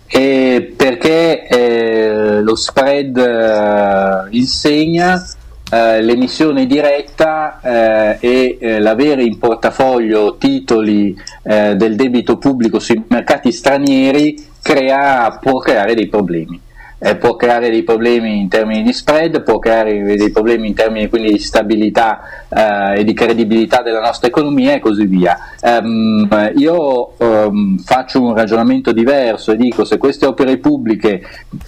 Eh, 0.08 0.74
perché 0.74 1.46
eh, 1.50 2.42
lo 2.42 2.56
spread 2.56 3.18
eh, 3.18 4.28
insegna 4.38 5.22
eh, 5.70 6.02
l'emissione 6.02 6.66
diretta 6.66 7.60
eh, 7.60 8.18
e 8.22 8.58
eh, 8.58 8.80
l'avere 8.80 9.24
in 9.24 9.38
portafoglio 9.38 10.38
titoli 10.38 11.14
del 11.44 11.96
debito 11.96 12.38
pubblico 12.38 12.80
sui 12.80 13.04
mercati 13.08 13.52
stranieri 13.54 14.46
crea, 14.62 15.40
può 15.42 15.60
creare 15.60 15.94
dei 15.94 16.08
problemi. 16.08 16.60
Eh, 17.00 17.16
può 17.16 17.36
creare 17.36 17.70
dei 17.70 17.84
problemi 17.84 18.40
in 18.40 18.50
termini 18.50 18.82
di 18.82 18.92
spread, 18.92 19.44
può 19.44 19.60
creare 19.60 20.16
dei 20.16 20.32
problemi 20.32 20.70
in 20.70 20.74
termini 20.74 21.08
quindi 21.10 21.32
di 21.32 21.38
stabilità 21.38 22.20
eh, 22.50 23.02
e 23.02 23.04
di 23.04 23.14
credibilità 23.14 23.84
della 23.84 24.00
nostra 24.00 24.28
economia 24.28 24.74
e 24.74 24.80
così 24.80 25.06
via. 25.06 25.38
Um, 25.62 26.28
io 26.56 27.14
um, 27.18 27.78
faccio 27.78 28.20
un 28.20 28.34
ragionamento 28.34 28.92
diverso 28.94 29.52
e 29.52 29.58
dico 29.58 29.86
se 29.86 30.00
queste 30.00 30.26
opere 30.26 30.58
pubbliche, 30.58 31.22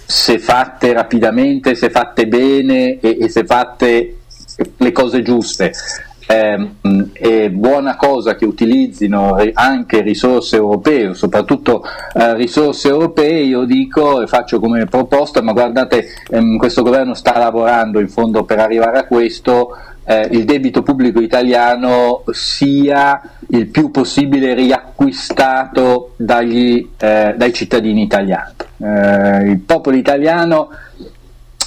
se 0.04 0.40
fatte 0.40 0.92
rapidamente, 0.92 1.76
se 1.76 1.90
fatte 1.90 2.26
bene 2.26 2.98
e, 2.98 3.18
e 3.20 3.28
se 3.28 3.44
fatte 3.44 4.16
le 4.76 4.92
cose 4.92 5.22
giuste, 5.22 5.72
è 6.30 7.50
buona 7.50 7.96
cosa 7.96 8.36
che 8.36 8.44
utilizzino 8.44 9.36
anche 9.52 10.00
risorse 10.00 10.56
europee, 10.56 11.14
soprattutto 11.14 11.82
eh, 12.14 12.34
risorse 12.34 12.88
europee, 12.88 13.42
io 13.42 13.64
dico 13.64 14.22
e 14.22 14.28
faccio 14.28 14.60
come 14.60 14.84
proposta, 14.86 15.42
ma 15.42 15.52
guardate, 15.52 16.06
ehm, 16.30 16.56
questo 16.56 16.82
governo 16.82 17.14
sta 17.14 17.36
lavorando 17.36 17.98
in 17.98 18.08
fondo 18.08 18.44
per 18.44 18.60
arrivare 18.60 18.98
a 18.98 19.06
questo, 19.06 19.76
eh, 20.04 20.28
il 20.30 20.44
debito 20.44 20.82
pubblico 20.82 21.20
italiano 21.20 22.22
sia 22.30 23.20
il 23.48 23.66
più 23.66 23.90
possibile 23.90 24.54
riacquistato 24.54 26.12
dagli, 26.16 26.90
eh, 26.96 27.34
dai 27.36 27.52
cittadini 27.52 28.02
italiani. 28.02 28.54
Il 28.80 29.60
popolo 29.66 29.96
italiano 29.96 30.70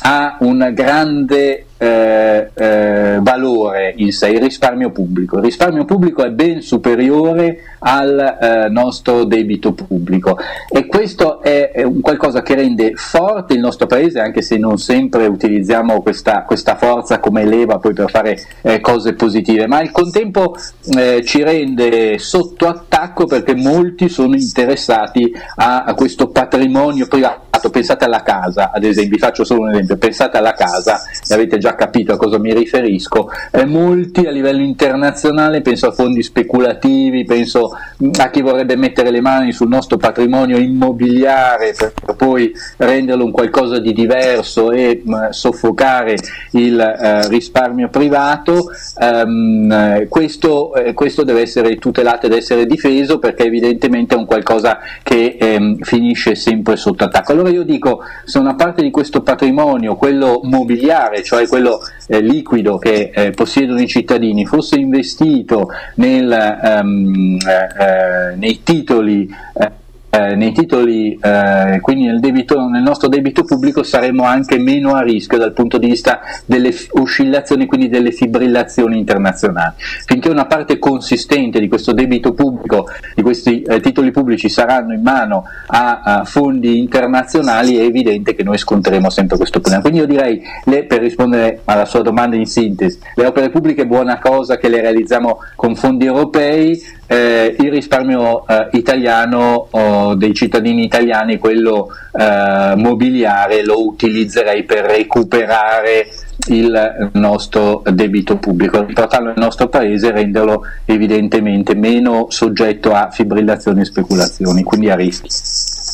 ha 0.03 0.38
un 0.40 0.72
grande 0.73 1.65
eh, 1.77 2.49
eh, 2.53 3.19
valore 3.21 3.93
in 3.97 4.11
sé, 4.11 4.29
il 4.29 4.41
risparmio 4.41 4.91
pubblico. 4.91 5.37
Il 5.37 5.43
risparmio 5.43 5.85
pubblico 5.85 6.23
è 6.23 6.29
ben 6.29 6.61
superiore 6.61 7.77
al 7.79 8.37
eh, 8.41 8.69
nostro 8.69 9.25
debito 9.25 9.73
pubblico 9.73 10.37
e 10.69 10.85
questo 10.85 11.41
è, 11.41 11.71
è 11.71 11.85
qualcosa 12.01 12.41
che 12.41 12.55
rende 12.55 12.93
forte 12.95 13.53
il 13.53 13.59
nostro 13.59 13.87
paese 13.87 14.19
anche 14.19 14.41
se 14.41 14.57
non 14.57 14.77
sempre 14.77 15.25
utilizziamo 15.25 16.01
questa, 16.01 16.43
questa 16.43 16.75
forza 16.75 17.19
come 17.19 17.45
leva 17.45 17.79
poi 17.79 17.93
per 17.93 18.09
fare 18.09 18.37
eh, 18.61 18.79
cose 18.79 19.13
positive, 19.13 19.67
ma 19.67 19.77
al 19.77 19.91
contempo 19.91 20.55
eh, 20.95 21.23
ci 21.25 21.43
rende 21.43 22.17
sotto 22.19 22.67
attacco 22.67 23.25
perché 23.25 23.55
molti 23.55 24.09
sono 24.09 24.35
interessati 24.35 25.31
a, 25.55 25.83
a 25.83 25.93
questo 25.93 26.27
patrimonio 26.29 27.07
privato. 27.07 27.41
Pensate 27.71 28.03
alla 28.03 28.23
casa, 28.23 28.71
ad 28.73 28.83
esempio, 28.83 29.15
vi 29.15 29.19
faccio 29.19 29.45
solo 29.45 29.61
un 29.61 29.71
esempio, 29.71 29.95
pensate 29.95 30.37
alla 30.37 30.53
casa, 30.53 31.01
e 31.25 31.33
avete 31.33 31.57
già 31.64 31.76
capito 31.76 32.11
a 32.11 32.18
cosa 32.18 32.38
mi 32.38 32.53
riferisco, 32.53 33.30
eh, 33.52 33.64
molti 33.64 34.26
a 34.26 34.31
livello 34.31 34.61
internazionale, 34.61 35.61
penso 35.61 35.88
a 35.88 35.91
fondi 35.91 36.22
speculativi, 36.22 37.23
penso 37.23 37.69
mm, 38.03 38.10
a 38.19 38.30
chi 38.30 38.41
vorrebbe 38.41 38.76
mettere 38.76 39.11
le 39.11 39.22
mani 39.22 39.53
sul 39.53 39.69
nostro 39.69 39.95
patrimonio 39.95 40.57
immobiliare 40.57 41.73
per 41.73 41.94
poi 42.18 42.52
renderlo 42.76 43.23
un 43.23 43.31
qualcosa 43.31 43.80
di 43.80 43.94
diverso 43.94 44.72
e 44.72 45.02
mh, 45.02 45.15
mm, 45.15 45.30
soffocare 45.30 46.18
il 46.52 46.77
eh, 46.77 47.30
risparmio 47.30 47.88
privato, 47.88 48.65
um, 48.99 50.06
questo, 50.10 50.76
eh, 50.76 50.94
questo, 50.94 51.23
deve 51.23 51.41
essere 51.41 51.77
tutelato 51.77 52.26
ed 52.26 52.34
essere 52.34 52.65
difeso 52.65 53.19
perché 53.19 53.45
evidentemente 53.45 54.15
è 54.15 54.18
un 54.18 54.26
qualcosa 54.26 54.80
che 55.02 55.38
ehm, 55.40 55.77
finisce 55.77 56.35
sempre 56.35 56.76
sotto 56.76 57.06
attacco. 57.06 57.31
Allora 57.31 57.49
io 57.49 57.64
dico, 57.64 58.02
se 58.26 58.38
una 58.38 58.56
parte 58.56 58.81
di 58.81 58.91
questo 58.91 59.22
patrimonio, 59.22 59.95
quello 59.95 60.41
mobiliare, 60.44 61.23
cioè 61.23 61.48
quello 61.53 61.81
eh, 62.07 62.19
liquido 62.19 62.80
che 62.80 63.11
eh, 63.13 63.30
possiedono 63.30 63.80
i 63.80 63.88
cittadini 63.88 64.43
fosse 64.43 64.75
investito 64.77 65.69
nel, 65.97 66.80
um, 66.81 67.38
eh, 67.38 68.35
nei 68.35 68.63
titoli 68.63 69.30
eh, 69.53 69.71
eh, 70.14 70.35
nei 70.35 70.52
titoli, 70.52 71.18
eh, 71.19 71.80
quindi 71.81 72.06
nel, 72.06 72.19
debito, 72.19 72.68
nel, 72.68 72.84
nostro 72.84 73.07
debito 73.07 73.44
pubblico 73.44 73.81
saremo 73.81 74.23
anche 74.26 74.60
meno 74.60 74.94
a 74.94 75.02
rischio 75.02 75.40
dal 75.40 75.53
punto 75.53 75.80
di 75.80 75.88
vista 75.88 76.19
delle 76.45 76.72
oscillazioni, 76.91 77.65
quindi 77.65 77.90
delle 77.90 78.11
fibrillazioni 78.11 78.99
internazionali. 78.99 79.73
Finché 80.06 80.30
una 80.30 80.45
parte 80.45 80.77
consistente 80.77 81.60
di 81.60 81.68
questo 81.68 81.94
debito 81.94 82.34
pubblico, 82.34 82.88
di 83.15 83.23
questi 83.23 83.64
eh, 83.64 83.80
titoli 83.80 84.11
pubblici 84.11 84.49
saranno 84.49 84.94
in 84.94 85.02
mano 85.02 85.45
a, 85.68 86.02
a, 86.03 86.26
fondi 86.26 86.77
internazionali, 86.77 87.77
è 87.77 87.81
evidente 87.81 88.35
che 88.35 88.44
noi 88.44 88.60
sconteremo 88.60 89.10
sempre 89.10 89.38
questo 89.38 89.61
problema. 89.61 89.81
Quindi 89.81 90.02
io 90.02 90.06
direi, 90.06 90.40
le, 90.65 90.84
per 90.84 90.99
rispondere 90.99 91.61
alla 91.64 91.85
sua 91.85 92.03
domanda 92.03 92.35
in 92.35 92.45
sintesi, 92.45 92.99
le 93.15 93.26
opere 93.26 93.49
pubbliche 93.49 93.81
è 93.81 93.88
buona 93.88 94.19
cosa 94.19 94.57
che 94.57 94.69
le 94.69 94.80
realizziamo 94.80 95.40
con 95.56 95.76
fondi 95.76 96.06
europei, 96.06 96.80
eh, 97.07 97.55
il 97.59 97.69
risparmio 97.71 98.47
eh, 98.47 98.69
italiano 98.73 99.67
oh, 99.69 100.15
dei 100.15 100.34
cittadini 100.34 100.84
italiani, 100.84 101.38
quello 101.38 101.89
eh, 102.11 102.73
mobiliare, 102.75 103.63
lo 103.63 103.85
utilizzerei 103.85 104.63
per 104.63 104.85
recuperare 104.85 106.07
il 106.47 107.09
nostro 107.13 107.84
debito 107.91 108.38
pubblico, 108.38 108.84
riportarlo 108.84 109.27
nel 109.27 109.38
nostro 109.38 109.69
paese 109.69 110.07
e 110.07 110.11
renderlo 110.11 110.63
evidentemente 110.85 111.75
meno 111.75 112.27
soggetto 112.30 112.93
a 112.93 113.09
fibrillazioni 113.11 113.81
e 113.81 113.85
speculazioni, 113.85 114.63
quindi 114.63 114.89
a 114.89 114.95
rischi. 114.95 115.30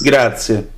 Grazie. 0.02 0.78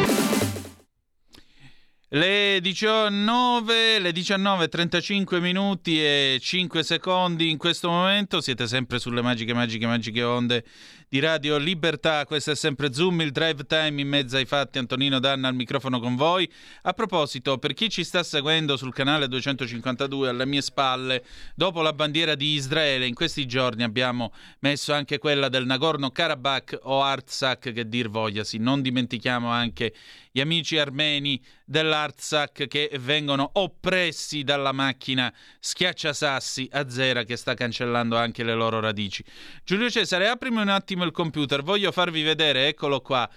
Le 2.13 2.59
19, 2.59 3.99
le 3.99 4.11
19.35 4.11 5.39
minuti 5.39 5.97
e 5.97 6.39
5 6.41 6.83
secondi 6.83 7.49
in 7.49 7.57
questo 7.57 7.89
momento, 7.89 8.41
siete 8.41 8.67
sempre 8.67 8.99
sulle 8.99 9.21
magiche, 9.21 9.53
magiche, 9.53 9.87
magiche 9.87 10.21
onde 10.21 10.65
di 11.11 11.19
Radio 11.19 11.57
Libertà, 11.57 12.23
questo 12.25 12.51
è 12.51 12.55
sempre 12.55 12.93
Zoom, 12.93 13.19
il 13.19 13.31
drive 13.31 13.65
time 13.65 13.99
in 13.99 14.07
mezzo 14.07 14.37
ai 14.37 14.45
fatti, 14.45 14.77
Antonino 14.77 15.19
Danna 15.19 15.49
al 15.49 15.55
microfono 15.55 15.99
con 15.99 16.15
voi. 16.15 16.49
A 16.83 16.93
proposito, 16.93 17.57
per 17.57 17.73
chi 17.73 17.89
ci 17.89 18.05
sta 18.05 18.23
seguendo 18.23 18.77
sul 18.77 18.93
canale 18.93 19.27
252 19.27 20.29
alle 20.29 20.45
mie 20.45 20.61
spalle, 20.61 21.25
dopo 21.53 21.81
la 21.81 21.91
bandiera 21.91 22.33
di 22.35 22.53
Israele, 22.53 23.07
in 23.07 23.13
questi 23.13 23.45
giorni 23.45 23.83
abbiamo 23.83 24.31
messo 24.59 24.93
anche 24.93 25.17
quella 25.17 25.49
del 25.49 25.65
Nagorno-Karabakh 25.65 26.79
o 26.83 27.03
Artsakh, 27.03 27.73
che 27.73 27.89
dir 27.89 28.07
vogliasi, 28.07 28.57
non 28.59 28.81
dimentichiamo 28.81 29.49
anche 29.49 29.93
gli 30.31 30.39
amici 30.39 30.77
armeni 30.77 31.43
dell'Artsakh 31.65 32.67
che 32.67 32.89
vengono 32.99 33.49
oppressi 33.55 34.43
dalla 34.43 34.71
macchina 34.71 35.33
schiacciasassi 35.59 36.69
Azera 36.71 37.23
che 37.23 37.35
sta 37.35 37.53
cancellando 37.53 38.15
anche 38.15 38.43
le 38.43 38.53
loro 38.53 38.79
radici. 38.79 39.23
Giulio 39.65 39.89
Cesare, 39.89 40.29
aprimi 40.29 40.61
un 40.61 40.69
attimo 40.69 41.00
il 41.05 41.11
computer, 41.11 41.63
voglio 41.63 41.91
farvi 41.91 42.21
vedere, 42.21 42.67
eccolo 42.67 43.01
qua, 43.01 43.29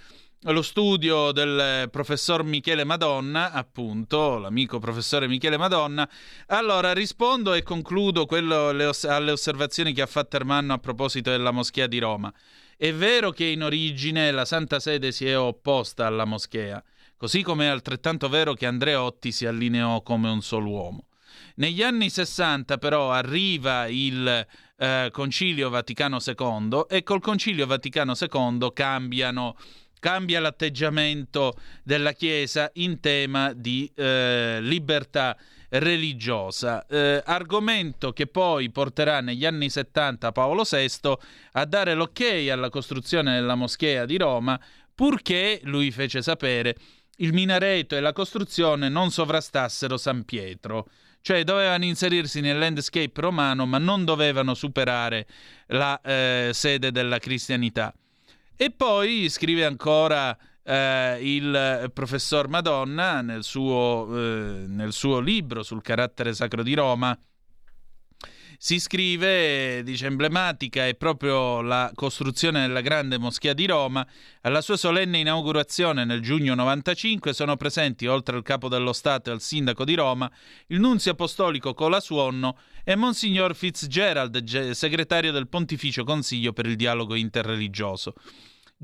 lo 0.53 0.61
studio 0.61 1.33
del 1.33 1.89
professor 1.91 2.43
Michele 2.43 2.85
Madonna, 2.85 3.51
appunto, 3.53 4.37
l'amico 4.37 4.79
professore 4.79 5.27
Michele 5.27 5.57
Madonna. 5.57 6.09
Allora 6.49 6.93
rispondo 6.93 7.55
e 7.55 7.63
concludo 7.63 8.27
quello, 8.27 8.71
le 8.73 8.85
os- 8.85 9.05
alle 9.05 9.31
osservazioni 9.31 9.95
che 9.95 10.03
ha 10.03 10.07
fatto 10.07 10.37
Ermanno 10.37 10.75
a 10.75 10.79
proposito 10.79 11.31
della 11.31 11.51
moschea 11.51 11.87
di 11.87 11.99
Roma. 11.99 12.33
È 12.77 12.93
vero 12.93 13.31
che 13.31 13.47
in 13.47 13.63
origine 13.63 14.31
la 14.33 14.45
Santa 14.45 14.81
Sede 14.81 15.13
si 15.13 15.27
è 15.27 15.39
opposta 15.39 16.07
alla 16.07 16.27
moschea, 16.27 16.83
così 17.17 17.43
come 17.43 17.65
è 17.65 17.69
altrettanto 17.69 18.29
vero 18.29 18.53
che 18.53 18.67
Andreotti 18.67 19.33
si 19.33 19.47
allineò 19.47 20.03
come 20.03 20.29
un 20.29 20.43
solo 20.43 20.69
uomo. 20.69 21.07
Negli 21.57 21.83
anni 21.83 22.11
60 22.11 22.79
però 22.79 23.13
arriva 23.13 23.87
il 23.87 24.47
eh, 24.77 25.09
Concilio 25.13 25.71
Vaticano 25.71 26.19
II 26.25 26.87
e 26.89 27.03
col 27.05 27.21
Concilio 27.21 27.67
Vaticano 27.67 28.15
II 28.19 28.73
cambiano 28.73 29.57
cambia 30.01 30.41
l'atteggiamento 30.41 31.55
della 31.83 32.13
Chiesa 32.13 32.71
in 32.75 33.01
tema 33.01 33.53
di 33.55 33.91
eh, 33.95 34.59
libertà 34.61 35.35
religiosa, 35.71 36.85
eh, 36.87 37.23
argomento 37.25 38.13
che 38.13 38.27
poi 38.27 38.71
porterà 38.71 39.21
negli 39.21 39.47
anni 39.47 39.71
70 39.71 40.31
Paolo 40.33 40.63
VI 40.69 41.17
a 41.53 41.65
dare 41.65 41.95
l'ok 41.95 42.21
alla 42.51 42.69
costruzione 42.69 43.35
della 43.35 43.55
moschea 43.55 44.05
di 44.05 44.19
Roma, 44.19 44.61
purché, 44.95 45.61
lui 45.65 45.91
fece 45.91 46.21
sapere, 46.21 46.77
il 47.19 47.33
minareto 47.33 47.97
e 47.97 48.01
la 48.01 48.13
costruzione 48.13 48.89
non 48.89 49.11
sovrastassero 49.11 49.97
San 49.97 50.25
Pietro, 50.25 50.87
cioè 51.25 51.43
dovevano 51.43 51.87
inserirsi 51.87 52.43
nel 52.43 52.59
landscape 52.59 53.19
romano 53.19 53.65
ma 53.65 53.79
non 53.79 54.05
dovevano 54.05 54.53
superare 54.53 55.27
la 55.69 55.99
eh, 56.03 56.51
sede 56.53 56.93
della 56.93 57.19
cristianità. 57.19 57.95
E 58.55 58.71
poi 58.71 59.31
scrive 59.31 59.65
ancora 59.65 60.37
eh, 60.63 61.19
il 61.23 61.91
professor 61.95 62.49
Madonna 62.49 63.23
nel 63.23 63.43
suo, 63.43 64.07
eh, 64.11 64.67
nel 64.67 64.93
suo 64.93 65.19
libro 65.21 65.63
sul 65.63 65.81
carattere 65.81 66.35
sacro 66.35 66.63
di 66.63 66.75
Roma. 66.75 67.19
Si 68.65 68.79
scrive, 68.79 69.83
dice, 69.83 70.07
emblematica 70.07 70.87
è 70.87 70.95
proprio 70.95 71.61
la 71.61 71.93
costruzione 71.95 72.67
della 72.67 72.81
grande 72.81 73.19
moschea 73.19 73.53
di 73.53 73.67
Roma. 73.67 74.07
Alla 74.41 74.63
sua 74.63 74.79
solenne 74.79 75.19
inaugurazione 75.19 76.07
nel 76.07 76.23
giugno 76.23 76.55
95 76.55 77.35
sono 77.35 77.57
presenti, 77.57 78.07
oltre 78.07 78.37
al 78.37 78.43
capo 78.43 78.69
dello 78.69 78.95
Stato 78.95 79.29
e 79.29 79.35
al 79.35 79.43
sindaco 79.43 79.85
di 79.85 79.93
Roma, 79.93 80.33
il 80.69 80.81
nunzio 80.81 81.13
apostolico 81.13 81.75
Colasuonno 81.75 82.57
e 82.85 82.97
Monsignor 82.97 83.55
Fitzgerald, 83.55 84.43
ge- 84.43 84.73
segretario 84.73 85.31
del 85.31 85.47
Pontificio 85.47 86.03
Consiglio 86.03 86.55
per 86.55 86.65
il 86.65 86.77
dialogo 86.77 87.17
interreligioso. 87.17 88.15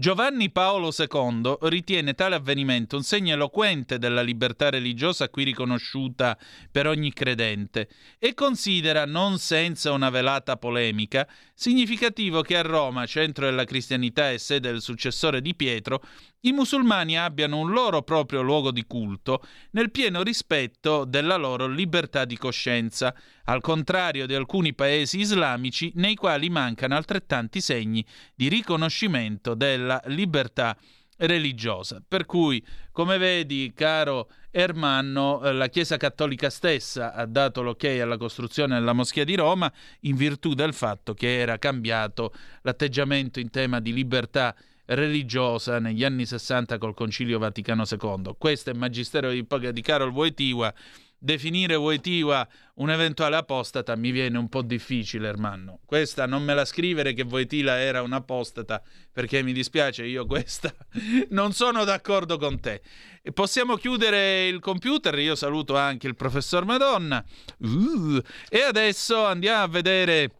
Giovanni 0.00 0.48
Paolo 0.50 0.94
II 0.96 1.58
ritiene 1.68 2.14
tale 2.14 2.34
avvenimento 2.34 2.96
un 2.96 3.02
segno 3.02 3.34
eloquente 3.34 3.98
della 3.98 4.22
libertà 4.22 4.70
religiosa 4.70 5.28
qui 5.28 5.44
riconosciuta 5.44 6.38
per 6.70 6.86
ogni 6.86 7.12
credente 7.12 7.86
e 8.18 8.32
considera, 8.32 9.04
non 9.04 9.36
senza 9.36 9.92
una 9.92 10.08
velata 10.08 10.56
polemica, 10.56 11.28
significativo 11.60 12.40
che 12.40 12.56
a 12.56 12.62
Roma, 12.62 13.04
centro 13.04 13.44
della 13.44 13.64
cristianità 13.64 14.30
e 14.30 14.38
sede 14.38 14.70
del 14.70 14.80
successore 14.80 15.42
di 15.42 15.54
Pietro, 15.54 16.02
i 16.44 16.52
musulmani 16.52 17.18
abbiano 17.18 17.58
un 17.58 17.70
loro 17.70 18.00
proprio 18.00 18.40
luogo 18.40 18.70
di 18.70 18.86
culto 18.86 19.42
nel 19.72 19.90
pieno 19.90 20.22
rispetto 20.22 21.04
della 21.04 21.36
loro 21.36 21.66
libertà 21.66 22.24
di 22.24 22.38
coscienza, 22.38 23.14
al 23.44 23.60
contrario 23.60 24.24
di 24.24 24.32
alcuni 24.32 24.72
paesi 24.72 25.18
islamici 25.18 25.92
nei 25.96 26.14
quali 26.14 26.48
mancano 26.48 26.96
altrettanti 26.96 27.60
segni 27.60 28.02
di 28.34 28.48
riconoscimento 28.48 29.52
della 29.52 30.00
libertà 30.06 30.74
religiosa. 31.20 32.02
Per 32.06 32.26
cui, 32.26 32.64
come 32.92 33.18
vedi, 33.18 33.72
caro 33.74 34.28
Ermanno, 34.50 35.42
eh, 35.42 35.52
la 35.52 35.68
Chiesa 35.68 35.96
Cattolica 35.96 36.50
stessa 36.50 37.14
ha 37.14 37.26
dato 37.26 37.62
l'ok 37.62 37.84
alla 37.84 38.16
costruzione 38.16 38.78
della 38.78 38.92
Moschea 38.92 39.24
di 39.24 39.36
Roma 39.36 39.72
in 40.00 40.16
virtù 40.16 40.54
del 40.54 40.74
fatto 40.74 41.14
che 41.14 41.38
era 41.38 41.58
cambiato 41.58 42.32
l'atteggiamento 42.62 43.38
in 43.38 43.50
tema 43.50 43.80
di 43.80 43.92
libertà 43.92 44.54
religiosa 44.86 45.78
negli 45.78 46.04
anni 46.04 46.26
60 46.26 46.78
col 46.78 46.94
Concilio 46.94 47.38
Vaticano 47.38 47.84
II. 47.88 48.34
Questo 48.36 48.70
è 48.70 48.72
il 48.72 48.78
magistero 48.78 49.30
di, 49.30 49.82
Carol 49.82 50.10
Wojtyła. 50.10 50.72
Definire 51.22 51.76
Wojtyła 51.76 52.48
un 52.76 52.88
eventuale 52.88 53.36
apostata 53.36 53.94
mi 53.94 54.10
viene 54.10 54.38
un 54.38 54.48
po' 54.48 54.62
difficile, 54.62 55.28
Ermanno. 55.28 55.80
Questa 55.84 56.24
non 56.24 56.42
me 56.42 56.54
la 56.54 56.64
scrivere 56.64 57.12
che 57.12 57.22
Wojtyła 57.28 57.78
era 57.78 58.00
un 58.00 58.14
apostata, 58.14 58.82
perché 59.12 59.42
mi 59.42 59.52
dispiace, 59.52 60.06
io 60.06 60.24
questa 60.24 60.74
non 61.28 61.52
sono 61.52 61.84
d'accordo 61.84 62.38
con 62.38 62.58
te. 62.58 62.80
E 63.20 63.32
possiamo 63.32 63.76
chiudere 63.76 64.48
il 64.48 64.60
computer, 64.60 65.18
io 65.18 65.34
saluto 65.34 65.76
anche 65.76 66.06
il 66.06 66.16
professor 66.16 66.64
Madonna. 66.64 67.22
Uh, 67.58 68.18
e 68.48 68.62
adesso 68.62 69.22
andiamo 69.26 69.62
a 69.62 69.68
vedere 69.68 70.39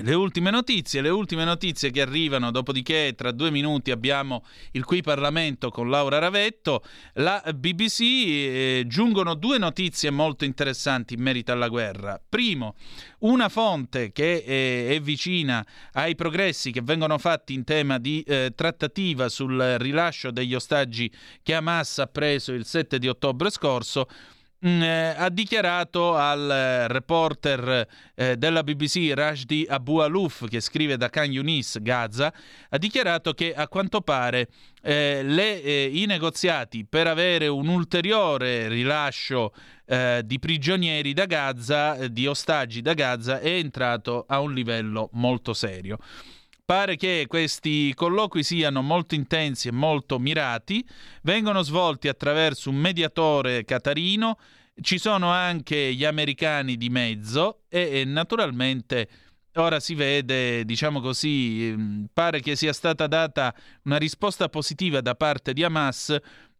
le 0.00 0.14
ultime 0.14 0.50
notizie, 0.50 1.02
le 1.02 1.10
ultime 1.10 1.44
notizie 1.44 1.90
che 1.90 2.00
arrivano, 2.00 2.50
dopodiché 2.50 3.12
tra 3.14 3.30
due 3.30 3.50
minuti 3.50 3.90
abbiamo 3.90 4.42
il 4.70 4.86
Qui 4.86 5.02
Parlamento 5.02 5.68
con 5.68 5.90
Laura 5.90 6.18
Ravetto. 6.18 6.82
La 7.14 7.42
BBC 7.54 8.00
eh, 8.00 8.84
giungono 8.86 9.34
due 9.34 9.58
notizie 9.58 10.08
molto 10.08 10.46
interessanti 10.46 11.12
in 11.12 11.20
merito 11.20 11.52
alla 11.52 11.68
guerra. 11.68 12.18
Primo, 12.26 12.74
una 13.18 13.50
fonte 13.50 14.12
che 14.12 14.42
eh, 14.46 14.96
è 14.96 15.00
vicina 15.02 15.64
ai 15.92 16.14
progressi 16.14 16.72
che 16.72 16.80
vengono 16.80 17.18
fatti 17.18 17.52
in 17.52 17.64
tema 17.64 17.98
di 17.98 18.22
eh, 18.22 18.52
trattativa 18.56 19.28
sul 19.28 19.76
rilascio 19.78 20.30
degli 20.30 20.54
ostaggi 20.54 21.12
che 21.42 21.52
Hamas 21.52 21.98
ha 21.98 22.06
preso 22.06 22.54
il 22.54 22.64
7 22.64 22.98
di 22.98 23.08
ottobre 23.08 23.50
scorso 23.50 24.08
eh, 24.62 25.14
ha 25.16 25.28
dichiarato 25.28 26.14
al 26.14 26.50
eh, 26.50 26.88
reporter 26.88 27.86
eh, 28.14 28.36
della 28.36 28.62
BBC 28.62 29.10
Rashdi 29.12 29.66
Abu 29.68 29.96
Aluf 29.96 30.48
che 30.48 30.60
scrive 30.60 30.96
da 30.96 31.10
Khan 31.10 31.32
Yunis, 31.32 31.80
Gaza, 31.80 32.32
ha 32.68 32.78
dichiarato 32.78 33.32
che 33.32 33.54
a 33.54 33.66
quanto 33.66 34.02
pare 34.02 34.48
eh, 34.82 35.22
le, 35.24 35.62
eh, 35.62 35.90
i 35.92 36.06
negoziati 36.06 36.84
per 36.84 37.08
avere 37.08 37.48
un 37.48 37.66
ulteriore 37.66 38.68
rilascio 38.68 39.52
eh, 39.86 40.22
di 40.24 40.38
prigionieri 40.38 41.12
da 41.12 41.26
Gaza, 41.26 42.06
di 42.06 42.26
ostaggi 42.26 42.82
da 42.82 42.94
Gaza, 42.94 43.40
è 43.40 43.50
entrato 43.50 44.24
a 44.28 44.38
un 44.38 44.54
livello 44.54 45.10
molto 45.12 45.54
serio. 45.54 45.98
Pare 46.64 46.96
che 46.96 47.26
questi 47.28 47.92
colloqui 47.94 48.42
siano 48.42 48.82
molto 48.82 49.14
intensi 49.14 49.68
e 49.68 49.72
molto 49.72 50.18
mirati, 50.18 50.86
vengono 51.22 51.62
svolti 51.62 52.08
attraverso 52.08 52.70
un 52.70 52.76
mediatore 52.76 53.64
catarino, 53.64 54.38
ci 54.80 54.98
sono 54.98 55.30
anche 55.30 55.92
gli 55.92 56.04
americani 56.04 56.76
di 56.76 56.88
mezzo 56.88 57.62
e, 57.68 58.00
e 58.00 58.04
naturalmente 58.04 59.08
ora 59.54 59.80
si 59.80 59.94
vede, 59.94 60.64
diciamo 60.64 61.00
così, 61.00 61.68
ehm, 61.68 62.06
pare 62.12 62.40
che 62.40 62.56
sia 62.56 62.72
stata 62.72 63.06
data 63.06 63.54
una 63.82 63.98
risposta 63.98 64.48
positiva 64.48 65.00
da 65.00 65.14
parte 65.14 65.52
di 65.52 65.62
Hamas 65.64 66.16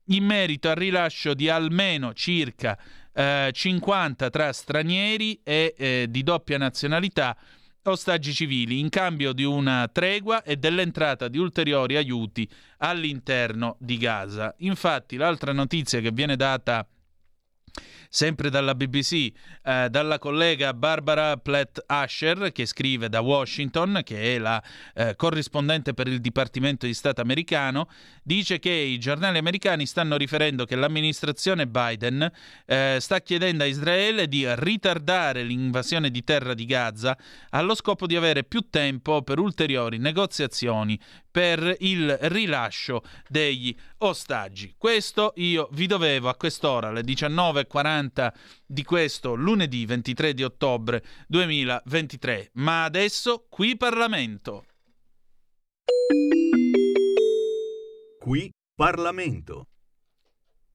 in 0.06 0.24
merito 0.24 0.68
al 0.68 0.74
rilascio 0.74 1.32
di 1.32 1.48
almeno 1.48 2.12
circa 2.12 2.76
eh, 3.14 3.50
50 3.52 4.30
tra 4.30 4.52
stranieri 4.52 5.40
e 5.42 5.74
eh, 5.76 6.06
di 6.08 6.22
doppia 6.22 6.58
nazionalità 6.58 7.36
ostaggi 7.90 8.32
civili 8.32 8.78
in 8.78 8.88
cambio 8.88 9.32
di 9.32 9.44
una 9.44 9.88
tregua 9.92 10.42
e 10.42 10.56
dell'entrata 10.56 11.28
di 11.28 11.38
ulteriori 11.38 11.96
aiuti 11.96 12.48
all'interno 12.78 13.76
di 13.78 13.96
Gaza. 13.96 14.54
Infatti 14.58 15.16
l'altra 15.16 15.52
notizia 15.52 16.00
che 16.00 16.12
viene 16.12 16.36
data 16.36 16.86
sempre 18.12 18.50
dalla 18.50 18.74
BBC, 18.74 19.32
eh, 19.64 19.88
dalla 19.88 20.18
collega 20.18 20.74
Barbara 20.74 21.38
Platt 21.38 21.82
Asher, 21.86 22.52
che 22.52 22.66
scrive 22.66 23.08
da 23.08 23.22
Washington, 23.22 24.02
che 24.04 24.36
è 24.36 24.38
la 24.38 24.62
eh, 24.94 25.16
corrispondente 25.16 25.94
per 25.94 26.08
il 26.08 26.20
Dipartimento 26.20 26.84
di 26.84 26.92
Stato 26.92 27.22
americano, 27.22 27.88
dice 28.22 28.58
che 28.58 28.70
i 28.70 28.98
giornali 28.98 29.38
americani 29.38 29.86
stanno 29.86 30.18
riferendo 30.18 30.66
che 30.66 30.76
l'amministrazione 30.76 31.66
Biden 31.66 32.30
eh, 32.66 32.98
sta 33.00 33.20
chiedendo 33.20 33.64
a 33.64 33.66
Israele 33.66 34.28
di 34.28 34.44
ritardare 34.56 35.42
l'invasione 35.42 36.10
di 36.10 36.22
terra 36.22 36.52
di 36.52 36.66
Gaza 36.66 37.16
allo 37.48 37.74
scopo 37.74 38.06
di 38.06 38.14
avere 38.14 38.44
più 38.44 38.66
tempo 38.68 39.22
per 39.22 39.38
ulteriori 39.38 39.96
negoziazioni 39.96 41.00
per 41.32 41.76
il 41.80 42.16
rilascio 42.20 43.02
degli 43.26 43.74
ostaggi. 43.98 44.74
Questo 44.76 45.32
io 45.36 45.68
vi 45.72 45.86
dovevo 45.86 46.28
a 46.28 46.36
quest'ora, 46.36 46.88
alle 46.88 47.00
19.40 47.00 48.32
di 48.66 48.84
questo 48.84 49.34
lunedì 49.34 49.86
23 49.86 50.34
di 50.34 50.44
ottobre 50.44 51.02
2023. 51.26 52.50
Ma 52.54 52.84
adesso 52.84 53.46
qui 53.48 53.76
Parlamento. 53.76 54.66
Qui 58.20 58.52
Parlamento. 58.74 59.66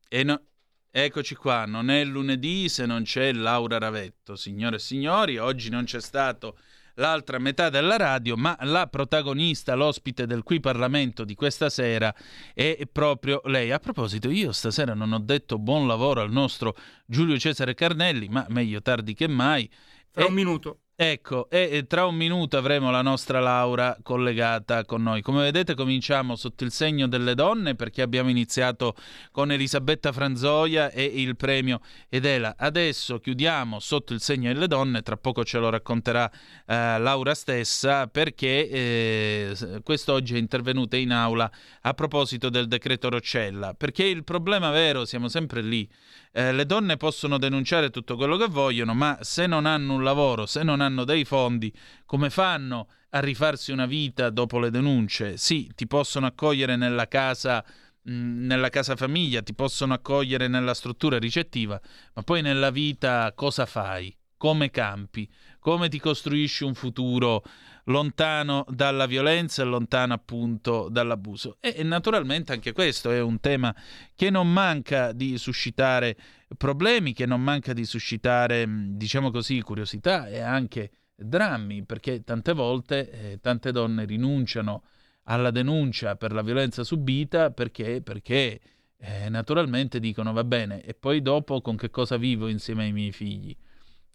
E 0.09 0.23
no, 0.23 0.41
eccoci 0.89 1.35
qua, 1.35 1.65
non 1.65 1.89
è 1.89 2.03
lunedì 2.03 2.67
se 2.67 2.85
non 2.85 3.03
c'è 3.03 3.31
Laura 3.31 3.77
Ravetto, 3.77 4.35
signore 4.35 4.77
e 4.77 4.79
signori, 4.79 5.37
oggi 5.37 5.69
non 5.69 5.83
c'è 5.83 6.01
stato 6.01 6.57
l'altra 6.97 7.39
metà 7.39 7.69
della 7.69 7.97
radio, 7.97 8.37
ma 8.37 8.55
la 8.61 8.87
protagonista, 8.87 9.75
l'ospite 9.75 10.25
del 10.25 10.43
qui 10.43 10.59
Parlamento 10.59 11.23
di 11.23 11.35
questa 11.35 11.69
sera 11.69 12.13
è 12.53 12.87
proprio 12.91 13.41
lei. 13.45 13.71
A 13.71 13.79
proposito, 13.79 14.29
io 14.29 14.51
stasera 14.51 14.93
non 14.93 15.13
ho 15.13 15.19
detto 15.19 15.57
buon 15.57 15.87
lavoro 15.87 16.21
al 16.21 16.31
nostro 16.31 16.75
Giulio 17.05 17.37
Cesare 17.37 17.73
Carnelli, 17.73 18.27
ma 18.29 18.45
meglio 18.49 18.81
tardi 18.81 19.13
che 19.13 19.27
mai. 19.27 19.69
Fra 20.09 20.23
e... 20.23 20.27
un 20.27 20.33
minuto. 20.33 20.79
Ecco, 20.99 21.47
e 21.51 21.85
tra 21.87 22.07
un 22.07 22.15
minuto 22.15 22.57
avremo 22.57 22.89
la 22.89 23.03
nostra 23.03 23.39
Laura 23.39 23.95
collegata 24.01 24.83
con 24.83 25.03
noi. 25.03 25.21
Come 25.21 25.43
vedete 25.43 25.75
cominciamo 25.75 26.35
sotto 26.35 26.63
il 26.63 26.71
segno 26.71 27.07
delle 27.07 27.35
donne 27.35 27.75
perché 27.75 28.01
abbiamo 28.01 28.31
iniziato 28.31 28.95
con 29.29 29.51
Elisabetta 29.51 30.11
Franzoia 30.11 30.89
e 30.89 31.03
il 31.03 31.35
premio 31.35 31.81
Edela. 32.09 32.55
Adesso 32.57 33.19
chiudiamo 33.19 33.79
sotto 33.79 34.13
il 34.13 34.21
segno 34.21 34.51
delle 34.51 34.65
donne, 34.65 35.03
tra 35.03 35.17
poco 35.17 35.43
ce 35.43 35.59
lo 35.59 35.69
racconterà 35.69 36.31
eh, 36.65 36.97
Laura 36.97 37.35
stessa 37.35 38.07
perché 38.07 38.67
eh, 38.67 39.81
quest'oggi 39.83 40.33
è 40.33 40.39
intervenuta 40.39 40.97
in 40.97 41.11
aula 41.11 41.47
a 41.81 41.93
proposito 41.93 42.49
del 42.49 42.67
decreto 42.67 43.09
Roccella. 43.09 43.75
Perché 43.75 44.03
il 44.03 44.23
problema 44.23 44.71
vero, 44.71 45.05
siamo 45.05 45.27
sempre 45.27 45.61
lì, 45.61 45.87
eh, 46.31 46.51
le 46.51 46.65
donne 46.65 46.97
possono 46.97 47.37
denunciare 47.37 47.89
tutto 47.89 48.15
quello 48.15 48.37
che 48.37 48.47
vogliono, 48.47 48.93
ma 48.93 49.17
se 49.21 49.47
non 49.47 49.65
hanno 49.65 49.93
un 49.93 50.03
lavoro, 50.03 50.45
se 50.45 50.63
non 50.63 50.81
hanno 50.81 51.03
dei 51.03 51.25
fondi, 51.25 51.73
come 52.05 52.29
fanno 52.29 52.87
a 53.09 53.19
rifarsi 53.19 53.71
una 53.71 53.85
vita 53.85 54.29
dopo 54.29 54.59
le 54.59 54.69
denunce? 54.69 55.37
Sì, 55.37 55.71
ti 55.75 55.87
possono 55.87 56.25
accogliere 56.25 56.75
nella 56.75 57.07
casa 57.07 57.63
mm, 58.09 58.45
nella 58.45 58.69
casa 58.69 58.95
famiglia, 58.95 59.41
ti 59.41 59.53
possono 59.53 59.93
accogliere 59.93 60.47
nella 60.47 60.73
struttura 60.73 61.17
ricettiva, 61.17 61.79
ma 62.13 62.21
poi 62.21 62.41
nella 62.41 62.69
vita 62.69 63.31
cosa 63.35 63.65
fai? 63.65 64.15
Come 64.37 64.69
campi? 64.69 65.27
Come 65.59 65.89
ti 65.89 65.99
costruisci 65.99 66.63
un 66.63 66.75
futuro 66.75 67.43
lontano 67.87 68.65
dalla 68.69 69.05
violenza 69.05 69.61
e 69.61 69.65
lontano 69.65 70.13
appunto 70.13 70.87
dall'abuso. 70.89 71.57
E, 71.59 71.73
e, 71.77 71.83
naturalmente 71.83 72.53
anche 72.53 72.71
questo 72.71 73.11
è 73.11 73.21
un 73.21 73.39
tema 73.39 73.75
che 74.15 74.29
non 74.29 74.51
manca 74.51 75.11
di 75.11 75.37
suscitare 75.37 76.17
problemi, 76.57 77.13
che 77.13 77.25
non 77.25 77.41
manca 77.41 77.73
di 77.73 77.85
suscitare, 77.85 78.65
diciamo 78.67 79.31
così, 79.31 79.61
curiosità 79.61 80.27
e 80.27 80.39
anche 80.39 80.91
drammi, 81.15 81.83
perché 81.83 82.23
tante 82.23 82.53
volte 82.53 83.09
eh, 83.09 83.39
tante 83.41 83.71
donne 83.71 84.05
rinunciano 84.05 84.83
alla 85.23 85.51
denuncia 85.51 86.15
per 86.15 86.31
la 86.31 86.41
violenza 86.41 86.83
subita 86.83 87.51
perché, 87.51 88.01
perché 88.01 88.61
eh, 88.97 89.29
naturalmente 89.29 89.99
dicono 89.99 90.31
va 90.31 90.43
bene 90.43 90.81
e 90.81 90.93
poi 90.93 91.21
dopo 91.21 91.61
con 91.61 91.75
che 91.75 91.89
cosa 91.89 92.17
vivo 92.17 92.47
insieme 92.47 92.85
ai 92.85 92.93
miei 92.93 93.11
figli? 93.11 93.55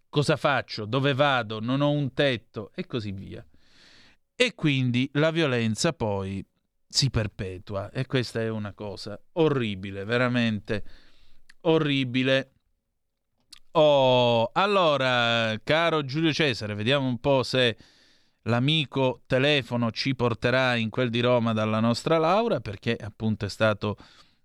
Cosa 0.08 0.36
faccio? 0.36 0.84
Dove 0.84 1.14
vado? 1.14 1.60
Non 1.60 1.80
ho 1.80 1.90
un 1.90 2.12
tetto 2.12 2.70
e 2.74 2.86
così 2.86 3.12
via. 3.12 3.44
E 4.34 4.54
quindi 4.54 5.08
la 5.14 5.30
violenza 5.30 5.92
poi 5.92 6.44
si 6.88 7.10
perpetua 7.10 7.90
e 7.90 8.06
questa 8.06 8.40
è 8.40 8.48
una 8.48 8.72
cosa 8.72 9.18
orribile, 9.32 10.04
veramente 10.04 10.84
orribile. 11.62 12.50
Oh, 13.72 14.50
allora, 14.52 15.58
caro 15.64 16.04
Giulio 16.04 16.32
Cesare, 16.32 16.74
vediamo 16.74 17.06
un 17.06 17.18
po' 17.18 17.42
se 17.42 17.76
l'amico 18.42 19.22
telefono 19.26 19.90
ci 19.90 20.14
porterà 20.14 20.74
in 20.74 20.90
quel 20.90 21.08
di 21.08 21.20
Roma 21.20 21.52
dalla 21.52 21.80
nostra 21.80 22.18
Laura, 22.18 22.60
perché 22.60 22.96
appunto 22.96 23.46
è 23.46 23.48
stato 23.48 23.96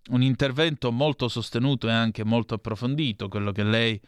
un 0.09 0.21
intervento 0.21 0.91
molto 0.91 1.27
sostenuto 1.27 1.87
e 1.87 1.91
anche 1.91 2.23
molto 2.23 2.53
approfondito, 2.53 3.27
quello 3.27 3.51
che 3.51 3.63
lei 3.63 3.93
ha 3.95 3.99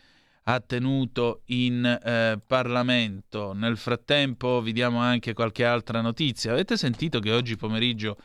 tenuto 0.60 1.42
in 1.48 1.86
eh, 1.86 2.40
Parlamento. 2.46 3.54
Nel 3.54 3.78
frattempo 3.78 4.62
vi 4.62 4.72
diamo 4.72 5.00
anche 5.00 5.34
qualche 5.34 5.66
altra 5.66 6.02
notizia. 6.02 6.54
Avete 6.54 6.78
sentito 6.78 7.20
che 7.20 7.32
oggi 7.32 7.56
pomeriggio 7.58 8.18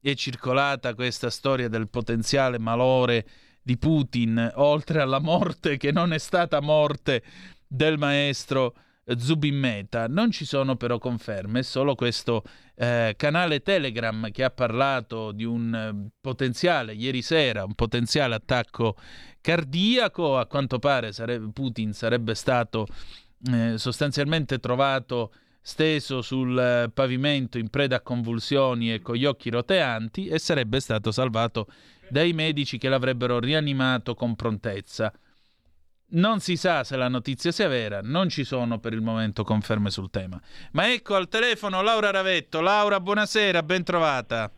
è 0.00 0.14
circolata 0.14 0.94
questa 0.94 1.28
storia 1.28 1.68
del 1.68 1.88
potenziale 1.88 2.58
malore 2.58 3.26
di 3.60 3.76
Putin, 3.76 4.52
oltre 4.54 5.02
alla 5.02 5.18
morte 5.18 5.76
che 5.76 5.92
non 5.92 6.12
è 6.12 6.18
stata 6.18 6.60
morte 6.60 7.22
del 7.66 7.98
maestro 7.98 8.74
Zubin 9.16 9.56
Meta. 9.56 10.06
Non 10.06 10.30
ci 10.30 10.44
sono 10.44 10.76
però 10.76 10.98
conferme, 10.98 11.60
è 11.60 11.62
solo 11.62 11.94
questo 11.94 12.42
eh, 12.74 13.14
canale 13.16 13.60
Telegram 13.60 14.30
che 14.30 14.44
ha 14.44 14.50
parlato 14.50 15.32
di 15.32 15.44
un 15.44 15.74
eh, 15.74 16.10
potenziale, 16.20 16.92
ieri 16.94 17.22
sera, 17.22 17.64
un 17.64 17.74
potenziale 17.74 18.34
attacco 18.34 18.96
cardiaco. 19.40 20.38
A 20.38 20.46
quanto 20.46 20.78
pare 20.78 21.12
sarebbe, 21.12 21.50
Putin 21.52 21.92
sarebbe 21.92 22.34
stato 22.34 22.86
eh, 23.52 23.78
sostanzialmente 23.78 24.58
trovato 24.58 25.32
steso 25.60 26.22
sul 26.22 26.58
eh, 26.58 26.90
pavimento 26.92 27.58
in 27.58 27.68
preda 27.68 27.96
a 27.96 28.00
convulsioni 28.00 28.92
e 28.92 29.00
con 29.00 29.16
gli 29.16 29.24
occhi 29.24 29.50
roteanti 29.50 30.26
e 30.26 30.38
sarebbe 30.38 30.80
stato 30.80 31.12
salvato 31.12 31.66
dai 32.08 32.32
medici 32.32 32.78
che 32.78 32.88
l'avrebbero 32.88 33.38
rianimato 33.38 34.14
con 34.14 34.34
prontezza. 34.34 35.12
Non 36.10 36.40
si 36.40 36.56
sa 36.56 36.84
se 36.84 36.96
la 36.96 37.08
notizia 37.08 37.52
sia 37.52 37.68
vera, 37.68 38.00
non 38.02 38.30
ci 38.30 38.42
sono 38.42 38.78
per 38.78 38.94
il 38.94 39.02
momento 39.02 39.44
conferme 39.44 39.90
sul 39.90 40.08
tema. 40.08 40.40
Ma 40.72 40.90
ecco 40.90 41.14
al 41.14 41.28
telefono 41.28 41.82
Laura 41.82 42.10
Ravetto. 42.10 42.62
Laura, 42.62 42.98
buonasera, 42.98 43.62
ben 43.62 43.84
trovata. 43.84 44.50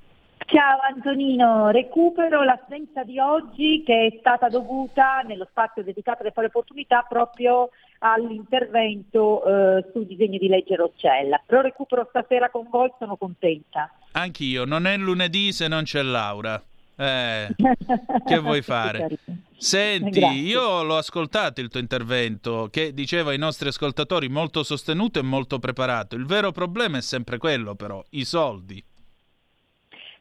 Ciao 0.47 0.78
Antonino, 0.81 1.70
recupero 1.70 2.44
l'assenza 2.44 3.02
di 3.02 3.18
oggi 3.18 3.82
che 3.85 4.06
è 4.06 4.16
stata 4.20 4.48
dovuta 4.48 5.22
nello 5.27 5.47
spazio 5.51 5.82
dedicato 5.82 6.22
alle 6.22 6.31
pari 6.31 6.47
opportunità 6.47 7.05
proprio 7.09 7.70
all'intervento 7.98 9.44
eh, 9.44 9.90
sul 9.93 10.06
disegno 10.06 10.39
di 10.39 10.47
legge 10.47 10.77
Roccella. 10.77 11.43
Però 11.44 11.62
recupero 11.62 12.06
stasera 12.10 12.48
con 12.51 12.68
voi, 12.70 12.93
sono 12.97 13.16
contenta. 13.16 13.90
Anch'io, 14.12 14.64
non 14.64 14.86
è 14.86 14.97
lunedì 14.97 15.52
se 15.52 15.66
non 15.66 15.82
c'è 15.82 16.02
Laura. 16.02 16.62
Eh, 17.01 17.48
che 18.27 18.39
vuoi 18.40 18.60
fare? 18.62 19.09
Senti, 19.56 20.20
Grazie. 20.20 20.40
io 20.40 20.82
l'ho 20.82 20.98
ascoltato 20.98 21.62
il 21.62 21.68
tuo 21.68 21.81
intervento 21.81 22.68
che 22.70 22.93
diceva 22.93 23.31
ai 23.31 23.39
nostri 23.39 23.68
ascoltatori 23.68 24.28
molto 24.28 24.62
sostenuto 24.62 25.18
e 25.18 25.22
molto 25.22 25.59
preparato. 25.59 26.14
Il 26.14 26.27
vero 26.27 26.52
problema 26.52 26.98
è 26.98 27.01
sempre 27.02 27.39
quello 27.39 27.74
però, 27.74 28.05
i 28.10 28.24
soldi. 28.24 28.85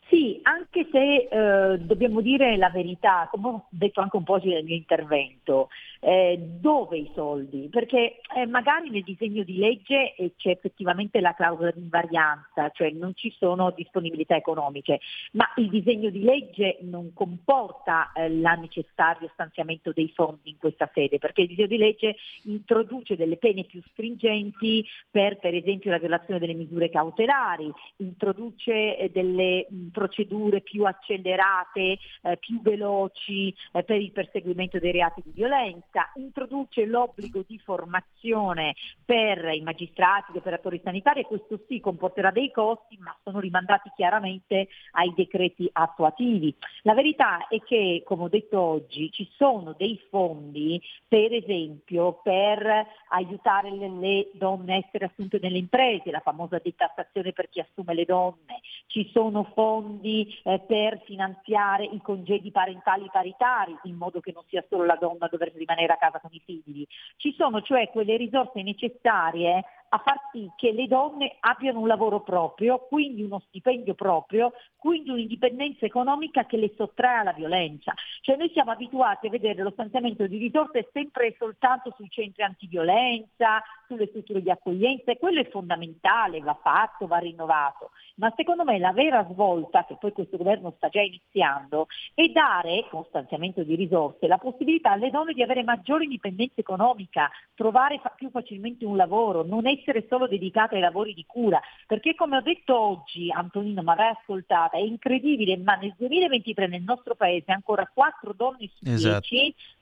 Sì, 0.07 0.39
anche 0.43 0.87
se 0.91 1.27
eh, 1.29 1.79
dobbiamo 1.79 2.21
dire 2.21 2.57
la 2.57 2.69
verità, 2.69 3.27
come 3.29 3.47
ho 3.47 3.65
detto 3.69 4.01
anche 4.01 4.15
un 4.15 4.23
po' 4.23 4.39
nel 4.41 4.63
mio 4.63 4.75
intervento, 4.75 5.67
eh, 5.99 6.37
dove 6.39 6.97
i 6.97 7.11
soldi? 7.13 7.67
Perché 7.69 8.21
eh, 8.35 8.45
magari 8.45 8.89
nel 8.89 9.03
disegno 9.03 9.43
di 9.43 9.57
legge 9.57 10.15
eh, 10.15 10.33
c'è 10.37 10.51
effettivamente 10.51 11.19
la 11.19 11.33
clausola 11.33 11.71
di 11.71 11.81
invarianza, 11.81 12.69
cioè 12.71 12.89
non 12.91 13.13
ci 13.15 13.33
sono 13.37 13.71
disponibilità 13.71 14.35
economiche, 14.35 14.99
ma 15.33 15.45
il 15.57 15.69
disegno 15.69 16.09
di 16.09 16.21
legge 16.21 16.77
non 16.81 17.11
comporta 17.13 18.11
eh, 18.13 18.29
la 18.29 18.53
necessario 18.53 19.29
stanziamento 19.33 19.91
dei 19.91 20.09
fondi 20.15 20.51
in 20.51 20.57
questa 20.57 20.89
sede, 20.93 21.17
perché 21.17 21.41
il 21.41 21.47
disegno 21.47 21.67
di 21.67 21.77
legge 21.77 22.15
introduce 22.43 23.17
delle 23.17 23.37
pene 23.37 23.65
più 23.65 23.81
stringenti 23.91 24.85
per 25.09 25.37
per 25.39 25.53
esempio 25.53 25.91
la 25.91 25.99
violazione 25.99 26.39
delle 26.39 26.53
misure 26.53 26.89
cautelari, 26.89 27.71
introduce 27.97 28.97
eh, 28.97 29.09
delle 29.09 29.67
mh, 29.69 29.87
procedure 29.87 30.61
più 30.61 30.85
accelerate, 30.85 31.97
più 32.39 32.61
veloci 32.61 33.53
per 33.71 34.01
il 34.01 34.11
perseguimento 34.11 34.79
dei 34.79 34.91
reati 34.91 35.21
di 35.23 35.31
violenza, 35.33 35.88
introduce 36.15 36.85
l'obbligo 36.85 37.43
di 37.45 37.57
formazione 37.59 38.75
per 39.03 39.45
i 39.53 39.61
magistrati, 39.61 40.33
gli 40.33 40.37
operatori 40.37 40.81
sanitari 40.83 41.21
e 41.21 41.25
questo 41.25 41.59
sì 41.67 41.79
comporterà 41.79 42.31
dei 42.31 42.51
costi 42.51 42.97
ma 42.99 43.15
sono 43.23 43.39
rimandati 43.39 43.91
chiaramente 43.95 44.67
ai 44.91 45.13
decreti 45.15 45.69
attuativi. 45.71 46.55
La 46.83 46.93
verità 46.93 47.47
è 47.47 47.59
che, 47.61 48.03
come 48.05 48.23
ho 48.23 48.29
detto 48.29 48.59
oggi, 48.59 49.11
ci 49.11 49.29
sono 49.35 49.73
dei 49.77 49.99
fondi 50.09 50.81
per 51.07 51.33
esempio 51.33 52.19
per 52.21 52.85
aiutare 53.09 53.71
le, 53.71 53.89
le 53.89 54.29
donne 54.33 54.73
a 54.73 54.77
essere 54.77 55.05
assunte 55.05 55.39
nelle 55.41 55.57
imprese, 55.57 56.11
la 56.11 56.19
famosa 56.19 56.59
detassazione 56.61 57.33
per 57.33 57.49
chi 57.49 57.59
assume 57.59 57.93
le 57.93 58.05
donne, 58.05 58.61
ci 58.87 59.09
sono 59.11 59.43
fondi 59.53 60.39
eh, 60.43 60.59
per 60.59 61.01
finanziare 61.05 61.85
i 61.85 62.01
congedi 62.01 62.51
parentali 62.51 63.09
paritari, 63.11 63.77
in 63.83 63.95
modo 63.95 64.19
che 64.19 64.31
non 64.31 64.43
sia 64.47 64.63
solo 64.69 64.85
la 64.85 64.97
donna 64.99 65.25
a 65.25 65.29
dover 65.29 65.51
rimanere 65.79 65.93
a 65.93 65.97
casa 65.97 66.19
con 66.19 66.29
i 66.33 66.41
figli. 66.43 66.85
Ci 67.17 67.33
sono 67.37 67.61
cioè 67.61 67.89
quelle 67.89 68.17
risorse 68.17 68.61
necessarie 68.61 69.63
a 69.89 69.97
far 69.97 70.19
sì 70.31 70.49
che 70.55 70.71
le 70.71 70.87
donne 70.87 71.37
abbiano 71.39 71.79
un 71.79 71.87
lavoro 71.87 72.21
proprio, 72.21 72.85
quindi 72.87 73.23
uno 73.23 73.41
stipendio 73.47 73.95
proprio, 73.95 74.53
quindi 74.75 75.09
un'indipendenza 75.09 75.85
economica 75.85 76.45
che 76.45 76.57
le 76.57 76.73
sottrae 76.75 77.19
alla 77.19 77.33
violenza. 77.33 77.93
Cioè 78.21 78.37
noi 78.37 78.49
siamo 78.53 78.71
abituati 78.71 79.27
a 79.27 79.31
vedere 79.31 79.63
lo 79.63 79.71
stanziamento 79.71 80.27
di 80.27 80.37
risorse 80.37 80.89
sempre 80.93 81.27
e 81.27 81.35
soltanto 81.37 81.93
sui 81.95 82.09
centri 82.09 82.43
antiviolenza, 82.43 83.61
sulle 83.87 84.07
strutture 84.07 84.41
di 84.41 84.51
accoglienza 84.51 85.11
e 85.11 85.17
quello 85.17 85.41
è 85.41 85.49
fondamentale, 85.49 86.39
va 86.39 86.57
fatto, 86.61 87.07
va 87.07 87.17
rinnovato. 87.17 87.91
Ma 88.15 88.31
secondo 88.35 88.63
me 88.63 88.77
la 88.79 88.91
vera 88.91 89.25
svolta, 89.29 89.85
che 89.85 89.95
poi 89.97 90.11
questo 90.11 90.37
governo 90.37 90.73
sta 90.75 90.89
già 90.89 91.01
iniziando, 91.01 91.87
è 92.13 92.27
dare, 92.27 92.85
con 92.89 93.05
stanziamento 93.05 93.63
di 93.63 93.75
risorse, 93.75 94.27
la 94.27 94.37
possibilità 94.37 94.91
alle 94.91 95.09
donne 95.09 95.33
di 95.33 95.41
avere 95.41 95.63
maggiore 95.63 96.03
indipendenza 96.03 96.55
economica, 96.55 97.29
trovare 97.55 97.99
fa- 97.99 98.13
più 98.15 98.29
facilmente 98.29 98.85
un 98.85 98.97
lavoro, 98.97 99.43
non 99.43 99.65
essere 99.79 100.05
solo 100.07 100.27
dedicate 100.27 100.75
ai 100.75 100.81
lavori 100.81 101.13
di 101.13 101.25
cura. 101.25 101.59
Perché 101.87 102.15
come 102.15 102.37
ho 102.37 102.41
detto 102.41 102.77
oggi, 102.77 103.31
Antonino, 103.31 103.81
ma 103.81 103.95
vai 103.95 104.09
ascoltata, 104.09 104.77
è 104.77 104.81
incredibile, 104.81 105.57
ma 105.57 105.75
nel 105.75 105.93
2023 105.97 106.67
nel 106.67 106.83
nostro 106.83 107.15
paese 107.15 107.51
ancora 107.51 107.89
4 107.91 108.33
donne 108.33 108.69
su 108.75 108.83
10 108.83 108.93
Esatto. 108.93 109.27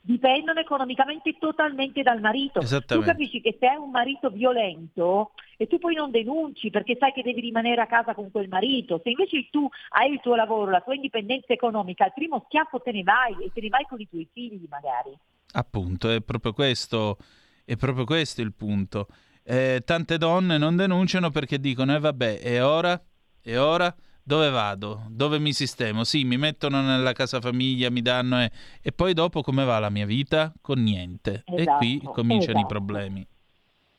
dipendono 0.02 0.60
economicamente 0.60 1.38
totalmente 1.38 2.02
dal 2.02 2.20
marito. 2.22 2.62
Tu 2.86 3.02
capisci 3.02 3.42
che 3.42 3.58
se 3.60 3.68
hai 3.68 3.78
un 3.78 3.92
marito 3.92 4.30
violento 4.30 5.32
e 5.58 5.68
tu 5.68 5.80
poi 5.80 5.96
non 5.96 6.12
denunci 6.12 6.70
perché 6.70 6.96
sai 7.00 7.12
che 7.12 7.24
devi 7.24 7.42
rimanere 7.42 7.82
a 7.82 7.88
casa 7.88 8.14
con 8.14 8.30
quel 8.32 8.48
marito, 8.48 9.02
se 9.04 9.10
invece 9.10 9.48
tu 9.50 9.68
hai 9.90 10.12
il 10.14 10.20
tuo 10.22 10.36
lavoro, 10.36 10.72
la 10.72 10.82
tua 10.82 10.96
indipendenza 10.96 11.54
economica, 11.54 12.06
al 12.06 12.14
primo 12.14 12.44
schiaffo 12.46 12.80
te 12.80 12.92
ne 12.92 13.04
vai 13.04 13.36
e 13.44 13.52
te 13.54 13.62
ne 13.62 13.70
vai 13.70 13.86
con 13.86 14.00
i 14.00 14.08
tuoi 14.08 14.28
figli 14.32 14.66
magari. 14.70 15.18
Appunto, 15.54 16.10
è 16.12 16.22
proprio 16.22 16.54
questo, 16.54 17.18
è 17.66 17.76
proprio 17.76 18.06
questo 18.06 18.42
il 18.42 18.54
punto. 18.54 19.08
Eh, 19.50 19.82
tante 19.86 20.18
donne 20.18 20.58
non 20.58 20.76
denunciano 20.76 21.30
perché 21.30 21.58
dicono, 21.60 21.96
eh 21.96 22.00
vabbè, 22.00 22.42
e 22.44 22.60
ora? 22.60 23.02
E 23.42 23.58
ora? 23.58 23.96
Dove 24.22 24.50
vado? 24.50 25.06
Dove 25.10 25.40
mi 25.40 25.54
sistemo? 25.54 26.04
Sì, 26.04 26.26
mi 26.26 26.36
mettono 26.38 26.82
nella 26.82 27.14
casa 27.14 27.40
famiglia, 27.40 27.90
mi 27.90 28.02
danno... 28.02 28.42
E, 28.42 28.52
e 28.82 28.92
poi 28.92 29.14
dopo 29.14 29.42
come 29.42 29.64
va 29.64 29.80
la 29.80 29.90
mia 29.90 30.06
vita? 30.06 30.54
Con 30.60 30.84
niente. 30.84 31.48
e 31.54 31.64
qui 31.78 31.96
Esatto, 31.96 32.12
cominciano 32.12 32.60
i 32.60 32.64
esatto. 32.64 32.66
problemi. 32.66 33.26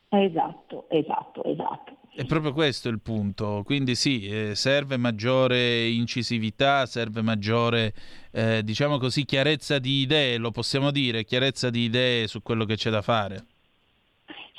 Esatto, 0.09 0.87
esatto, 0.89 1.43
esatto. 1.45 1.97
È 2.13 2.25
proprio 2.25 2.53
questo 2.53 2.89
il 2.89 2.99
punto, 2.99 3.63
quindi 3.65 3.95
sì, 3.95 4.27
eh, 4.27 4.53
serve 4.55 4.97
maggiore 4.97 5.87
incisività, 5.87 6.85
serve 6.85 7.21
maggiore, 7.21 7.93
eh, 8.31 8.61
diciamo 8.63 8.97
così, 8.97 9.25
chiarezza 9.25 9.79
di 9.79 10.01
idee, 10.01 10.37
lo 10.37 10.51
possiamo 10.51 10.91
dire, 10.91 11.23
chiarezza 11.23 11.69
di 11.69 11.81
idee 11.85 12.27
su 12.27 12.41
quello 12.41 12.65
che 12.65 12.75
c'è 12.75 12.89
da 12.89 13.01
fare. 13.01 13.45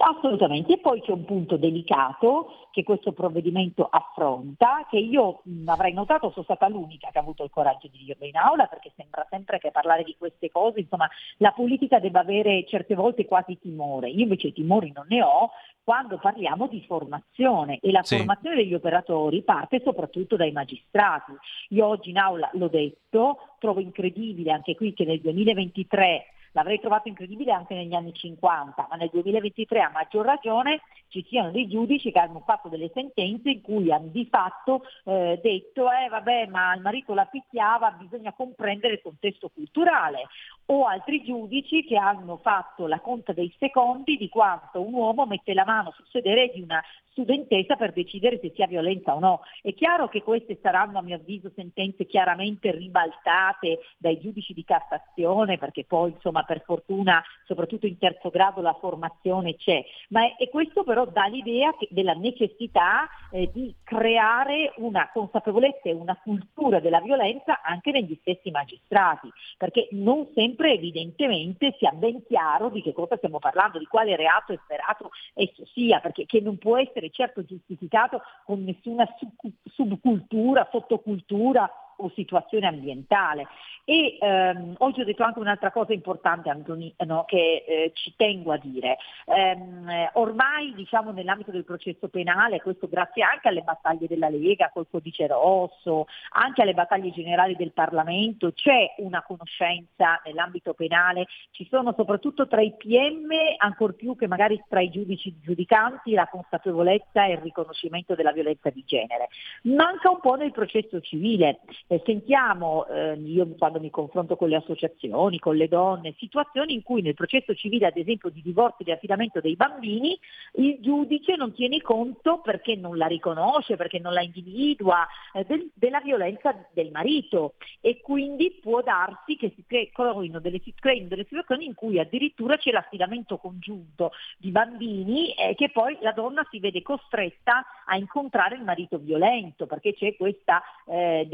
Assolutamente, 0.02 0.72
e 0.72 0.78
poi 0.78 1.02
c'è 1.02 1.12
un 1.12 1.26
punto 1.26 1.58
delicato 1.58 2.68
che 2.70 2.82
questo 2.84 3.12
provvedimento 3.12 3.86
affronta, 3.90 4.86
che 4.88 4.96
io 4.96 5.40
mh, 5.44 5.68
avrei 5.68 5.92
notato, 5.92 6.30
sono 6.30 6.44
stata 6.44 6.68
l'unica 6.68 7.10
che 7.12 7.18
ha 7.18 7.20
avuto 7.20 7.44
il 7.44 7.50
coraggio 7.50 7.86
di 7.88 7.98
dirlo 8.04 8.24
in 8.24 8.36
aula, 8.36 8.64
perché 8.64 8.92
sembra 8.96 9.26
sempre 9.28 9.58
che 9.58 9.70
parlare 9.70 10.02
di 10.02 10.16
queste 10.16 10.50
cose, 10.50 10.80
insomma, 10.80 11.06
la 11.36 11.52
politica 11.52 11.98
debba 11.98 12.20
avere 12.20 12.64
certe 12.66 12.94
volte 12.94 13.26
quasi 13.26 13.58
timore. 13.58 14.08
Io 14.08 14.22
invece 14.22 14.52
timori 14.54 14.90
non 14.90 15.04
ne 15.06 15.22
ho 15.22 15.50
quando 15.84 16.16
parliamo 16.16 16.66
di 16.66 16.82
formazione 16.86 17.78
e 17.82 17.90
la 17.90 18.02
Sì. 18.02 18.16
formazione 18.16 18.56
degli 18.56 18.74
operatori 18.74 19.42
parte 19.42 19.82
soprattutto 19.84 20.36
dai 20.36 20.52
magistrati. 20.52 21.32
Io 21.70 21.86
oggi 21.86 22.08
in 22.08 22.16
aula 22.16 22.48
l'ho 22.54 22.68
detto, 22.68 23.38
trovo 23.58 23.80
incredibile 23.80 24.50
anche 24.52 24.74
qui 24.74 24.94
che 24.94 25.04
nel 25.04 25.20
2023 25.20 26.24
L'avrei 26.52 26.80
trovato 26.80 27.08
incredibile 27.08 27.52
anche 27.52 27.74
negli 27.74 27.94
anni 27.94 28.12
50, 28.12 28.86
ma 28.90 28.96
nel 28.96 29.10
2023 29.12 29.80
a 29.80 29.90
maggior 29.90 30.24
ragione 30.24 30.80
ci 31.08 31.24
siano 31.28 31.50
dei 31.50 31.68
giudici 31.68 32.10
che 32.10 32.18
hanno 32.18 32.42
fatto 32.44 32.68
delle 32.68 32.90
sentenze 32.92 33.50
in 33.50 33.60
cui 33.60 33.92
hanno 33.92 34.08
di 34.08 34.26
fatto 34.30 34.82
eh, 35.04 35.38
detto 35.42 35.90
eh 35.90 36.08
vabbè 36.08 36.46
ma 36.46 36.74
il 36.74 36.80
marito 36.80 37.14
la 37.14 37.24
picchiava, 37.24 37.90
bisogna 37.92 38.32
comprendere 38.32 38.94
il 38.94 39.02
contesto 39.02 39.48
culturale 39.48 40.26
o 40.72 40.84
altri 40.84 41.22
giudici 41.24 41.84
che 41.84 41.96
hanno 41.96 42.36
fatto 42.36 42.86
la 42.86 43.00
conta 43.00 43.32
dei 43.32 43.52
secondi 43.58 44.16
di 44.16 44.28
quanto 44.28 44.80
un 44.80 44.94
uomo 44.94 45.26
mette 45.26 45.52
la 45.52 45.64
mano 45.64 45.90
sul 45.92 46.06
sedere 46.08 46.52
di 46.54 46.62
una 46.62 46.80
studentessa 47.10 47.74
per 47.74 47.92
decidere 47.92 48.38
se 48.40 48.52
sia 48.54 48.66
violenza 48.66 49.14
o 49.14 49.18
no. 49.18 49.40
È 49.62 49.74
chiaro 49.74 50.08
che 50.08 50.22
queste 50.22 50.58
saranno 50.62 50.98
a 50.98 51.02
mio 51.02 51.16
avviso 51.16 51.50
sentenze 51.54 52.06
chiaramente 52.06 52.70
ribaltate 52.70 53.80
dai 53.98 54.20
giudici 54.20 54.54
di 54.54 54.64
Cassazione 54.64 55.58
perché 55.58 55.84
poi 55.84 56.12
insomma 56.12 56.44
per 56.44 56.62
fortuna 56.64 57.22
soprattutto 57.46 57.86
in 57.86 57.98
terzo 57.98 58.30
grado 58.30 58.60
la 58.60 58.76
formazione 58.78 59.56
c'è, 59.56 59.84
ma 60.10 60.24
è, 60.24 60.36
e 60.38 60.48
questo 60.48 60.84
però 60.84 61.04
dà 61.06 61.26
l'idea 61.26 61.74
che- 61.76 61.88
della 61.90 62.14
necessità 62.14 63.08
eh, 63.32 63.50
di 63.52 63.74
creare 63.82 64.72
una 64.76 65.10
consapevolezza 65.12 65.88
e 65.88 65.92
una 65.92 66.18
cultura 66.22 66.80
della 66.80 67.00
violenza 67.00 67.60
anche 67.62 67.90
negli 67.90 68.16
stessi 68.20 68.50
magistrati, 68.50 69.28
perché 69.56 69.88
non 69.92 70.28
sempre 70.34 70.59
evidentemente 70.68 71.74
sia 71.78 71.92
ben 71.92 72.24
chiaro 72.26 72.68
di 72.68 72.82
che 72.82 72.92
cosa 72.92 73.16
stiamo 73.16 73.38
parlando, 73.38 73.78
di 73.78 73.86
quale 73.86 74.16
reato 74.16 74.52
efferato 74.52 75.10
esso 75.34 75.64
sia, 75.72 76.00
perché 76.00 76.26
che 76.26 76.40
non 76.40 76.58
può 76.58 76.78
essere 76.78 77.10
certo 77.10 77.44
giustificato 77.44 78.20
con 78.44 78.62
nessuna 78.64 79.06
sub- 79.18 79.52
subcultura, 79.64 80.68
sottocultura 80.70 81.70
o 82.00 82.10
situazione 82.14 82.66
ambientale. 82.66 83.46
E 83.84 84.18
ehm, 84.20 84.74
oggi 84.78 85.00
ho 85.00 85.04
detto 85.04 85.24
anche 85.24 85.40
un'altra 85.40 85.72
cosa 85.72 85.92
importante, 85.92 86.48
Antonino, 86.48 87.24
che 87.26 87.64
eh, 87.66 87.90
ci 87.94 88.14
tengo 88.16 88.52
a 88.52 88.58
dire. 88.58 88.98
Ehm, 89.26 89.88
eh, 89.88 90.10
ormai 90.14 90.72
diciamo 90.74 91.10
nell'ambito 91.10 91.50
del 91.50 91.64
processo 91.64 92.08
penale, 92.08 92.60
questo 92.60 92.88
grazie 92.88 93.24
anche 93.24 93.48
alle 93.48 93.62
battaglie 93.62 94.06
della 94.06 94.28
Lega 94.28 94.70
col 94.72 94.86
codice 94.88 95.26
rosso, 95.26 96.06
anche 96.34 96.62
alle 96.62 96.74
battaglie 96.74 97.10
generali 97.10 97.56
del 97.56 97.72
Parlamento, 97.72 98.52
c'è 98.52 98.94
una 98.98 99.22
conoscenza 99.22 100.20
nell'ambito 100.24 100.72
penale, 100.74 101.26
ci 101.50 101.66
sono 101.68 101.92
soprattutto 101.96 102.46
tra 102.46 102.60
i 102.60 102.74
PM, 102.76 103.28
ancor 103.56 103.94
più 103.94 104.14
che 104.14 104.28
magari 104.28 104.62
tra 104.68 104.80
i 104.80 104.90
giudici 104.90 105.34
giudicanti, 105.40 106.12
la 106.12 106.28
consapevolezza 106.28 107.24
e 107.24 107.32
il 107.32 107.38
riconoscimento 107.38 108.14
della 108.14 108.30
violenza 108.30 108.70
di 108.70 108.84
genere. 108.86 109.28
Manca 109.62 110.10
un 110.10 110.20
po' 110.20 110.36
nel 110.36 110.52
processo 110.52 111.00
civile. 111.00 111.60
Eh, 111.90 112.00
sentiamo, 112.04 112.86
eh, 112.86 113.14
io 113.14 113.48
quando 113.58 113.80
mi 113.80 113.90
confronto 113.90 114.36
con 114.36 114.48
le 114.48 114.54
associazioni, 114.54 115.40
con 115.40 115.56
le 115.56 115.66
donne, 115.66 116.14
situazioni 116.18 116.72
in 116.72 116.84
cui 116.84 117.02
nel 117.02 117.14
processo 117.14 117.52
civile, 117.52 117.88
ad 117.88 117.96
esempio 117.96 118.28
di 118.28 118.42
divorzio 118.42 118.78
e 118.78 118.84
di 118.84 118.92
affidamento 118.92 119.40
dei 119.40 119.56
bambini, 119.56 120.16
il 120.52 120.78
giudice 120.78 121.34
non 121.34 121.52
tiene 121.52 121.80
conto 121.82 122.38
perché 122.42 122.76
non 122.76 122.96
la 122.96 123.06
riconosce, 123.06 123.74
perché 123.74 123.98
non 123.98 124.12
la 124.12 124.22
individua, 124.22 125.04
eh, 125.32 125.44
del, 125.44 125.68
della 125.74 126.00
violenza 126.00 126.54
del 126.72 126.92
marito. 126.92 127.54
E 127.80 128.00
quindi 128.00 128.56
può 128.62 128.82
darsi 128.82 129.34
che 129.34 129.52
si 129.56 129.64
creino 129.66 130.38
delle, 130.38 130.60
creino 130.78 131.08
delle 131.08 131.24
situazioni 131.24 131.64
in 131.64 131.74
cui 131.74 131.98
addirittura 131.98 132.56
c'è 132.56 132.70
l'affidamento 132.70 133.36
congiunto 133.36 134.12
di 134.38 134.52
bambini 134.52 135.32
e 135.32 135.56
che 135.56 135.70
poi 135.70 135.98
la 136.02 136.12
donna 136.12 136.46
si 136.52 136.60
vede 136.60 136.82
costretta 136.82 137.64
a 137.86 137.96
incontrare 137.96 138.54
il 138.54 138.62
marito 138.62 138.98
violento 138.98 139.66
perché 139.66 139.94
c'è 139.94 140.14
questa 140.14 140.62
eh, 140.86 141.26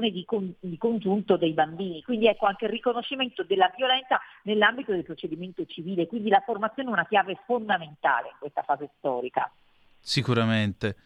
decisione 0.00 0.10
di, 0.10 0.24
con, 0.24 0.54
di, 0.60 0.78
congiunto 0.78 1.36
dei 1.36 1.52
bambini. 1.52 2.02
Quindi 2.02 2.26
ecco 2.26 2.46
anche 2.46 2.64
il 2.66 2.70
riconoscimento 2.70 3.42
della 3.44 3.72
violenza 3.76 4.20
nell'ambito 4.44 4.92
del 4.92 5.04
procedimento 5.04 5.64
civile, 5.66 6.06
quindi 6.06 6.28
la 6.28 6.42
formazione 6.44 6.88
è 6.88 6.92
una 6.92 7.06
chiave 7.06 7.38
fondamentale 7.46 8.28
in 8.28 8.36
questa 8.38 8.62
fase 8.62 8.90
storica. 8.98 9.50
Sicuramente. 10.00 10.96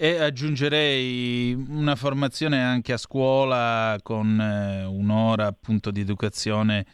E 0.00 0.20
aggiungerei 0.20 1.52
una 1.54 1.96
formazione 1.96 2.62
anche 2.62 2.92
a 2.92 2.96
scuola 2.96 3.98
con 4.02 4.40
eh, 4.40 4.84
un'ora 4.84 5.46
appunto 5.46 5.90
di 5.90 6.00
educazione 6.00 6.86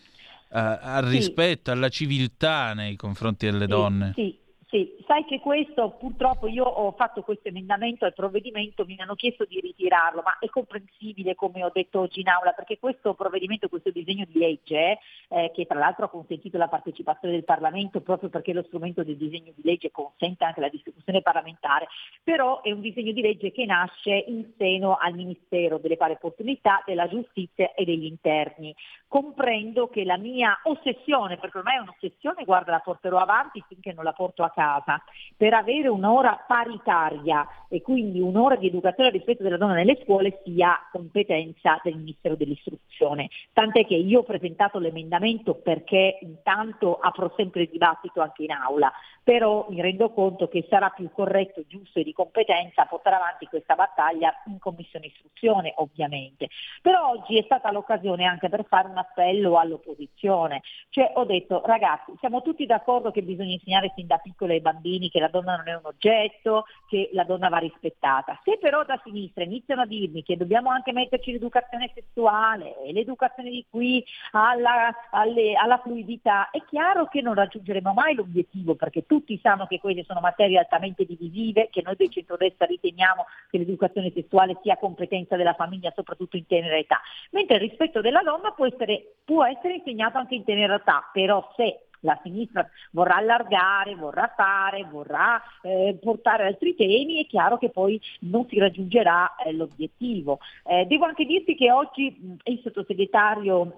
eh, 0.50 0.58
al 0.58 1.04
sì. 1.08 1.16
rispetto, 1.16 1.70
alla 1.70 1.90
civiltà 1.90 2.72
nei 2.72 2.96
confronti 2.96 3.44
delle 3.44 3.64
sì, 3.64 3.70
donne. 3.70 4.12
Sì, 4.14 4.38
sì, 4.74 4.92
sai 5.06 5.24
che 5.24 5.38
questo 5.38 5.90
purtroppo 5.90 6.48
io 6.48 6.64
ho 6.64 6.90
fatto 6.98 7.22
questo 7.22 7.46
emendamento 7.46 8.06
al 8.06 8.12
provvedimento, 8.12 8.84
mi 8.84 8.96
hanno 8.98 9.14
chiesto 9.14 9.44
di 9.44 9.60
ritirarlo, 9.60 10.20
ma 10.24 10.36
è 10.40 10.48
comprensibile 10.48 11.36
come 11.36 11.62
ho 11.62 11.70
detto 11.72 12.00
oggi 12.00 12.22
in 12.22 12.28
aula, 12.28 12.50
perché 12.50 12.80
questo 12.80 13.14
provvedimento, 13.14 13.68
questo 13.68 13.92
disegno 13.92 14.24
di 14.26 14.36
legge, 14.36 14.98
eh, 15.28 15.52
che 15.54 15.66
tra 15.66 15.78
l'altro 15.78 16.06
ha 16.06 16.08
consentito 16.08 16.58
la 16.58 16.66
partecipazione 16.66 17.34
del 17.34 17.44
Parlamento 17.44 18.00
proprio 18.00 18.30
perché 18.30 18.52
lo 18.52 18.64
strumento 18.64 19.04
del 19.04 19.16
disegno 19.16 19.52
di 19.54 19.62
legge 19.62 19.92
consente 19.92 20.44
anche 20.44 20.60
la 20.60 20.68
discussione 20.68 21.22
parlamentare, 21.22 21.86
però 22.24 22.60
è 22.60 22.72
un 22.72 22.80
disegno 22.80 23.12
di 23.12 23.20
legge 23.20 23.52
che 23.52 23.64
nasce 23.66 24.24
in 24.26 24.54
seno 24.58 24.96
al 24.96 25.14
Ministero 25.14 25.78
delle 25.78 25.96
pari 25.96 26.14
opportunità, 26.14 26.82
della 26.84 27.06
giustizia 27.06 27.72
e 27.74 27.84
degli 27.84 28.06
interni. 28.06 28.74
Comprendo 29.06 29.88
che 29.88 30.02
la 30.02 30.18
mia 30.18 30.58
ossessione, 30.64 31.38
perché 31.38 31.58
ormai 31.58 31.76
è 31.76 31.80
un'ossessione, 31.80 32.42
guarda 32.42 32.72
la 32.72 32.80
porterò 32.80 33.18
avanti 33.18 33.62
finché 33.68 33.92
non 33.92 34.02
la 34.02 34.12
porto 34.12 34.42
a 34.42 34.50
casa, 34.50 34.62
casa 34.64 35.02
per 35.36 35.52
avere 35.52 35.88
un'ora 35.88 36.42
paritaria 36.46 37.46
e 37.68 37.82
quindi 37.82 38.20
un'ora 38.20 38.56
di 38.56 38.68
educazione 38.68 39.08
al 39.08 39.14
rispetto 39.14 39.42
della 39.42 39.56
donna 39.56 39.74
nelle 39.74 39.98
scuole 40.02 40.40
sia 40.44 40.78
competenza 40.92 41.80
del 41.82 41.96
Ministero 41.96 42.36
dell'Istruzione. 42.36 43.28
Tant'è 43.52 43.84
che 43.84 43.96
io 43.96 44.20
ho 44.20 44.22
presentato 44.22 44.78
l'emendamento 44.78 45.54
perché 45.54 46.18
intanto 46.22 46.98
apro 46.98 47.32
sempre 47.36 47.62
il 47.62 47.68
dibattito 47.70 48.20
anche 48.20 48.44
in 48.44 48.52
aula, 48.52 48.92
però 49.22 49.66
mi 49.70 49.80
rendo 49.80 50.10
conto 50.10 50.48
che 50.48 50.66
sarà 50.68 50.90
più 50.90 51.10
corretto, 51.10 51.64
giusto 51.66 51.98
e 51.98 52.04
di 52.04 52.12
competenza 52.12 52.84
portare 52.84 53.16
avanti 53.16 53.46
questa 53.46 53.74
battaglia 53.74 54.32
in 54.46 54.58
Commissione 54.58 55.06
Istruzione 55.06 55.72
ovviamente. 55.76 56.48
Però 56.80 57.10
oggi 57.10 57.38
è 57.38 57.42
stata 57.42 57.72
l'occasione 57.72 58.24
anche 58.24 58.48
per 58.48 58.64
fare 58.66 58.88
un 58.88 58.98
appello 58.98 59.58
all'opposizione, 59.58 60.62
cioè 60.90 61.10
ho 61.14 61.24
detto 61.24 61.62
ragazzi 61.64 62.12
siamo 62.20 62.42
tutti 62.42 62.66
d'accordo 62.66 63.10
che 63.10 63.22
bisogna 63.22 63.52
insegnare 63.52 63.92
sin 63.96 64.06
da 64.06 64.18
piccole 64.18 64.53
ai 64.54 64.60
bambini 64.60 65.10
che 65.10 65.20
la 65.20 65.28
donna 65.28 65.56
non 65.56 65.68
è 65.68 65.74
un 65.74 65.84
oggetto, 65.84 66.66
che 66.88 67.10
la 67.12 67.24
donna 67.24 67.48
va 67.48 67.58
rispettata. 67.58 68.40
Se 68.44 68.58
però 68.58 68.84
da 68.84 69.00
sinistra 69.04 69.44
iniziano 69.44 69.82
a 69.82 69.86
dirmi 69.86 70.22
che 70.22 70.36
dobbiamo 70.36 70.70
anche 70.70 70.92
metterci 70.92 71.32
l'educazione 71.32 71.90
sessuale 71.94 72.82
e 72.82 72.92
l'educazione 72.92 73.50
di 73.50 73.64
qui 73.68 74.04
alla, 74.32 74.94
alle, 75.10 75.54
alla 75.54 75.78
fluidità, 75.78 76.50
è 76.50 76.62
chiaro 76.64 77.06
che 77.06 77.20
non 77.20 77.34
raggiungeremo 77.34 77.92
mai 77.92 78.14
l'obiettivo 78.14 78.74
perché 78.74 79.06
tutti 79.06 79.38
sanno 79.42 79.66
che 79.66 79.78
queste 79.78 80.04
sono 80.04 80.20
materie 80.20 80.58
altamente 80.58 81.04
divisive, 81.04 81.68
che 81.70 81.82
noi 81.84 81.96
del 81.96 82.10
centrodestra 82.10 82.66
riteniamo 82.66 83.26
che 83.50 83.58
l'educazione 83.58 84.12
sessuale 84.14 84.58
sia 84.62 84.76
competenza 84.76 85.36
della 85.36 85.54
famiglia 85.54 85.92
soprattutto 85.94 86.36
in 86.36 86.46
tenera 86.46 86.76
età, 86.76 87.00
mentre 87.30 87.56
il 87.56 87.62
rispetto 87.62 88.00
della 88.00 88.22
donna 88.22 88.50
può 88.52 88.66
essere, 88.66 89.14
può 89.24 89.44
essere 89.44 89.74
insegnato 89.74 90.18
anche 90.18 90.34
in 90.34 90.44
tenera 90.44 90.76
età, 90.76 91.08
però 91.12 91.52
se 91.56 91.80
la 92.04 92.18
sinistra 92.22 92.68
vorrà 92.92 93.16
allargare, 93.16 93.96
vorrà 93.96 94.32
fare, 94.36 94.84
vorrà 94.84 95.42
eh, 95.62 95.98
portare 96.00 96.46
altri 96.46 96.74
temi, 96.74 97.22
è 97.22 97.26
chiaro 97.26 97.58
che 97.58 97.70
poi 97.70 98.00
non 98.20 98.46
si 98.48 98.58
raggiungerà 98.58 99.34
eh, 99.36 99.52
l'obiettivo. 99.52 100.38
Eh, 100.64 100.84
devo 100.86 101.06
anche 101.06 101.24
dirti 101.24 101.54
che 101.54 101.72
oggi 101.72 102.38
il 102.44 102.60
sottosegretario 102.62 103.72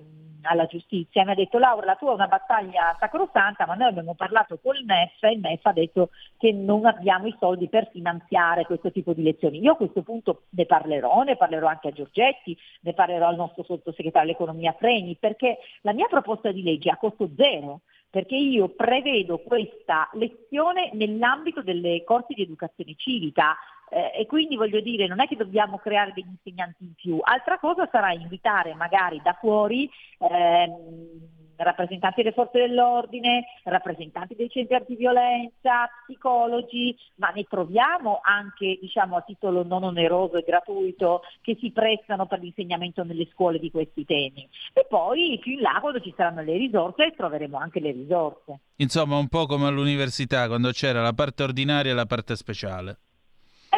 alla 0.47 0.67
giustizia 0.67 1.25
mi 1.25 1.33
ha 1.33 1.35
detto 1.35 1.59
Laura 1.59 1.85
la 1.85 1.97
tua 1.97 2.13
è 2.13 2.15
una 2.15 2.27
battaglia 2.27 2.97
sacrosanta 2.99 3.67
ma 3.67 3.75
noi 3.75 3.89
abbiamo 3.89 4.15
parlato 4.15 4.59
col 4.63 4.83
MEF 4.85 5.23
e 5.23 5.33
il 5.33 5.41
MEF 5.41 5.67
ha 5.67 5.73
detto 5.73 6.11
che 6.39 6.53
non 6.53 6.87
abbiamo 6.87 7.27
i 7.27 7.37
soldi 7.39 7.69
per 7.69 7.89
finanziare 7.91 8.65
questo 8.65 8.91
tipo 8.91 9.13
di 9.13 9.23
lezioni. 9.23 9.61
Io 9.61 9.73
a 9.73 9.77
questo 9.77 10.03
punto 10.03 10.43
ne 10.51 10.67
parlerò, 10.67 11.23
ne 11.23 11.37
parlerò 11.37 11.67
anche 11.67 11.89
a 11.89 11.93
Giorgetti, 11.93 12.57
ne 12.83 12.93
parlerò 12.93 13.27
al 13.27 13.37
nostro 13.37 13.63
sottosegretario 13.65 14.29
all'economia 14.29 14.75
Freni 14.79 15.17
perché 15.19 15.59
la 15.83 15.93
mia 15.93 16.07
proposta 16.07 16.53
di 16.53 16.63
legge 16.63 16.89
è 16.89 16.93
a 16.93 16.97
costo 16.97 17.29
zero 17.37 17.81
perché 18.17 18.35
io 18.35 18.71
prevedo 18.71 19.41
questa 19.41 20.09
lezione 20.15 20.89
nell'ambito 20.95 21.61
delle 21.61 22.03
corsi 22.03 22.33
di 22.33 22.41
educazione 22.41 22.95
civica. 22.97 23.55
Eh, 23.91 24.21
e 24.21 24.27
quindi 24.27 24.57
voglio 24.57 24.81
dire 24.81 25.07
non 25.07 25.21
è 25.21 25.29
che 25.29 25.37
dobbiamo 25.37 25.77
creare 25.77 26.13
degli 26.15 26.31
insegnanti 26.31 26.83
in 26.83 26.95
più, 26.95 27.19
altra 27.23 27.59
cosa 27.59 27.87
sarà 27.93 28.13
invitare 28.13 28.75
magari 28.75 29.21
da 29.23 29.37
fuori 29.39 29.89
ehm, 30.19 31.36
rappresentanti 31.57 32.23
delle 32.23 32.35
forze 32.35 32.59
dell'ordine, 32.59 33.45
rappresentanti 33.65 34.35
dei 34.35 34.49
centri 34.49 34.75
antiviolenza, 34.75 35.89
psicologi, 36.07 36.97
ma 37.17 37.29
ne 37.31 37.45
troviamo 37.45 38.21
anche 38.23 38.79
diciamo, 38.81 39.17
a 39.17 39.23
titolo 39.23 39.65
non 39.65 39.85
oneroso 39.85 40.37
e 40.37 40.45
gratuito 40.47 41.23
che 41.41 41.57
si 41.61 41.71
prestano 41.71 42.27
per 42.27 42.41
l'insegnamento 42.41 43.05
nelle 43.05 43.29
scuole 43.33 43.59
di 43.59 43.71
questi 43.71 44.05
temi. 44.05 44.49
E 44.73 44.87
poi 44.89 45.39
più 45.43 45.53
in 45.53 45.61
là 45.61 45.79
quando 45.81 46.01
ci 46.01 46.13
saranno 46.17 46.43
le 46.43 46.57
risorse 46.57 47.15
troveremo 47.17 47.57
anche 47.57 47.81
le 47.81 47.93
risorse. 47.93 48.61
Insomma 48.77 49.17
un 49.17 49.29
po' 49.29 49.47
come 49.47 49.67
all'università 49.67 50.47
quando 50.47 50.71
c'era 50.71 51.03
la 51.03 51.13
parte 51.13 51.43
ordinaria 51.43 51.93
e 51.93 51.95
la 51.95 52.07
parte 52.07 52.37
speciale. 52.37 52.99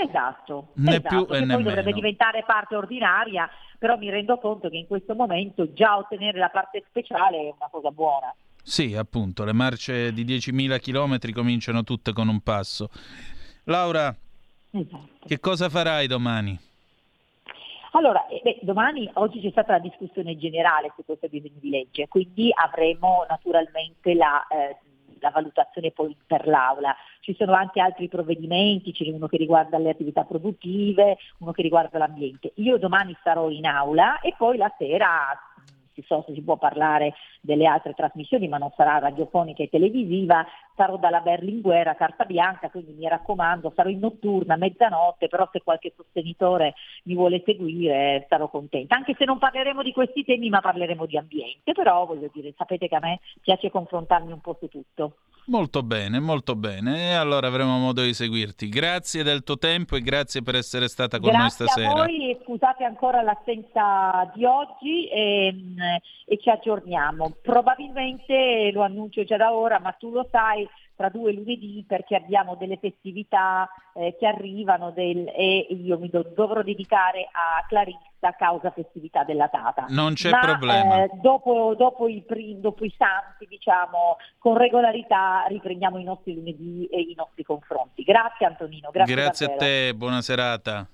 Esatto, 0.02 0.68
né 0.74 0.96
esatto, 0.96 1.24
più 1.24 1.34
e 1.34 1.40
né 1.40 1.54
poi 1.54 1.62
dovrebbe 1.62 1.92
diventare 1.92 2.44
parte 2.46 2.76
ordinaria, 2.76 3.48
però 3.78 3.96
mi 3.96 4.10
rendo 4.10 4.38
conto 4.38 4.68
che 4.68 4.76
in 4.76 4.86
questo 4.86 5.14
momento 5.14 5.72
già 5.72 5.96
ottenere 5.96 6.38
la 6.38 6.50
parte 6.50 6.84
speciale 6.88 7.38
è 7.38 7.54
una 7.56 7.68
cosa 7.70 7.90
buona. 7.90 8.34
Sì, 8.62 8.94
appunto, 8.94 9.44
le 9.44 9.52
marce 9.52 10.12
di 10.12 10.24
10.000 10.24 10.78
km 10.80 11.32
cominciano 11.32 11.84
tutte 11.84 12.12
con 12.12 12.28
un 12.28 12.40
passo. 12.40 12.90
Laura, 13.64 14.14
Esatto. 14.70 15.08
che 15.26 15.40
cosa 15.40 15.68
farai 15.68 16.06
domani? 16.06 16.58
Allora, 17.92 18.26
eh, 18.26 18.40
beh, 18.42 18.58
domani, 18.62 19.10
oggi 19.14 19.40
c'è 19.40 19.50
stata 19.50 19.72
la 19.72 19.78
discussione 19.78 20.36
generale 20.36 20.92
su 20.94 21.04
questo 21.04 21.26
disegno 21.26 21.58
di 21.58 21.70
legge, 21.70 22.06
quindi 22.06 22.50
avremo 22.54 23.24
naturalmente 23.28 24.14
la, 24.14 24.46
eh, 24.48 24.76
la 25.20 25.30
valutazione 25.30 25.90
poi 25.90 26.16
per 26.26 26.46
l'Aula. 26.46 26.94
Ci 27.20 27.34
sono 27.36 27.52
anche 27.52 27.80
altri 27.80 28.08
provvedimenti, 28.08 28.92
c'è 28.92 29.08
uno 29.10 29.26
che 29.26 29.36
riguarda 29.36 29.78
le 29.78 29.90
attività 29.90 30.24
produttive, 30.24 31.18
uno 31.38 31.52
che 31.52 31.62
riguarda 31.62 31.98
l'ambiente. 31.98 32.52
Io 32.56 32.78
domani 32.78 33.16
sarò 33.22 33.48
in 33.50 33.66
aula 33.66 34.20
e 34.20 34.34
poi 34.36 34.56
la 34.56 34.72
sera 34.78 35.38
si 35.98 36.04
so 36.06 36.22
se 36.26 36.32
si 36.34 36.42
può 36.42 36.56
parlare 36.56 37.14
delle 37.40 37.66
altre 37.66 37.94
trasmissioni, 37.94 38.46
ma 38.46 38.58
non 38.58 38.72
sarà 38.76 38.98
radiofonica 38.98 39.62
e 39.62 39.68
televisiva, 39.68 40.46
sarò 40.76 40.96
dalla 40.96 41.20
Berlinguer 41.20 41.88
a 41.88 41.96
carta 41.96 42.24
bianca, 42.24 42.70
quindi 42.70 42.92
mi 42.92 43.08
raccomando, 43.08 43.72
sarò 43.74 43.88
in 43.88 43.98
notturna, 43.98 44.56
mezzanotte, 44.56 45.28
però 45.28 45.48
se 45.50 45.62
qualche 45.62 45.92
sostenitore 45.96 46.74
mi 47.04 47.14
vuole 47.14 47.42
seguire 47.44 48.26
sarò 48.28 48.48
contenta, 48.48 48.94
anche 48.94 49.14
se 49.18 49.24
non 49.24 49.38
parleremo 49.38 49.82
di 49.82 49.92
questi 49.92 50.24
temi, 50.24 50.48
ma 50.48 50.60
parleremo 50.60 51.06
di 51.06 51.18
ambiente, 51.18 51.72
però 51.72 52.06
voglio 52.06 52.30
dire, 52.32 52.54
sapete 52.56 52.86
che 52.86 52.94
a 52.94 53.00
me 53.00 53.20
piace 53.40 53.70
confrontarmi 53.70 54.30
un 54.30 54.40
po' 54.40 54.56
su 54.60 54.68
tutto. 54.68 55.14
Molto 55.48 55.82
bene, 55.82 56.20
molto 56.20 56.54
bene. 56.56 57.08
E 57.08 57.14
allora 57.14 57.46
avremo 57.46 57.78
modo 57.78 58.02
di 58.02 58.12
seguirti. 58.12 58.68
Grazie 58.68 59.22
del 59.22 59.42
tuo 59.42 59.56
tempo 59.56 59.96
e 59.96 60.02
grazie 60.02 60.42
per 60.42 60.56
essere 60.56 60.88
stata 60.88 61.18
con 61.18 61.30
Grazie 61.30 61.64
noi 61.64 61.70
stasera. 61.70 61.90
a 61.90 62.04
voi 62.04 62.30
e 62.30 62.38
scusate 62.44 62.84
ancora 62.84 63.22
l'assenza 63.22 64.30
di 64.34 64.44
oggi 64.44 65.08
e, 65.08 65.54
e 66.24 66.38
ci 66.38 66.50
aggiorniamo. 66.50 67.36
Probabilmente 67.42 68.70
lo 68.72 68.82
annuncio 68.82 69.24
già 69.24 69.36
da 69.36 69.52
ora, 69.52 69.78
ma 69.80 69.92
tu 69.92 70.10
lo 70.10 70.26
sai, 70.30 70.68
tra 70.98 71.08
due 71.10 71.32
lunedì 71.32 71.84
perché 71.86 72.16
abbiamo 72.16 72.56
delle 72.56 72.76
festività 72.76 73.68
eh, 73.94 74.16
che 74.18 74.26
arrivano 74.26 74.90
del, 74.90 75.28
e 75.28 75.66
io 75.70 75.96
mi 75.96 76.10
do- 76.10 76.32
dovrò 76.34 76.62
dedicare 76.62 77.28
a 77.30 77.64
Clarissa 77.68 78.34
causa 78.36 78.72
festività 78.72 79.22
della 79.22 79.48
data. 79.50 79.86
Non 79.90 80.14
c'è 80.14 80.30
Ma, 80.30 80.40
problema. 80.40 81.04
eh, 81.04 81.10
dopo, 81.22 81.74
dopo, 81.76 82.08
i 82.08 82.24
dopo 82.58 82.84
i 82.84 82.92
santi, 82.98 83.46
diciamo, 83.46 84.16
con 84.38 84.56
regolarità 84.56 85.44
riprendiamo 85.46 85.98
i 85.98 86.04
nostri 86.04 86.34
lunedì 86.34 86.88
e 86.90 87.00
i 87.00 87.14
nostri 87.16 87.44
confronti. 87.44 88.02
Grazie 88.02 88.46
Antonino, 88.46 88.90
grazie, 88.90 89.14
Grazie 89.14 89.46
a 89.46 89.56
te, 89.56 89.94
buona 89.94 90.20
serata. 90.20 90.88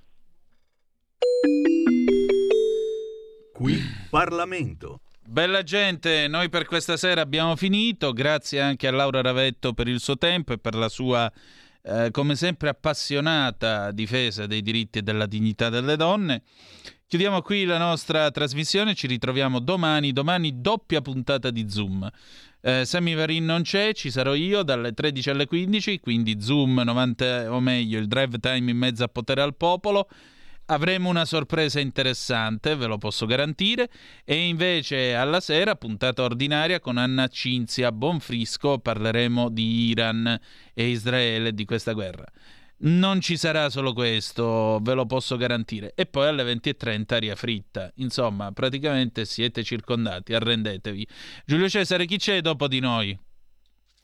Qui 3.55 3.81
Parlamento. 4.11 5.03
Bella 5.25 5.63
gente, 5.63 6.27
noi 6.27 6.49
per 6.49 6.65
questa 6.65 6.97
sera 6.97 7.21
abbiamo 7.21 7.55
finito, 7.55 8.13
grazie 8.13 8.61
anche 8.61 8.89
a 8.89 8.91
Laura 8.91 9.21
Ravetto 9.21 9.73
per 9.73 9.87
il 9.87 10.01
suo 10.01 10.19
tempo 10.19 10.53
e 10.53 10.59
per 10.59 10.75
la 10.75 10.89
sua, 10.89 11.33
eh, 11.83 12.09
come 12.11 12.35
sempre, 12.35 12.71
appassionata 12.71 13.93
difesa 13.93 14.47
dei 14.47 14.61
diritti 14.61 14.99
e 14.99 15.03
della 15.03 15.27
dignità 15.27 15.69
delle 15.69 15.95
donne. 15.95 16.43
Chiudiamo 17.07 17.43
qui 17.43 17.65
la 17.65 17.79
nostra 17.79 18.29
trasmissione, 18.33 18.97
ci 18.97 19.07
ritroviamo 19.07 19.61
domani, 19.61 20.13
domani 20.13 20.61
doppia 20.61 21.01
puntata 21.01 21.51
di 21.51 21.71
Zoom. 21.71 22.11
Eh, 22.61 22.85
Sammy 22.85 23.15
Varin 23.15 23.45
non 23.45 23.63
c'è, 23.63 23.95
ci 23.95 24.11
sarò 24.11 24.35
io 24.35 24.65
dalle 24.65 24.93
13 24.93 25.31
alle 25.31 25.47
15, 25.47 26.01
quindi 26.01 26.41
Zoom 26.41 26.83
90 26.85 27.55
o 27.55 27.61
meglio 27.61 28.01
il 28.01 28.09
drive 28.09 28.41
time 28.41 28.69
in 28.69 28.77
mezzo 28.77 29.05
a 29.05 29.09
potere 29.09 29.43
al 29.43 29.55
popolo. 29.55 30.09
Avremo 30.67 31.11
una 31.11 31.27
sorpresa 31.27 31.79
interessante, 31.79 32.75
ve 32.75 32.87
lo 32.87 32.97
posso 32.97 33.27
garantire, 33.27 33.91
e 34.25 34.47
invece 34.47 35.15
alla 35.15 35.41
sera, 35.41 35.77
puntata 35.77 36.23
ordinaria 36.23 36.81
con 36.81 36.97
Anna 36.97 37.29
Cinzia 37.29 37.93
Bonfrisco, 37.93 38.79
parleremo 38.79 39.51
di 39.51 39.89
Iran 39.89 40.41
e 40.73 40.89
Israele 40.89 41.53
di 41.53 41.67
questa 41.67 41.93
guerra. 41.93 42.25
Non 42.77 43.21
ci 43.21 43.37
sarà 43.37 43.69
solo 43.69 43.93
questo, 43.93 44.79
ve 44.81 44.95
lo 44.95 45.05
posso 45.05 45.37
garantire. 45.37 45.93
E 45.95 46.07
poi 46.07 46.29
alle 46.29 46.43
20.30 46.45 47.15
aria 47.15 47.37
fritta. 47.37 47.91
Insomma, 47.97 48.51
praticamente 48.53 49.27
siete 49.27 49.63
circondati, 49.63 50.33
arrendetevi. 50.33 51.07
Giulio 51.45 51.69
Cesare, 51.69 52.07
chi 52.07 52.17
c'è 52.17 52.41
dopo 52.41 52.69
di 52.69 52.81
noi? 52.81 53.19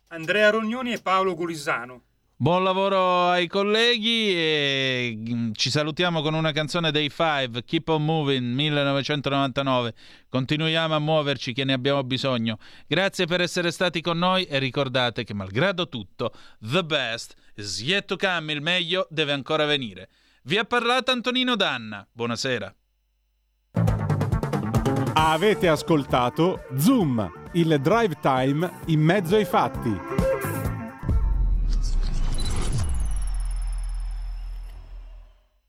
Andrea 0.09 0.51
Rognoni 0.51 0.93
e 0.93 1.01
Paolo 1.01 1.35
Gulisano. 1.35 2.03
Buon 2.43 2.65
lavoro 2.65 3.29
ai 3.29 3.47
colleghi 3.49 4.31
e 4.31 5.15
mm, 5.15 5.51
ci 5.53 5.69
salutiamo 5.69 6.23
con 6.23 6.33
una 6.33 6.53
canzone 6.53 6.91
dei 6.91 7.11
Five, 7.11 7.65
Keep 7.65 7.89
on 7.89 8.03
Moving 8.03 8.55
1999. 8.55 9.93
Continuiamo 10.27 10.95
a 10.95 10.99
muoverci 10.99 11.53
che 11.53 11.65
ne 11.65 11.75
abbiamo 11.75 12.03
bisogno. 12.03 12.57
Grazie 12.87 13.27
per 13.27 13.43
essere 13.43 13.71
stati 13.71 14.01
con 14.01 14.17
noi 14.17 14.45
e 14.45 14.59
ricordate 14.59 15.23
che 15.23 15.35
malgrado 15.35 15.91
tutto, 15.91 16.33
the 16.61 16.83
best 16.83 17.35
is 17.57 17.83
yet 17.83 18.07
to 18.07 18.17
come, 18.17 18.55
il 18.55 18.63
meglio 18.63 19.07
deve 19.11 19.33
ancora 19.33 19.67
venire. 19.67 20.09
Vi 20.45 20.57
ha 20.57 20.65
parlato 20.65 21.11
Antonino 21.11 21.57
Danna. 21.57 22.09
Buonasera. 22.11 22.75
Avete 25.13 25.69
ascoltato 25.69 26.65
Zoom, 26.79 27.51
il 27.53 27.79
drive 27.83 28.17
time 28.23 28.81
in 28.87 29.01
mezzo 29.01 29.37
ai 29.37 29.45
fatti. 29.45 30.50